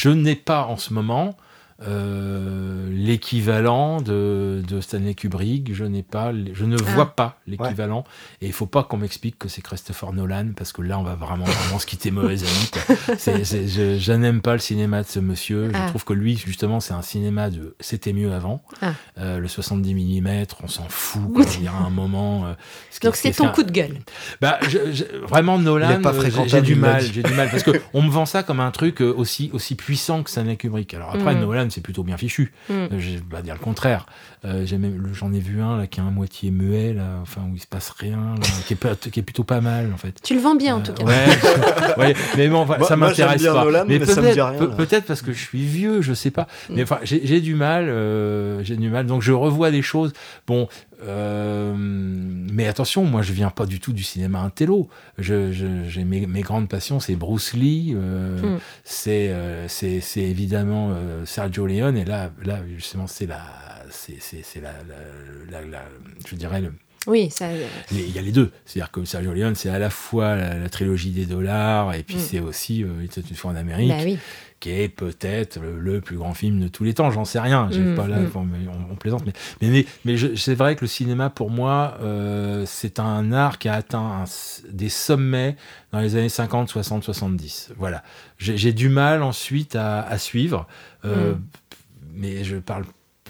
n'ai 0.09 0.35
pas 0.35 0.63
en 0.65 0.77
ce 0.77 0.93
moment 0.93 1.37
euh, 1.81 2.89
l'équivalent 2.89 3.99
de, 3.99 4.63
Stanley 4.79 5.13
Kubrick. 5.13 5.73
Je 5.73 5.83
n'ai 5.83 6.03
pas, 6.03 6.31
je 6.53 6.65
ne 6.65 6.77
ah. 6.79 6.91
vois 6.93 7.15
pas 7.15 7.39
l'équivalent. 7.47 8.05
Et 8.41 8.47
il 8.47 8.53
faut 8.53 8.65
pas 8.65 8.83
qu'on 8.83 8.97
m'explique 8.97 9.37
que 9.37 9.49
c'est 9.49 9.61
Christopher 9.61 10.13
Nolan 10.13 10.51
parce 10.55 10.71
que 10.71 10.81
là, 10.81 10.97
on 10.97 11.03
va 11.03 11.15
vraiment, 11.15 11.43
vraiment 11.45 11.79
se 11.79 11.85
quitter 11.85 12.11
mauvais 12.11 12.37
amis. 12.39 12.71
je, 13.99 14.11
n'aime 14.13 14.41
pas 14.41 14.53
le 14.53 14.59
cinéma 14.59 15.01
de 15.01 15.07
ce 15.07 15.19
monsieur. 15.19 15.69
Je 15.71 15.77
ah. 15.77 15.87
trouve 15.89 16.05
que 16.05 16.13
lui, 16.13 16.37
justement, 16.37 16.79
c'est 16.79 16.93
un 16.93 17.01
cinéma 17.01 17.49
de 17.49 17.75
c'était 17.81 18.13
mieux 18.13 18.33
avant. 18.33 18.63
Ah. 18.81 18.93
Euh, 19.17 19.39
le 19.39 19.47
70 19.47 19.93
mm, 19.93 20.45
on 20.63 20.67
s'en 20.67 20.87
fout. 20.87 21.45
il 21.57 21.65
y 21.65 21.67
a 21.67 21.73
un 21.73 21.89
moment. 21.89 22.45
Euh, 22.45 22.53
Donc 23.03 23.17
c'est 23.17 23.31
ton 23.31 23.49
coup 23.49 23.63
de 23.63 23.71
gueule. 23.71 23.97
Bah, 24.39 24.59
vraiment 25.27 25.59
Nolan. 25.59 25.99
J'ai 26.45 26.61
du 26.61 26.75
mal. 26.75 27.01
J'ai 27.01 27.23
du 27.23 27.33
mal 27.33 27.49
parce 27.49 27.63
que 27.63 27.71
on 27.93 28.01
me 28.01 28.09
vend 28.09 28.25
ça 28.25 28.43
comme 28.43 28.61
un 28.61 28.71
truc 28.71 29.01
aussi 29.01 29.49
aussi 29.53 29.75
puissant 29.75 30.23
que 30.23 30.29
Stanley 30.29 30.55
Kubrick. 30.55 30.93
Alors 30.93 31.13
après, 31.13 31.35
mm. 31.35 31.39
Nolan 31.41 31.64
c'est 31.69 31.81
plutôt 31.81 32.03
bien 32.03 32.17
fichu. 32.17 32.53
Mm. 32.69 32.73
Euh, 32.73 32.87
je 32.97 33.09
vais 33.11 33.19
pas 33.19 33.41
dire 33.41 33.53
le 33.53 33.59
contraire. 33.59 34.05
Euh, 34.45 34.65
j'en 34.65 35.33
ai, 35.33 35.39
vu 35.39 35.61
un 35.61 35.77
là 35.77 35.87
qui 35.87 35.99
est 35.99 36.03
un 36.03 36.11
moitié 36.11 36.51
muet, 36.51 36.93
là, 36.93 37.19
enfin 37.21 37.41
où 37.51 37.55
il 37.55 37.59
se 37.59 37.67
passe 37.67 37.89
rien, 37.89 38.35
qui, 38.67 38.73
est, 38.73 39.09
qui, 39.09 39.19
est, 39.19 39.23
plutôt 39.23 39.43
pas 39.43 39.61
mal 39.61 39.91
en 39.93 39.97
fait. 39.97 40.21
Tu 40.21 40.35
le 40.35 40.39
vends 40.39 40.55
bien 40.55 40.75
en 40.75 40.81
tout 40.81 40.93
cas. 40.93 41.03
Ouais, 41.97 42.13
mais 42.37 42.47
bon, 42.47 42.67
ça 42.83 42.95
m'intéresse 42.95 43.43
pas. 43.43 43.85
mais, 43.85 43.99
peut-être 43.99 45.05
parce 45.05 45.21
que 45.21 45.33
je 45.33 45.39
suis 45.39 45.65
vieux, 45.65 46.01
je 46.01 46.13
sais 46.13 46.31
pas. 46.31 46.47
Mais 46.69 46.81
mm. 46.81 46.83
enfin, 46.83 46.99
j'ai 47.03 47.41
du 47.41 47.55
mal, 47.55 47.89
euh, 47.89 48.63
j'ai 48.63 48.75
du 48.75 48.89
mal. 48.89 49.05
Donc 49.05 49.21
je 49.21 49.31
revois 49.31 49.71
des 49.71 49.81
choses. 49.81 50.13
Bon, 50.45 50.67
euh, 51.05 51.73
mais 51.77 52.67
attention, 52.67 53.03
moi 53.05 53.21
je 53.21 53.33
viens 53.33 53.49
pas 53.49 53.65
du 53.65 53.79
tout 53.79 53.93
du 53.93 54.03
cinéma 54.03 54.39
intello. 54.39 54.89
Je, 55.17 55.51
j'ai 55.51 56.03
mes, 56.03 56.25
mes, 56.25 56.41
grandes 56.41 56.69
passions, 56.69 56.99
c'est 56.99 57.15
Bruce 57.15 57.53
Lee, 57.53 57.93
euh, 57.95 58.55
mm. 58.55 58.59
c'est, 58.83 59.29
euh, 59.29 59.67
c'est, 59.67 60.01
c'est 60.01 60.23
évidemment 60.23 60.95
Sergio 61.25 61.67
Leone, 61.67 61.97
et 61.97 62.05
là, 62.05 62.31
là 62.43 62.59
justement, 62.75 63.07
c'est 63.07 63.27
la, 63.27 63.43
c'est, 63.89 64.19
c'est, 64.19 64.61
la, 64.61 64.73
la, 65.49 65.65
la, 65.65 65.85
je 66.27 66.35
dirais 66.35 66.61
le, 66.61 66.71
oui, 67.07 67.29
ça. 67.29 67.49
Il 67.91 68.11
y 68.11 68.17
a 68.17 68.21
les 68.21 68.31
deux. 68.31 68.51
C'est-à-dire 68.65 68.91
que 68.91 69.05
Sergio 69.05 69.33
Leone, 69.33 69.55
c'est 69.55 69.69
à 69.69 69.79
la 69.79 69.89
fois 69.89 70.35
la, 70.35 70.69
trilogie 70.69 71.11
des 71.11 71.25
dollars, 71.25 71.93
et 71.93 72.03
puis 72.03 72.15
mm. 72.15 72.19
c'est 72.19 72.39
aussi 72.39 72.83
euh, 72.83 73.05
une 73.17 73.35
fois 73.35 73.51
en 73.51 73.55
Amérique. 73.55 73.89
Bah 73.89 74.03
oui 74.03 74.17
qui 74.59 74.71
est 74.71 74.89
peut-être 74.89 75.59
le, 75.59 76.01
plus 76.01 76.17
grand 76.17 76.33
film 76.33 76.59
de 76.59 76.67
tous 76.67 76.83
les 76.83 76.93
temps, 76.93 77.11
j'en 77.11 77.25
sais 77.25 77.39
rien, 77.39 77.65
mmh, 77.65 77.95
pas 77.95 78.07
là, 78.07 78.19
mmh. 78.19 78.31
on, 78.91 78.95
plaisante, 78.95 79.23
mais, 79.25 79.33
mais, 79.61 79.85
mais, 80.05 80.35
c'est 80.35 80.55
vrai 80.55 80.75
que 80.75 80.81
le 80.81 80.87
cinéma, 80.87 81.29
pour 81.29 81.51
moi, 81.51 81.97
euh, 82.01 82.63
c'est 82.65 82.99
un 82.99 83.31
art 83.31 83.59
qui 83.59 83.69
a 83.69 83.73
atteint 83.73 84.23
des 84.69 84.89
sommets 84.89 85.55
dans 85.91 85.99
les 85.99 86.15
années 86.15 86.29
50, 86.29 86.69
60, 86.69 87.03
70. 87.03 87.73
Voilà. 87.77 88.03
J'ai 88.37 88.73
du 88.73 88.89
mal 88.89 89.23
ensuite 89.23 89.75
à, 89.75 90.17
suivre, 90.17 90.67
euh, 91.03 91.33
mmh. 91.33 91.41
mais 92.13 92.43
je 92.43 92.57
parle 92.57 92.85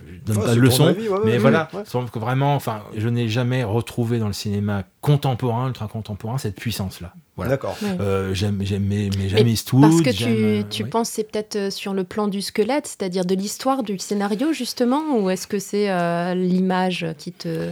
je 0.08 0.34
donne 0.34 0.44
pas 0.44 0.56
de 0.56 0.60
leçon, 0.60 0.96
mais 1.26 1.38
voilà, 1.38 1.70
que 1.72 2.20
vraiment, 2.20 2.56
enfin, 2.56 2.84
je 2.96 3.10
n'ai 3.10 3.28
jamais 3.28 3.64
retrouvé 3.64 4.20
dans 4.20 4.28
le 4.28 4.34
cinéma 4.34 4.84
contemporain, 5.02 5.68
ultra 5.68 5.88
contemporain, 5.88 6.38
cette 6.38 6.60
puissance-là. 6.60 7.14
Voilà. 7.36 7.52
D'accord. 7.52 7.78
Euh, 7.84 8.34
j'aime, 8.34 8.64
mais, 8.80 9.12
jamais 9.28 9.52
Eastwood. 9.52 9.82
Parce 9.82 10.02
que 10.02 10.10
tu, 10.10 10.64
tu 10.70 10.86
penses 10.86 11.10
c'est 11.10 11.30
peut-être 11.30 11.56
euh, 11.58 11.70
sur 11.70 11.94
le 11.94 12.04
plan 12.04 12.28
du 12.28 12.42
squelette, 12.42 12.88
c'est-à-dire 12.88 13.26
de 13.26 13.36
l'histoire 13.36 13.84
du 13.84 14.00
scénario 14.00 14.54
justement, 14.54 15.18
ou 15.18 15.30
est-ce 15.30 15.46
que 15.46 15.60
c'est 15.60 15.90
euh, 15.90 16.34
l'image 16.34 17.06
qui 17.18 17.34
te 17.34 17.72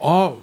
Oh, 0.00 0.38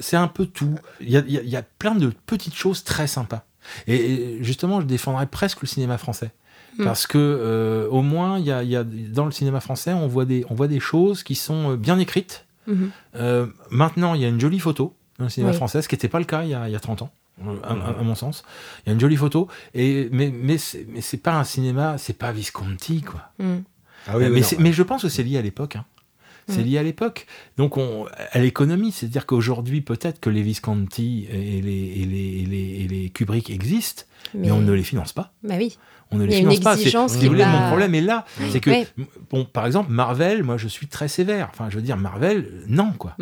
c'est 0.00 0.16
un 0.16 0.28
peu 0.28 0.46
tout. 0.46 0.76
Il 1.00 1.10
y 1.10 1.16
a, 1.16 1.22
il 1.26 1.48
y 1.48 1.56
a 1.56 1.62
plein 1.62 1.94
de 1.94 2.12
petites 2.26 2.54
choses 2.54 2.84
très 2.84 3.06
sympas. 3.06 3.44
Et 3.86 4.38
justement, 4.40 4.80
je 4.80 4.86
défendrais 4.86 5.26
presque 5.26 5.62
le 5.62 5.66
cinéma 5.66 5.98
français. 5.98 6.30
Hmm. 6.78 6.84
Parce 6.84 7.06
que 7.06 7.18
euh, 7.18 7.88
au 7.88 8.02
moins, 8.02 8.38
y 8.38 8.50
a, 8.50 8.62
y 8.62 8.76
a, 8.76 8.84
dans 8.84 9.24
le 9.26 9.30
cinéma 9.30 9.60
français, 9.60 9.92
on 9.92 10.08
voit 10.08 10.24
des, 10.24 10.44
on 10.50 10.54
voit 10.54 10.68
des 10.68 10.80
choses 10.80 11.22
qui 11.22 11.34
sont 11.34 11.72
euh, 11.72 11.76
bien 11.76 11.98
écrites. 11.98 12.46
Mhm. 12.66 12.90
Euh, 13.16 13.46
maintenant, 13.70 14.14
il 14.14 14.22
y 14.22 14.24
a 14.24 14.28
une 14.28 14.40
jolie 14.40 14.58
photo 14.58 14.94
dans 15.18 15.24
le 15.24 15.30
cinéma 15.30 15.52
français, 15.52 15.82
ce 15.82 15.88
qui 15.88 15.94
n'était 15.94 16.08
pas 16.08 16.18
le 16.18 16.24
cas 16.24 16.42
il 16.42 16.50
y 16.50 16.54
a, 16.54 16.68
y 16.68 16.74
a 16.74 16.80
30 16.80 17.02
ans. 17.02 17.10
À, 17.64 18.02
mon 18.02 18.14
sens, 18.14 18.44
il 18.80 18.88
y 18.88 18.90
a 18.90 18.94
une 18.94 19.00
jolie 19.00 19.16
photo, 19.16 19.48
et, 19.74 20.08
mais, 20.12 20.32
mais 20.32 20.56
c'est 20.56 21.16
pas 21.22 21.34
un 21.34 21.44
cinéma, 21.44 21.98
c'est 21.98 22.16
pas 22.16 22.30
Visconti, 22.30 23.02
quoi. 23.02 23.32
Ah 24.06 24.18
oui, 24.18 24.28
mais, 24.30 24.42
mais, 24.58 24.72
je 24.72 24.82
pense 24.82 25.02
que 25.02 25.08
c'est 25.08 25.22
lié 25.24 25.38
à 25.38 25.42
l'époque. 25.42 25.76
Hein. 25.76 25.84
c'est 26.46 26.62
lié 26.62 26.78
à 26.78 26.82
l'époque. 26.82 27.26
Donc 27.56 27.76
on, 27.76 28.06
à 28.30 28.38
l'économie, 28.38 28.92
c'est-à-dire 28.92 29.26
qu'aujourd'hui 29.26 29.80
peut-être 29.80 30.20
que 30.20 30.30
les 30.30 30.42
Visconti 30.42 31.26
et 31.30 31.60
les, 31.60 32.02
et 32.02 32.04
les, 32.04 32.84
et 32.84 32.88
les, 32.88 33.10
Kubrick 33.10 33.50
existent, 33.50 34.04
mais... 34.34 34.52
on 34.52 34.60
ne 34.60 34.72
les 34.72 34.84
finance 34.84 35.12
pas. 35.12 35.32
Bah 35.42 35.54
oui 35.58 35.76
on 36.10 36.16
ne 36.16 36.24
les 36.24 36.36
finance 36.36 36.60
pas. 36.60 36.76
C'est, 36.76 37.28
mon 37.28 37.68
problème 37.68 37.94
est 37.94 38.00
là. 38.00 38.24
C'est 38.50 38.60
que, 38.60 38.70
bon, 39.30 39.44
par 39.44 39.66
exemple, 39.66 39.90
Marvel, 39.90 40.42
moi, 40.42 40.56
je 40.56 40.68
suis 40.68 40.86
très 40.86 41.08
sévère. 41.08 41.48
Enfin, 41.52 41.68
je 41.70 41.76
veux 41.76 41.82
dire, 41.82 41.96
Marvel, 41.96 42.50
non, 42.68 42.92
quoi. 42.92 43.16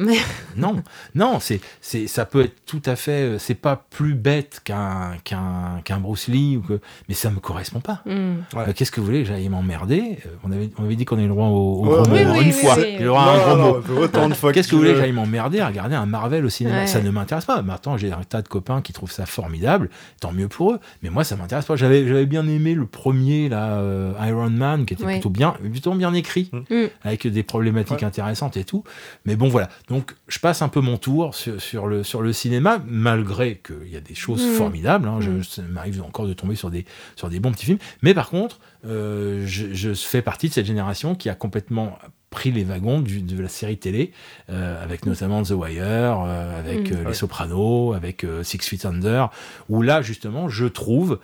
non, 0.56 0.76
non, 1.14 1.38
c'est, 1.40 1.60
c'est, 1.80 2.06
ça 2.06 2.24
peut 2.24 2.42
être 2.42 2.64
tout 2.66 2.82
à 2.86 2.96
fait. 2.96 3.22
Euh, 3.22 3.38
c'est 3.38 3.54
pas 3.54 3.84
plus 3.90 4.14
bête 4.14 4.60
qu'un, 4.64 5.12
qu'un, 5.24 5.80
qu'un 5.84 5.98
Bruce 5.98 6.28
Lee, 6.28 6.56
ou 6.56 6.60
que, 6.60 6.80
mais 7.08 7.14
ça 7.14 7.30
me 7.30 7.40
correspond 7.40 7.80
pas. 7.80 8.02
Euh, 8.06 8.34
qu'est-ce 8.74 8.90
que 8.90 9.00
vous 9.00 9.06
voulez 9.06 9.24
J'allais 9.24 9.48
m'emmerder? 9.48 10.18
Euh, 10.26 10.30
on 10.44 10.52
avait, 10.52 10.70
on 10.78 10.84
avait 10.84 10.96
dit 10.96 11.04
qu'on 11.04 11.16
avait 11.16 11.26
le 11.26 11.32
droit 11.32 11.46
au, 11.46 11.82
gros 11.82 12.06
mot. 12.06 12.40
une 12.40 12.52
fois. 12.52 12.76
le 12.76 13.04
droit 13.04 13.22
à 13.22 13.30
un 13.30 13.56
gros 13.56 13.80
mot. 13.80 14.02
Autant 14.02 14.28
de 14.28 14.34
fois 14.34 14.52
Qu'est-ce 14.52 14.68
que 14.68 14.74
vous 14.74 14.82
voulez 14.82 14.96
J'allais 14.96 15.12
m'emmerder 15.12 15.60
à 15.60 15.68
regarder 15.68 15.94
un 15.94 16.06
Marvel 16.06 16.44
au 16.44 16.50
cinéma? 16.50 16.86
Ça 16.86 17.00
ne 17.00 17.10
m'intéresse 17.10 17.44
pas. 17.44 17.62
Maintenant, 17.62 17.96
j'ai 17.96 18.12
un 18.12 18.24
tas 18.24 18.42
de 18.42 18.48
copains 18.48 18.82
qui 18.82 18.92
trouvent 18.92 19.12
ça 19.12 19.26
formidable. 19.26 19.90
Tant 20.20 20.32
mieux 20.32 20.48
pour 20.48 20.72
eux. 20.72 20.80
Mais 21.02 21.10
moi, 21.10 21.24
ça 21.24 21.36
m'intéresse 21.36 21.64
pas. 21.64 21.76
J'avais, 21.76 22.06
j'avais 22.06 22.26
bien 22.26 22.46
aimé 22.46 22.71
le 22.74 22.86
premier, 22.86 23.48
là, 23.48 23.78
euh, 23.78 24.12
Iron 24.26 24.50
Man, 24.50 24.86
qui 24.86 24.94
était 24.94 25.04
plutôt, 25.04 25.30
bien, 25.30 25.52
plutôt 25.52 25.94
bien 25.94 26.14
écrit, 26.14 26.50
mm. 26.52 26.74
Mm. 26.74 26.88
avec 27.02 27.26
des 27.26 27.42
problématiques 27.42 28.02
intéressantes 28.02 28.56
et 28.56 28.64
tout. 28.64 28.84
Mais 29.24 29.36
bon, 29.36 29.48
voilà. 29.48 29.68
Donc, 29.88 30.14
je 30.28 30.38
passe 30.38 30.62
un 30.62 30.68
peu 30.68 30.80
mon 30.80 30.96
tour 30.96 31.34
sur, 31.34 31.86
le, 31.86 32.02
sur 32.02 32.22
le 32.22 32.32
cinéma, 32.32 32.82
malgré 32.86 33.56
qu'il 33.56 33.88
y 33.88 33.96
a 33.96 34.00
des 34.00 34.14
choses 34.14 34.44
mm. 34.44 34.52
formidables. 34.52 35.08
Hein. 35.08 35.20
Je, 35.20 35.42
ça 35.42 35.62
m'arrive 35.62 36.02
encore 36.02 36.26
de 36.26 36.32
tomber 36.32 36.56
sur 36.56 36.70
des, 36.70 36.84
sur 37.16 37.28
des 37.28 37.40
bons 37.40 37.52
petits 37.52 37.66
films. 37.66 37.78
Mais 38.02 38.14
par 38.14 38.30
contre, 38.30 38.58
euh, 38.84 39.44
je, 39.46 39.94
fais 39.94 40.22
partie 40.22 40.48
de 40.48 40.54
cette 40.54 40.66
génération 40.66 41.14
qui 41.14 41.28
a 41.28 41.34
complètement 41.34 41.98
pris 42.32 42.50
les 42.50 42.64
wagons 42.64 43.00
de 43.00 43.40
la 43.40 43.48
série 43.48 43.78
télé, 43.78 44.12
euh, 44.50 44.82
avec 44.82 45.06
notamment 45.06 45.44
The 45.44 45.50
Wire, 45.50 46.24
euh, 46.26 46.58
avec 46.58 46.90
mm. 46.90 47.06
Les 47.06 47.14
Sopranos, 47.14 47.92
avec 47.92 48.26
Six 48.42 48.58
Feet 48.58 48.84
Under, 48.86 49.30
où 49.68 49.82
là, 49.82 50.02
justement, 50.02 50.48
je 50.48 50.66
trouve 50.66 51.20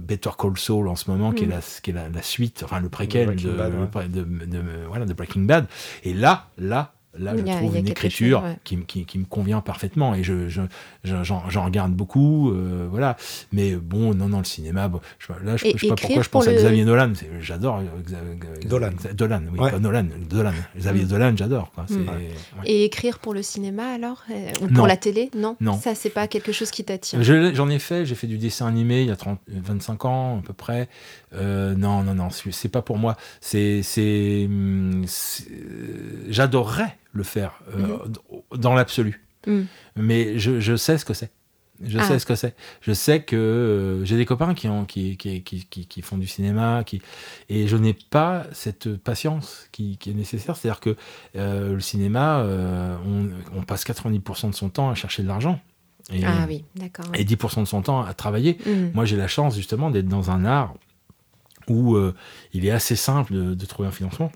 Better 0.00 0.30
Call 0.38 0.56
Saul 0.56 0.88
en 0.88 0.96
ce 0.96 1.10
moment, 1.10 1.32
qui 1.32 1.44
est, 1.44 1.48
mm. 1.48 1.50
la, 1.50 1.60
qui 1.82 1.90
est 1.90 1.94
la, 2.14 2.22
suite, 2.22 2.62
enfin 2.64 2.80
le 2.80 2.88
préquel 2.88 3.36
de, 3.36 3.50
de, 3.50 4.60
voilà, 4.88 5.04
de 5.04 5.12
Breaking 5.12 5.42
Bad. 5.42 5.66
Et 6.04 6.14
là, 6.14 6.48
là, 6.56 6.94
Là, 7.18 7.34
je 7.36 7.42
trouve 7.42 7.76
une 7.76 7.88
écriture 7.88 8.42
qui, 8.64 8.78
qui, 8.84 9.18
me 9.18 9.24
convient 9.24 9.60
parfaitement 9.60 10.14
et 10.14 10.22
je, 10.22 10.48
j'en, 11.04 11.64
regarde 11.64 11.92
beaucoup, 11.92 12.50
euh, 12.50 12.86
voilà. 12.90 13.16
Mais 13.52 13.74
bon, 13.74 14.14
non, 14.14 14.28
non, 14.28 14.38
le 14.38 14.44
cinéma, 14.44 14.90
je, 15.18 15.32
là, 15.44 15.56
je, 15.56 15.66
ne 15.66 15.78
sais 15.78 15.88
pas 15.88 15.94
pourquoi 15.94 16.22
je 16.22 16.28
pense 16.28 16.48
à 16.48 16.52
Xavier 16.52 16.84
Nolan. 16.84 17.12
j'adore 17.40 17.80
euh, 17.80 18.66
Dolan. 18.66 18.90
Dolan, 19.14 19.42
oui, 19.52 19.58
pas 19.58 19.78
Nolan, 19.78 20.06
Dolan. 20.28 20.52
Xavier 20.76 21.04
mm. 21.04 21.08
Dolan, 21.08 21.32
j'adore. 21.36 21.72
Mm. 21.88 22.08
Et 22.64 22.84
écrire 22.84 23.18
pour 23.18 23.34
le 23.34 23.42
cinéma 23.42 23.92
alors 23.94 24.24
euh, 24.30 24.50
Ou 24.62 24.68
pour 24.68 24.86
la 24.86 24.96
télé? 24.96 25.30
Non. 25.36 25.56
Non. 25.60 25.78
Ça, 25.78 25.94
c'est 25.94 26.10
pas 26.10 26.26
quelque 26.26 26.52
chose 26.52 26.70
qui 26.70 26.84
t'attire? 26.84 27.22
J'en 27.22 27.68
ai 27.68 27.78
fait, 27.78 28.06
j'ai 28.06 28.14
fait 28.14 28.26
du 28.26 28.38
dessin 28.38 28.66
animé 28.66 29.02
il 29.02 29.08
y 29.08 29.12
a 29.12 29.16
30, 29.16 29.38
25 29.48 30.04
ans 30.04 30.38
à 30.38 30.42
peu 30.42 30.52
près. 30.52 30.88
Non, 31.34 32.02
non, 32.02 32.14
non, 32.14 32.28
c'est 32.30 32.68
pas 32.68 32.82
pour 32.82 32.98
moi. 32.98 33.16
C'est, 33.40 33.82
c'est, 33.82 34.48
j'adorerais 36.28 36.96
le 37.14 37.22
faire 37.22 37.60
euh, 37.74 37.98
mhm. 37.98 38.58
dans 38.58 38.74
l'absolu. 38.74 39.24
Mhm. 39.46 39.66
Mais 39.96 40.38
je, 40.38 40.76
sais 40.76 40.98
ce 40.98 41.04
que 41.04 41.14
c'est. 41.14 41.30
Je 41.82 41.98
sais 41.98 42.14
ah. 42.14 42.18
ce 42.18 42.26
que 42.26 42.34
c'est. 42.34 42.54
Je 42.80 42.92
sais 42.92 43.22
que 43.22 43.36
euh, 43.36 44.04
j'ai 44.04 44.16
des 44.16 44.26
copains 44.26 44.54
qui, 44.54 44.68
ont, 44.68 44.84
qui, 44.84 45.16
qui, 45.16 45.42
qui, 45.42 46.02
font 46.02 46.18
du 46.18 46.26
cinéma, 46.26 46.82
qui, 46.84 47.00
et 47.48 47.66
je 47.66 47.76
n'ai 47.76 47.94
pas 47.94 48.44
cette 48.52 48.96
patience 48.96 49.68
qui, 49.72 49.98
est 50.06 50.12
nécessaire. 50.12 50.56
C'est-à-dire 50.56 50.80
que 50.80 50.96
euh, 51.36 51.74
le 51.74 51.80
cinéma, 51.80 52.44
on, 53.54 53.62
passe 53.62 53.84
90% 53.86 54.50
de 54.50 54.54
son 54.54 54.68
temps 54.68 54.90
à 54.90 54.94
chercher 54.94 55.22
de 55.22 55.28
l'argent. 55.28 55.60
Et, 56.12 56.22
ah 56.24 56.44
oui, 56.46 56.64
d'accord. 56.74 57.06
Et 57.14 57.24
10% 57.24 57.60
de 57.60 57.64
son 57.64 57.80
temps 57.80 58.02
à 58.02 58.12
travailler. 58.12 58.58
Mhm. 58.66 58.92
Moi, 58.94 59.04
j'ai 59.04 59.16
la 59.16 59.28
chance 59.28 59.56
justement 59.56 59.90
d'être 59.90 60.08
dans 60.08 60.30
un 60.30 60.44
art 60.44 60.74
où 61.68 61.96
il 62.52 62.66
est 62.66 62.70
assez 62.70 62.96
simple 62.96 63.54
de, 63.54 63.66
trouver 63.66 63.88
un 63.88 63.92
financement. 63.92 64.30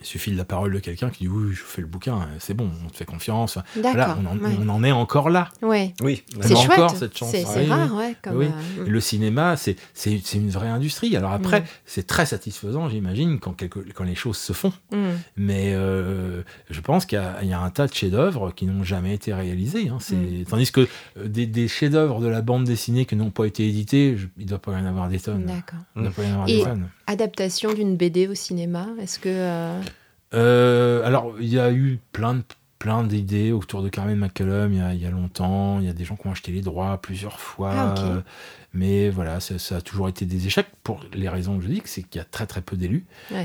Il 0.00 0.06
suffit 0.06 0.32
de 0.32 0.36
la 0.36 0.46
parole 0.46 0.72
de 0.72 0.78
quelqu'un 0.78 1.10
qui 1.10 1.24
dit 1.24 1.28
oui, 1.28 1.52
je 1.52 1.62
fais 1.62 1.82
le 1.82 1.86
bouquin, 1.86 2.26
c'est 2.38 2.54
bon, 2.54 2.70
on 2.84 2.88
te 2.88 2.96
fait 2.96 3.04
confiance. 3.04 3.58
Voilà, 3.76 4.16
on, 4.24 4.68
en, 4.68 4.82
est 4.82 4.92
encore 4.92 5.28
là. 5.28 5.50
Ouais. 5.60 5.94
Oui, 6.00 6.22
c'est 6.40 6.54
encore 6.54 6.96
cette 6.96 7.16
chance. 7.16 7.30
C'est 7.30 7.66
rare, 7.66 7.94
ouais. 7.94 8.16
oui. 8.32 8.46
Euh, 8.78 8.86
le 8.86 9.00
cinéma, 9.00 9.56
c'est 9.56 9.76
une 10.34 10.48
vraie 10.48 10.68
industrie. 10.68 11.14
Alors 11.16 11.32
après, 11.32 11.60
mm. 11.60 11.64
c'est 11.84 12.06
très 12.06 12.24
satisfaisant, 12.24 12.88
j'imagine, 12.88 13.38
quand, 13.40 13.54
quand 13.94 14.04
les 14.04 14.14
choses 14.14 14.38
se 14.38 14.54
font. 14.54 14.72
Mm. 14.90 14.96
Mais 15.36 15.72
euh, 15.74 16.42
je 16.70 16.80
pense 16.80 17.04
qu'il 17.04 17.18
y, 17.42 17.52
a 17.52 17.60
un 17.60 17.70
tas 17.70 17.86
de 17.86 17.92
chefs-d'œuvre 17.92 18.52
qui 18.52 18.66
n'ont 18.66 18.84
jamais 18.84 19.14
été 19.14 19.34
réalisés. 19.34 19.88
Hein. 19.88 19.98
Mm. 20.10 20.44
Tandis 20.44 20.72
que 20.72 20.88
euh, 21.18 21.28
des, 21.28 21.68
chefs-d'œuvre 21.68 22.20
de 22.20 22.28
la 22.28 22.40
bande 22.40 22.64
dessinée 22.64 23.04
qui 23.04 23.16
n'ont 23.16 23.30
pas 23.30 23.44
été 23.44 23.68
édités, 23.68 24.16
il 24.38 24.44
ne 24.44 24.48
doit 24.48 24.58
pas 24.58 24.72
y 24.72 24.76
en 24.76 24.86
avoir 24.86 25.08
des 25.08 25.20
tonnes. 25.20 25.44
D'accord. 25.44 25.80
Il 25.96 26.02
doit 26.02 26.12
pas 26.12 26.22
y 26.22 26.26
en 26.26 26.32
avoir 26.32 26.46
des 26.46 26.62
tonnes. 26.62 26.88
Adaptation 27.10 27.74
d'une 27.74 27.96
BD 27.96 28.28
au 28.28 28.36
cinéma, 28.36 28.86
est-ce 29.00 29.18
que... 29.18 29.28
Euh, 29.28 29.80
euh, 30.32 31.04
alors, 31.04 31.34
il 31.40 31.48
y 31.48 31.58
a 31.58 31.72
eu 31.72 31.98
plein 32.12 32.34
de 32.34 32.42
plein 32.78 33.02
d'idées 33.02 33.50
autour 33.50 33.82
de 33.82 33.88
Carmen 33.88 34.16
McCullum 34.16 34.72
il 34.72 35.02
y, 35.02 35.06
a, 35.06 35.10
longtemps. 35.10 35.80
Il 35.80 35.86
y 35.86 35.88
a 35.88 35.92
des 35.92 36.04
gens 36.04 36.14
qui 36.14 36.28
ont 36.28 36.30
acheté 36.30 36.52
les 36.52 36.62
droits 36.62 36.98
plusieurs 37.02 37.40
fois. 37.40 37.72
Ah, 37.74 38.22
mais 38.72 39.10
voilà, 39.10 39.40
ça, 39.40 39.76
a 39.76 39.80
toujours 39.80 40.08
été 40.08 40.24
des 40.24 40.46
échecs 40.46 40.68
pour 40.84 41.04
les 41.12 41.28
raisons 41.28 41.58
que 41.58 41.64
je 41.64 41.68
dis, 41.68 41.82
c'est 41.84 42.04
qu'il 42.04 42.20
y 42.20 42.22
a 42.22 42.24
très 42.24 42.46
très 42.46 42.62
peu 42.62 42.76
d'élus. 42.76 43.04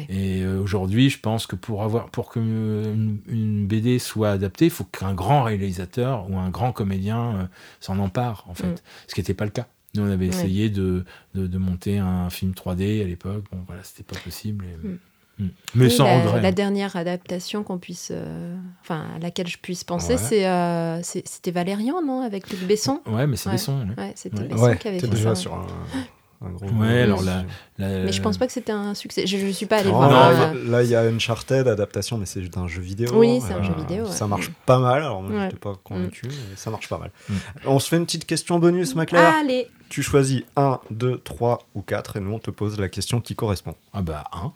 Et 0.09 0.43
euh, 0.43 0.61
aujourd'hui, 0.61 1.09
je 1.09 1.20
pense 1.20 1.47
que 1.47 1.55
pour, 1.55 1.82
avoir, 1.82 2.11
pour 2.11 2.30
que 2.30 2.39
une, 2.39 3.68
BD 3.68 3.97
soit 3.97 4.30
adaptée, 4.30 4.66
il 4.66 4.72
faut 4.72 4.86
qu'un 4.86 5.16
grand 5.16 5.41
réalisateur 5.41 6.30
ou 6.30 6.38
un 6.38 6.49
grand 6.49 6.72
comédien 6.72 7.49
s'en 7.82 7.97
empare, 7.97 8.45
en 8.47 8.53
fait. 8.53 8.68
Mm. 8.68 8.76
Ce 9.07 9.16
qui 9.16 9.22
n'était 9.22 9.34
pas 9.34 9.45
le 9.45 9.51
cas. 9.51 9.66
Nous, 9.95 10.03
on 10.03 10.11
avait 10.11 10.27
essayé 10.27 10.69
de, 10.69 11.03
de, 11.33 11.57
monter 11.57 11.97
un 11.97 12.29
film 12.29 12.51
3D 12.51 13.01
à 13.01 13.05
l'époque. 13.05 13.45
Bon, 13.51 13.59
voilà, 13.67 13.83
c'était 13.83 14.03
pas 14.03 14.19
possible. 14.19 14.65
Mm. 14.83 14.97
Mm. 15.39 15.49
Mais 15.75 15.89
sans 15.89 16.05
la, 16.05 16.21
regret. 16.21 16.41
La 16.41 16.51
dernière 16.51 16.95
adaptation 16.95 17.63
qu'on 17.63 17.77
puisse, 17.77 18.09
euh, 18.11 18.55
enfin, 18.81 19.05
à 19.15 19.19
laquelle 19.19 19.47
je 19.47 19.57
puisse 19.57 19.83
penser, 19.83 20.15
euh, 20.45 20.99
c'est, 21.03 21.27
c'était 21.27 21.51
Valérian, 21.51 22.01
non, 22.01 22.21
avec 22.21 22.49
Luc 22.49 22.65
Besson? 22.65 23.01
Ouais, 23.05 23.27
mais 23.27 23.35
c'est 23.35 23.49
Besson. 23.51 23.87
Ouais, 23.97 24.13
c'était 24.15 24.43
Besson 24.43 24.75
qui 24.79 24.87
avait 24.87 24.99
fait 24.99 25.07
déjà 25.07 25.35
ça. 25.35 25.41
sur 25.41 25.53
un, 25.53 25.67
un 26.41 26.51
gros. 26.51 26.67
Ouais, 26.67 27.01
alors 27.01 27.23
là, 27.23 27.43
Mais 27.77 28.11
je 28.11 28.21
pense 28.21 28.38
pas 28.38 28.47
que 28.47 28.53
c'était 28.53 28.71
un 28.71 28.93
succès. 28.93 29.25
Je, 29.27 29.38
ne 29.38 29.51
suis 29.51 29.65
pas 29.65 29.77
allé 29.77 29.89
voir. 29.89 30.09
Non, 30.09 30.53
là, 30.69 30.83
il 30.83 30.89
y 30.89 30.95
a 30.95 31.01
Uncharted 31.01 31.67
adaptation, 31.67 32.17
mais 32.17 32.25
c'est 32.25 32.57
un 32.57 32.67
jeu 32.67 32.81
vidéo. 32.81 33.11
Oui, 33.15 33.39
c'est 33.45 33.53
un 33.53 33.63
jeu 33.63 33.73
vidéo. 33.73 34.05
Ça 34.07 34.27
marche 34.27 34.51
pas 34.65 34.79
mal. 34.79 35.03
Alors, 35.03 35.21
moi, 35.21 35.45
j'étais 35.45 35.57
pas 35.57 35.75
convaincu, 35.83 36.27
mm. 36.27 36.31
mais 36.49 36.55
ça 36.55 36.69
marche 36.69 36.89
pas 36.89 36.97
mal. 36.97 37.11
Mm. 37.29 37.33
On 37.65 37.79
se 37.79 37.89
fait 37.89 37.97
une 37.97 38.05
petite 38.05 38.25
question 38.25 38.59
bonus, 38.59 38.95
ma 38.95 39.05
Claire. 39.05 39.33
Allez. 39.39 39.67
Tu 39.89 40.01
choisis 40.01 40.43
1, 40.55 40.79
2, 40.91 41.21
3 41.23 41.67
ou 41.75 41.81
4 41.81 42.17
et 42.17 42.19
nous 42.19 42.33
on 42.33 42.39
te 42.39 42.49
pose 42.49 42.79
la 42.79 42.89
question 42.89 43.21
qui 43.21 43.36
correspond. 43.36 43.75
Ah 43.93 44.01
bah 44.01 44.23
1. 44.33 44.51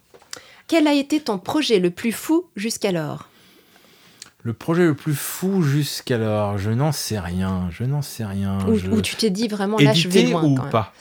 Quel 0.67 0.87
a 0.87 0.93
été 0.93 1.19
ton 1.19 1.37
projet 1.37 1.79
le 1.79 1.91
plus 1.91 2.11
fou 2.11 2.45
jusqu'alors? 2.55 3.29
Le 4.41 4.53
projet 4.53 4.85
le 4.85 4.95
plus 4.95 5.15
fou 5.15 5.61
jusqu'alors, 5.61 6.57
je 6.57 6.71
n'en 6.71 6.91
sais 6.91 7.19
rien, 7.19 7.69
je 7.71 7.83
n'en 7.83 8.01
sais 8.01 8.23
rien. 8.23 8.59
Ou, 8.67 9.01
tu 9.01 9.15
t'es 9.15 9.29
dit 9.29 9.47
vraiment 9.47 9.77
là, 9.77 9.93
je 9.93 10.07
vais 10.07 10.23
loin. 10.23 10.43
ou 10.43 10.55
pas? 10.69 10.93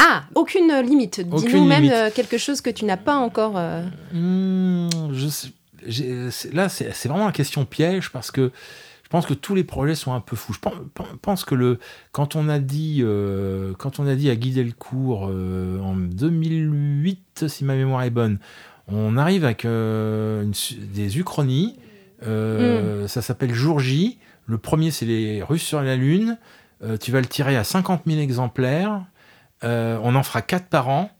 Ah, 0.00 0.24
aucune 0.34 0.72
limite. 0.80 1.20
Dis-nous 1.20 1.64
même 1.64 1.88
euh, 1.92 2.10
quelque 2.10 2.38
chose 2.38 2.60
que 2.62 2.70
tu 2.70 2.86
n'as 2.86 2.96
pas 2.96 3.16
encore. 3.16 3.54
Euh, 3.56 3.82
hmm, 4.12 4.88
là, 6.52 6.68
c'est 6.70 7.08
vraiment 7.08 7.26
la 7.26 7.32
question 7.32 7.66
piège 7.66 8.10
parce 8.10 8.30
que 8.30 8.50
je 9.04 9.08
pense 9.10 9.26
que 9.26 9.34
tous 9.34 9.54
les 9.54 9.64
projets 9.64 9.94
sont 9.94 10.14
un 10.14 10.20
peu 10.20 10.36
fous. 10.36 10.54
Je 10.54 10.60
pense 11.20 11.44
que 11.44 11.54
le, 11.54 11.78
quand, 12.12 12.34
on 12.34 12.48
a 12.48 12.58
dit, 12.58 13.00
euh, 13.02 13.74
quand 13.78 14.00
on 14.00 14.06
a 14.06 14.14
dit 14.14 14.30
à 14.30 14.36
Guy 14.36 14.52
Delcourt 14.52 15.24
en 15.24 15.94
2008, 15.96 17.44
si 17.48 17.64
ma 17.64 17.74
mémoire 17.74 18.02
est 18.02 18.10
bonne, 18.10 18.38
on 18.88 19.18
arrive 19.18 19.44
avec 19.44 19.66
des 19.66 21.18
uchronies. 21.18 21.76
Hmm. 22.24 23.06
Ça 23.06 23.20
s'appelle 23.20 23.52
Jour 23.52 23.80
J. 23.80 24.18
Le 24.46 24.56
premier, 24.56 24.90
c'est 24.90 25.06
les 25.06 25.42
Russes 25.42 25.62
sur 25.62 25.82
la 25.82 25.96
Lune. 25.96 26.38
Tu 27.00 27.10
vas 27.10 27.20
le 27.20 27.26
tirer 27.26 27.56
à 27.56 27.64
50 27.64 28.02
000 28.06 28.20
exemplaires. 28.20 29.02
On 29.62 30.14
en 30.14 30.22
fera 30.22 30.42
4 30.42 30.66
par 30.66 30.88
an. 30.88 31.10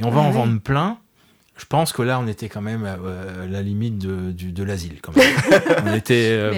Et 0.00 0.04
on 0.04 0.10
va 0.10 0.22
ah 0.22 0.24
en 0.24 0.30
vendre 0.30 0.60
plein. 0.60 0.98
Je 1.56 1.66
pense 1.66 1.92
que 1.92 2.00
là, 2.00 2.18
on 2.18 2.26
était 2.26 2.48
quand 2.48 2.62
même 2.62 2.86
à, 2.86 2.96
la 3.46 3.60
limite 3.60 3.98
de, 3.98 4.62
l'asile. 4.62 4.98
on 5.84 5.94
était, 5.94 6.50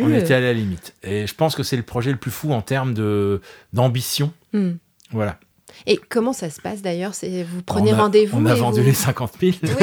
On 0.00 0.14
était 0.14 0.34
à 0.34 0.40
la 0.40 0.54
limite. 0.54 0.94
Et 1.02 1.26
je 1.26 1.34
pense 1.34 1.54
que 1.54 1.62
c'est 1.62 1.76
le 1.76 1.82
projet 1.82 2.10
le 2.10 2.16
plus 2.16 2.30
fou 2.30 2.52
en 2.52 2.62
termes 2.62 2.94
d'ambition. 3.74 4.32
Hmm. 4.54 4.72
Voilà. 5.10 5.38
Et 5.86 6.00
comment 6.08 6.32
ça 6.32 6.50
se 6.50 6.60
passe 6.60 6.82
d'ailleurs 6.82 7.12
Vous 7.22 7.62
prenez 7.62 7.92
rendez-vous 7.92 8.38
On 8.38 8.46
a 8.46 8.54
vendu 8.54 8.82
les 8.82 8.94
50 8.94 9.32
000. 9.40 9.52
Oui, 9.62 9.68
non, 9.70 9.76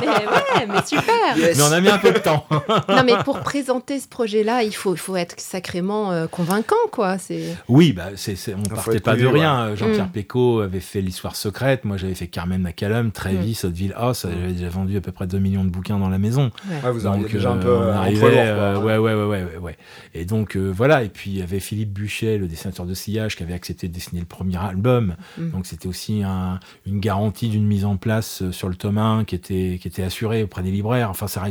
mais, 0.00 0.06
ouais, 0.06 0.66
mais 0.68 0.82
super. 0.86 1.04
Mais 1.36 1.62
on 1.62 1.72
a 1.72 1.80
mis 1.80 1.88
un 1.88 1.98
peu 1.98 2.12
de 2.12 2.18
temps. 2.18 2.46
non, 2.88 3.02
mais 3.04 3.14
pour 3.24 3.40
présenter 3.40 3.98
ce 4.00 4.08
projet-là, 4.08 4.62
il 4.62 4.74
faut, 4.74 4.94
être 5.16 5.38
sacrément 5.38 6.12
euh, 6.12 6.26
convaincant, 6.26 6.74
quoi. 6.90 7.16
Oui, 7.68 7.92
bah, 7.92 8.10
c'est, 8.16 8.36
on 8.54 8.58
ne 8.58 8.68
partait 8.68 9.00
pas 9.00 9.16
de 9.16 9.26
rien. 9.26 9.74
Jean-Pierre 9.74 10.08
mm. 10.14 10.60
avait 10.62 10.80
fait 10.80 11.00
l'histoire 11.00 11.36
secrète. 11.36 11.84
Moi, 11.84 11.96
j'avais 11.96 12.14
fait 12.14 12.26
Carmen 12.26 12.60
McCallum, 12.60 13.12
Trévis, 13.12 13.60
mm. 13.62 13.66
Hauteville 13.66 13.94
House. 13.96 14.26
J'avais 14.28 14.52
déjà 14.52 14.68
vendu 14.68 14.96
à 14.96 15.00
peu 15.00 15.12
près 15.12 15.26
2 15.26 15.38
millions 15.38 15.64
de 15.64 15.70
bouquins 15.70 15.98
dans 15.98 16.08
la 16.08 16.18
maison. 16.18 16.50
Ouais. 16.68 16.90
vous 16.90 17.00
Donc, 17.00 17.30
déjà 17.30 17.50
un 17.50 17.56
peu 17.56 17.74
on 17.74 17.88
arrivait, 17.88 18.26
ouais, 18.26 18.96
ouais, 18.96 18.98
ouais, 18.98 19.24
ouais, 19.24 19.58
ouais, 19.60 19.76
Et 20.14 20.24
donc, 20.24 20.56
voilà. 20.56 21.02
Et 21.02 21.08
puis, 21.08 21.30
il 21.30 21.38
y 21.38 21.42
avait 21.42 21.60
Philippe 21.60 21.92
Buchet, 21.92 22.38
le 22.38 22.46
dessinateur 22.46 22.86
de 22.86 22.94
Sillage, 22.94 23.36
qui 23.36 23.42
avait 23.42 23.54
accepté 23.54 23.88
de 23.88 23.92
dessiner 23.92 24.20
le 24.20 24.26
premier 24.26 24.58
album. 24.58 25.14
Mm. 25.38 25.50
Donc 25.50 25.66
c'était 25.66 25.88
aussi 25.88 26.22
une 26.86 27.00
garantie 27.00 27.48
d'une 27.48 27.66
mise 27.66 27.84
en 27.84 27.96
place 27.96 28.42
euh, 28.42 28.52
sur 28.52 28.68
le 28.68 28.74
tome 28.74 28.98
1 28.98 29.24
qui 29.24 29.34
était, 29.34 29.78
qui 29.80 29.88
était 29.88 30.02
assurée 30.02 30.42
auprès 30.42 30.62
des 30.62 30.70
libraires. 30.70 31.10
Enfin, 31.10 31.26
ça 31.26 31.42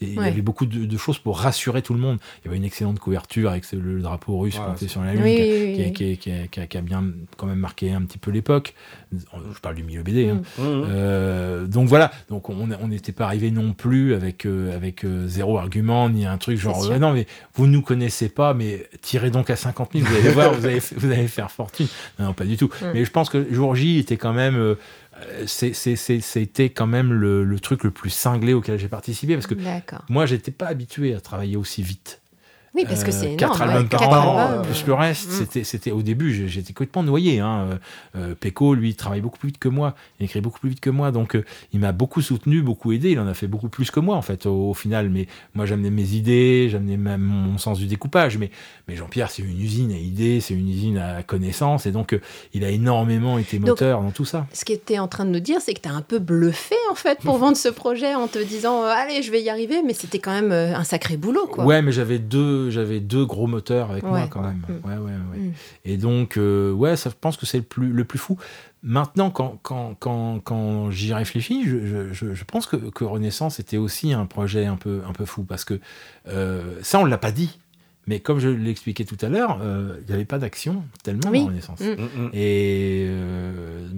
il 0.00 0.14
y 0.14 0.18
avait 0.18 0.42
beaucoup 0.42 0.66
de, 0.66 0.96
choses 0.96 1.18
pour 1.18 1.38
rassurer 1.38 1.82
tout 1.82 1.94
le 1.94 2.00
monde. 2.00 2.18
Il 2.40 2.46
y 2.46 2.48
avait 2.48 2.56
une 2.56 2.64
excellente 2.64 2.98
couverture 2.98 3.50
avec 3.50 3.70
le, 3.72 4.00
drapeau 4.00 4.38
russe 4.38 4.58
ouais, 4.58 4.88
sur 4.88 5.02
la 5.02 5.14
lune 5.14 5.92
qui, 5.92 6.76
a 6.76 6.80
bien 6.80 7.04
quand 7.36 7.46
même 7.46 7.58
marqué 7.58 7.92
un 7.92 8.02
petit 8.02 8.18
peu 8.18 8.30
l'époque. 8.30 8.74
Je 9.12 9.60
parle 9.60 9.74
du 9.74 9.84
milieu 9.84 10.02
BD. 10.02 10.28
Hein. 10.28 10.42
Mm. 10.58 10.62
Mm. 10.62 10.86
Euh, 10.90 11.66
donc 11.66 11.88
voilà, 11.88 12.10
donc 12.28 12.48
on 12.50 12.66
n'était 12.88 13.12
pas 13.12 13.24
arrivé 13.24 13.50
non 13.50 13.72
plus 13.72 14.14
avec, 14.14 14.46
euh, 14.46 14.74
avec 14.74 15.04
zéro 15.26 15.58
argument 15.58 16.08
ni 16.08 16.26
un 16.26 16.38
truc 16.38 16.58
genre 16.58 16.84
non 16.98 17.12
mais 17.12 17.26
vous 17.54 17.66
ne 17.66 17.72
nous 17.72 17.82
connaissez 17.82 18.28
pas 18.28 18.54
mais 18.54 18.86
tirez 19.00 19.30
donc 19.30 19.50
à 19.50 19.56
50 19.56 19.92
000, 19.94 20.04
vous 20.04 20.16
allez 20.16 20.30
voir, 20.30 20.52
vous 20.52 20.66
allez, 20.66 20.80
vous 20.96 21.10
allez 21.10 21.28
faire 21.28 21.50
fortune. 21.50 21.86
Non, 22.18 22.32
pas 22.32 22.44
du 22.44 22.56
tout. 22.56 22.70
Mais 22.94 23.04
je 23.04 23.10
pense 23.10 23.30
que 23.30 23.52
jour 23.52 23.74
J 23.74 23.98
était 23.98 24.16
quand 24.16 24.32
même. 24.32 24.56
Euh, 24.56 25.46
c'était 25.46 26.70
quand 26.70 26.86
même 26.86 27.12
le, 27.12 27.60
truc 27.60 27.84
le 27.84 27.90
plus 27.90 28.10
cinglé 28.10 28.52
auquel 28.52 28.78
j'ai 28.78 28.88
participé 28.88 29.34
parce 29.34 29.46
que 29.46 29.56
moi 30.08 30.26
j'étais 30.26 30.52
pas 30.52 30.66
habitué 30.66 31.14
à 31.14 31.20
travailler 31.20 31.56
aussi 31.56 31.82
vite 31.82 32.20
oui, 32.74 32.84
parce 32.86 33.02
que 33.02 33.10
c'est 33.10 33.32
euh, 33.32 33.36
Quatre 33.36 33.62
albums 33.62 33.88
par 33.88 34.28
an, 34.28 34.62
plus 34.62 34.86
le 34.86 34.94
reste. 34.94 35.28
Mm. 35.54 35.64
C'était 35.64 35.90
au 35.90 36.02
début, 36.02 36.48
j'étais 36.48 36.72
complètement 36.72 37.02
noyé. 37.02 37.40
Hein. 37.40 37.68
Euh, 37.70 37.78
euh, 38.16 38.34
Peko, 38.38 38.74
lui, 38.74 38.94
travaille 38.94 39.20
beaucoup 39.20 39.38
plus 39.38 39.48
vite 39.48 39.58
que 39.58 39.68
moi. 39.68 39.94
Il 40.20 40.24
écrit 40.24 40.40
beaucoup 40.40 40.60
plus 40.60 40.70
vite 40.70 40.80
que 40.80 40.90
moi. 40.90 41.10
Donc, 41.10 41.36
il 41.72 41.80
m'a 41.80 41.92
beaucoup 41.92 42.20
soutenu, 42.20 42.60
beaucoup 42.60 42.92
aidé. 42.92 43.12
Il 43.12 43.20
en 43.20 43.26
a 43.26 43.34
fait 43.34 43.46
beaucoup 43.46 43.68
plus 43.68 43.90
que 43.90 44.00
moi, 44.00 44.16
en 44.16 44.22
fait, 44.22 44.46
au, 44.46 44.74
final. 44.74 45.08
Mais 45.08 45.26
moi, 45.54 45.64
j'amenais 45.64 45.90
mes 45.90 46.12
idées, 46.12 46.68
j'amenais 46.70 46.96
même 46.96 47.22
mon 47.22 47.58
sens 47.58 47.78
du 47.78 47.86
découpage. 47.86 48.36
Mais, 48.36 48.50
mais 48.86 48.96
Jean-Pierre, 48.96 49.30
c'est 49.30 49.42
une 49.42 49.60
usine 49.60 49.92
à 49.92 49.98
idées, 49.98 50.40
c'est 50.40 50.54
une 50.54 50.68
usine 50.68 50.98
à 50.98 51.22
connaissances. 51.22 51.86
Et 51.86 51.92
donc, 51.92 52.18
il 52.52 52.64
a 52.64 52.70
énormément 52.70 53.38
été 53.38 53.58
moteur 53.58 54.02
dans 54.02 54.10
tout 54.10 54.26
ça. 54.26 54.46
Ce 54.52 54.64
que 54.64 54.74
tu 54.74 54.92
es 54.92 54.98
en 54.98 55.08
train 55.08 55.24
de 55.24 55.30
nous 55.30 55.40
dire, 55.40 55.60
c'est 55.60 55.72
que 55.72 55.80
tu 55.80 55.88
as 55.88 55.94
un 55.94 56.02
peu 56.02 56.18
bluffé, 56.18 56.76
en 56.90 56.94
fait, 56.94 57.18
pour 57.20 57.38
vendre 57.38 57.56
ce 57.56 57.68
projet 57.68 58.14
en 58.14 58.28
te 58.28 58.38
disant 58.38 58.82
Allez, 58.82 59.22
je 59.22 59.32
vais 59.32 59.42
y 59.42 59.48
arriver. 59.48 59.82
Mais 59.84 59.94
c'était 59.94 60.18
quand 60.18 60.32
même 60.32 60.52
un 60.52 60.84
sacré 60.84 61.16
boulot, 61.16 61.46
quoi. 61.46 61.64
Ouais, 61.64 61.80
mais 61.80 61.92
j'avais 61.92 62.18
deux 62.18 62.57
j'avais 62.70 63.00
deux 63.00 63.24
gros 63.24 63.46
moteurs 63.46 63.90
avec 63.90 64.04
moi 64.04 64.26
quand 64.28 64.42
même. 64.42 64.62
Ouais, 64.84 64.96
ouais, 64.96 65.12
ouais. 65.32 65.38
Mm. 65.38 65.52
Et 65.84 65.96
donc, 65.96 66.36
euh, 66.36 66.72
ouais, 66.72 66.96
ça, 66.96 67.10
je 67.10 67.14
pense 67.20 67.36
que 67.36 67.46
c'est 67.46 67.58
le 67.58 67.64
plus, 67.64 67.92
le 67.92 68.04
plus 68.04 68.18
fou. 68.18 68.36
Maintenant, 68.82 69.30
quand, 69.30 69.58
quand, 69.62 69.94
quand, 69.98 70.40
quand 70.40 70.90
j'y 70.90 71.12
réfléchis, 71.12 71.64
je, 71.66 72.12
je, 72.12 72.34
je, 72.34 72.44
pense 72.44 72.66
que, 72.66 72.76
que, 72.76 73.04
Renaissance 73.04 73.58
était 73.58 73.76
aussi 73.76 74.12
un 74.12 74.26
projet 74.26 74.66
un 74.66 74.76
peu, 74.76 75.02
un 75.08 75.12
peu 75.12 75.24
fou 75.24 75.42
parce 75.42 75.64
que 75.64 75.80
euh, 76.28 76.78
ça, 76.82 77.00
on 77.00 77.04
ne 77.04 77.10
l'a 77.10 77.18
pas 77.18 77.32
dit. 77.32 77.58
Mais 78.08 78.20
comme 78.20 78.40
je 78.40 78.48
l'expliquais 78.48 79.04
tout 79.04 79.18
à 79.20 79.28
l'heure, 79.28 79.60
euh, 79.62 79.98
il 80.00 80.06
n'y 80.08 80.14
avait 80.14 80.24
pas 80.24 80.38
d'action 80.38 80.82
tellement 81.04 81.28
en 81.28 81.46
Renaissance. 81.46 81.80
Mm. 81.80 82.30
Et 82.32 83.08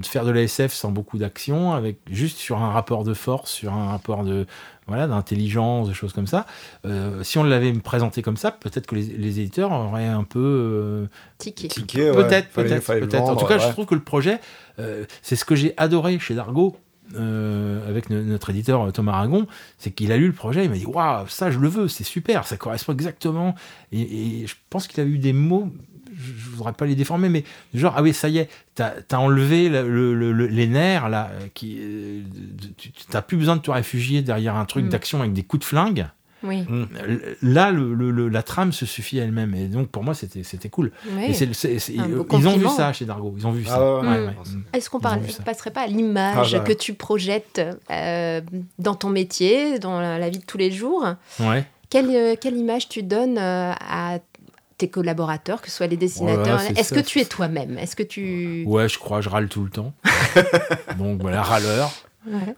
faire 0.03 0.25
de 0.25 0.31
la 0.31 0.43
SF 0.43 0.73
sans 0.73 0.91
beaucoup 0.91 1.17
d'action, 1.17 1.73
avec 1.73 1.97
juste 2.11 2.39
sur 2.39 2.59
un 2.59 2.71
rapport 2.71 3.05
de 3.05 3.15
force, 3.15 3.51
sur 3.53 3.73
un 3.73 3.89
rapport 3.89 4.25
de, 4.25 4.47
voilà, 4.91 5.07
d'intelligence, 5.07 5.89
des 5.89 5.95
choses 5.95 6.13
comme 6.13 6.27
ça. 6.27 6.47
Euh, 6.85 7.23
si 7.23 7.39
on 7.39 7.45
l'avait 7.45 7.73
présenté 7.73 8.23
comme 8.23 8.37
ça, 8.37 8.51
peut-être 8.51 8.87
que 8.87 8.97
les, 8.97 9.41
éditeurs 9.41 9.71
auraient 9.71 10.07
un 10.07 10.25
peu 10.25 10.41
euh, 10.41 11.07
tiqué. 11.39 11.69
Peut-être, 11.69 12.49
peut-être, 12.49 12.85
peut-être. 12.85 13.23
En 13.23 13.37
tout 13.37 13.47
cas, 13.47 13.59
je 13.59 13.69
trouve 13.69 13.87
que 13.87 13.95
le 13.95 14.03
projet, 14.03 14.41
euh, 14.81 15.05
c'est 15.23 15.37
ce 15.37 15.45
que 15.45 15.55
j'ai 15.55 15.75
adoré 15.77 16.19
chez 16.19 16.35
Dargo. 16.35 16.77
Avec 17.17 18.11
notre 18.11 18.51
éditeur 18.51 18.93
Thomas 18.93 19.13
Aragon, 19.13 19.47
c'est 19.79 19.91
qu'il 19.91 20.13
a 20.13 20.17
lu 20.17 20.27
le 20.27 20.33
projet, 20.33 20.65
il 20.65 20.71
m'a 20.71 20.77
dit 20.77 20.87
Waouh, 20.87 21.27
ça 21.29 21.51
je 21.51 21.59
le 21.59 21.69
veux, 21.69 21.89
c'est 21.89 22.05
super, 22.05 22.47
ça 22.47 22.57
correspond 22.57 22.93
exactement. 22.93 23.55
Et, 23.93 24.43
et 24.43 24.47
je 24.47 24.55
pense 24.71 24.87
qu'il 24.87 25.01
a 25.01 25.05
eu 25.05 25.19
des 25.19 25.33
mots 25.33 25.71
je 26.21 26.51
ne 26.51 26.57
voudrais 26.57 26.73
pas 26.73 26.87
les 26.87 26.95
déformer, 26.95 27.29
mais 27.29 27.45
genre, 27.75 27.95
ah 27.97 28.03
oui, 28.03 28.13
ça 28.13 28.29
y 28.29 28.39
est, 28.39 28.49
tu 28.77 28.83
as, 28.83 29.21
enlevé 29.21 29.69
les 29.69 30.67
nerfs, 30.67 31.09
là, 31.09 31.31
qui, 31.55 31.79
euh, 31.81 32.23
tu 32.77 32.91
n'as 33.13 33.23
plus 33.23 33.37
besoin 33.37 33.57
de 33.57 33.63
te 33.63 33.71
réfugier 33.71 34.23
derrière 34.23 34.57
un 34.57 34.65
truc 34.65 34.87
mm. 34.87 34.89
d'action 34.89 35.21
avec 35.21 35.33
des 35.33 35.43
coups 35.43 35.61
de 35.61 35.65
flingue. 35.65 36.07
Oui. 36.43 36.63
Mm. 36.63 36.87
Là, 37.43 37.73
la 37.73 38.43
trame 38.43 38.73
se 38.73 38.87
suffit 38.87 39.19
elle-même. 39.19 39.55
Et 39.55 39.67
donc, 39.67 39.89
pour 39.89 40.03
moi, 40.03 40.15
c'était 40.15 40.69
cool. 40.69 40.93
ils 41.07 42.49
ont 42.49 42.57
vu 42.57 42.69
ça 42.69 42.93
chez 42.93 43.05
Dargo. 43.05 43.35
Ils 43.37 43.47
ont 43.47 43.53
vu 43.53 43.65
ah 43.69 43.71
ça. 43.71 44.03
Mm. 44.03 44.35
Est-ce 44.73 44.91
qu'on 44.91 44.99
ne 44.99 45.43
passerait 45.45 45.71
pas 45.71 45.83
à 45.83 45.87
l'image 45.87 46.55
ah, 46.55 46.59
bah. 46.59 46.65
que 46.65 46.73
tu 46.73 46.95
projettes 46.95 47.61
euh, 47.91 48.41
dans 48.79 48.95
ton 48.95 49.11
métier, 49.11 49.79
dans 49.79 50.01
la, 50.01 50.29
vie 50.31 50.39
de 50.39 50.45
tous 50.45 50.59
les 50.59 50.71
jours? 50.71 51.07
Ouais. 51.39 51.65
quelle, 51.89 52.11
euh, 52.11 52.35
quelle, 52.41 52.57
image 52.57 52.89
tu 52.89 53.03
donnes 53.03 53.39
à 53.39 54.19
tes 54.79 54.89
collaborateurs, 54.89 55.61
que 55.61 55.71
ce 55.71 55.77
soit 55.77 55.87
les 55.87 55.97
dessinateurs? 55.97 56.61
Est-ce 56.77 56.95
que 56.95 57.01
tu 57.01 57.21
es 57.21 57.25
toi-même? 57.25 57.79
Est-ce 57.79 57.97
que 57.97 58.03
tu 58.03 58.65
Ouais, 58.67 58.89
je 58.89 58.99
crois, 58.99 59.21
je 59.21 59.29
râle 59.29 59.49
tout 59.49 59.65
le 59.65 59.71
temps. 59.71 59.93
Donc 60.99 61.21
voilà, 61.21 61.43
râleur. 61.43 61.93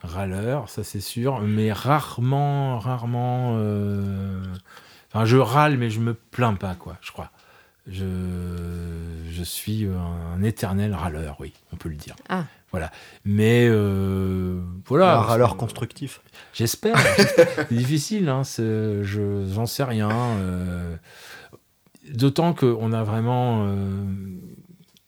Râleur, 0.02 0.68
ça 0.68 0.84
c'est 0.84 1.00
sûr, 1.00 1.40
mais 1.40 1.72
rarement, 1.72 2.78
rarement. 2.78 3.54
Euh, 3.56 4.42
enfin, 5.12 5.24
je 5.24 5.36
râle, 5.36 5.76
mais 5.78 5.90
je 5.90 6.00
me 6.00 6.14
plains 6.14 6.54
pas, 6.54 6.74
quoi. 6.74 6.96
Je 7.00 7.12
crois. 7.12 7.30
Je, 7.86 8.04
je 9.30 9.42
suis 9.42 9.88
un 9.88 10.42
éternel 10.42 10.94
râleur, 10.94 11.36
oui, 11.40 11.52
on 11.72 11.76
peut 11.76 11.88
le 11.88 11.96
dire. 11.96 12.14
Ah. 12.28 12.44
Voilà. 12.72 12.90
Mais 13.24 13.66
euh, 13.68 14.60
voilà. 14.86 15.18
Un 15.18 15.20
râleur 15.20 15.56
constructif. 15.56 16.22
J'espère. 16.54 16.96
c'est 17.68 17.72
difficile, 17.72 18.28
hein, 18.28 18.42
je 18.44 19.44
j'en 19.52 19.66
sais 19.66 19.84
rien. 19.84 20.10
Euh, 20.10 20.96
D'autant 22.12 22.54
qu'on 22.54 22.92
a 22.92 23.04
vraiment. 23.04 23.66
Euh, 23.66 24.04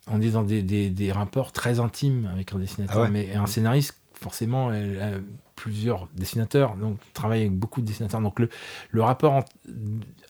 on 0.09 0.20
est 0.20 0.31
dans 0.31 0.43
des, 0.43 0.62
des, 0.62 1.12
rapports 1.12 1.51
très 1.51 1.81
intimes 1.81 2.31
avec 2.32 2.52
un 2.52 2.59
dessinateur. 2.59 3.05
Ah 3.05 3.10
mais 3.10 3.35
un 3.35 3.47
scénariste, 3.47 3.98
forcément, 4.24 4.72
elle 4.72 5.01
a 5.01 5.10
plusieurs 5.55 6.09
dessinateurs, 6.16 6.74
donc 6.76 6.98
travaille 7.12 7.42
avec 7.42 7.52
beaucoup 7.52 7.80
de 7.80 7.86
dessinateurs. 7.86 8.20
Donc 8.20 8.40
le, 8.40 8.48
le 8.90 9.02
rapport 9.02 9.44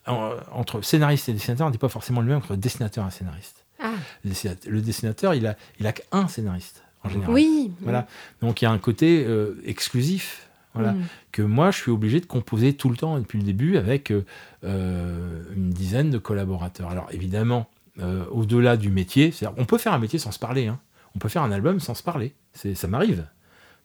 entre 0.07 0.83
scénariste 0.83 1.29
et 1.31 1.33
dessinateur 1.33 1.71
n'est 1.71 1.79
pas 1.79 1.89
forcément 1.89 2.21
le 2.21 2.27
même 2.27 2.39
entre 2.39 2.57
dessinateur 2.57 3.07
et 3.09 3.11
scénariste. 3.11 3.65
Ah. 3.81 3.93
Le, 4.25 4.81
dessinateur, 4.81 5.35
il 5.35 5.47
a, 5.47 5.57
il 5.81 5.87
a 5.87 5.93
qu'un 5.93 6.29
scénariste 6.29 6.83
en 7.05 7.09
général. 7.09 7.35
Oui. 7.35 7.73
Voilà. 7.81 8.07
Donc 8.43 8.61
il 8.61 8.67
y 8.67 8.69
a 8.69 8.71
un 8.71 8.79
côté 8.79 9.25
euh, 9.27 9.61
exclusif 9.65 10.49
voilà. 10.75 10.93
Mm. 10.93 11.05
Que 11.33 11.43
moi, 11.43 11.71
je 11.71 11.79
suis 11.81 11.91
obligé 11.91 12.21
de 12.21 12.27
composer 12.27 12.75
tout 12.75 12.91
le 12.91 12.97
temps, 12.97 13.19
depuis 13.19 13.39
le 13.39 13.45
début, 13.45 13.77
avec 13.77 14.11
euh, 14.11 14.25
euh, 14.65 15.43
une 15.57 15.71
dizaine 15.71 16.11
de 16.11 16.19
collaborateurs. 16.19 16.91
Alors 16.91 17.09
évidemment, 17.13 17.69
euh, 18.01 18.25
au-delà 18.31 18.77
du 18.77 18.91
métier, 18.91 19.33
on 19.57 19.65
peut 19.65 19.79
faire 19.79 19.93
un 19.93 19.99
métier 19.99 20.19
sans 20.19 20.33
se 20.33 20.39
parler. 20.39 20.67
Hein. 20.67 20.81
On 21.15 21.21
peut 21.21 21.29
faire 21.29 21.43
un 21.43 21.53
album 21.53 21.79
sans 21.79 21.95
se 21.95 22.03
parler. 22.03 22.35
Ça 22.53 22.89
m'arrive 22.89 23.27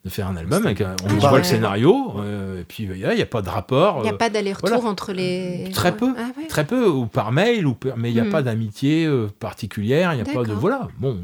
de 0.05 0.09
faire 0.09 0.27
un 0.27 0.37
album 0.37 0.65
avec 0.65 0.81
on 1.03 1.07
voit 1.15 1.37
le 1.37 1.43
scénario 1.43 2.15
et 2.57 2.63
puis 2.63 2.83
il 2.83 2.93
n'y 2.93 3.05
a, 3.05 3.25
pas 3.25 3.41
de 3.41 3.49
rapport 3.49 3.97
il 3.99 4.03
n'y 4.03 4.09
a 4.09 4.13
pas 4.13 4.29
d'aller-retour 4.29 4.85
entre 4.85 5.11
les 5.11 5.69
très 5.73 5.95
peu. 5.95 6.13
Ah 6.17 6.29
très 6.47 6.65
peu 6.65 6.87
ou 6.87 7.05
par 7.05 7.31
mail 7.31 7.67
ou 7.67 7.75
mais 7.97 8.09
il 8.09 8.13
n'y 8.13 8.21
a 8.21 8.23
mm. 8.23 8.29
pas 8.29 8.41
d'amitié 8.41 9.09
particulière 9.39 10.13
il 10.13 10.23
n'y 10.23 10.29
a 10.29 10.33
pas 10.33 10.43
de 10.43 10.53
voilà. 10.53 10.87
Bon 10.99 11.19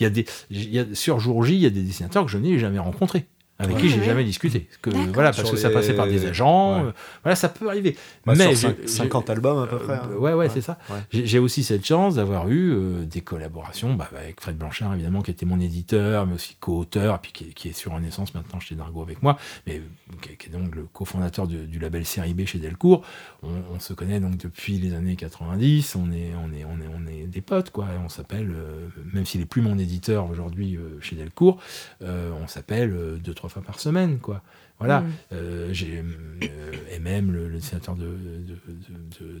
il 0.00 0.02
y 0.02 0.06
a 0.06 0.10
des 0.10 0.24
y 0.50 0.78
a, 0.78 0.84
sur 0.94 1.20
jour 1.20 1.44
J 1.44 1.54
il 1.54 1.60
y 1.60 1.66
a 1.66 1.70
des 1.70 1.82
dessinateurs 1.82 2.24
que 2.24 2.30
je 2.30 2.38
n'ai 2.38 2.58
jamais 2.58 2.78
rencontrés 2.78 3.26
avec 3.58 3.76
qui 3.76 3.88
j'ai 3.88 4.02
jamais 4.02 4.24
discuté. 4.24 4.68
Que, 4.82 4.90
voilà, 4.90 5.32
parce 5.32 5.48
que 5.48 5.56
ça 5.56 5.70
passait 5.70 5.94
par 5.94 6.08
des 6.08 6.26
agents. 6.26 6.86
Euh, 6.86 6.90
voilà, 7.22 7.36
ça 7.36 7.48
peut 7.48 7.68
arriver. 7.68 7.96
Bah, 8.26 8.34
mais 8.36 8.54
50 8.54 9.30
albums 9.30 9.62
à 9.62 9.66
peu 9.66 9.78
près. 9.78 9.94
Hein. 9.94 10.10
ouais, 10.18 10.32
ouais, 10.32 10.48
c'est 10.48 10.60
ça. 10.60 10.78
J'ai 11.10 11.38
aussi 11.38 11.62
cette 11.62 11.86
chance 11.86 12.16
d'avoir 12.16 12.48
eu 12.48 12.72
euh, 12.72 13.04
des 13.04 13.20
collaborations 13.20 13.94
bah, 13.94 14.08
avec 14.16 14.40
Fred 14.40 14.58
Blanchard, 14.58 14.94
évidemment, 14.94 15.22
qui 15.22 15.30
était 15.30 15.46
mon 15.46 15.60
éditeur, 15.60 16.26
mais 16.26 16.34
aussi 16.34 16.56
co-auteur, 16.58 17.20
puis 17.20 17.32
qui, 17.32 17.68
est 17.68 17.72
sur 17.72 17.92
Renaissance 17.92 18.34
maintenant 18.34 18.58
chez 18.58 18.74
Dargo 18.74 19.02
avec 19.02 19.22
moi, 19.22 19.38
mais 19.66 19.80
qui, 20.20 20.48
est 20.48 20.52
donc 20.52 20.74
le 20.74 20.84
cofondateur 20.92 21.46
du, 21.46 21.66
du, 21.66 21.78
label 21.78 22.04
Série 22.04 22.34
B 22.34 22.46
chez 22.46 22.58
Delcourt. 22.58 23.04
On, 23.42 23.78
se 23.78 23.92
connaît 23.92 24.20
donc 24.20 24.36
depuis 24.36 24.78
les 24.78 24.94
années 24.94 25.16
90. 25.16 25.96
On 25.96 26.10
est, 26.10 26.32
on 26.42 26.52
est, 26.52 26.64
on 26.64 26.80
est, 26.80 26.88
on 26.88 27.06
est 27.06 27.26
des 27.26 27.40
potes, 27.40 27.70
quoi. 27.70 27.86
on 28.04 28.08
s'appelle, 28.08 28.52
euh, 28.54 28.88
même 29.12 29.26
s'il 29.26 29.42
est 29.42 29.46
plus 29.46 29.62
mon 29.62 29.78
éditeur 29.78 30.28
aujourd'hui 30.28 30.78
chez 31.00 31.14
Delcourt, 31.14 31.60
on 32.00 32.46
s'appelle 32.48 33.18
deux, 33.22 33.34
trois 33.34 33.43
fois 33.48 33.62
par 33.62 33.80
semaine, 33.80 34.18
quoi. 34.18 34.42
Voilà. 34.80 35.00
Mm. 35.00 35.12
Euh, 35.32 35.68
j'ai, 35.72 35.98
euh, 35.98 36.46
et 36.92 36.98
même 36.98 37.32
le, 37.32 37.48
dessinateur 37.48 37.94
de, 37.94 38.18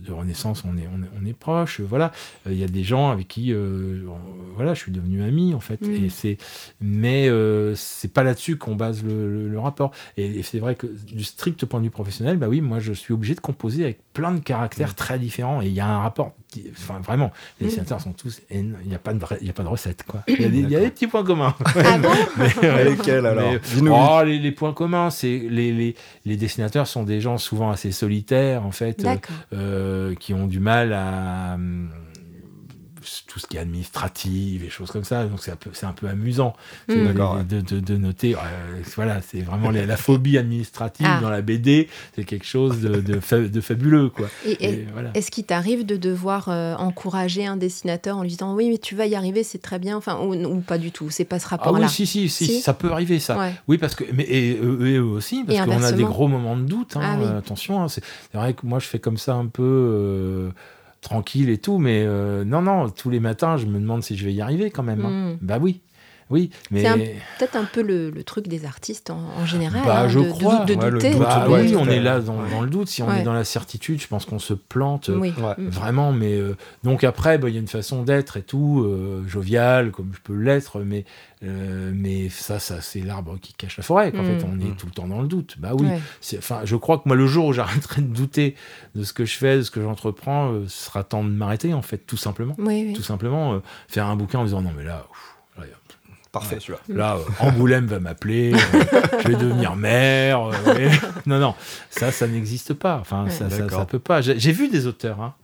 de, 0.00 0.12
Renaissance, 0.12 0.62
on 0.64 0.76
est, 0.76 0.88
on 0.88 1.26
est, 1.26 1.32
proche. 1.32 1.80
Voilà. 1.80 2.12
Euh, 2.46 2.52
il 2.52 2.58
y 2.58 2.64
a 2.64 2.68
des 2.68 2.84
gens 2.84 3.10
avec 3.10 3.28
qui 3.28 3.52
voilà, 4.54 4.74
je 4.74 4.80
suis 4.80 4.92
devenu 4.92 5.22
ami, 5.22 5.54
en 5.54 5.60
fait. 5.60 5.80
Mm. 5.82 6.04
Et 6.04 6.08
c'est, 6.08 6.38
mais 6.80 7.28
c'est 7.74 8.12
pas 8.12 8.22
là-dessus 8.22 8.56
qu'on 8.56 8.76
base 8.76 9.02
le, 9.04 9.58
rapport. 9.58 9.92
Et, 10.16 10.42
c'est 10.42 10.58
vrai 10.58 10.74
que 10.74 10.86
du 10.86 11.24
strict 11.24 11.64
point 11.66 11.80
de 11.80 11.84
vue 11.84 11.90
professionnel, 11.90 12.36
bah 12.36 12.48
oui, 12.48 12.60
moi, 12.60 12.78
je 12.78 12.92
suis 12.92 13.12
obligé 13.12 13.34
de 13.34 13.40
composer 13.40 13.84
avec 13.84 14.00
plein 14.12 14.32
de 14.32 14.40
caractères 14.40 14.90
mm. 14.90 14.94
très 14.94 15.18
différents. 15.18 15.62
Et 15.62 15.66
il 15.66 15.74
y 15.74 15.80
a 15.80 15.88
un 15.88 15.98
rapport. 15.98 16.34
Enfin, 16.72 17.00
vraiment, 17.00 17.32
les 17.60 17.66
dessinateurs 17.66 18.00
sont 18.00 18.12
tous. 18.12 18.40
Il 18.50 18.76
n'y 18.86 18.94
a, 18.94 18.98
pas 18.98 19.12
de, 19.12 19.20
il 19.40 19.46
y 19.46 19.50
a 19.50 19.52
pas 19.52 19.62
de 19.62 19.68
recette, 19.68 20.02
quoi. 20.04 20.22
Il 20.28 20.40
y, 20.40 20.44
a 20.44 20.48
des, 20.48 20.60
y 20.62 20.76
a 20.76 20.80
des 20.80 20.90
petits 20.90 21.06
points 21.06 21.24
communs. 21.24 21.54
Ah 21.76 21.98
bon? 21.98 22.08
Mais, 22.36 22.84
Lesquels 22.84 23.26
alors 23.26 23.52
oh, 23.90 24.24
les, 24.24 24.38
les, 24.38 24.52
points 24.52 24.72
communs, 24.72 25.10
c'est 25.10 25.38
les, 25.38 25.94
les, 26.24 26.36
dessinateurs 26.36 26.86
sont 26.86 27.02
des 27.02 27.20
gens 27.20 27.36
souvent 27.38 27.70
assez 27.70 27.92
solitaires, 27.92 28.64
en 28.64 28.70
fait, 28.70 29.06
euh, 29.52 30.14
qui 30.14 30.34
ont 30.34 30.46
du 30.46 30.60
mal 30.60 30.92
à 30.92 31.58
tout 33.26 33.38
ce 33.38 33.46
qui 33.46 33.56
est 33.56 33.60
administratif 33.60 34.62
et 34.64 34.70
choses 34.70 34.90
comme 34.90 35.04
ça. 35.04 35.24
Donc 35.24 35.40
c'est 35.40 35.50
un 35.50 35.56
peu, 35.56 35.70
c'est 35.72 35.86
un 35.86 35.92
peu 35.92 36.08
amusant 36.08 36.54
mm. 36.88 37.44
de, 37.44 37.60
de, 37.60 37.80
de, 37.80 37.96
noter. 37.96 38.34
Euh, 38.34 38.38
voilà, 38.96 39.20
c'est 39.20 39.40
vraiment 39.40 39.70
la, 39.70 39.96
phobie 39.96 40.38
administrative 40.38 41.06
ah. 41.08 41.20
dans 41.20 41.30
la 41.30 41.42
BD. 41.42 41.88
C'est 42.14 42.24
quelque 42.24 42.46
chose 42.46 42.80
de, 42.80 43.00
de, 43.00 43.60
fabuleux, 43.60 44.10
quoi. 44.10 44.28
Et, 44.46 44.86
Est-ce 45.14 45.30
qu'il 45.30 45.44
t'arrive 45.44 45.86
de 45.86 45.96
devoir 45.96 46.48
euh, 46.48 46.74
encourager 46.76 47.46
un 47.46 47.56
dessinateur 47.56 48.16
en 48.16 48.22
lui 48.22 48.30
disant 48.30 48.54
oui, 48.54 48.70
mais 48.70 48.78
tu 48.78 48.94
vas 48.94 49.06
y 49.06 49.14
arriver, 49.14 49.42
c'est 49.42 49.62
très 49.62 49.78
bien, 49.78 49.96
enfin 49.96 50.18
ou, 50.20 50.60
pas 50.60 50.78
du 50.78 50.90
tout. 50.90 51.10
C'est 51.10 51.24
pas 51.24 51.38
ce 51.38 51.48
rapport-là. 51.48 51.86
Ah 51.86 51.86
oui, 51.86 52.06
si, 52.06 52.06
si, 52.06 52.28
si, 52.28 52.60
ça 52.60 52.74
peut 52.74 52.92
arriver 52.92 53.18
ça. 53.18 53.50
Oui, 53.68 53.78
parce 53.78 53.94
que 53.94 54.04
mais 54.12 54.24
et 54.24 54.58
eux, 54.60 55.02
aussi, 55.02 55.44
parce 55.44 55.60
qu'on 55.60 55.82
a 55.82 55.92
des 55.92 56.04
gros 56.04 56.28
moments 56.28 56.56
de 56.56 56.62
doute. 56.62 56.96
Hein, 56.96 57.18
ah 57.20 57.38
attention, 57.38 57.82
hein, 57.82 57.88
c'est 57.88 58.02
vrai 58.32 58.54
que 58.54 58.66
moi 58.66 58.78
je 58.78 58.86
fais 58.86 58.98
comme 58.98 59.18
ça 59.18 59.34
un 59.34 59.46
peu. 59.46 59.62
Euh, 59.62 60.50
tranquille 61.04 61.50
et 61.50 61.58
tout, 61.58 61.78
mais 61.78 62.02
euh, 62.04 62.44
non, 62.44 62.62
non, 62.62 62.90
tous 62.90 63.10
les 63.10 63.20
matins, 63.20 63.56
je 63.56 63.66
me 63.66 63.78
demande 63.78 64.02
si 64.02 64.16
je 64.16 64.24
vais 64.24 64.32
y 64.32 64.40
arriver 64.40 64.70
quand 64.70 64.82
même. 64.82 65.04
Hein. 65.04 65.34
Hmm. 65.34 65.38
Bah 65.40 65.58
oui. 65.60 65.82
Oui, 66.30 66.50
mais 66.70 66.82
c'est 66.82 67.16
peut-être 67.38 67.56
un 67.56 67.64
peu 67.64 67.82
le, 67.82 68.24
truc 68.24 68.48
des 68.48 68.64
artistes 68.64 69.10
en, 69.10 69.44
général. 69.44 69.82
Bah, 69.84 70.02
hein, 70.02 70.08
je 70.08 70.20
crois. 70.20 70.64
De, 70.64 70.74
douter. 70.74 71.14
Bah 71.14 71.46
oui, 71.48 71.74
on 71.76 71.86
est 71.86 72.00
là 72.00 72.20
dans, 72.20 72.40
le 72.62 72.70
doute. 72.70 72.88
Si 72.88 73.02
on 73.02 73.12
est 73.12 73.22
dans 73.22 73.34
la 73.34 73.44
certitude, 73.44 74.00
je 74.00 74.08
pense 74.08 74.24
qu'on 74.24 74.38
se 74.38 74.54
plante 74.54 75.10
euh, 75.10 75.32
vraiment. 75.58 76.12
Mais 76.12 76.34
euh, 76.34 76.56
donc 76.82 77.04
après, 77.04 77.38
bah, 77.38 77.48
il 77.48 77.54
y 77.54 77.58
a 77.58 77.60
une 77.60 77.68
façon 77.68 78.02
d'être 78.02 78.36
et 78.36 78.42
tout, 78.42 78.82
euh, 78.84 79.22
jovial 79.26 79.90
comme 79.90 80.12
je 80.14 80.20
peux 80.20 80.34
l'être, 80.34 80.80
mais 80.80 81.04
mais 81.42 82.30
ça, 82.30 82.58
ça 82.58 82.80
c'est 82.80 83.00
l'arbre 83.00 83.38
qui 83.38 83.52
cache 83.52 83.76
la 83.76 83.82
forêt. 83.82 84.08
En 84.16 84.24
fait, 84.24 84.38
mm. 84.38 84.50
on 84.50 84.60
est 84.60 84.70
mm. 84.70 84.76
tout 84.76 84.86
le 84.86 84.92
temps 84.92 85.06
dans 85.06 85.20
le 85.20 85.28
doute. 85.28 85.56
Bah 85.58 85.72
oui. 85.78 85.86
Enfin, 86.38 86.60
je 86.64 86.74
crois 86.74 86.96
que 86.96 87.02
moi, 87.04 87.16
le 87.16 87.26
jour 87.26 87.44
où 87.44 87.52
j'arrêterai 87.52 88.00
de 88.00 88.06
douter 88.06 88.54
de 88.94 89.04
ce 89.04 89.12
que 89.12 89.26
je 89.26 89.36
fais, 89.36 89.58
de 89.58 89.62
ce 89.62 89.70
que 89.70 89.82
j'entreprends, 89.82 90.54
ce 90.66 90.86
sera 90.86 91.04
temps 91.04 91.22
de 91.22 91.28
m'arrêter 91.28 91.74
en 91.74 91.82
fait, 91.82 91.98
tout 91.98 92.16
simplement. 92.16 92.56
Tout 92.94 93.02
simplement, 93.02 93.60
faire 93.88 94.06
un 94.06 94.16
bouquin 94.16 94.38
en 94.38 94.44
disant 94.44 94.62
non 94.62 94.72
mais 94.74 94.84
là. 94.84 95.06
Parfait, 96.34 96.58
celui-là. 96.58 96.80
Là, 96.88 97.16
euh, 97.16 97.46
Angoulême 97.46 97.86
va 97.86 98.00
m'appeler, 98.00 98.52
euh, 98.52 98.58
je 99.22 99.28
vais 99.28 99.36
devenir 99.36 99.76
maire. 99.76 100.46
Euh, 100.46 100.88
non, 101.26 101.38
non, 101.38 101.54
ça, 101.90 102.10
ça 102.10 102.26
n'existe 102.26 102.74
pas. 102.74 102.98
Enfin, 103.00 103.30
ça, 103.30 103.48
ça, 103.48 103.86
peut 103.86 104.00
pas. 104.00 104.20
J'ai 104.20 104.50
vu 104.50 104.68
des 104.68 104.88
auteurs 104.88 105.20
hein, 105.20 105.34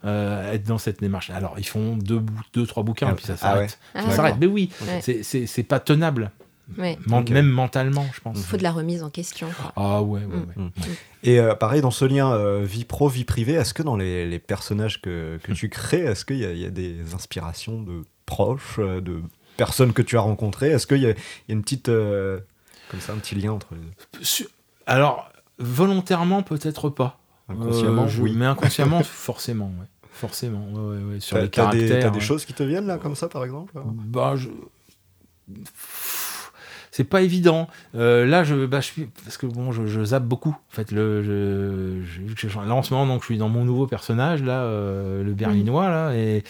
être 0.53 0.65
dans 0.65 0.79
cette 0.79 1.01
démarche. 1.01 1.31
Alors, 1.31 1.55
ils 1.59 1.67
font 1.67 1.97
deux, 1.97 2.21
deux 2.55 2.67
trois 2.67 2.83
bouquins, 2.83 3.11
et 3.11 3.15
puis 3.15 3.25
ça 3.25 3.35
ah 3.35 3.37
s'arrête. 3.37 3.79
ça 3.95 4.11
s'arrête. 4.11 4.35
Mais 4.41 4.47
oui, 4.47 4.71
c'est 5.01 5.62
pas 5.62 5.79
tenable. 5.79 6.33
Même 6.77 7.47
mentalement, 7.49 8.07
je 8.12 8.21
pense. 8.21 8.39
Il 8.39 8.45
faut 8.45 8.57
de 8.57 8.65
la 8.65 8.73
remise 8.73 9.05
en 9.05 9.11
question. 9.11 9.47
Ah 9.77 10.03
ouais, 10.03 10.23
ouais, 10.23 10.65
mm. 10.65 10.71
Et 11.23 11.41
pareil, 11.61 11.83
dans 11.83 11.93
ce 11.93 12.05
lien 12.05 12.59
vie 12.62 12.85
pro, 12.85 13.09
vie 13.09 13.25
privée, 13.25 13.53
est-ce 13.53 13.75
que 13.75 13.85
dans 13.85 13.97
les, 13.97 14.29
les 14.29 14.39
personnages 14.41 15.01
que, 15.01 15.39
que 15.41 15.53
tu 15.53 15.69
crées, 15.71 16.01
est-ce 16.01 16.25
qu'il 16.25 16.39
y, 16.39 16.59
y, 16.59 16.67
a 16.67 16.71
des 16.71 17.15
inspirations 17.15 17.81
de 17.81 18.03
proches, 18.27 18.81
de 18.81 19.23
personnes 19.61 19.93
que 19.93 20.01
tu 20.01 20.16
as 20.16 20.20
rencontrées 20.20 20.70
Est-ce 20.70 20.87
qu'il 20.87 21.03
y, 21.03 21.11
a 21.11 21.15
une 21.51 21.62
petite. 21.62 21.91
Euh, 21.91 22.41
comme 22.91 23.01
ça, 23.01 23.12
un 23.12 23.16
petit 23.16 23.35
lien 23.35 23.53
entre 23.53 23.69
Alors, 24.87 25.31
volontairement, 25.59 26.43
peut-être 26.43 26.89
pas. 26.89 27.20
Inconsciemment, 27.51 28.05
euh, 28.05 28.20
oui. 28.20 28.32
Mais 28.35 28.47
inconsciemment, 28.47 29.03
forcément, 29.05 29.70
Forcément, 30.12 30.66
sur 31.19 31.39
les 31.39 31.51
caractères. 31.51 32.01
T'as 32.01 32.11
des, 32.11 32.19
des 32.19 32.24
choses 32.24 32.45
qui 32.45 32.55
te 32.55 32.62
viennent 32.62 32.87
là, 32.87 32.97
comme 32.97 33.15
ça, 33.15 33.28
par 33.28 33.45
exemple? 33.45 33.73
Bah, 33.85 34.35
je 34.37 34.49
c'est 36.91 37.05
pas 37.05 37.23
évident. 37.23 37.69
Euh, 37.95 38.27
là, 38.27 38.45
je, 38.45 38.67
bah, 38.67 38.81
je 38.81 38.87
suis, 38.87 39.09
parce 39.25 39.37
que 39.37 39.47
bon, 39.47 39.73
je, 39.73 40.05
zappe 40.05 40.25
beaucoup. 40.25 40.51
En 40.51 40.75
fait, 40.75 40.91
le, 40.91 42.03
là 42.67 42.75
en 42.75 42.83
ce 42.83 42.95
moment, 42.95 43.07
donc, 43.07 43.23
je 43.23 43.27
suis 43.27 43.39
dans 43.39 43.49
mon 43.49 43.65
nouveau 43.65 43.87
personnage 43.87 44.43
là, 44.43 44.62
euh, 44.62 45.23
le 45.23 45.33
Berlinois 45.33 45.89
là, 45.89 46.15
et 46.15 46.43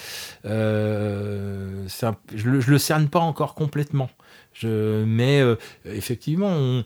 euh, 0.46 1.86
je, 2.34 2.48
le, 2.48 2.60
le 2.60 2.78
cerne 2.78 3.08
pas 3.08 3.20
encore 3.20 3.54
complètement. 3.54 4.10
Mais 4.62 5.42
effectivement, 5.84 6.82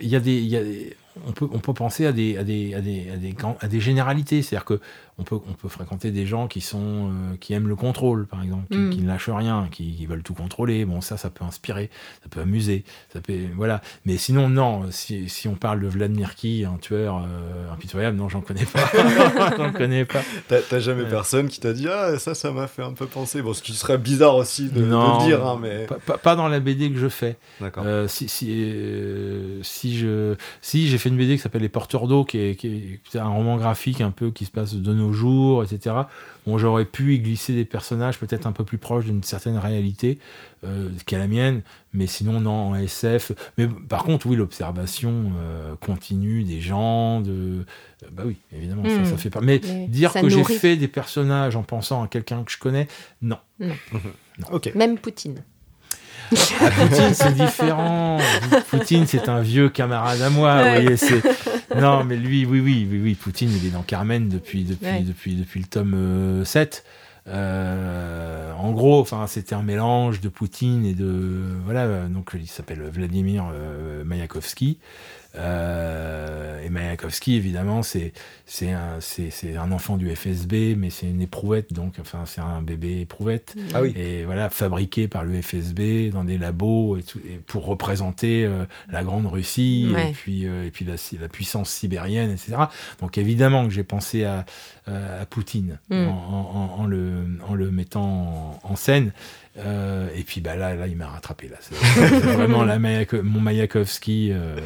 il 0.00 0.08
y 0.08 0.16
a 0.16 0.20
des, 0.20 0.96
on 1.26 1.32
peut, 1.32 1.48
on 1.52 1.58
peut 1.58 1.74
penser 1.74 2.06
à 2.06 2.12
des, 2.12 2.36
à 2.38 2.44
des, 2.44 2.74
à 2.74 2.80
des, 2.80 3.10
à 3.10 3.16
des, 3.16 3.34
à 3.60 3.68
des 3.68 3.80
généralités. 3.80 4.42
C'est-à-dire 4.42 4.64
que 4.64 4.80
on 5.18 5.24
peut, 5.24 5.36
on 5.48 5.52
peut 5.52 5.68
fréquenter 5.68 6.10
des 6.10 6.26
gens 6.26 6.48
qui, 6.48 6.60
sont, 6.60 7.10
euh, 7.10 7.36
qui 7.38 7.52
aiment 7.52 7.68
le 7.68 7.76
contrôle, 7.76 8.26
par 8.26 8.42
exemple, 8.42 8.64
qui, 8.70 8.78
mm. 8.78 9.02
ne 9.02 9.08
lâchent 9.08 9.28
rien, 9.28 9.68
qui, 9.70 10.04
veulent 10.06 10.22
tout 10.22 10.34
contrôler. 10.34 10.84
Bon, 10.84 11.00
ça, 11.00 11.16
ça 11.16 11.28
peut 11.28 11.44
inspirer, 11.44 11.90
ça 12.22 12.28
peut 12.30 12.40
amuser. 12.40 12.84
Ça 13.12 13.20
peut, 13.20 13.34
voilà. 13.54 13.82
Mais 14.06 14.16
sinon, 14.16 14.48
non, 14.48 14.90
si, 14.90 15.28
si 15.28 15.48
on 15.48 15.54
parle 15.54 15.80
de 15.80 15.86
Vladimir 15.86 16.34
Ki, 16.34 16.64
un 16.64 16.78
tueur 16.78 17.18
euh, 17.18 17.72
impitoyable, 17.72 18.16
non, 18.16 18.28
j'en 18.28 18.40
connais 18.40 18.64
pas. 18.64 18.90
j'en 19.56 19.72
connais 19.72 20.06
pas. 20.06 20.22
T'as 20.48 20.80
jamais 20.80 21.04
personne 21.04 21.48
qui 21.48 21.60
t'a 21.60 21.72
dit 21.74 21.88
Ah, 21.88 22.18
ça, 22.18 22.34
ça 22.34 22.50
m'a 22.50 22.66
fait 22.66 22.82
un 22.82 22.92
peu 22.92 23.06
penser. 23.06 23.42
Bon, 23.42 23.52
ce 23.52 23.62
qui 23.62 23.74
serait 23.74 23.98
bizarre 23.98 24.36
aussi 24.36 24.70
de, 24.70 24.80
le 24.80 25.24
dire, 25.26 25.46
hein, 25.46 25.58
mais. 25.60 25.86
Pas, 26.22 26.36
dans 26.36 26.48
la 26.48 26.60
BD 26.60 26.90
que 26.90 26.98
je 26.98 27.08
fais. 27.08 27.36
D'accord. 27.60 27.84
Euh, 27.86 28.08
si, 28.08 28.28
si, 28.28 28.72
si, 29.62 29.98
je, 29.98 30.34
si 30.62 30.88
j'ai 30.88 30.98
fait 31.02 31.08
une 31.08 31.16
BD 31.16 31.36
qui 31.36 31.42
s'appelle 31.42 31.62
Les 31.62 31.68
Porteurs 31.68 32.06
d'eau, 32.06 32.24
qui 32.24 32.38
est, 32.38 32.54
qui 32.56 33.00
est 33.14 33.16
un 33.16 33.28
roman 33.28 33.56
graphique 33.56 34.00
un 34.00 34.10
peu 34.10 34.30
qui 34.30 34.44
se 34.44 34.50
passe 34.50 34.74
de 34.74 34.94
nos 34.94 35.12
jours, 35.12 35.64
etc. 35.64 35.96
Bon, 36.46 36.58
j'aurais 36.58 36.84
pu 36.84 37.14
y 37.14 37.18
glisser 37.20 37.54
des 37.54 37.64
personnages 37.64 38.18
peut-être 38.18 38.46
un 38.46 38.52
peu 38.52 38.64
plus 38.64 38.78
proches 38.78 39.04
d'une 39.04 39.22
certaine 39.22 39.56
réalité 39.58 40.18
euh, 40.64 40.90
qu'à 41.06 41.18
la 41.18 41.26
mienne, 41.26 41.62
mais 41.92 42.06
sinon, 42.06 42.40
non, 42.40 42.70
en 42.70 42.74
SF. 42.74 43.32
Mais 43.58 43.66
par 43.66 44.04
contre, 44.04 44.26
oui, 44.26 44.36
l'observation 44.36 45.32
euh, 45.40 45.74
continue 45.76 46.44
des 46.44 46.60
gens, 46.60 47.20
de. 47.20 47.64
Euh, 48.02 48.06
bah 48.12 48.22
oui, 48.26 48.36
évidemment, 48.52 48.84
ça, 48.84 49.04
ça, 49.04 49.14
hmm. 49.14 49.18
fait 49.18 49.30
pas. 49.30 49.40
Mais, 49.40 49.58
dire 49.58 50.12
que 50.12 50.28
j'ai 50.28 50.44
fait 50.44 50.76
des 50.76 50.88
personnages 50.88 51.56
en 51.56 51.62
pensant 51.62 52.02
à 52.02 52.08
quelqu'un 52.08 52.44
que 52.44 52.52
je 52.52 52.58
connais, 52.58 52.88
non. 53.20 53.38
non. 53.60 53.74
Même 54.74 54.98
Poutine. 54.98 55.42
Ah, 56.60 56.70
Poutine, 56.70 57.14
c'est 57.14 57.34
différent. 57.34 58.18
Poutine, 58.70 59.06
c'est 59.06 59.28
un 59.28 59.40
vieux 59.40 59.68
camarade 59.68 60.20
à 60.22 60.30
moi. 60.30 60.62
voyez, 60.62 60.96
c'est... 60.96 61.22
Non, 61.76 62.04
mais 62.04 62.16
lui, 62.16 62.44
oui, 62.44 62.60
oui, 62.60 62.86
oui, 62.90 63.00
oui, 63.02 63.14
Poutine, 63.14 63.50
il 63.50 63.66
est 63.66 63.70
dans 63.70 63.82
Carmen 63.82 64.28
depuis, 64.28 64.64
depuis, 64.64 65.02
depuis, 65.02 65.34
depuis 65.34 65.60
le 65.60 65.66
tome 65.66 66.44
7. 66.44 66.84
Euh, 66.84 66.92
euh, 67.28 68.52
en 68.54 68.72
gros, 68.72 69.00
enfin, 69.00 69.26
c'était 69.26 69.54
un 69.54 69.62
mélange 69.62 70.20
de 70.20 70.28
Poutine 70.28 70.84
et 70.84 70.94
de 70.94 71.42
voilà. 71.64 72.06
Donc, 72.08 72.32
il 72.34 72.48
s'appelle 72.48 72.82
Vladimir 72.82 73.50
euh, 73.52 74.04
Mayakovsky. 74.04 74.78
Euh, 75.34 76.60
et 76.62 76.68
Mayakovsky, 76.68 77.36
évidemment, 77.36 77.82
c'est 77.82 78.12
un, 78.62 78.98
un 79.58 79.72
enfant 79.72 79.96
du 79.96 80.14
FSB, 80.14 80.76
mais 80.76 80.90
c'est 80.90 81.06
une 81.06 81.20
éprouvette, 81.20 81.72
donc 81.72 81.94
enfin 82.00 82.24
c'est 82.26 82.40
un 82.40 82.62
bébé 82.62 83.00
éprouvette. 83.00 83.54
Ah 83.74 83.82
oui. 83.82 83.92
Et 83.96 84.24
voilà, 84.24 84.50
fabriqué 84.50 85.08
par 85.08 85.24
le 85.24 85.40
FSB 85.40 86.10
dans 86.12 86.24
des 86.24 86.38
labos 86.38 86.98
et, 86.98 87.02
tout, 87.02 87.20
pour 87.46 87.66
représenter 87.66 88.44
euh, 88.44 88.64
la 88.90 89.02
grande 89.02 89.26
Russie 89.26 89.92
et 89.96 90.12
puis 90.12 90.46
euh, 90.46 90.66
et 90.66 90.70
puis 90.70 90.84
la, 90.84 90.94
la, 91.20 91.28
puissance 91.28 91.70
sibérienne, 91.70 92.30
etc. 92.30 92.56
Donc 93.00 93.18
évidemment 93.18 93.64
que 93.64 93.70
j'ai 93.70 93.84
pensé 93.84 94.24
à, 94.24 94.44
à 94.86 95.24
Poutine 95.26 95.78
mm. 95.90 96.08
en, 96.08 96.74
en, 96.78 96.86
le, 96.86 97.26
en 97.48 97.54
le 97.54 97.70
mettant 97.70 98.60
en 98.62 98.76
scène. 98.76 99.12
Euh, 99.58 100.08
et 100.16 100.22
puis 100.22 100.40
bah, 100.40 100.56
là, 100.56 100.74
là, 100.74 100.86
il 100.86 100.96
m'a 100.96 101.08
rattrapé. 101.08 101.48
Là. 101.48 101.56
C'est, 101.60 101.74
vraiment 102.08 102.64
la 102.64 102.78
mon 102.78 103.40
Mayakovsky. 103.40 104.30
Euh, 104.32 104.56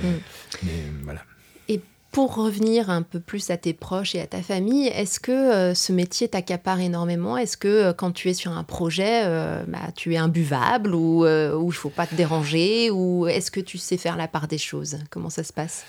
mm. 0.62 0.68
voilà. 1.02 1.20
Et 1.68 1.80
pour 2.12 2.36
revenir 2.36 2.88
un 2.88 3.02
peu 3.02 3.18
plus 3.18 3.50
à 3.50 3.56
tes 3.56 3.72
proches 3.72 4.14
et 4.14 4.20
à 4.20 4.26
ta 4.26 4.42
famille, 4.42 4.86
est-ce 4.86 5.18
que 5.18 5.32
euh, 5.32 5.74
ce 5.74 5.92
métier 5.92 6.28
t'accapare 6.28 6.80
énormément? 6.80 7.36
Est-ce 7.36 7.56
que 7.56 7.92
quand 7.92 8.12
tu 8.12 8.30
es 8.30 8.34
sur 8.34 8.52
un 8.52 8.62
projet, 8.62 9.24
bah, 9.66 9.90
tu 9.96 10.14
es 10.14 10.16
imbuvable 10.16 10.94
ou 10.94 11.26
il 11.26 11.66
ne 11.66 11.70
faut 11.72 11.90
pas 11.90 12.06
te 12.06 12.14
déranger 12.14 12.90
Ou 12.90 13.26
est-ce 13.26 13.50
que 13.50 13.60
tu 13.60 13.78
sais 13.78 13.96
faire 13.96 14.16
la 14.16 14.28
part 14.28 14.46
des 14.46 14.58
choses? 14.58 14.98
Comment 15.10 15.30
ça 15.30 15.42
se 15.42 15.52
passe? 15.52 15.84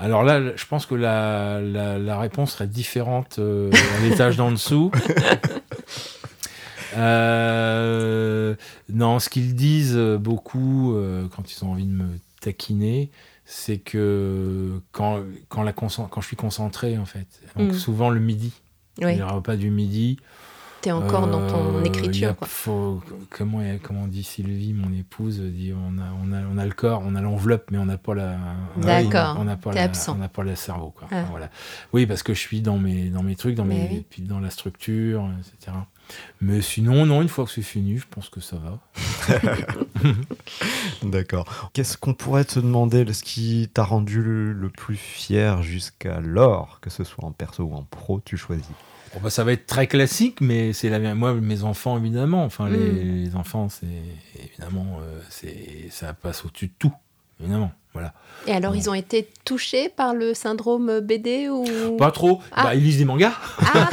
Alors 0.00 0.22
là, 0.22 0.40
je 0.54 0.64
pense 0.64 0.86
que 0.86 0.94
la, 0.94 1.60
la, 1.60 1.98
la 1.98 2.20
réponse 2.20 2.52
serait 2.52 2.68
différente 2.68 3.40
à 3.40 4.08
l'étage 4.08 4.36
d'en 4.36 4.52
dessous. 4.52 4.92
Euh, 6.98 8.54
non, 8.88 9.18
ce 9.18 9.28
qu'ils 9.28 9.54
disent 9.54 9.96
beaucoup 9.96 10.94
euh, 10.94 11.28
quand 11.34 11.50
ils 11.52 11.64
ont 11.64 11.72
envie 11.72 11.86
de 11.86 11.92
me 11.92 12.18
taquiner, 12.40 13.10
c'est 13.44 13.78
que 13.78 14.80
quand, 14.92 15.22
quand, 15.48 15.62
la 15.62 15.72
quand 15.72 15.88
je 16.20 16.26
suis 16.26 16.36
concentré, 16.36 16.98
en 16.98 17.06
fait, 17.06 17.26
donc 17.56 17.72
mm. 17.72 17.74
souvent 17.74 18.10
le 18.10 18.20
midi, 18.20 18.52
oui. 19.00 19.16
le 19.16 19.24
repas 19.24 19.56
du 19.56 19.70
midi, 19.70 20.18
T'es 20.80 20.92
encore 20.92 21.26
dans 21.26 21.44
ton 21.48 21.78
euh, 21.78 21.82
écriture. 21.82 22.36
quoi. 22.36 22.48
comment, 23.30 23.62
comment 23.82 24.06
dit 24.06 24.22
Sylvie, 24.22 24.72
mon 24.72 24.92
épouse, 24.96 25.40
dit 25.40 25.72
on 25.74 25.98
a, 25.98 26.04
on 26.22 26.32
a, 26.32 26.40
on 26.52 26.56
a 26.56 26.64
le 26.64 26.72
corps, 26.72 27.02
on 27.04 27.16
a 27.16 27.20
l'enveloppe, 27.20 27.70
mais 27.72 27.78
on 27.78 27.86
n'a 27.86 27.98
pas 27.98 28.14
la. 28.14 28.36
D'accord. 28.76 29.36
On 29.40 29.44
n'a 29.44 29.56
pas, 29.56 29.72
la, 29.72 29.90
on 30.08 30.14
n'a 30.14 30.28
pas 30.28 30.44
le 30.44 30.54
cerveau. 30.54 30.94
Quoi. 30.96 31.08
Ah. 31.10 31.24
voilà. 31.30 31.50
Oui, 31.92 32.06
parce 32.06 32.22
que 32.22 32.32
je 32.32 32.38
suis 32.38 32.60
dans 32.60 32.78
mes, 32.78 33.10
dans 33.10 33.24
mes 33.24 33.34
trucs, 33.34 33.56
dans, 33.56 33.64
mes, 33.64 34.06
dans 34.20 34.38
la 34.38 34.50
structure, 34.50 35.28
etc. 35.40 35.76
Mais 36.40 36.62
sinon, 36.62 37.06
non, 37.06 37.22
une 37.22 37.28
fois 37.28 37.44
que 37.44 37.50
c'est 37.50 37.62
fini, 37.62 37.98
je 37.98 38.06
pense 38.08 38.28
que 38.28 38.40
ça 38.40 38.56
va. 38.56 38.78
D'accord. 41.02 41.70
Qu'est-ce 41.72 41.96
qu'on 41.96 42.14
pourrait 42.14 42.44
te 42.44 42.60
demander, 42.60 43.12
ce 43.12 43.22
qui 43.22 43.70
t'a 43.72 43.84
rendu 43.84 44.22
le, 44.22 44.68
plus 44.68 44.96
fier 44.96 45.62
jusqu'alors, 45.62 46.78
que 46.80 46.90
ce 46.90 47.04
soit 47.04 47.24
en 47.24 47.32
perso 47.32 47.64
ou 47.64 47.74
en 47.74 47.82
pro, 47.82 48.20
tu 48.24 48.36
choisis 48.36 48.66
bah, 49.22 49.30
ça 49.30 49.42
va 49.42 49.52
être 49.52 49.66
très 49.66 49.86
classique, 49.86 50.40
mais 50.42 50.74
c'est 50.74 50.90
la 50.90 51.14
moi 51.14 51.32
mes 51.34 51.64
enfants 51.64 51.98
évidemment. 51.98 52.44
Enfin 52.44 52.68
les, 52.68 53.30
mm. 53.30 53.36
enfants, 53.36 53.68
c'est 53.70 53.86
évidemment 54.38 55.00
euh, 55.00 55.20
c'est 55.30 55.88
ça 55.90 56.12
passe 56.12 56.44
au-dessus 56.44 56.66
de 56.66 56.72
tout, 56.78 56.92
évidemment. 57.40 57.72
Voilà. 57.98 58.12
Et 58.46 58.52
alors, 58.52 58.76
ils 58.76 58.88
ont 58.88 58.94
été 58.94 59.28
touchés 59.44 59.88
par 59.88 60.14
le 60.14 60.32
syndrome 60.32 61.00
BD 61.00 61.48
ou? 61.48 61.64
Pas 61.98 62.12
trop. 62.12 62.40
Ah. 62.52 62.62
Bah, 62.62 62.74
ils 62.76 62.82
lisent 62.82 62.98
des 62.98 63.04
mangas. 63.04 63.32
Ah. 63.60 63.88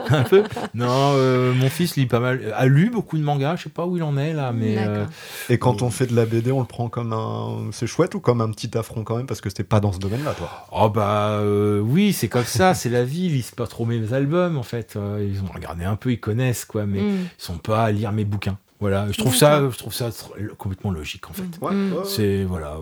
un 0.10 0.22
peu. 0.24 0.42
Non, 0.74 1.12
euh, 1.14 1.54
mon 1.54 1.70
fils 1.70 1.96
lit 1.96 2.06
pas 2.06 2.18
mal, 2.18 2.52
a 2.56 2.66
lu 2.66 2.90
beaucoup 2.90 3.16
de 3.16 3.22
mangas. 3.22 3.56
Je 3.56 3.64
sais 3.64 3.70
pas 3.70 3.86
où 3.86 3.96
il 3.96 4.02
en 4.02 4.18
est 4.18 4.32
là, 4.32 4.52
mais. 4.52 4.76
Euh, 4.78 5.04
Et 5.48 5.58
quand 5.58 5.82
on 5.82 5.90
fait 5.90 6.06
de 6.06 6.16
la 6.16 6.26
BD, 6.26 6.50
on 6.50 6.60
le 6.60 6.66
prend 6.66 6.88
comme 6.88 7.12
un, 7.12 7.70
c'est 7.70 7.86
chouette 7.86 8.14
ou 8.14 8.20
comme 8.20 8.40
un 8.40 8.50
petit 8.50 8.76
affront 8.76 9.04
quand 9.04 9.16
même 9.16 9.26
parce 9.26 9.40
que 9.40 9.48
c'était 9.48 9.64
pas 9.64 9.80
dans 9.80 9.92
ce 9.92 9.98
domaine-là, 10.00 10.34
toi? 10.34 10.66
Oh 10.72 10.90
bah 10.90 11.38
euh, 11.38 11.78
oui, 11.78 12.12
c'est 12.12 12.28
comme 12.28 12.44
ça, 12.44 12.74
c'est 12.74 12.90
la 12.90 13.04
vie. 13.04 13.26
Ils 13.26 13.32
lisent 13.34 13.52
pas 13.52 13.68
trop 13.68 13.86
mes 13.86 14.12
albums 14.12 14.58
en 14.58 14.64
fait. 14.64 14.98
Ils 15.20 15.40
ont 15.40 15.52
regardé 15.54 15.84
un 15.84 15.96
peu, 15.96 16.10
ils 16.12 16.20
connaissent 16.20 16.64
quoi, 16.64 16.84
mais 16.84 17.00
mm. 17.00 17.18
ils 17.38 17.42
sont 17.42 17.58
pas 17.58 17.84
à 17.84 17.92
lire 17.92 18.10
mes 18.12 18.24
bouquins. 18.24 18.58
Voilà, 18.82 19.06
je 19.12 19.16
trouve 19.16 19.36
ça, 19.36 19.70
je 19.70 19.78
trouve 19.78 19.94
ça 19.94 20.10
complètement 20.58 20.90
logique 20.90 21.30
en 21.30 21.32
fait. 21.32 21.44
C'est 22.04 22.42
voilà, 22.42 22.78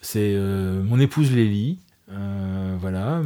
c'est 0.00 0.32
euh, 0.36 0.80
mon 0.84 1.00
épouse 1.00 1.32
les 1.32 1.48
lit. 1.48 1.80
Euh, 2.12 2.76
voilà, 2.78 3.20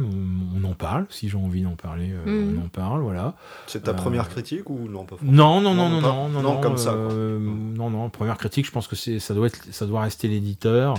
on, 0.55 0.63
en 0.63 0.73
parle. 0.73 1.05
Si 1.11 1.29
j'ai 1.29 1.37
envie 1.37 1.61
d'en 1.61 1.75
parler, 1.75 2.11
euh, 2.11 2.55
on 2.57 2.65
en 2.65 2.67
parle. 2.67 3.01
Voilà. 3.01 3.35
C'est 3.67 3.83
ta 3.83 3.93
première 3.93 4.27
critique 4.27 4.71
ou 4.71 4.89
non 4.89 5.05
Non, 5.21 5.61
non, 5.61 5.75
non, 5.75 5.87
non, 5.89 6.01
non, 6.01 6.29
non, 6.29 6.41
non, 6.41 6.59
comme 6.59 6.77
ça. 6.77 6.95
non, 6.95 7.91
non, 7.91 8.09
première 8.09 8.39
critique, 8.39 8.65
je 8.65 8.71
pense 8.71 8.87
que 8.87 8.95
c'est, 8.95 9.19
ça 9.19 9.35
doit 9.35 9.45
être, 9.45 9.71
ça 9.71 9.85
doit 9.85 10.01
rester 10.01 10.27
l'éditeur. 10.27 10.95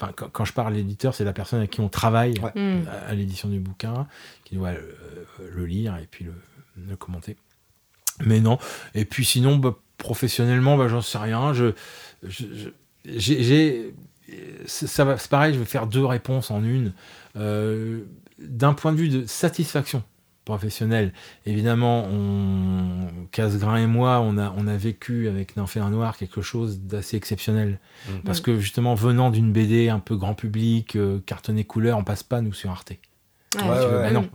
Enfin, 0.00 0.12
quand, 0.14 0.46
je 0.46 0.54
parle 0.54 0.72
l'éditeur, 0.72 1.14
c'est 1.14 1.24
la 1.24 1.34
personne 1.34 1.58
avec 1.58 1.72
qui 1.72 1.82
on 1.82 1.90
travaille 1.90 2.40
à, 3.06 3.14
l'édition 3.14 3.50
du 3.50 3.60
bouquin, 3.60 4.06
qui 4.44 4.54
doit 4.54 4.72
le, 4.72 5.66
lire 5.66 5.94
et 5.98 6.08
puis 6.10 6.24
le, 6.24 6.32
le, 6.88 6.96
commenter. 6.96 7.36
Mais 8.24 8.40
non. 8.40 8.58
Et 8.94 9.04
puis 9.04 9.26
sinon, 9.26 9.56
bah, 9.56 9.74
professionnellement, 9.98 10.76
bah, 10.76 10.88
j'en 10.88 11.00
sais 11.00 11.18
rien. 11.18 11.52
Je, 11.52 11.72
j'ai, 13.04 13.94
ça 14.66 15.16
c'est 15.18 15.30
pareil, 15.30 15.54
je 15.54 15.58
vais 15.58 15.64
faire 15.64 15.86
deux 15.86 16.04
réponses 16.04 16.50
en 16.50 16.64
une. 16.64 16.92
Euh, 17.36 18.04
d'un 18.38 18.74
point 18.74 18.92
de 18.92 18.96
vue 18.96 19.08
de 19.08 19.26
satisfaction 19.26 20.02
professionnelle, 20.44 21.12
évidemment, 21.46 22.04
on, 22.04 23.26
Casgrain 23.30 23.76
et 23.76 23.86
moi, 23.86 24.20
on 24.20 24.36
a, 24.36 24.54
on 24.58 24.66
a 24.66 24.76
vécu 24.76 25.28
avec 25.28 25.56
Nymphéa 25.56 25.88
Noir 25.88 26.16
quelque 26.18 26.42
chose 26.42 26.80
d'assez 26.80 27.16
exceptionnel. 27.16 27.78
Mhm. 28.08 28.20
Parce 28.24 28.40
que 28.40 28.58
justement, 28.58 28.94
venant 28.94 29.30
d'une 29.30 29.52
BD 29.52 29.88
un 29.88 30.00
peu 30.00 30.16
grand 30.16 30.34
public, 30.34 30.96
euh, 30.96 31.20
cartonné 31.24 31.64
couleur, 31.64 31.96
on 31.96 32.04
passe 32.04 32.22
pas, 32.22 32.42
nous, 32.42 32.52
sur 32.52 32.70
Arte. 32.70 32.92
non, 34.12 34.28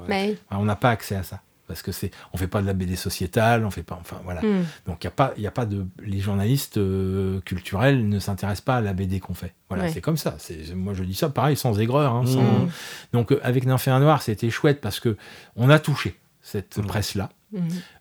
on 0.51 0.65
n'a 0.65 0.75
pas 0.75 0.89
accès 0.89 1.15
à 1.15 1.23
ça 1.23 1.41
parce 1.69 1.83
que 1.83 1.91
c'est 1.93 2.09
on 2.33 2.37
fait 2.37 2.47
pas 2.47 2.61
de 2.61 2.67
la 2.67 2.73
BD 2.73 2.95
sociétale, 2.95 3.63
on 3.63 3.69
fait 3.69 3.83
pas 3.83 3.97
enfin 4.01 4.19
voilà. 4.25 4.41
Hmm. 4.41 4.65
Donc 4.87 5.03
il 5.03 5.05
y 5.05 5.07
a 5.07 5.11
pas 5.11 5.33
il 5.37 5.43
y 5.43 5.47
a 5.47 5.51
pas 5.51 5.67
de 5.67 5.85
les 6.03 6.19
journalistes 6.19 6.77
euh, 6.77 7.39
culturels 7.41 8.09
ne 8.09 8.19
s'intéressent 8.19 8.65
pas 8.65 8.77
à 8.77 8.81
la 8.81 8.93
BD 8.93 9.19
qu'on 9.19 9.35
fait. 9.35 9.53
Voilà, 9.69 9.87
c'est 9.87 10.01
comme 10.01 10.17
ça. 10.17 10.35
C'est 10.39 10.73
moi 10.73 10.93
je 10.95 11.03
dis 11.03 11.13
ça 11.13 11.29
pareil 11.29 11.55
sans 11.55 11.79
aigreur 11.79 12.13
hein, 12.13 12.23
hmm. 12.25 12.69
Donc 13.13 13.31
euh, 13.31 13.39
avec 13.43 13.65
Nymphéa 13.65 13.99
Noir, 13.99 14.23
c'était 14.23 14.49
chouette 14.49 14.81
parce 14.81 14.99
que 14.99 15.15
on 15.55 15.69
a 15.69 15.77
touché 15.77 16.19
cette 16.41 16.79
hmm. 16.79 16.85
presse 16.87 17.15
là. 17.15 17.29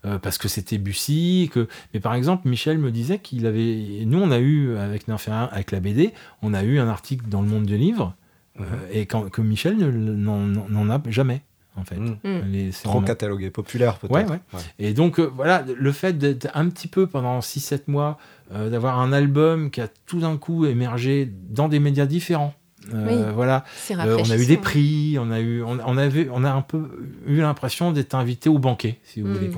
Euh, 0.04 0.18
parce 0.18 0.36
que 0.36 0.46
c'était 0.46 0.76
Bussy, 0.76 1.48
que 1.52 1.68
mais 1.94 2.00
par 2.00 2.12
exemple 2.12 2.46
Michel 2.48 2.76
me 2.76 2.90
disait 2.90 3.18
qu'il 3.18 3.46
avait 3.46 4.02
nous 4.04 4.18
on 4.18 4.30
a 4.30 4.38
eu 4.38 4.76
avec 4.76 5.08
Nymphéa 5.08 5.44
avec 5.44 5.72
la 5.72 5.80
BD, 5.80 6.12
on 6.42 6.52
a 6.54 6.64
eu 6.64 6.78
un 6.78 6.88
article 6.88 7.28
dans 7.28 7.42
le 7.42 7.48
Monde 7.48 7.64
du 7.64 7.76
livre 7.76 8.14
et 8.92 9.06
quand, 9.06 9.30
que 9.30 9.40
Michel 9.40 9.76
n'en 9.76 10.90
a 10.90 11.00
jamais 11.08 11.42
en 11.78 11.84
fait. 11.84 11.96
Mmh. 11.96 12.18
Mmh. 12.24 12.70
Trop 12.84 13.00
catalogué, 13.00 13.50
populaire 13.50 13.98
peut-être. 13.98 14.12
Ouais, 14.12 14.26
ouais. 14.26 14.60
Et 14.78 14.92
donc 14.92 15.18
euh, 15.18 15.30
voilà, 15.34 15.64
le 15.76 15.92
fait 15.92 16.18
d'être 16.18 16.48
un 16.54 16.68
petit 16.68 16.88
peu 16.88 17.06
pendant 17.06 17.38
6-7 17.40 17.82
mois, 17.86 18.18
euh, 18.52 18.70
d'avoir 18.70 18.98
un 18.98 19.12
album 19.12 19.70
qui 19.70 19.80
a 19.80 19.88
tout 20.06 20.20
d'un 20.20 20.36
coup 20.36 20.66
émergé 20.66 21.30
dans 21.50 21.68
des 21.68 21.80
médias 21.80 22.06
différents. 22.06 22.54
Euh, 22.94 23.32
voilà, 23.34 23.64
on 23.90 24.30
a 24.30 24.36
eu 24.36 24.46
des 24.46 24.56
prix, 24.56 25.18
on 25.20 25.30
a 25.30 25.40
eu, 25.40 25.62
on, 25.62 25.98
avait, 25.98 26.28
on 26.32 26.44
a 26.44 26.50
un 26.50 26.62
peu 26.62 26.88
eu 27.26 27.38
l'impression 27.38 27.92
d'être 27.92 28.14
invité 28.14 28.48
au 28.48 28.58
banquet, 28.58 28.98
si 29.02 29.20
vous 29.20 29.28
mmh. 29.28 29.32
voulez. 29.34 29.50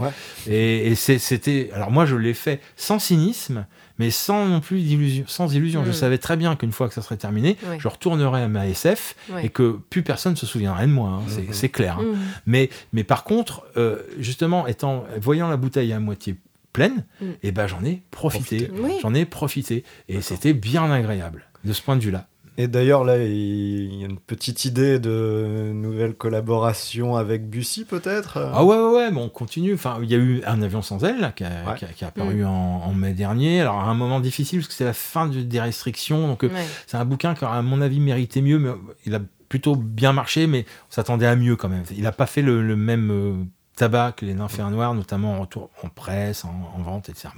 Et, 0.49 0.89
et 0.89 0.95
c'était, 0.97 1.71
alors 1.73 1.93
moi 1.93 2.07
je 2.07 2.17
l'ai 2.17 2.35
fait 2.35 2.61
sans 2.77 2.99
cynisme, 2.99 3.67
mais 4.01 4.11
sans 4.11 4.47
non 4.47 4.61
plus 4.61 4.81
d'illusion, 4.81 5.25
sans 5.27 5.55
illusion. 5.55 5.85
Je 5.85 5.91
mm. 5.91 5.93
savais 5.93 6.17
très 6.17 6.39
bien 6.39 6.57
qu'une 6.57 6.73
fois 6.73 6.89
que 6.89 6.95
ça 6.95 7.03
serait 7.03 7.19
terminé, 7.19 7.59
je 7.79 7.87
retournerais 7.87 8.41
à 8.41 8.49
ma 8.49 8.67
SF 8.67 9.15
et 9.43 9.51
que 9.51 9.79
plus 9.91 10.03
personne 10.03 10.33
ne 10.33 10.39
se 10.39 10.47
souviendrait 10.47 10.87
de 10.87 10.93
moi. 10.93 11.11
Hein. 11.11 11.23
Mm-hmm. 11.29 11.53
C'est 11.53 11.69
clair. 11.69 11.99
Hein. 11.99 12.05
Mm. 12.05 12.19
Mais, 12.47 12.71
mais 12.95 13.05
par 13.05 13.25
contre, 13.25 13.67
euh, 13.77 13.99
justement, 14.19 14.67
étant, 14.67 15.05
voyant 15.21 15.49
la 15.49 15.59
bouteille 15.59 15.93
à 15.93 16.01
moitié 16.01 16.37
pleine, 16.73 17.05
mm. 17.21 17.25
et 17.27 17.37
eh 17.43 17.53
ben 17.53 17.67
j'en 17.67 17.85
ai 17.85 18.01
profité. 18.11 18.71
J'en 19.03 19.13
ai 19.13 19.27
profité. 19.27 19.85
Et 20.09 20.23
c'était 20.23 20.55
bien 20.55 20.91
agréable 20.91 21.45
de 21.65 21.75
ce 21.75 21.83
point 21.83 21.97
de 21.97 22.03
vue-là. 22.03 22.27
Et 22.61 22.69
d'ailleurs, 22.69 23.05
là, 23.05 23.17
il 23.17 23.95
y 23.95 24.03
a 24.03 24.07
une 24.07 24.19
petite 24.19 24.67
idée 24.67 24.99
de 24.99 25.71
nouvelle 25.73 26.13
collaboration 26.13 27.17
avec 27.17 27.49
Bussy, 27.49 27.87
peut-être 27.87 28.37
Ah 28.53 28.63
ouais, 28.63 28.77
ouais, 28.77 28.93
ouais, 28.97 29.11
bon, 29.11 29.25
on 29.25 29.29
continue. 29.31 29.73
Enfin, 29.73 29.99
il 30.03 30.11
y 30.11 30.15
a 30.15 30.19
eu 30.19 30.43
Un 30.45 30.61
avion 30.61 30.83
sans 30.83 31.03
aile, 31.03 31.33
qui, 31.37 31.45
a, 31.45 31.75
apparu 32.07 32.43
mm. 32.43 32.47
en, 32.47 32.93
mai 32.93 33.15
dernier. 33.15 33.63
Alors, 33.63 33.77
à 33.77 33.85
un 33.85 33.95
moment 33.95 34.21
difficile, 34.21 34.59
parce 34.59 34.69
que 34.69 34.75
c'est 34.75 34.85
la 34.85 34.93
fin 34.93 35.27
des 35.27 35.59
restrictions. 35.59 36.29
Donc, 36.29 36.45
euh, 36.45 36.51
c'est 36.87 36.99
un 36.99 37.07
bouquin 37.07 37.35
qui, 37.35 37.47
à 37.47 37.63
mon 37.63 37.81
avis, 37.81 37.99
méritait 37.99 38.43
mieux, 38.43 38.59
mais 38.59 38.73
il 39.07 39.15
a 39.15 39.21
plutôt 39.49 39.75
bien 39.75 40.13
marché, 40.13 40.47
mais 40.47 40.67
on 40.91 40.95
s'attendait 40.95 41.27
à 41.27 41.37
mieux 41.37 41.57
quand 41.57 41.71
même. 41.71 41.85
Il 41.97 42.03
n'a 42.03 42.13
pas 42.13 42.27
fait 42.27 42.43
le, 42.43 42.77
même... 42.77 43.49
Tabac 43.77 44.17
les 44.23 44.35
nymphéens 44.35 44.71
noirs, 44.71 44.95
notamment 44.95 45.35
en, 45.35 45.41
retour, 45.41 45.71
en 45.83 45.89
presse, 45.89 46.45
en, 46.45 46.83
vente, 46.83 47.09
etc. 47.09 47.29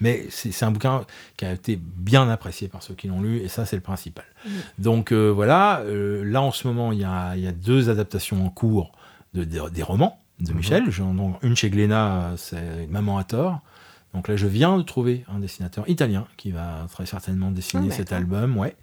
Mais 0.00 0.26
c'est 0.30 0.64
un 0.64 0.70
bouquin 0.70 1.04
qui 1.36 1.44
a 1.44 1.52
été 1.52 1.76
bien 1.76 2.28
apprécié 2.28 2.68
par 2.68 2.82
ceux 2.82 2.94
qui 2.94 3.08
l'ont 3.08 3.20
lu, 3.20 3.38
et 3.38 3.48
ça, 3.48 3.66
c'est 3.66 3.76
le 3.76 3.82
principal. 3.82 4.24
Donc 4.78 5.12
euh, 5.12 5.28
voilà, 5.28 5.80
euh, 5.80 6.24
là 6.24 6.42
en 6.42 6.52
ce 6.52 6.68
moment, 6.68 6.92
il 6.92 7.00
y 7.00 7.04
a, 7.04 7.36
y 7.36 7.46
a, 7.46 7.52
deux 7.52 7.90
adaptations 7.90 8.44
en 8.44 8.50
cours 8.50 8.92
de, 9.34 9.44
des 9.44 9.82
romans 9.82 10.18
de 10.40 10.52
mm-hmm. 10.52 10.56
Michel. 10.56 10.84
une 11.42 11.56
chez 11.56 11.70
Glénat, 11.70 12.34
c'est 12.36 12.86
Maman 12.88 13.18
à 13.18 13.24
tort, 13.24 13.60
donc 14.18 14.26
là, 14.26 14.34
je 14.34 14.48
viens 14.48 14.76
de 14.78 14.82
trouver 14.82 15.24
un 15.32 15.38
dessinateur 15.38 15.88
italien 15.88 16.26
qui 16.36 16.50
va 16.50 16.88
très 16.90 17.06
certainement 17.06 17.52
dessiner 17.52 17.86
ah, 17.92 17.94
cet 17.94 18.12
album, 18.12 18.58
ouais. 18.58 18.74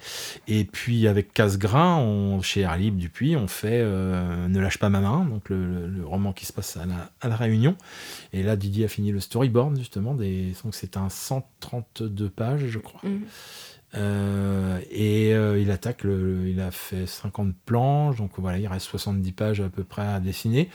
Et 0.47 0.63
puis 0.63 1.09
avec 1.09 1.33
Casgrain, 1.33 1.97
on, 1.97 2.41
chez 2.41 2.61
Air 2.61 2.77
Libre 2.77 2.97
Dupuis, 2.97 3.35
on 3.35 3.49
fait 3.49 3.81
euh, 3.83 4.47
Ne 4.47 4.61
lâche 4.61 4.77
pas 4.77 4.87
ma 4.87 5.01
main, 5.01 5.25
donc 5.25 5.49
le, 5.49 5.91
roman 6.05 6.31
qui 6.31 6.45
se 6.45 6.53
passe 6.53 6.77
à 6.77 7.27
la, 7.27 7.35
Réunion. 7.35 7.75
Et 8.31 8.43
là, 8.43 8.55
Didier 8.55 8.85
a 8.85 8.87
fini 8.87 9.11
le 9.11 9.19
storyboard 9.19 9.77
justement, 9.77 10.13
des, 10.13 10.53
donc 10.63 10.73
c'est 10.73 10.95
un 10.95 11.09
132 11.09 12.29
pages, 12.29 12.67
je 12.67 12.79
crois. 12.79 13.01
Mhm. 13.03 13.25
Euh, 13.95 14.79
et 14.89 15.33
euh, 15.33 15.59
il 15.59 15.69
attaque, 15.69 16.05
le, 16.05 16.47
il 16.47 16.61
a 16.61 16.71
fait 16.71 17.07
50 17.07 17.53
planches, 17.65 18.15
donc 18.15 18.31
voilà, 18.37 18.57
il 18.57 18.67
reste 18.67 18.85
70 18.85 19.33
pages 19.33 19.59
à 19.59 19.67
peu 19.67 19.83
près 19.83 20.07
à 20.07 20.21
dessiner. 20.21 20.69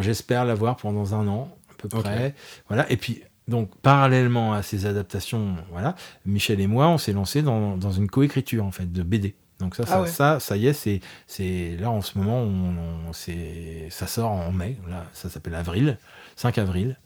J'espère 0.00 0.44
l'avoir 0.44 0.76
pendant 0.76 1.14
un 1.14 1.26
an, 1.28 1.48
à 1.70 1.74
peu 1.78 1.88
près. 1.88 2.34
Voilà, 2.68 2.92
et 2.92 2.98
puis 2.98 3.22
donc, 3.48 3.70
parallèlement 3.82 4.52
à 4.52 4.62
ces 4.62 4.86
adaptations, 4.86 5.56
voilà, 5.70 5.94
Michel 6.26 6.60
et 6.60 6.66
moi, 6.66 6.88
on 6.88 6.98
s'est 6.98 7.12
lancé 7.12 7.42
dans, 7.42 7.78
une 7.90 8.08
coécriture 8.08 8.64
en 8.64 8.70
fait 8.70 8.90
de 8.90 9.02
BD. 9.02 9.34
Donc 9.58 9.76
ça, 9.76 9.84
ah 9.88 10.06
ça, 10.06 10.40
ça, 10.40 10.56
y 10.56 10.66
est, 10.66 10.72
c'est, 10.72 11.00
c'est 11.28 11.76
là 11.78 11.90
en 11.90 12.00
ce 12.00 12.18
moment, 12.18 12.42
on, 12.42 13.12
ça 13.12 14.06
sort 14.06 14.30
en 14.30 14.50
mai. 14.50 14.76
Là, 14.88 15.06
ça 15.12 15.28
s'appelle 15.28 15.54
Avril, 15.54 15.98
5 16.36 16.58
avril, 16.58 16.96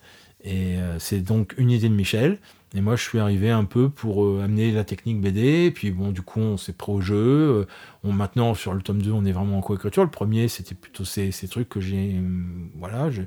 et 0.42 0.78
euh, 0.78 0.98
c'est 0.98 1.20
donc 1.20 1.54
une 1.58 1.70
idée 1.70 1.88
de 1.88 1.94
Michel. 1.94 2.38
Et 2.74 2.80
moi, 2.80 2.96
je 2.96 3.02
suis 3.02 3.18
arrivé 3.18 3.50
un 3.50 3.64
peu 3.64 3.88
pour 3.88 4.24
euh, 4.24 4.42
amener 4.44 4.70
la 4.70 4.84
technique 4.84 5.20
BD. 5.20 5.66
Et 5.66 5.70
puis, 5.70 5.90
bon, 5.90 6.12
du 6.12 6.22
coup, 6.22 6.40
on 6.40 6.56
s'est 6.56 6.72
pris 6.72 6.92
au 6.92 7.00
jeu. 7.00 7.16
Euh, 7.16 7.66
on, 8.04 8.12
maintenant, 8.12 8.54
sur 8.54 8.74
le 8.74 8.82
tome 8.82 9.02
2, 9.02 9.10
on 9.10 9.24
est 9.24 9.32
vraiment 9.32 9.58
en 9.58 9.60
co-écriture. 9.60 10.04
Le 10.04 10.10
premier, 10.10 10.48
c'était 10.48 10.74
plutôt 10.74 11.04
ces, 11.04 11.30
ces, 11.32 11.48
trucs 11.48 11.68
que 11.68 11.80
j'ai. 11.80 12.20
voilà, 12.76 13.10
je, 13.10 13.22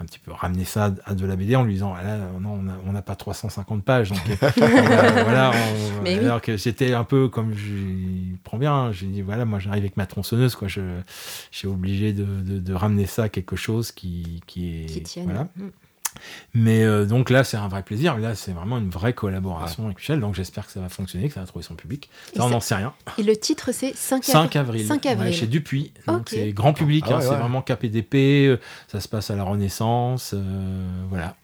un 0.00 0.04
petit 0.04 0.18
peu 0.18 0.32
ramené 0.32 0.64
ça 0.64 0.94
à 1.04 1.14
de 1.14 1.26
la 1.26 1.36
BD 1.36 1.56
en 1.56 1.64
lui 1.64 1.74
disant 1.74 1.94
ah 1.94 2.16
non 2.40 2.62
on 2.86 2.92
n'a 2.92 3.02
pas 3.02 3.16
350 3.16 3.84
pages 3.84 4.10
donc 4.10 4.20
voilà 4.56 5.52
alors 6.06 6.40
que 6.40 6.56
j'étais 6.56 6.94
un 6.94 7.04
peu 7.04 7.28
comme 7.28 7.54
je 7.54 8.34
prends 8.42 8.58
bien 8.58 8.92
j'ai 8.92 9.06
dit 9.06 9.22
voilà 9.22 9.44
moi 9.44 9.58
j'arrive 9.58 9.82
avec 9.82 9.96
ma 9.96 10.06
tronçonneuse 10.06 10.54
quoi 10.54 10.68
je, 10.68 10.80
suis 11.50 11.68
obligé 11.68 12.12
de, 12.12 12.24
de, 12.24 12.74
ramener 12.74 13.06
ça 13.06 13.24
à 13.24 13.28
quelque 13.28 13.56
chose 13.56 13.92
qui, 13.92 14.40
qui 14.46 14.84
est 14.84 15.02
qui 15.02 15.20
voilà. 15.20 15.48
Mm. 15.56 15.68
Mais 16.54 16.82
euh, 16.82 17.04
donc 17.04 17.30
là, 17.30 17.44
c'est 17.44 17.56
un 17.56 17.68
vrai 17.68 17.82
plaisir. 17.82 18.18
Là, 18.18 18.34
c'est 18.34 18.52
vraiment 18.52 18.78
une 18.78 18.90
vraie 18.90 19.12
collaboration 19.12 19.84
avec 19.84 19.98
Michel. 19.98 20.20
Donc 20.20 20.34
j'espère 20.34 20.66
que 20.66 20.72
ça 20.72 20.80
va 20.80 20.88
fonctionner, 20.88 21.28
que 21.28 21.34
ça 21.34 21.40
va 21.40 21.46
trouver 21.46 21.64
son 21.64 21.74
public. 21.74 22.08
Ça, 22.36 22.44
on 22.44 22.50
n'en 22.50 22.60
sait 22.60 22.76
rien. 22.76 22.92
Et 23.18 23.22
le 23.22 23.36
titre, 23.36 23.72
c'est 23.72 23.94
5, 23.94 24.24
5 24.24 24.56
avril. 24.56 24.86
5 24.86 25.06
avril. 25.06 25.34
chez 25.34 25.46
Dupuis. 25.46 25.92
C'est 26.26 26.52
grand 26.52 26.72
public. 26.72 27.04
Ah 27.08 27.16
hein, 27.16 27.20
c'est 27.20 27.34
vraiment 27.34 27.62
KPDP. 27.62 28.14
Euh, 28.14 28.56
ça 28.88 29.00
se 29.00 29.08
passe 29.08 29.30
à 29.30 29.36
la 29.36 29.44
Renaissance. 29.44 30.32
Euh, 30.34 31.02
voilà. 31.08 31.36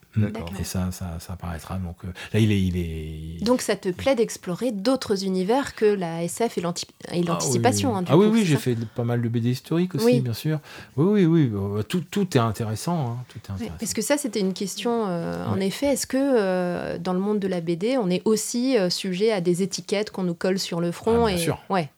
Et 0.58 0.64
ça, 0.64 0.90
ça, 0.92 1.16
ça, 1.18 1.34
apparaîtra. 1.34 1.76
Donc 1.76 1.96
euh, 2.04 2.08
là, 2.32 2.40
il 2.40 2.52
est, 2.52 2.60
il 2.60 2.76
est. 2.76 3.44
Donc 3.44 3.60
ça 3.60 3.76
te 3.76 3.88
plaît 3.88 4.14
d'explorer 4.14 4.72
d'autres 4.72 5.24
univers 5.24 5.74
que 5.74 5.84
la 5.84 6.22
SF 6.24 6.58
et 6.58 6.62
ah 6.64 7.16
l'anticipation. 7.26 7.94
Ah 7.96 8.00
oui, 8.00 8.06
ah, 8.08 8.16
oui, 8.16 8.26
oui 8.26 8.44
j'ai 8.44 8.56
fait 8.56 8.76
pas 8.94 9.04
mal 9.04 9.22
de 9.22 9.28
BD 9.28 9.50
historiques 9.50 9.94
aussi, 9.94 10.20
bien 10.20 10.32
sûr. 10.32 10.60
Oui, 10.96 11.24
oui, 11.24 11.50
oui. 11.50 11.52
Bah, 11.52 11.82
tout, 11.82 12.02
tout 12.10 12.36
est 12.36 12.40
intéressant. 12.40 13.08
Hein. 13.08 13.16
Tout 13.28 13.38
est 13.38 13.52
intéressant. 13.52 13.76
parce 13.78 13.94
que 13.94 14.02
ça, 14.02 14.16
c'était 14.16 14.40
une 14.40 14.54
question, 14.54 15.06
euh, 15.06 15.46
en 15.46 15.60
effet. 15.60 15.86
Est-ce 15.86 16.06
que 16.06 16.16
euh, 16.18 16.98
dans 16.98 17.12
le 17.12 17.20
monde 17.20 17.38
de 17.38 17.48
la 17.48 17.60
BD, 17.60 17.98
on 17.98 18.10
est 18.10 18.22
aussi 18.24 18.76
sujet 18.90 19.32
à 19.32 19.40
des 19.40 19.62
étiquettes 19.62 20.10
qu'on 20.10 20.24
nous 20.24 20.34
colle 20.34 20.58
sur 20.58 20.80
le 20.80 20.92
front 20.92 21.26
ah, 21.26 21.28
bien 21.28 21.36
et... 21.36 21.40
sûr. 21.40 21.62
Ouais. 21.70 21.90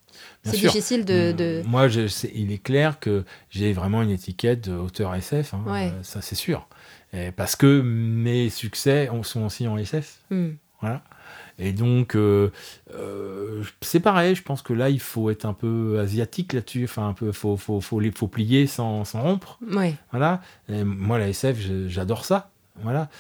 C'est 0.44 0.56
difficile 0.56 1.04
de. 1.04 1.32
de... 1.32 1.62
Moi, 1.66 1.88
je, 1.88 2.00
il 2.34 2.52
est 2.52 2.62
clair 2.62 3.00
que 3.00 3.24
j'ai 3.50 3.72
vraiment 3.72 4.02
une 4.02 4.10
étiquette 4.10 4.68
d'auteur 4.68 5.14
SF. 5.14 5.54
Hein. 5.54 5.92
ça, 6.02 6.20
c'est 6.22 6.34
sûr 6.34 6.66
parce 7.36 7.56
que 7.56 7.80
mes 7.80 8.50
succès 8.50 9.10
sont 9.22 9.44
aussi 9.44 9.66
en 9.66 9.76
SF. 9.78 10.20
Hmm. 10.30 10.50
Voilà. 10.80 11.02
Et 11.58 11.72
donc, 11.72 12.14
euh, 12.14 12.50
euh, 12.94 13.64
c'est 13.80 14.00
pareil, 14.00 14.36
je 14.36 14.42
pense 14.42 14.62
que 14.62 14.72
là, 14.72 14.90
il 14.90 15.00
faut 15.00 15.28
être 15.28 15.44
un 15.44 15.52
peu 15.52 15.98
asiatique 15.98 16.52
là-dessus. 16.52 16.84
Enfin, 16.84 17.08
un 17.08 17.14
peu, 17.14 17.32
faut, 17.32 17.56
faut, 17.56 17.80
faut, 17.80 18.00
faut 18.14 18.28
plier 18.28 18.66
sans, 18.66 19.04
sans 19.04 19.22
rompre. 19.22 19.58
Voilà. 20.10 20.40
moi, 20.68 21.18
la 21.18 21.28
SF, 21.28 21.58
j'adore 21.88 22.24
ça. 22.24 22.50
Voilà. 22.82 23.10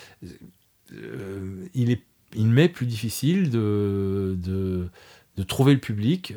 Euh, 0.92 1.66
il, 1.74 1.90
est, 1.90 2.02
il 2.34 2.46
m'est 2.46 2.68
plus 2.68 2.86
difficile 2.86 3.50
de, 3.50 4.36
de, 4.38 4.88
de, 5.36 5.42
trouver 5.42 5.74
le 5.74 5.80
public 5.80 6.32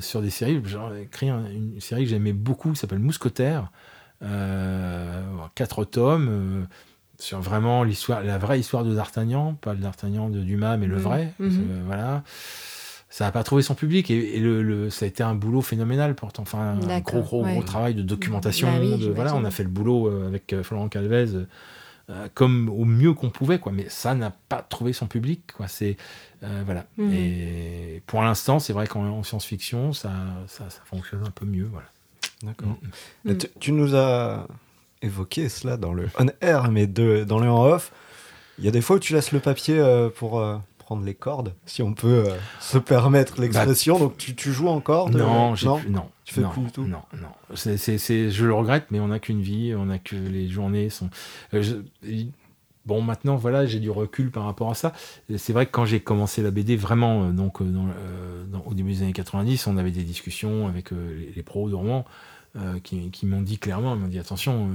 sur 0.00 0.20
des 0.20 0.30
séries. 0.30 0.60
J'ai 0.64 1.02
écrit 1.02 1.28
une 1.28 1.80
série 1.80 2.02
que 2.02 2.10
j'aimais 2.10 2.32
beaucoup 2.32 2.72
qui 2.72 2.80
s'appelle 2.80 2.98
Mousquetaire. 2.98 3.70
Euh, 4.22 5.22
quatre 5.54 5.84
tomes 5.84 6.28
euh, 6.28 6.64
sur 7.18 7.40
vraiment 7.40 7.84
l'histoire, 7.84 8.22
la 8.22 8.38
vraie 8.38 8.58
histoire 8.58 8.84
de 8.84 8.94
D'Artagnan, 8.94 9.54
pas 9.54 9.74
le 9.74 9.80
D'Artagnan 9.80 10.28
de 10.28 10.40
Dumas, 10.40 10.76
mais 10.76 10.86
le 10.86 10.96
mhm. 10.96 11.02
vrai. 11.02 11.32
Mhm. 11.38 11.82
voilà. 11.86 12.22
Ça 13.10 13.24
n'a 13.24 13.32
pas 13.32 13.42
trouvé 13.42 13.62
son 13.62 13.74
public 13.74 14.10
et, 14.10 14.38
le, 14.38 14.90
ça 14.90 15.06
a 15.06 15.08
été 15.08 15.22
un 15.22 15.34
boulot 15.34 15.62
phénoménal 15.62 16.14
pourtant. 16.14 16.42
Enfin, 16.42 16.78
un 16.78 17.00
gros, 17.00 17.22
gros, 17.22 17.42
gros 17.42 17.62
travail 17.62 17.94
de 17.94 18.02
documentation. 18.02 18.68
Bah 18.70 18.96
de, 18.98 19.08
voilà, 19.08 19.34
on 19.34 19.44
a 19.44 19.50
fait 19.50 19.62
le 19.62 19.70
boulot 19.70 20.08
euh, 20.08 20.26
avec 20.26 20.54
Florent 20.62 20.88
Calvez 20.88 21.26
comme 22.32 22.70
au 22.70 22.86
mieux 22.86 23.12
qu'on 23.12 23.28
pouvait, 23.28 23.58
quoi. 23.58 23.70
Mais 23.70 23.86
ça 23.90 24.14
n'a 24.14 24.32
pas 24.48 24.62
trouvé 24.62 24.94
son 24.94 25.06
public, 25.06 25.52
quoi. 25.56 25.68
C'est 25.68 25.96
voilà. 26.40 26.86
Mhm. 26.96 27.12
Et 27.12 28.02
pour 28.06 28.22
l'instant, 28.22 28.58
c'est 28.58 28.72
vrai 28.72 28.86
qu'en 28.86 29.22
science-fiction, 29.22 29.92
ça, 29.92 30.10
ça, 30.46 30.70
ça, 30.70 30.80
fonctionne 30.84 31.24
un 31.26 31.30
peu 31.30 31.46
mieux, 31.46 31.68
voilà. 31.70 31.88
D'accord. 32.42 32.76
Mm. 33.24 33.32
Tu, 33.58 33.72
nous 33.72 33.94
as 33.94 34.46
évoqué 35.02 35.48
cela 35.48 35.76
dans 35.76 35.92
le 35.92 36.08
on-air, 36.18 36.70
mais 36.70 36.86
de, 36.86 37.24
dans 37.24 37.38
le 37.38 37.50
en-off. 37.50 37.92
Il 38.58 38.64
y 38.64 38.68
a 38.68 38.70
des 38.70 38.80
fois 38.80 38.96
où 38.96 38.98
tu 38.98 39.14
laisses 39.14 39.32
le 39.32 39.40
papier 39.40 39.78
euh, 39.78 40.08
pour 40.08 40.40
euh, 40.40 40.56
prendre 40.78 41.04
les 41.04 41.14
cordes, 41.14 41.54
si 41.66 41.82
on 41.82 41.94
peut 41.94 42.24
euh, 42.28 42.36
se 42.60 42.78
permettre 42.78 43.40
l'expression. 43.40 43.94
Bah, 43.94 44.00
Donc 44.00 44.16
tu, 44.16 44.34
tu, 44.34 44.52
joues 44.52 44.68
encore 44.68 45.10
Non, 45.10 45.54
non, 45.62 45.78
non. 45.88 46.10
Tu 46.24 46.34
fais 46.34 46.42
plus 46.42 46.62
du 46.62 46.72
tout 46.72 46.84
Non, 46.84 47.02
non. 47.12 47.28
C'est, 47.54 48.30
je 48.30 48.44
le 48.44 48.54
regrette, 48.54 48.86
mais 48.90 49.00
on 49.00 49.08
n'a 49.08 49.18
qu'une 49.18 49.40
vie, 49.40 49.74
on 49.76 49.86
n'a 49.86 49.98
que 49.98 50.16
les 50.16 50.48
journées 50.48 50.90
sont. 50.90 51.10
Bon, 52.88 53.02
maintenant, 53.02 53.36
voilà, 53.36 53.66
j'ai 53.66 53.80
du 53.80 53.90
recul 53.90 54.30
par 54.30 54.44
rapport 54.44 54.70
à 54.70 54.74
ça. 54.74 54.94
C'est 55.36 55.52
vrai 55.52 55.66
que 55.66 55.70
quand 55.72 55.84
j'ai 55.84 56.00
commencé 56.00 56.40
la 56.40 56.50
BD, 56.50 56.74
vraiment, 56.74 57.24
euh, 57.24 57.32
donc, 57.32 57.60
euh, 57.60 57.66
euh, 57.66 58.44
au 58.64 58.72
début 58.72 58.92
des 58.92 59.02
années 59.02 59.12
90, 59.12 59.66
on 59.66 59.76
avait 59.76 59.90
des 59.90 60.04
discussions 60.04 60.66
avec 60.68 60.92
les, 61.36 61.42
pros 61.42 61.68
de 61.68 61.74
romans 61.74 62.06
qui, 62.82 63.26
m'ont 63.26 63.42
dit 63.42 63.58
clairement, 63.58 63.94
ils 63.94 64.00
m'ont 64.00 64.08
dit 64.08 64.18
attention, 64.18 64.68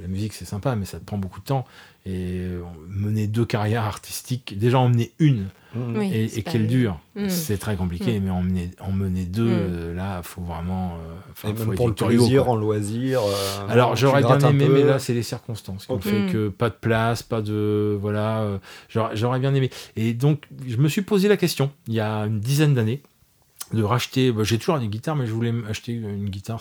la, 0.00 0.08
musique 0.08 0.32
c'est 0.32 0.44
sympa, 0.44 0.76
mais 0.76 0.84
ça 0.86 0.98
te 0.98 1.04
prend 1.04 1.18
beaucoup 1.18 1.40
de 1.40 1.44
temps. 1.44 1.64
Et 2.04 2.42
mener 2.88 3.26
deux 3.26 3.44
carrières 3.44 3.84
artistiques, 3.84 4.58
déjà 4.58 4.78
en 4.78 4.88
mener 4.88 5.12
une, 5.18 5.46
Mmh. 5.76 6.02
et, 6.02 6.42
qu'elle 6.42 6.66
dure. 6.66 6.98
Mmh. 7.14 7.28
C'est 7.28 7.58
très 7.58 7.76
compliqué, 7.76 8.18
mmh. 8.18 8.24
mais 8.24 8.30
en 8.30 8.92
mener, 8.92 9.24
deux, 9.24 9.48
euh, 9.48 9.94
là, 9.94 10.20
il 10.22 10.26
faut 10.26 10.40
vraiment. 10.40 10.94
Euh, 10.94 11.14
faut 11.34 11.52
pour 11.72 11.88
le 11.88 11.94
plaisir, 11.94 12.48
en 12.48 12.56
loisir. 12.56 13.20
Euh, 13.20 13.68
Alors, 13.68 13.96
j'aurais 13.96 14.22
bien 14.22 14.38
aimé, 14.38 14.68
mais 14.70 14.82
là, 14.82 14.98
c'est 14.98 15.14
les 15.14 15.22
circonstances 15.22 15.86
qui 15.86 15.92
ont 15.92 16.00
fait 16.00 16.32
que 16.32 16.48
pas 16.48 16.70
de 16.70 16.76
place, 16.80 17.22
pas 17.22 17.42
de. 17.42 17.96
Voilà. 18.00 18.58
j'aurais 18.88 19.40
bien 19.40 19.54
aimé. 19.54 19.70
Et 19.96 20.14
donc, 20.14 20.44
je 20.66 20.76
me 20.76 20.88
suis 20.88 21.02
posé 21.02 21.28
la 21.28 21.36
question, 21.36 21.70
il 21.88 21.94
y 21.94 22.00
a 22.00 22.20
une 22.20 22.40
dizaine 22.40 22.74
d'années, 22.74 23.02
de 23.72 23.82
racheter. 23.82 24.32
Bah, 24.32 24.42
j'ai 24.44 24.58
toujours 24.58 24.76
une 24.76 24.88
guitare, 24.88 25.16
mais 25.16 25.26
je 25.26 25.32
voulais 25.32 25.54
acheter 25.68 25.92
une 25.92 26.28
guitare, 26.28 26.60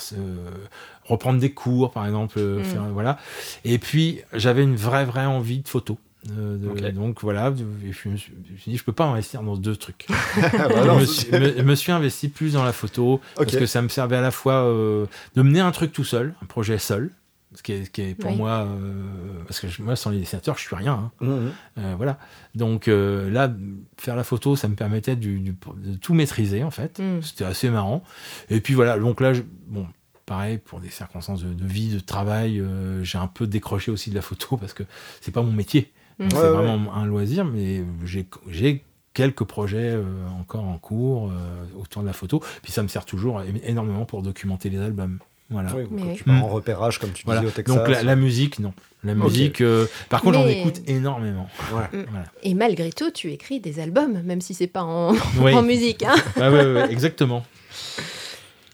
reprendre 1.03 1.40
des 1.40 1.52
cours, 1.52 1.91
par 1.91 2.06
exemple. 2.06 2.40
Faire, 2.64 2.86
voilà. 2.91 3.18
Et 3.64 3.77
puis, 3.77 4.22
j'avais 4.34 4.64
une 4.64 4.76
vraie, 4.76 5.06
vraie 5.06 5.26
envie 5.26 5.60
de 5.60 5.68
photo. 5.68 5.98
Euh, 6.32 6.91
donc 6.91 7.22
voilà, 7.22 7.53
je 7.56 8.10
me 8.10 8.18
suis 8.18 8.34
dit, 8.68 8.77
je 8.77 8.84
peux 8.84 8.91
pas 8.91 9.06
investir 9.06 9.44
dans 9.44 9.56
deux 9.56 9.76
trucs. 9.76 10.07
Bah 10.36 10.98
je, 10.99 11.61
me 11.61 11.76
suis, 11.76 11.91
investi 11.91 12.30
plus 12.30 12.53
dans 12.53 12.64
la 12.64 12.73
photo 12.73 13.22
parce 13.36 13.56
que 13.56 13.65
ça 13.65 13.82
me 13.82 13.90
servait 13.90 14.18
à 14.18 14.22
la 14.22 14.32
fois 14.32 14.65
euh, 14.65 15.06
de 15.36 15.41
mener 15.41 15.60
un 15.60 15.72
truc 15.72 15.91
tout 15.91 16.03
seul, 16.03 16.34
un 16.41 16.45
projet 16.45 16.77
seul, 16.77 17.11
ce 17.56 17.64
qui 17.64 17.72
est, 17.73 17.91
qui 17.91 18.02
est 18.02 18.15
pour 18.15 18.32
moi, 18.32 18.68
euh, 18.68 19.44
parce 19.48 19.60
que 19.60 19.68
moi 19.82 19.95
sans 19.95 20.10
les 20.10 20.19
dessinateurs, 20.19 20.57
je 20.57 20.61
suis 20.61 20.76
rien. 20.76 21.11
Hein. 21.22 21.26
Mmh, 21.26 21.82
mmh. 21.82 21.94
voilà. 21.95 22.19
Donc 22.53 22.88
là, 22.88 23.52
faire 23.98 24.15
la 24.15 24.23
photo, 24.23 24.56
ça 24.56 24.68
me 24.68 24.76
permettait 24.76 25.15
de 25.15 25.53
tout 26.02 26.14
maîtriser 26.14 26.64
en 26.64 26.72
fait. 26.72 26.99
Mmh. 26.99 27.22
C'était 27.22 27.45
assez 27.45 27.69
marrant. 27.69 28.03
Et 28.49 28.61
puis 28.61 28.73
voilà, 28.73 28.98
donc 28.98 29.22
là, 29.22 29.34
bon 29.68 29.88
pareil, 30.26 30.57
pour 30.57 30.80
des 30.80 30.90
circonstances 30.90 31.44
de, 31.44 31.53
de 31.53 31.65
vie, 31.65 31.94
de 31.94 31.99
travail, 31.99 32.64
j'ai 33.03 33.18
un 33.18 33.27
peu 33.27 33.48
décroché 33.48 33.91
aussi 33.91 34.10
de 34.10 34.15
la 34.15 34.22
photo 34.22 34.57
parce 34.61 34.73
que 34.73 34.84
c'est 35.22 35.32
pas 35.32 35.41
mon 35.41 35.53
métier. 35.53 35.91
C'est 36.19 36.34
vraiment 36.34 36.95
un 36.95 37.06
loisir, 37.06 37.44
mais 37.44 37.84
j'ai 38.03 38.84
quelques 39.15 39.45
projets 39.45 39.91
euh, 39.91 40.03
encore 40.40 40.65
en 40.65 40.77
cours 40.77 41.32
euh, 41.32 41.65
autour 41.80 42.03
de 42.03 42.07
la 42.07 42.14
photo. 42.14 42.44
Puis 42.61 42.72
ça 42.72 42.84
me 42.84 42.88
sert 42.88 43.06
toujours 43.06 43.41
énormément 43.64 44.06
pour 44.06 44.22
documenter 44.22 44.69
les 44.69 44.77
albums. 44.77 45.18
Voilà. 45.50 45.72
tu 46.16 46.24
pars 46.24 46.44
en 46.44 46.48
repérage, 46.48 47.00
comme 47.00 47.12
tu 47.12 47.24
disais 47.26 47.46
au 47.46 47.52
Texas. 47.52 47.76
Donc 47.76 47.88
la, 47.88 48.16
musique, 48.16 48.60
non. 48.60 48.74
La 49.04 49.14
musique, 49.14 49.62
euh, 49.62 49.86
par 50.10 50.22
contre, 50.22 50.40
j'en 50.40 50.48
écoute 50.48 50.82
énormément. 50.88 51.48
Mm. 51.94 52.04
Et 52.44 52.54
malgré 52.56 52.92
tout, 52.92 53.12
tu 53.12 53.32
écris 53.32 53.60
des 53.60 53.80
albums, 53.80 54.22
même 54.24 54.42
si 54.42 54.54
c'est 54.56 54.68
pas 54.68 54.84
en, 54.84 55.16
en 55.40 55.62
musique. 55.62 56.04
Hein. 56.04 56.88
Exactement. 56.90 57.46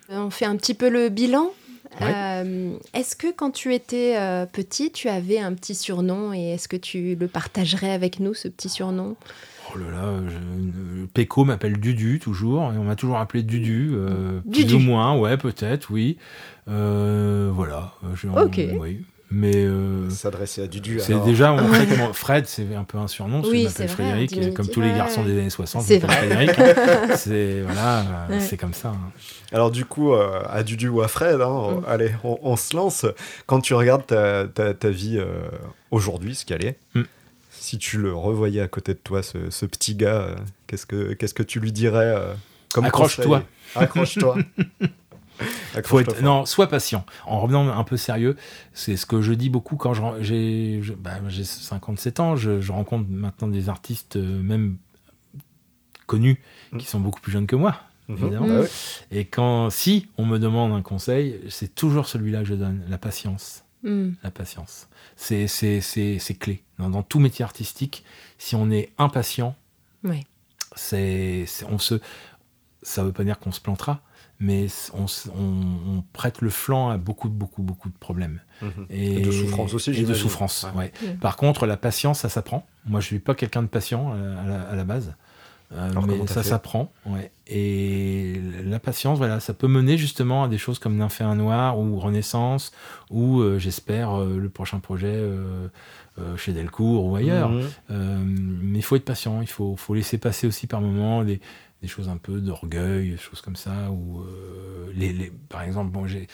On 0.09 0.29
fait 0.29 0.45
un 0.45 0.55
petit 0.55 0.73
peu 0.73 0.89
le 0.89 1.09
bilan 1.09 1.51
euh, 2.01 2.73
est-ce 2.93 3.15
que 3.15 3.31
quand 3.31 3.51
tu 3.51 3.73
étais 3.73 4.15
euh, 4.17 4.45
petit, 4.45 4.91
tu 4.91 5.09
avais 5.09 5.39
un 5.39 5.53
petit 5.53 5.75
surnom 5.75 6.33
et 6.33 6.53
est-ce 6.53 6.67
que 6.67 6.77
tu 6.77 7.15
le 7.15 7.27
partagerais 7.27 7.91
avec 7.91 8.19
nous, 8.19 8.33
ce 8.33 8.47
petit 8.47 8.69
surnom? 8.69 9.15
Oh 9.73 9.77
là 9.77 9.91
là, 9.91 10.13
je, 10.27 11.05
Péco 11.05 11.45
m'appelle 11.45 11.79
Dudu 11.79 12.19
toujours, 12.19 12.71
et 12.73 12.77
on 12.77 12.83
m'a 12.83 12.95
toujours 12.95 13.17
appelé 13.17 13.43
Dudu, 13.43 13.91
euh, 13.93 14.39
plus 14.51 14.73
ou 14.73 14.79
moins, 14.79 15.17
ouais, 15.17 15.37
peut-être, 15.37 15.91
oui. 15.91 16.17
voilà. 16.67 17.93
Ok. 18.35 18.61
Oui. 18.79 19.01
Mais 19.33 19.55
euh, 19.55 20.09
s'adresser 20.09 20.61
à 20.61 20.67
Dudu. 20.67 20.99
C'est 20.99 21.23
déjà 21.23 21.55
Fred, 22.13 22.45
c'est 22.47 22.75
un 22.75 22.83
peu 22.83 22.97
un 22.97 23.07
surnom. 23.07 23.41
Oui, 23.45 23.63
m'appelle 23.63 23.87
Frédéric, 23.87 24.53
comme 24.53 24.67
tous 24.67 24.81
les 24.81 24.91
garçons 24.91 25.23
des 25.23 25.39
années 25.39 25.49
60. 25.49 25.83
C'est 25.83 25.99
vrai. 25.99 26.13
Frédéric. 26.17 26.51
c'est 27.15 27.61
voilà, 27.61 28.27
c'est 28.41 28.57
comme 28.57 28.73
ça. 28.73 28.89
Hein. 28.89 29.11
Alors 29.53 29.71
du 29.71 29.85
coup, 29.85 30.13
euh, 30.13 30.43
à 30.49 30.63
Dudu 30.63 30.89
ou 30.89 31.01
à 31.01 31.07
Fred, 31.07 31.39
hein, 31.39 31.79
mm. 31.79 31.83
allez, 31.87 32.11
on, 32.23 32.57
se 32.57 32.75
lance. 32.75 33.05
Quand 33.45 33.61
tu 33.61 33.73
regardes 33.73 34.05
ta, 34.05 34.47
ta, 34.47 34.89
vie 34.89 35.17
euh, 35.17 35.47
aujourd'hui, 35.91 36.35
ce 36.35 36.45
qu'elle 36.45 36.65
est. 36.65 36.77
Mm. 36.95 37.03
Si 37.61 37.77
tu 37.77 37.99
le 37.99 38.13
revoyais 38.13 38.61
à 38.61 38.67
côté 38.67 38.93
de 38.93 38.99
toi, 38.99 39.21
ce, 39.21 39.51
ce 39.51 39.65
petit 39.67 39.93
gars, 39.95 40.35
qu'est-ce 40.65 40.87
que 40.87 41.13
qu'est-ce 41.13 41.35
que 41.35 41.43
tu 41.43 41.59
lui 41.59 41.71
dirais 41.71 42.35
comme 42.73 42.85
Accroche-toi. 42.85 43.43
Accroche-toi. 43.75 44.37
faut 45.83 45.99
être, 45.99 46.21
non, 46.21 46.45
sois 46.45 46.67
patient. 46.67 47.05
En 47.25 47.39
revenant 47.39 47.69
un 47.69 47.83
peu 47.83 47.97
sérieux, 47.97 48.35
c'est 48.73 48.95
ce 48.95 49.05
que 49.05 49.21
je 49.21 49.33
dis 49.33 49.49
beaucoup 49.49 49.75
quand 49.75 49.93
j'ai 50.21 50.81
bah, 50.97 51.19
57 51.29 52.19
ans, 52.19 52.35
je, 52.35 52.71
rencontre 52.71 53.09
maintenant 53.09 53.47
des 53.47 53.69
artistes, 53.69 54.15
euh, 54.15 54.41
même 54.41 54.77
connus, 56.07 56.41
mm. 56.71 56.77
qui 56.77 56.85
sont 56.85 56.99
beaucoup 56.99 57.21
plus 57.21 57.31
jeunes 57.31 57.47
que 57.47 57.55
moi. 57.55 57.75
Mm-hmm. 58.09 58.61
Bah 58.61 58.67
Et 59.11 59.25
quand, 59.25 59.69
si 59.69 60.07
on 60.17 60.25
me 60.25 60.37
demande 60.37 60.73
un 60.73 60.81
conseil, 60.81 61.39
c'est 61.49 61.73
toujours 61.73 62.07
celui-là 62.07 62.39
que 62.39 62.47
je 62.47 62.55
donne, 62.55 62.81
la 62.89 62.97
patience. 62.97 63.63
Mm. 63.83 64.11
La 64.23 64.31
patience. 64.31 64.87
C'est 65.15 65.47
clé. 66.39 66.63
Dans, 66.77 66.89
dans, 66.89 67.03
tout 67.03 67.19
métier 67.19 67.43
artistique, 67.43 68.03
si 68.37 68.55
on 68.55 68.69
est 68.71 68.91
impatient, 68.97 69.55
c'est 70.75 71.45
on 71.69 71.79
se 71.79 71.99
ça 72.83 73.03
veut 73.03 73.11
pas 73.11 73.23
dire 73.23 73.39
qu'on 73.39 73.51
se 73.51 73.61
plantera, 73.61 74.01
mais 74.39 74.67
on, 74.93 76.03
prête 76.13 76.41
le 76.41 76.49
flanc 76.49 76.89
à 76.89 76.97
beaucoup, 76.97 77.29
beaucoup, 77.29 77.61
beaucoup 77.61 77.89
de 77.89 77.97
problèmes. 77.97 78.41
Mhm. 78.61 78.85
Et, 78.89 79.21
de 79.21 79.31
souffrance 79.31 79.73
aussi, 79.73 79.91
Et 79.91 80.03
de 80.03 80.13
souffrance, 80.13 80.65
ouais. 80.75 80.91
Par 81.19 81.37
contre, 81.37 81.67
la 81.67 81.77
patience, 81.77 82.19
ça 82.21 82.29
s'apprend. 82.29 82.65
Moi, 82.85 82.99
je 82.99 83.05
suis 83.05 83.19
pas 83.19 83.35
quelqu'un 83.35 83.61
de 83.61 83.67
patient 83.67 84.13
euh, 84.15 84.71
à 84.71 84.75
la, 84.75 84.83
base. 84.83 85.13
Euh, 85.73 85.89
mais 86.05 86.27
ça 86.27 86.43
s'apprend, 86.43 86.91
ouais. 87.05 87.31
Et 87.47 88.41
la 88.65 88.79
patience, 88.79 89.17
voilà, 89.17 89.39
ça 89.39 89.53
peut 89.53 89.67
mener 89.67 89.97
justement 89.97 90.43
à 90.43 90.47
des 90.47 90.57
choses 90.57 90.79
comme 90.79 91.01
un 91.01 91.35
Noir 91.35 91.79
ou 91.79 91.99
Renaissance, 91.99 92.71
ou 93.09 93.39
euh, 93.39 93.57
j'espère 93.57 94.17
le 94.19 94.49
prochain 94.49 94.79
projet 94.79 95.23
chez 96.37 96.53
Delcourt 96.53 97.05
ou 97.05 97.15
ailleurs. 97.15 97.49
Mhm. 97.49 98.59
mais 98.61 98.79
il 98.79 98.83
faut 98.83 98.95
être 98.95 99.05
patient, 99.05 99.41
il 99.41 99.47
faut, 99.47 99.75
faut 99.75 99.93
laisser 99.93 100.17
passer 100.17 100.47
aussi 100.47 100.67
par 100.67 100.81
moments 100.81 101.23
des, 101.23 101.39
des 101.81 101.87
choses 101.87 102.09
un 102.09 102.17
peu 102.17 102.39
d'orgueil, 102.39 103.11
des 103.11 103.17
choses 103.17 103.41
comme 103.41 103.55
ça. 103.55 103.89
Ou 103.91 104.21
euh, 104.21 104.91
les, 104.95 105.31
par 105.49 105.63
exemple, 105.63 105.91
bon, 105.91 106.05
j'ai, 106.05 106.27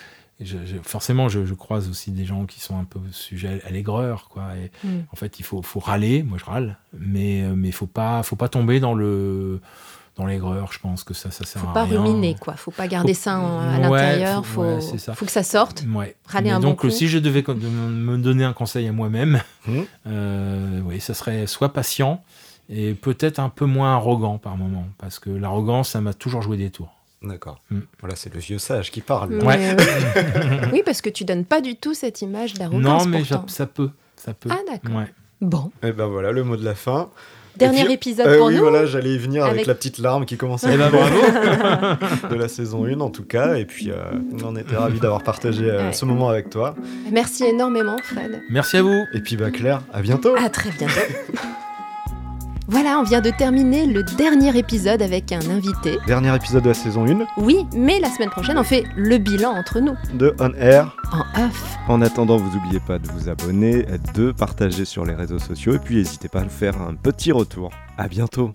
forcément, 0.82 1.28
je, 1.28 1.54
croise 1.54 1.88
aussi 1.88 2.12
des 2.12 2.24
gens 2.24 2.46
qui 2.46 2.60
sont 2.60 2.78
un 2.78 2.84
peu 2.84 3.00
sujets 3.10 3.60
à 3.66 3.70
l'aigreur, 3.70 4.28
quoi. 4.28 4.44
Et 4.56 4.70
mm. 4.86 5.00
en 5.12 5.16
fait, 5.16 5.40
il 5.40 5.44
faut, 5.44 5.62
faut 5.62 5.80
râler. 5.80 6.22
Moi, 6.22 6.38
je 6.38 6.44
râle, 6.44 6.78
mais 6.96 7.42
euh, 7.42 7.54
mais 7.56 7.72
faut 7.72 7.86
pas, 7.86 8.22
faut 8.22 8.36
pas 8.36 8.48
tomber 8.48 8.78
dans 8.78 8.94
le 8.94 9.60
dans 10.16 10.26
l'aigreur. 10.26 10.72
Je 10.72 10.78
pense 10.78 11.02
que 11.02 11.12
ça, 11.12 11.32
ça 11.32 11.44
sert 11.44 11.62
faut 11.62 11.68
à 11.68 11.72
rien. 11.72 11.84
Faut 11.84 11.96
pas 11.96 12.02
ruminer, 12.02 12.36
quoi. 12.40 12.54
Faut 12.54 12.70
pas 12.70 12.86
garder 12.86 13.14
ça 13.14 13.36
à 13.36 13.78
l'intérieur. 13.80 14.46
faut, 14.46 14.80
faut, 14.80 15.26
que 15.26 15.32
ça 15.32 15.42
sorte. 15.42 15.84
Ouais. 15.92 16.14
Râler 16.26 16.50
un 16.50 16.60
donc, 16.60 16.84
si 16.88 17.08
je 17.08 17.18
devais 17.18 17.42
me 17.48 18.16
donner 18.18 18.44
un 18.44 18.52
conseil 18.52 18.86
à 18.86 18.92
moi-même, 18.92 19.40
mmh. 19.66 19.80
euh, 20.06 20.80
oui, 20.84 21.00
ça 21.00 21.14
serait 21.14 21.48
soit 21.48 21.72
patient 21.72 22.22
et 22.68 22.94
peut-être 22.94 23.38
un 23.38 23.48
peu 23.48 23.64
moins 23.64 23.94
arrogant 23.94 24.38
par 24.38 24.56
moment, 24.56 24.86
parce 24.98 25.18
que 25.18 25.30
l'arrogance, 25.30 25.90
ça 25.90 26.00
m'a 26.00 26.12
toujours 26.12 26.42
joué 26.42 26.56
des 26.56 26.70
tours. 26.70 26.97
D'accord. 27.22 27.60
Mm. 27.70 27.80
Voilà, 28.00 28.16
c'est 28.16 28.32
le 28.32 28.40
vieux 28.40 28.58
sage 28.58 28.90
qui 28.90 29.00
parle. 29.00 29.34
Ouais. 29.42 29.76
oui, 30.72 30.82
parce 30.84 31.00
que 31.00 31.10
tu 31.10 31.24
donnes 31.24 31.44
pas 31.44 31.60
du 31.60 31.76
tout 31.76 31.94
cette 31.94 32.22
image 32.22 32.54
d'arrogance. 32.54 33.04
Non, 33.04 33.10
mais 33.10 33.24
ça 33.24 33.66
peut, 33.66 33.90
ça 34.16 34.34
peut. 34.34 34.48
Ah 34.50 34.60
d'accord. 34.70 35.02
Bon. 35.40 35.70
Et 35.82 35.88
eh 35.88 35.92
ben 35.92 36.06
voilà 36.06 36.32
le 36.32 36.42
mot 36.42 36.56
de 36.56 36.64
la 36.64 36.74
fin. 36.74 37.10
Dernier 37.58 37.92
épisode 37.92 38.26
euh, 38.26 38.38
pour 38.38 38.46
oui, 38.46 38.54
nous. 38.54 38.60
voilà, 38.60 38.86
j'allais 38.86 39.14
y 39.14 39.18
venir 39.18 39.44
avec... 39.44 39.66
la 39.66 39.74
petite 39.74 39.98
larme 39.98 40.26
qui 40.26 40.36
commençait. 40.36 40.74
Eh 40.74 40.76
ben, 40.76 40.90
bravo 40.90 42.28
De 42.30 42.34
la 42.36 42.46
saison 42.46 42.84
1 42.84 43.00
en 43.00 43.10
tout 43.10 43.24
cas. 43.24 43.56
Et 43.56 43.64
puis, 43.64 43.90
euh, 43.90 43.96
on 44.44 44.54
était 44.54 44.76
ravis 44.76 45.00
d'avoir 45.00 45.24
partagé 45.24 45.68
euh, 45.68 45.90
ce 45.90 46.04
moment 46.04 46.28
avec 46.28 46.50
toi. 46.50 46.76
Merci 47.10 47.44
énormément, 47.44 47.96
Fred. 48.02 48.42
Merci 48.48 48.76
à 48.76 48.82
vous. 48.82 49.04
Et 49.12 49.20
puis, 49.20 49.36
bah, 49.36 49.50
Claire, 49.50 49.82
à 49.92 50.02
bientôt. 50.02 50.36
À 50.36 50.48
très 50.50 50.70
bientôt. 50.70 50.94
Voilà, 52.70 52.98
on 53.00 53.02
vient 53.02 53.22
de 53.22 53.30
terminer 53.30 53.86
le 53.86 54.02
dernier 54.02 54.54
épisode 54.58 55.00
avec 55.00 55.32
un 55.32 55.40
invité. 55.48 55.96
Dernier 56.06 56.36
épisode 56.36 56.64
de 56.64 56.68
la 56.68 56.74
saison 56.74 57.06
1. 57.06 57.24
Oui, 57.38 57.66
mais 57.74 57.98
la 57.98 58.10
semaine 58.10 58.28
prochaine, 58.28 58.58
on 58.58 58.62
fait 58.62 58.84
le 58.94 59.16
bilan 59.16 59.52
entre 59.52 59.80
nous. 59.80 59.94
De 60.12 60.36
On 60.38 60.52
Air. 60.52 60.94
En 61.10 61.46
off. 61.46 61.76
En 61.88 62.02
attendant, 62.02 62.36
vous 62.36 62.54
n'oubliez 62.54 62.80
pas 62.80 62.98
de 62.98 63.08
vous 63.08 63.30
abonner, 63.30 63.86
de 64.12 64.32
partager 64.32 64.84
sur 64.84 65.06
les 65.06 65.14
réseaux 65.14 65.38
sociaux 65.38 65.76
et 65.76 65.78
puis 65.78 65.96
n'hésitez 65.96 66.28
pas 66.28 66.40
à 66.40 66.44
nous 66.44 66.50
faire 66.50 66.78
un 66.82 66.94
petit 66.94 67.32
retour. 67.32 67.70
À 67.96 68.06
bientôt. 68.06 68.52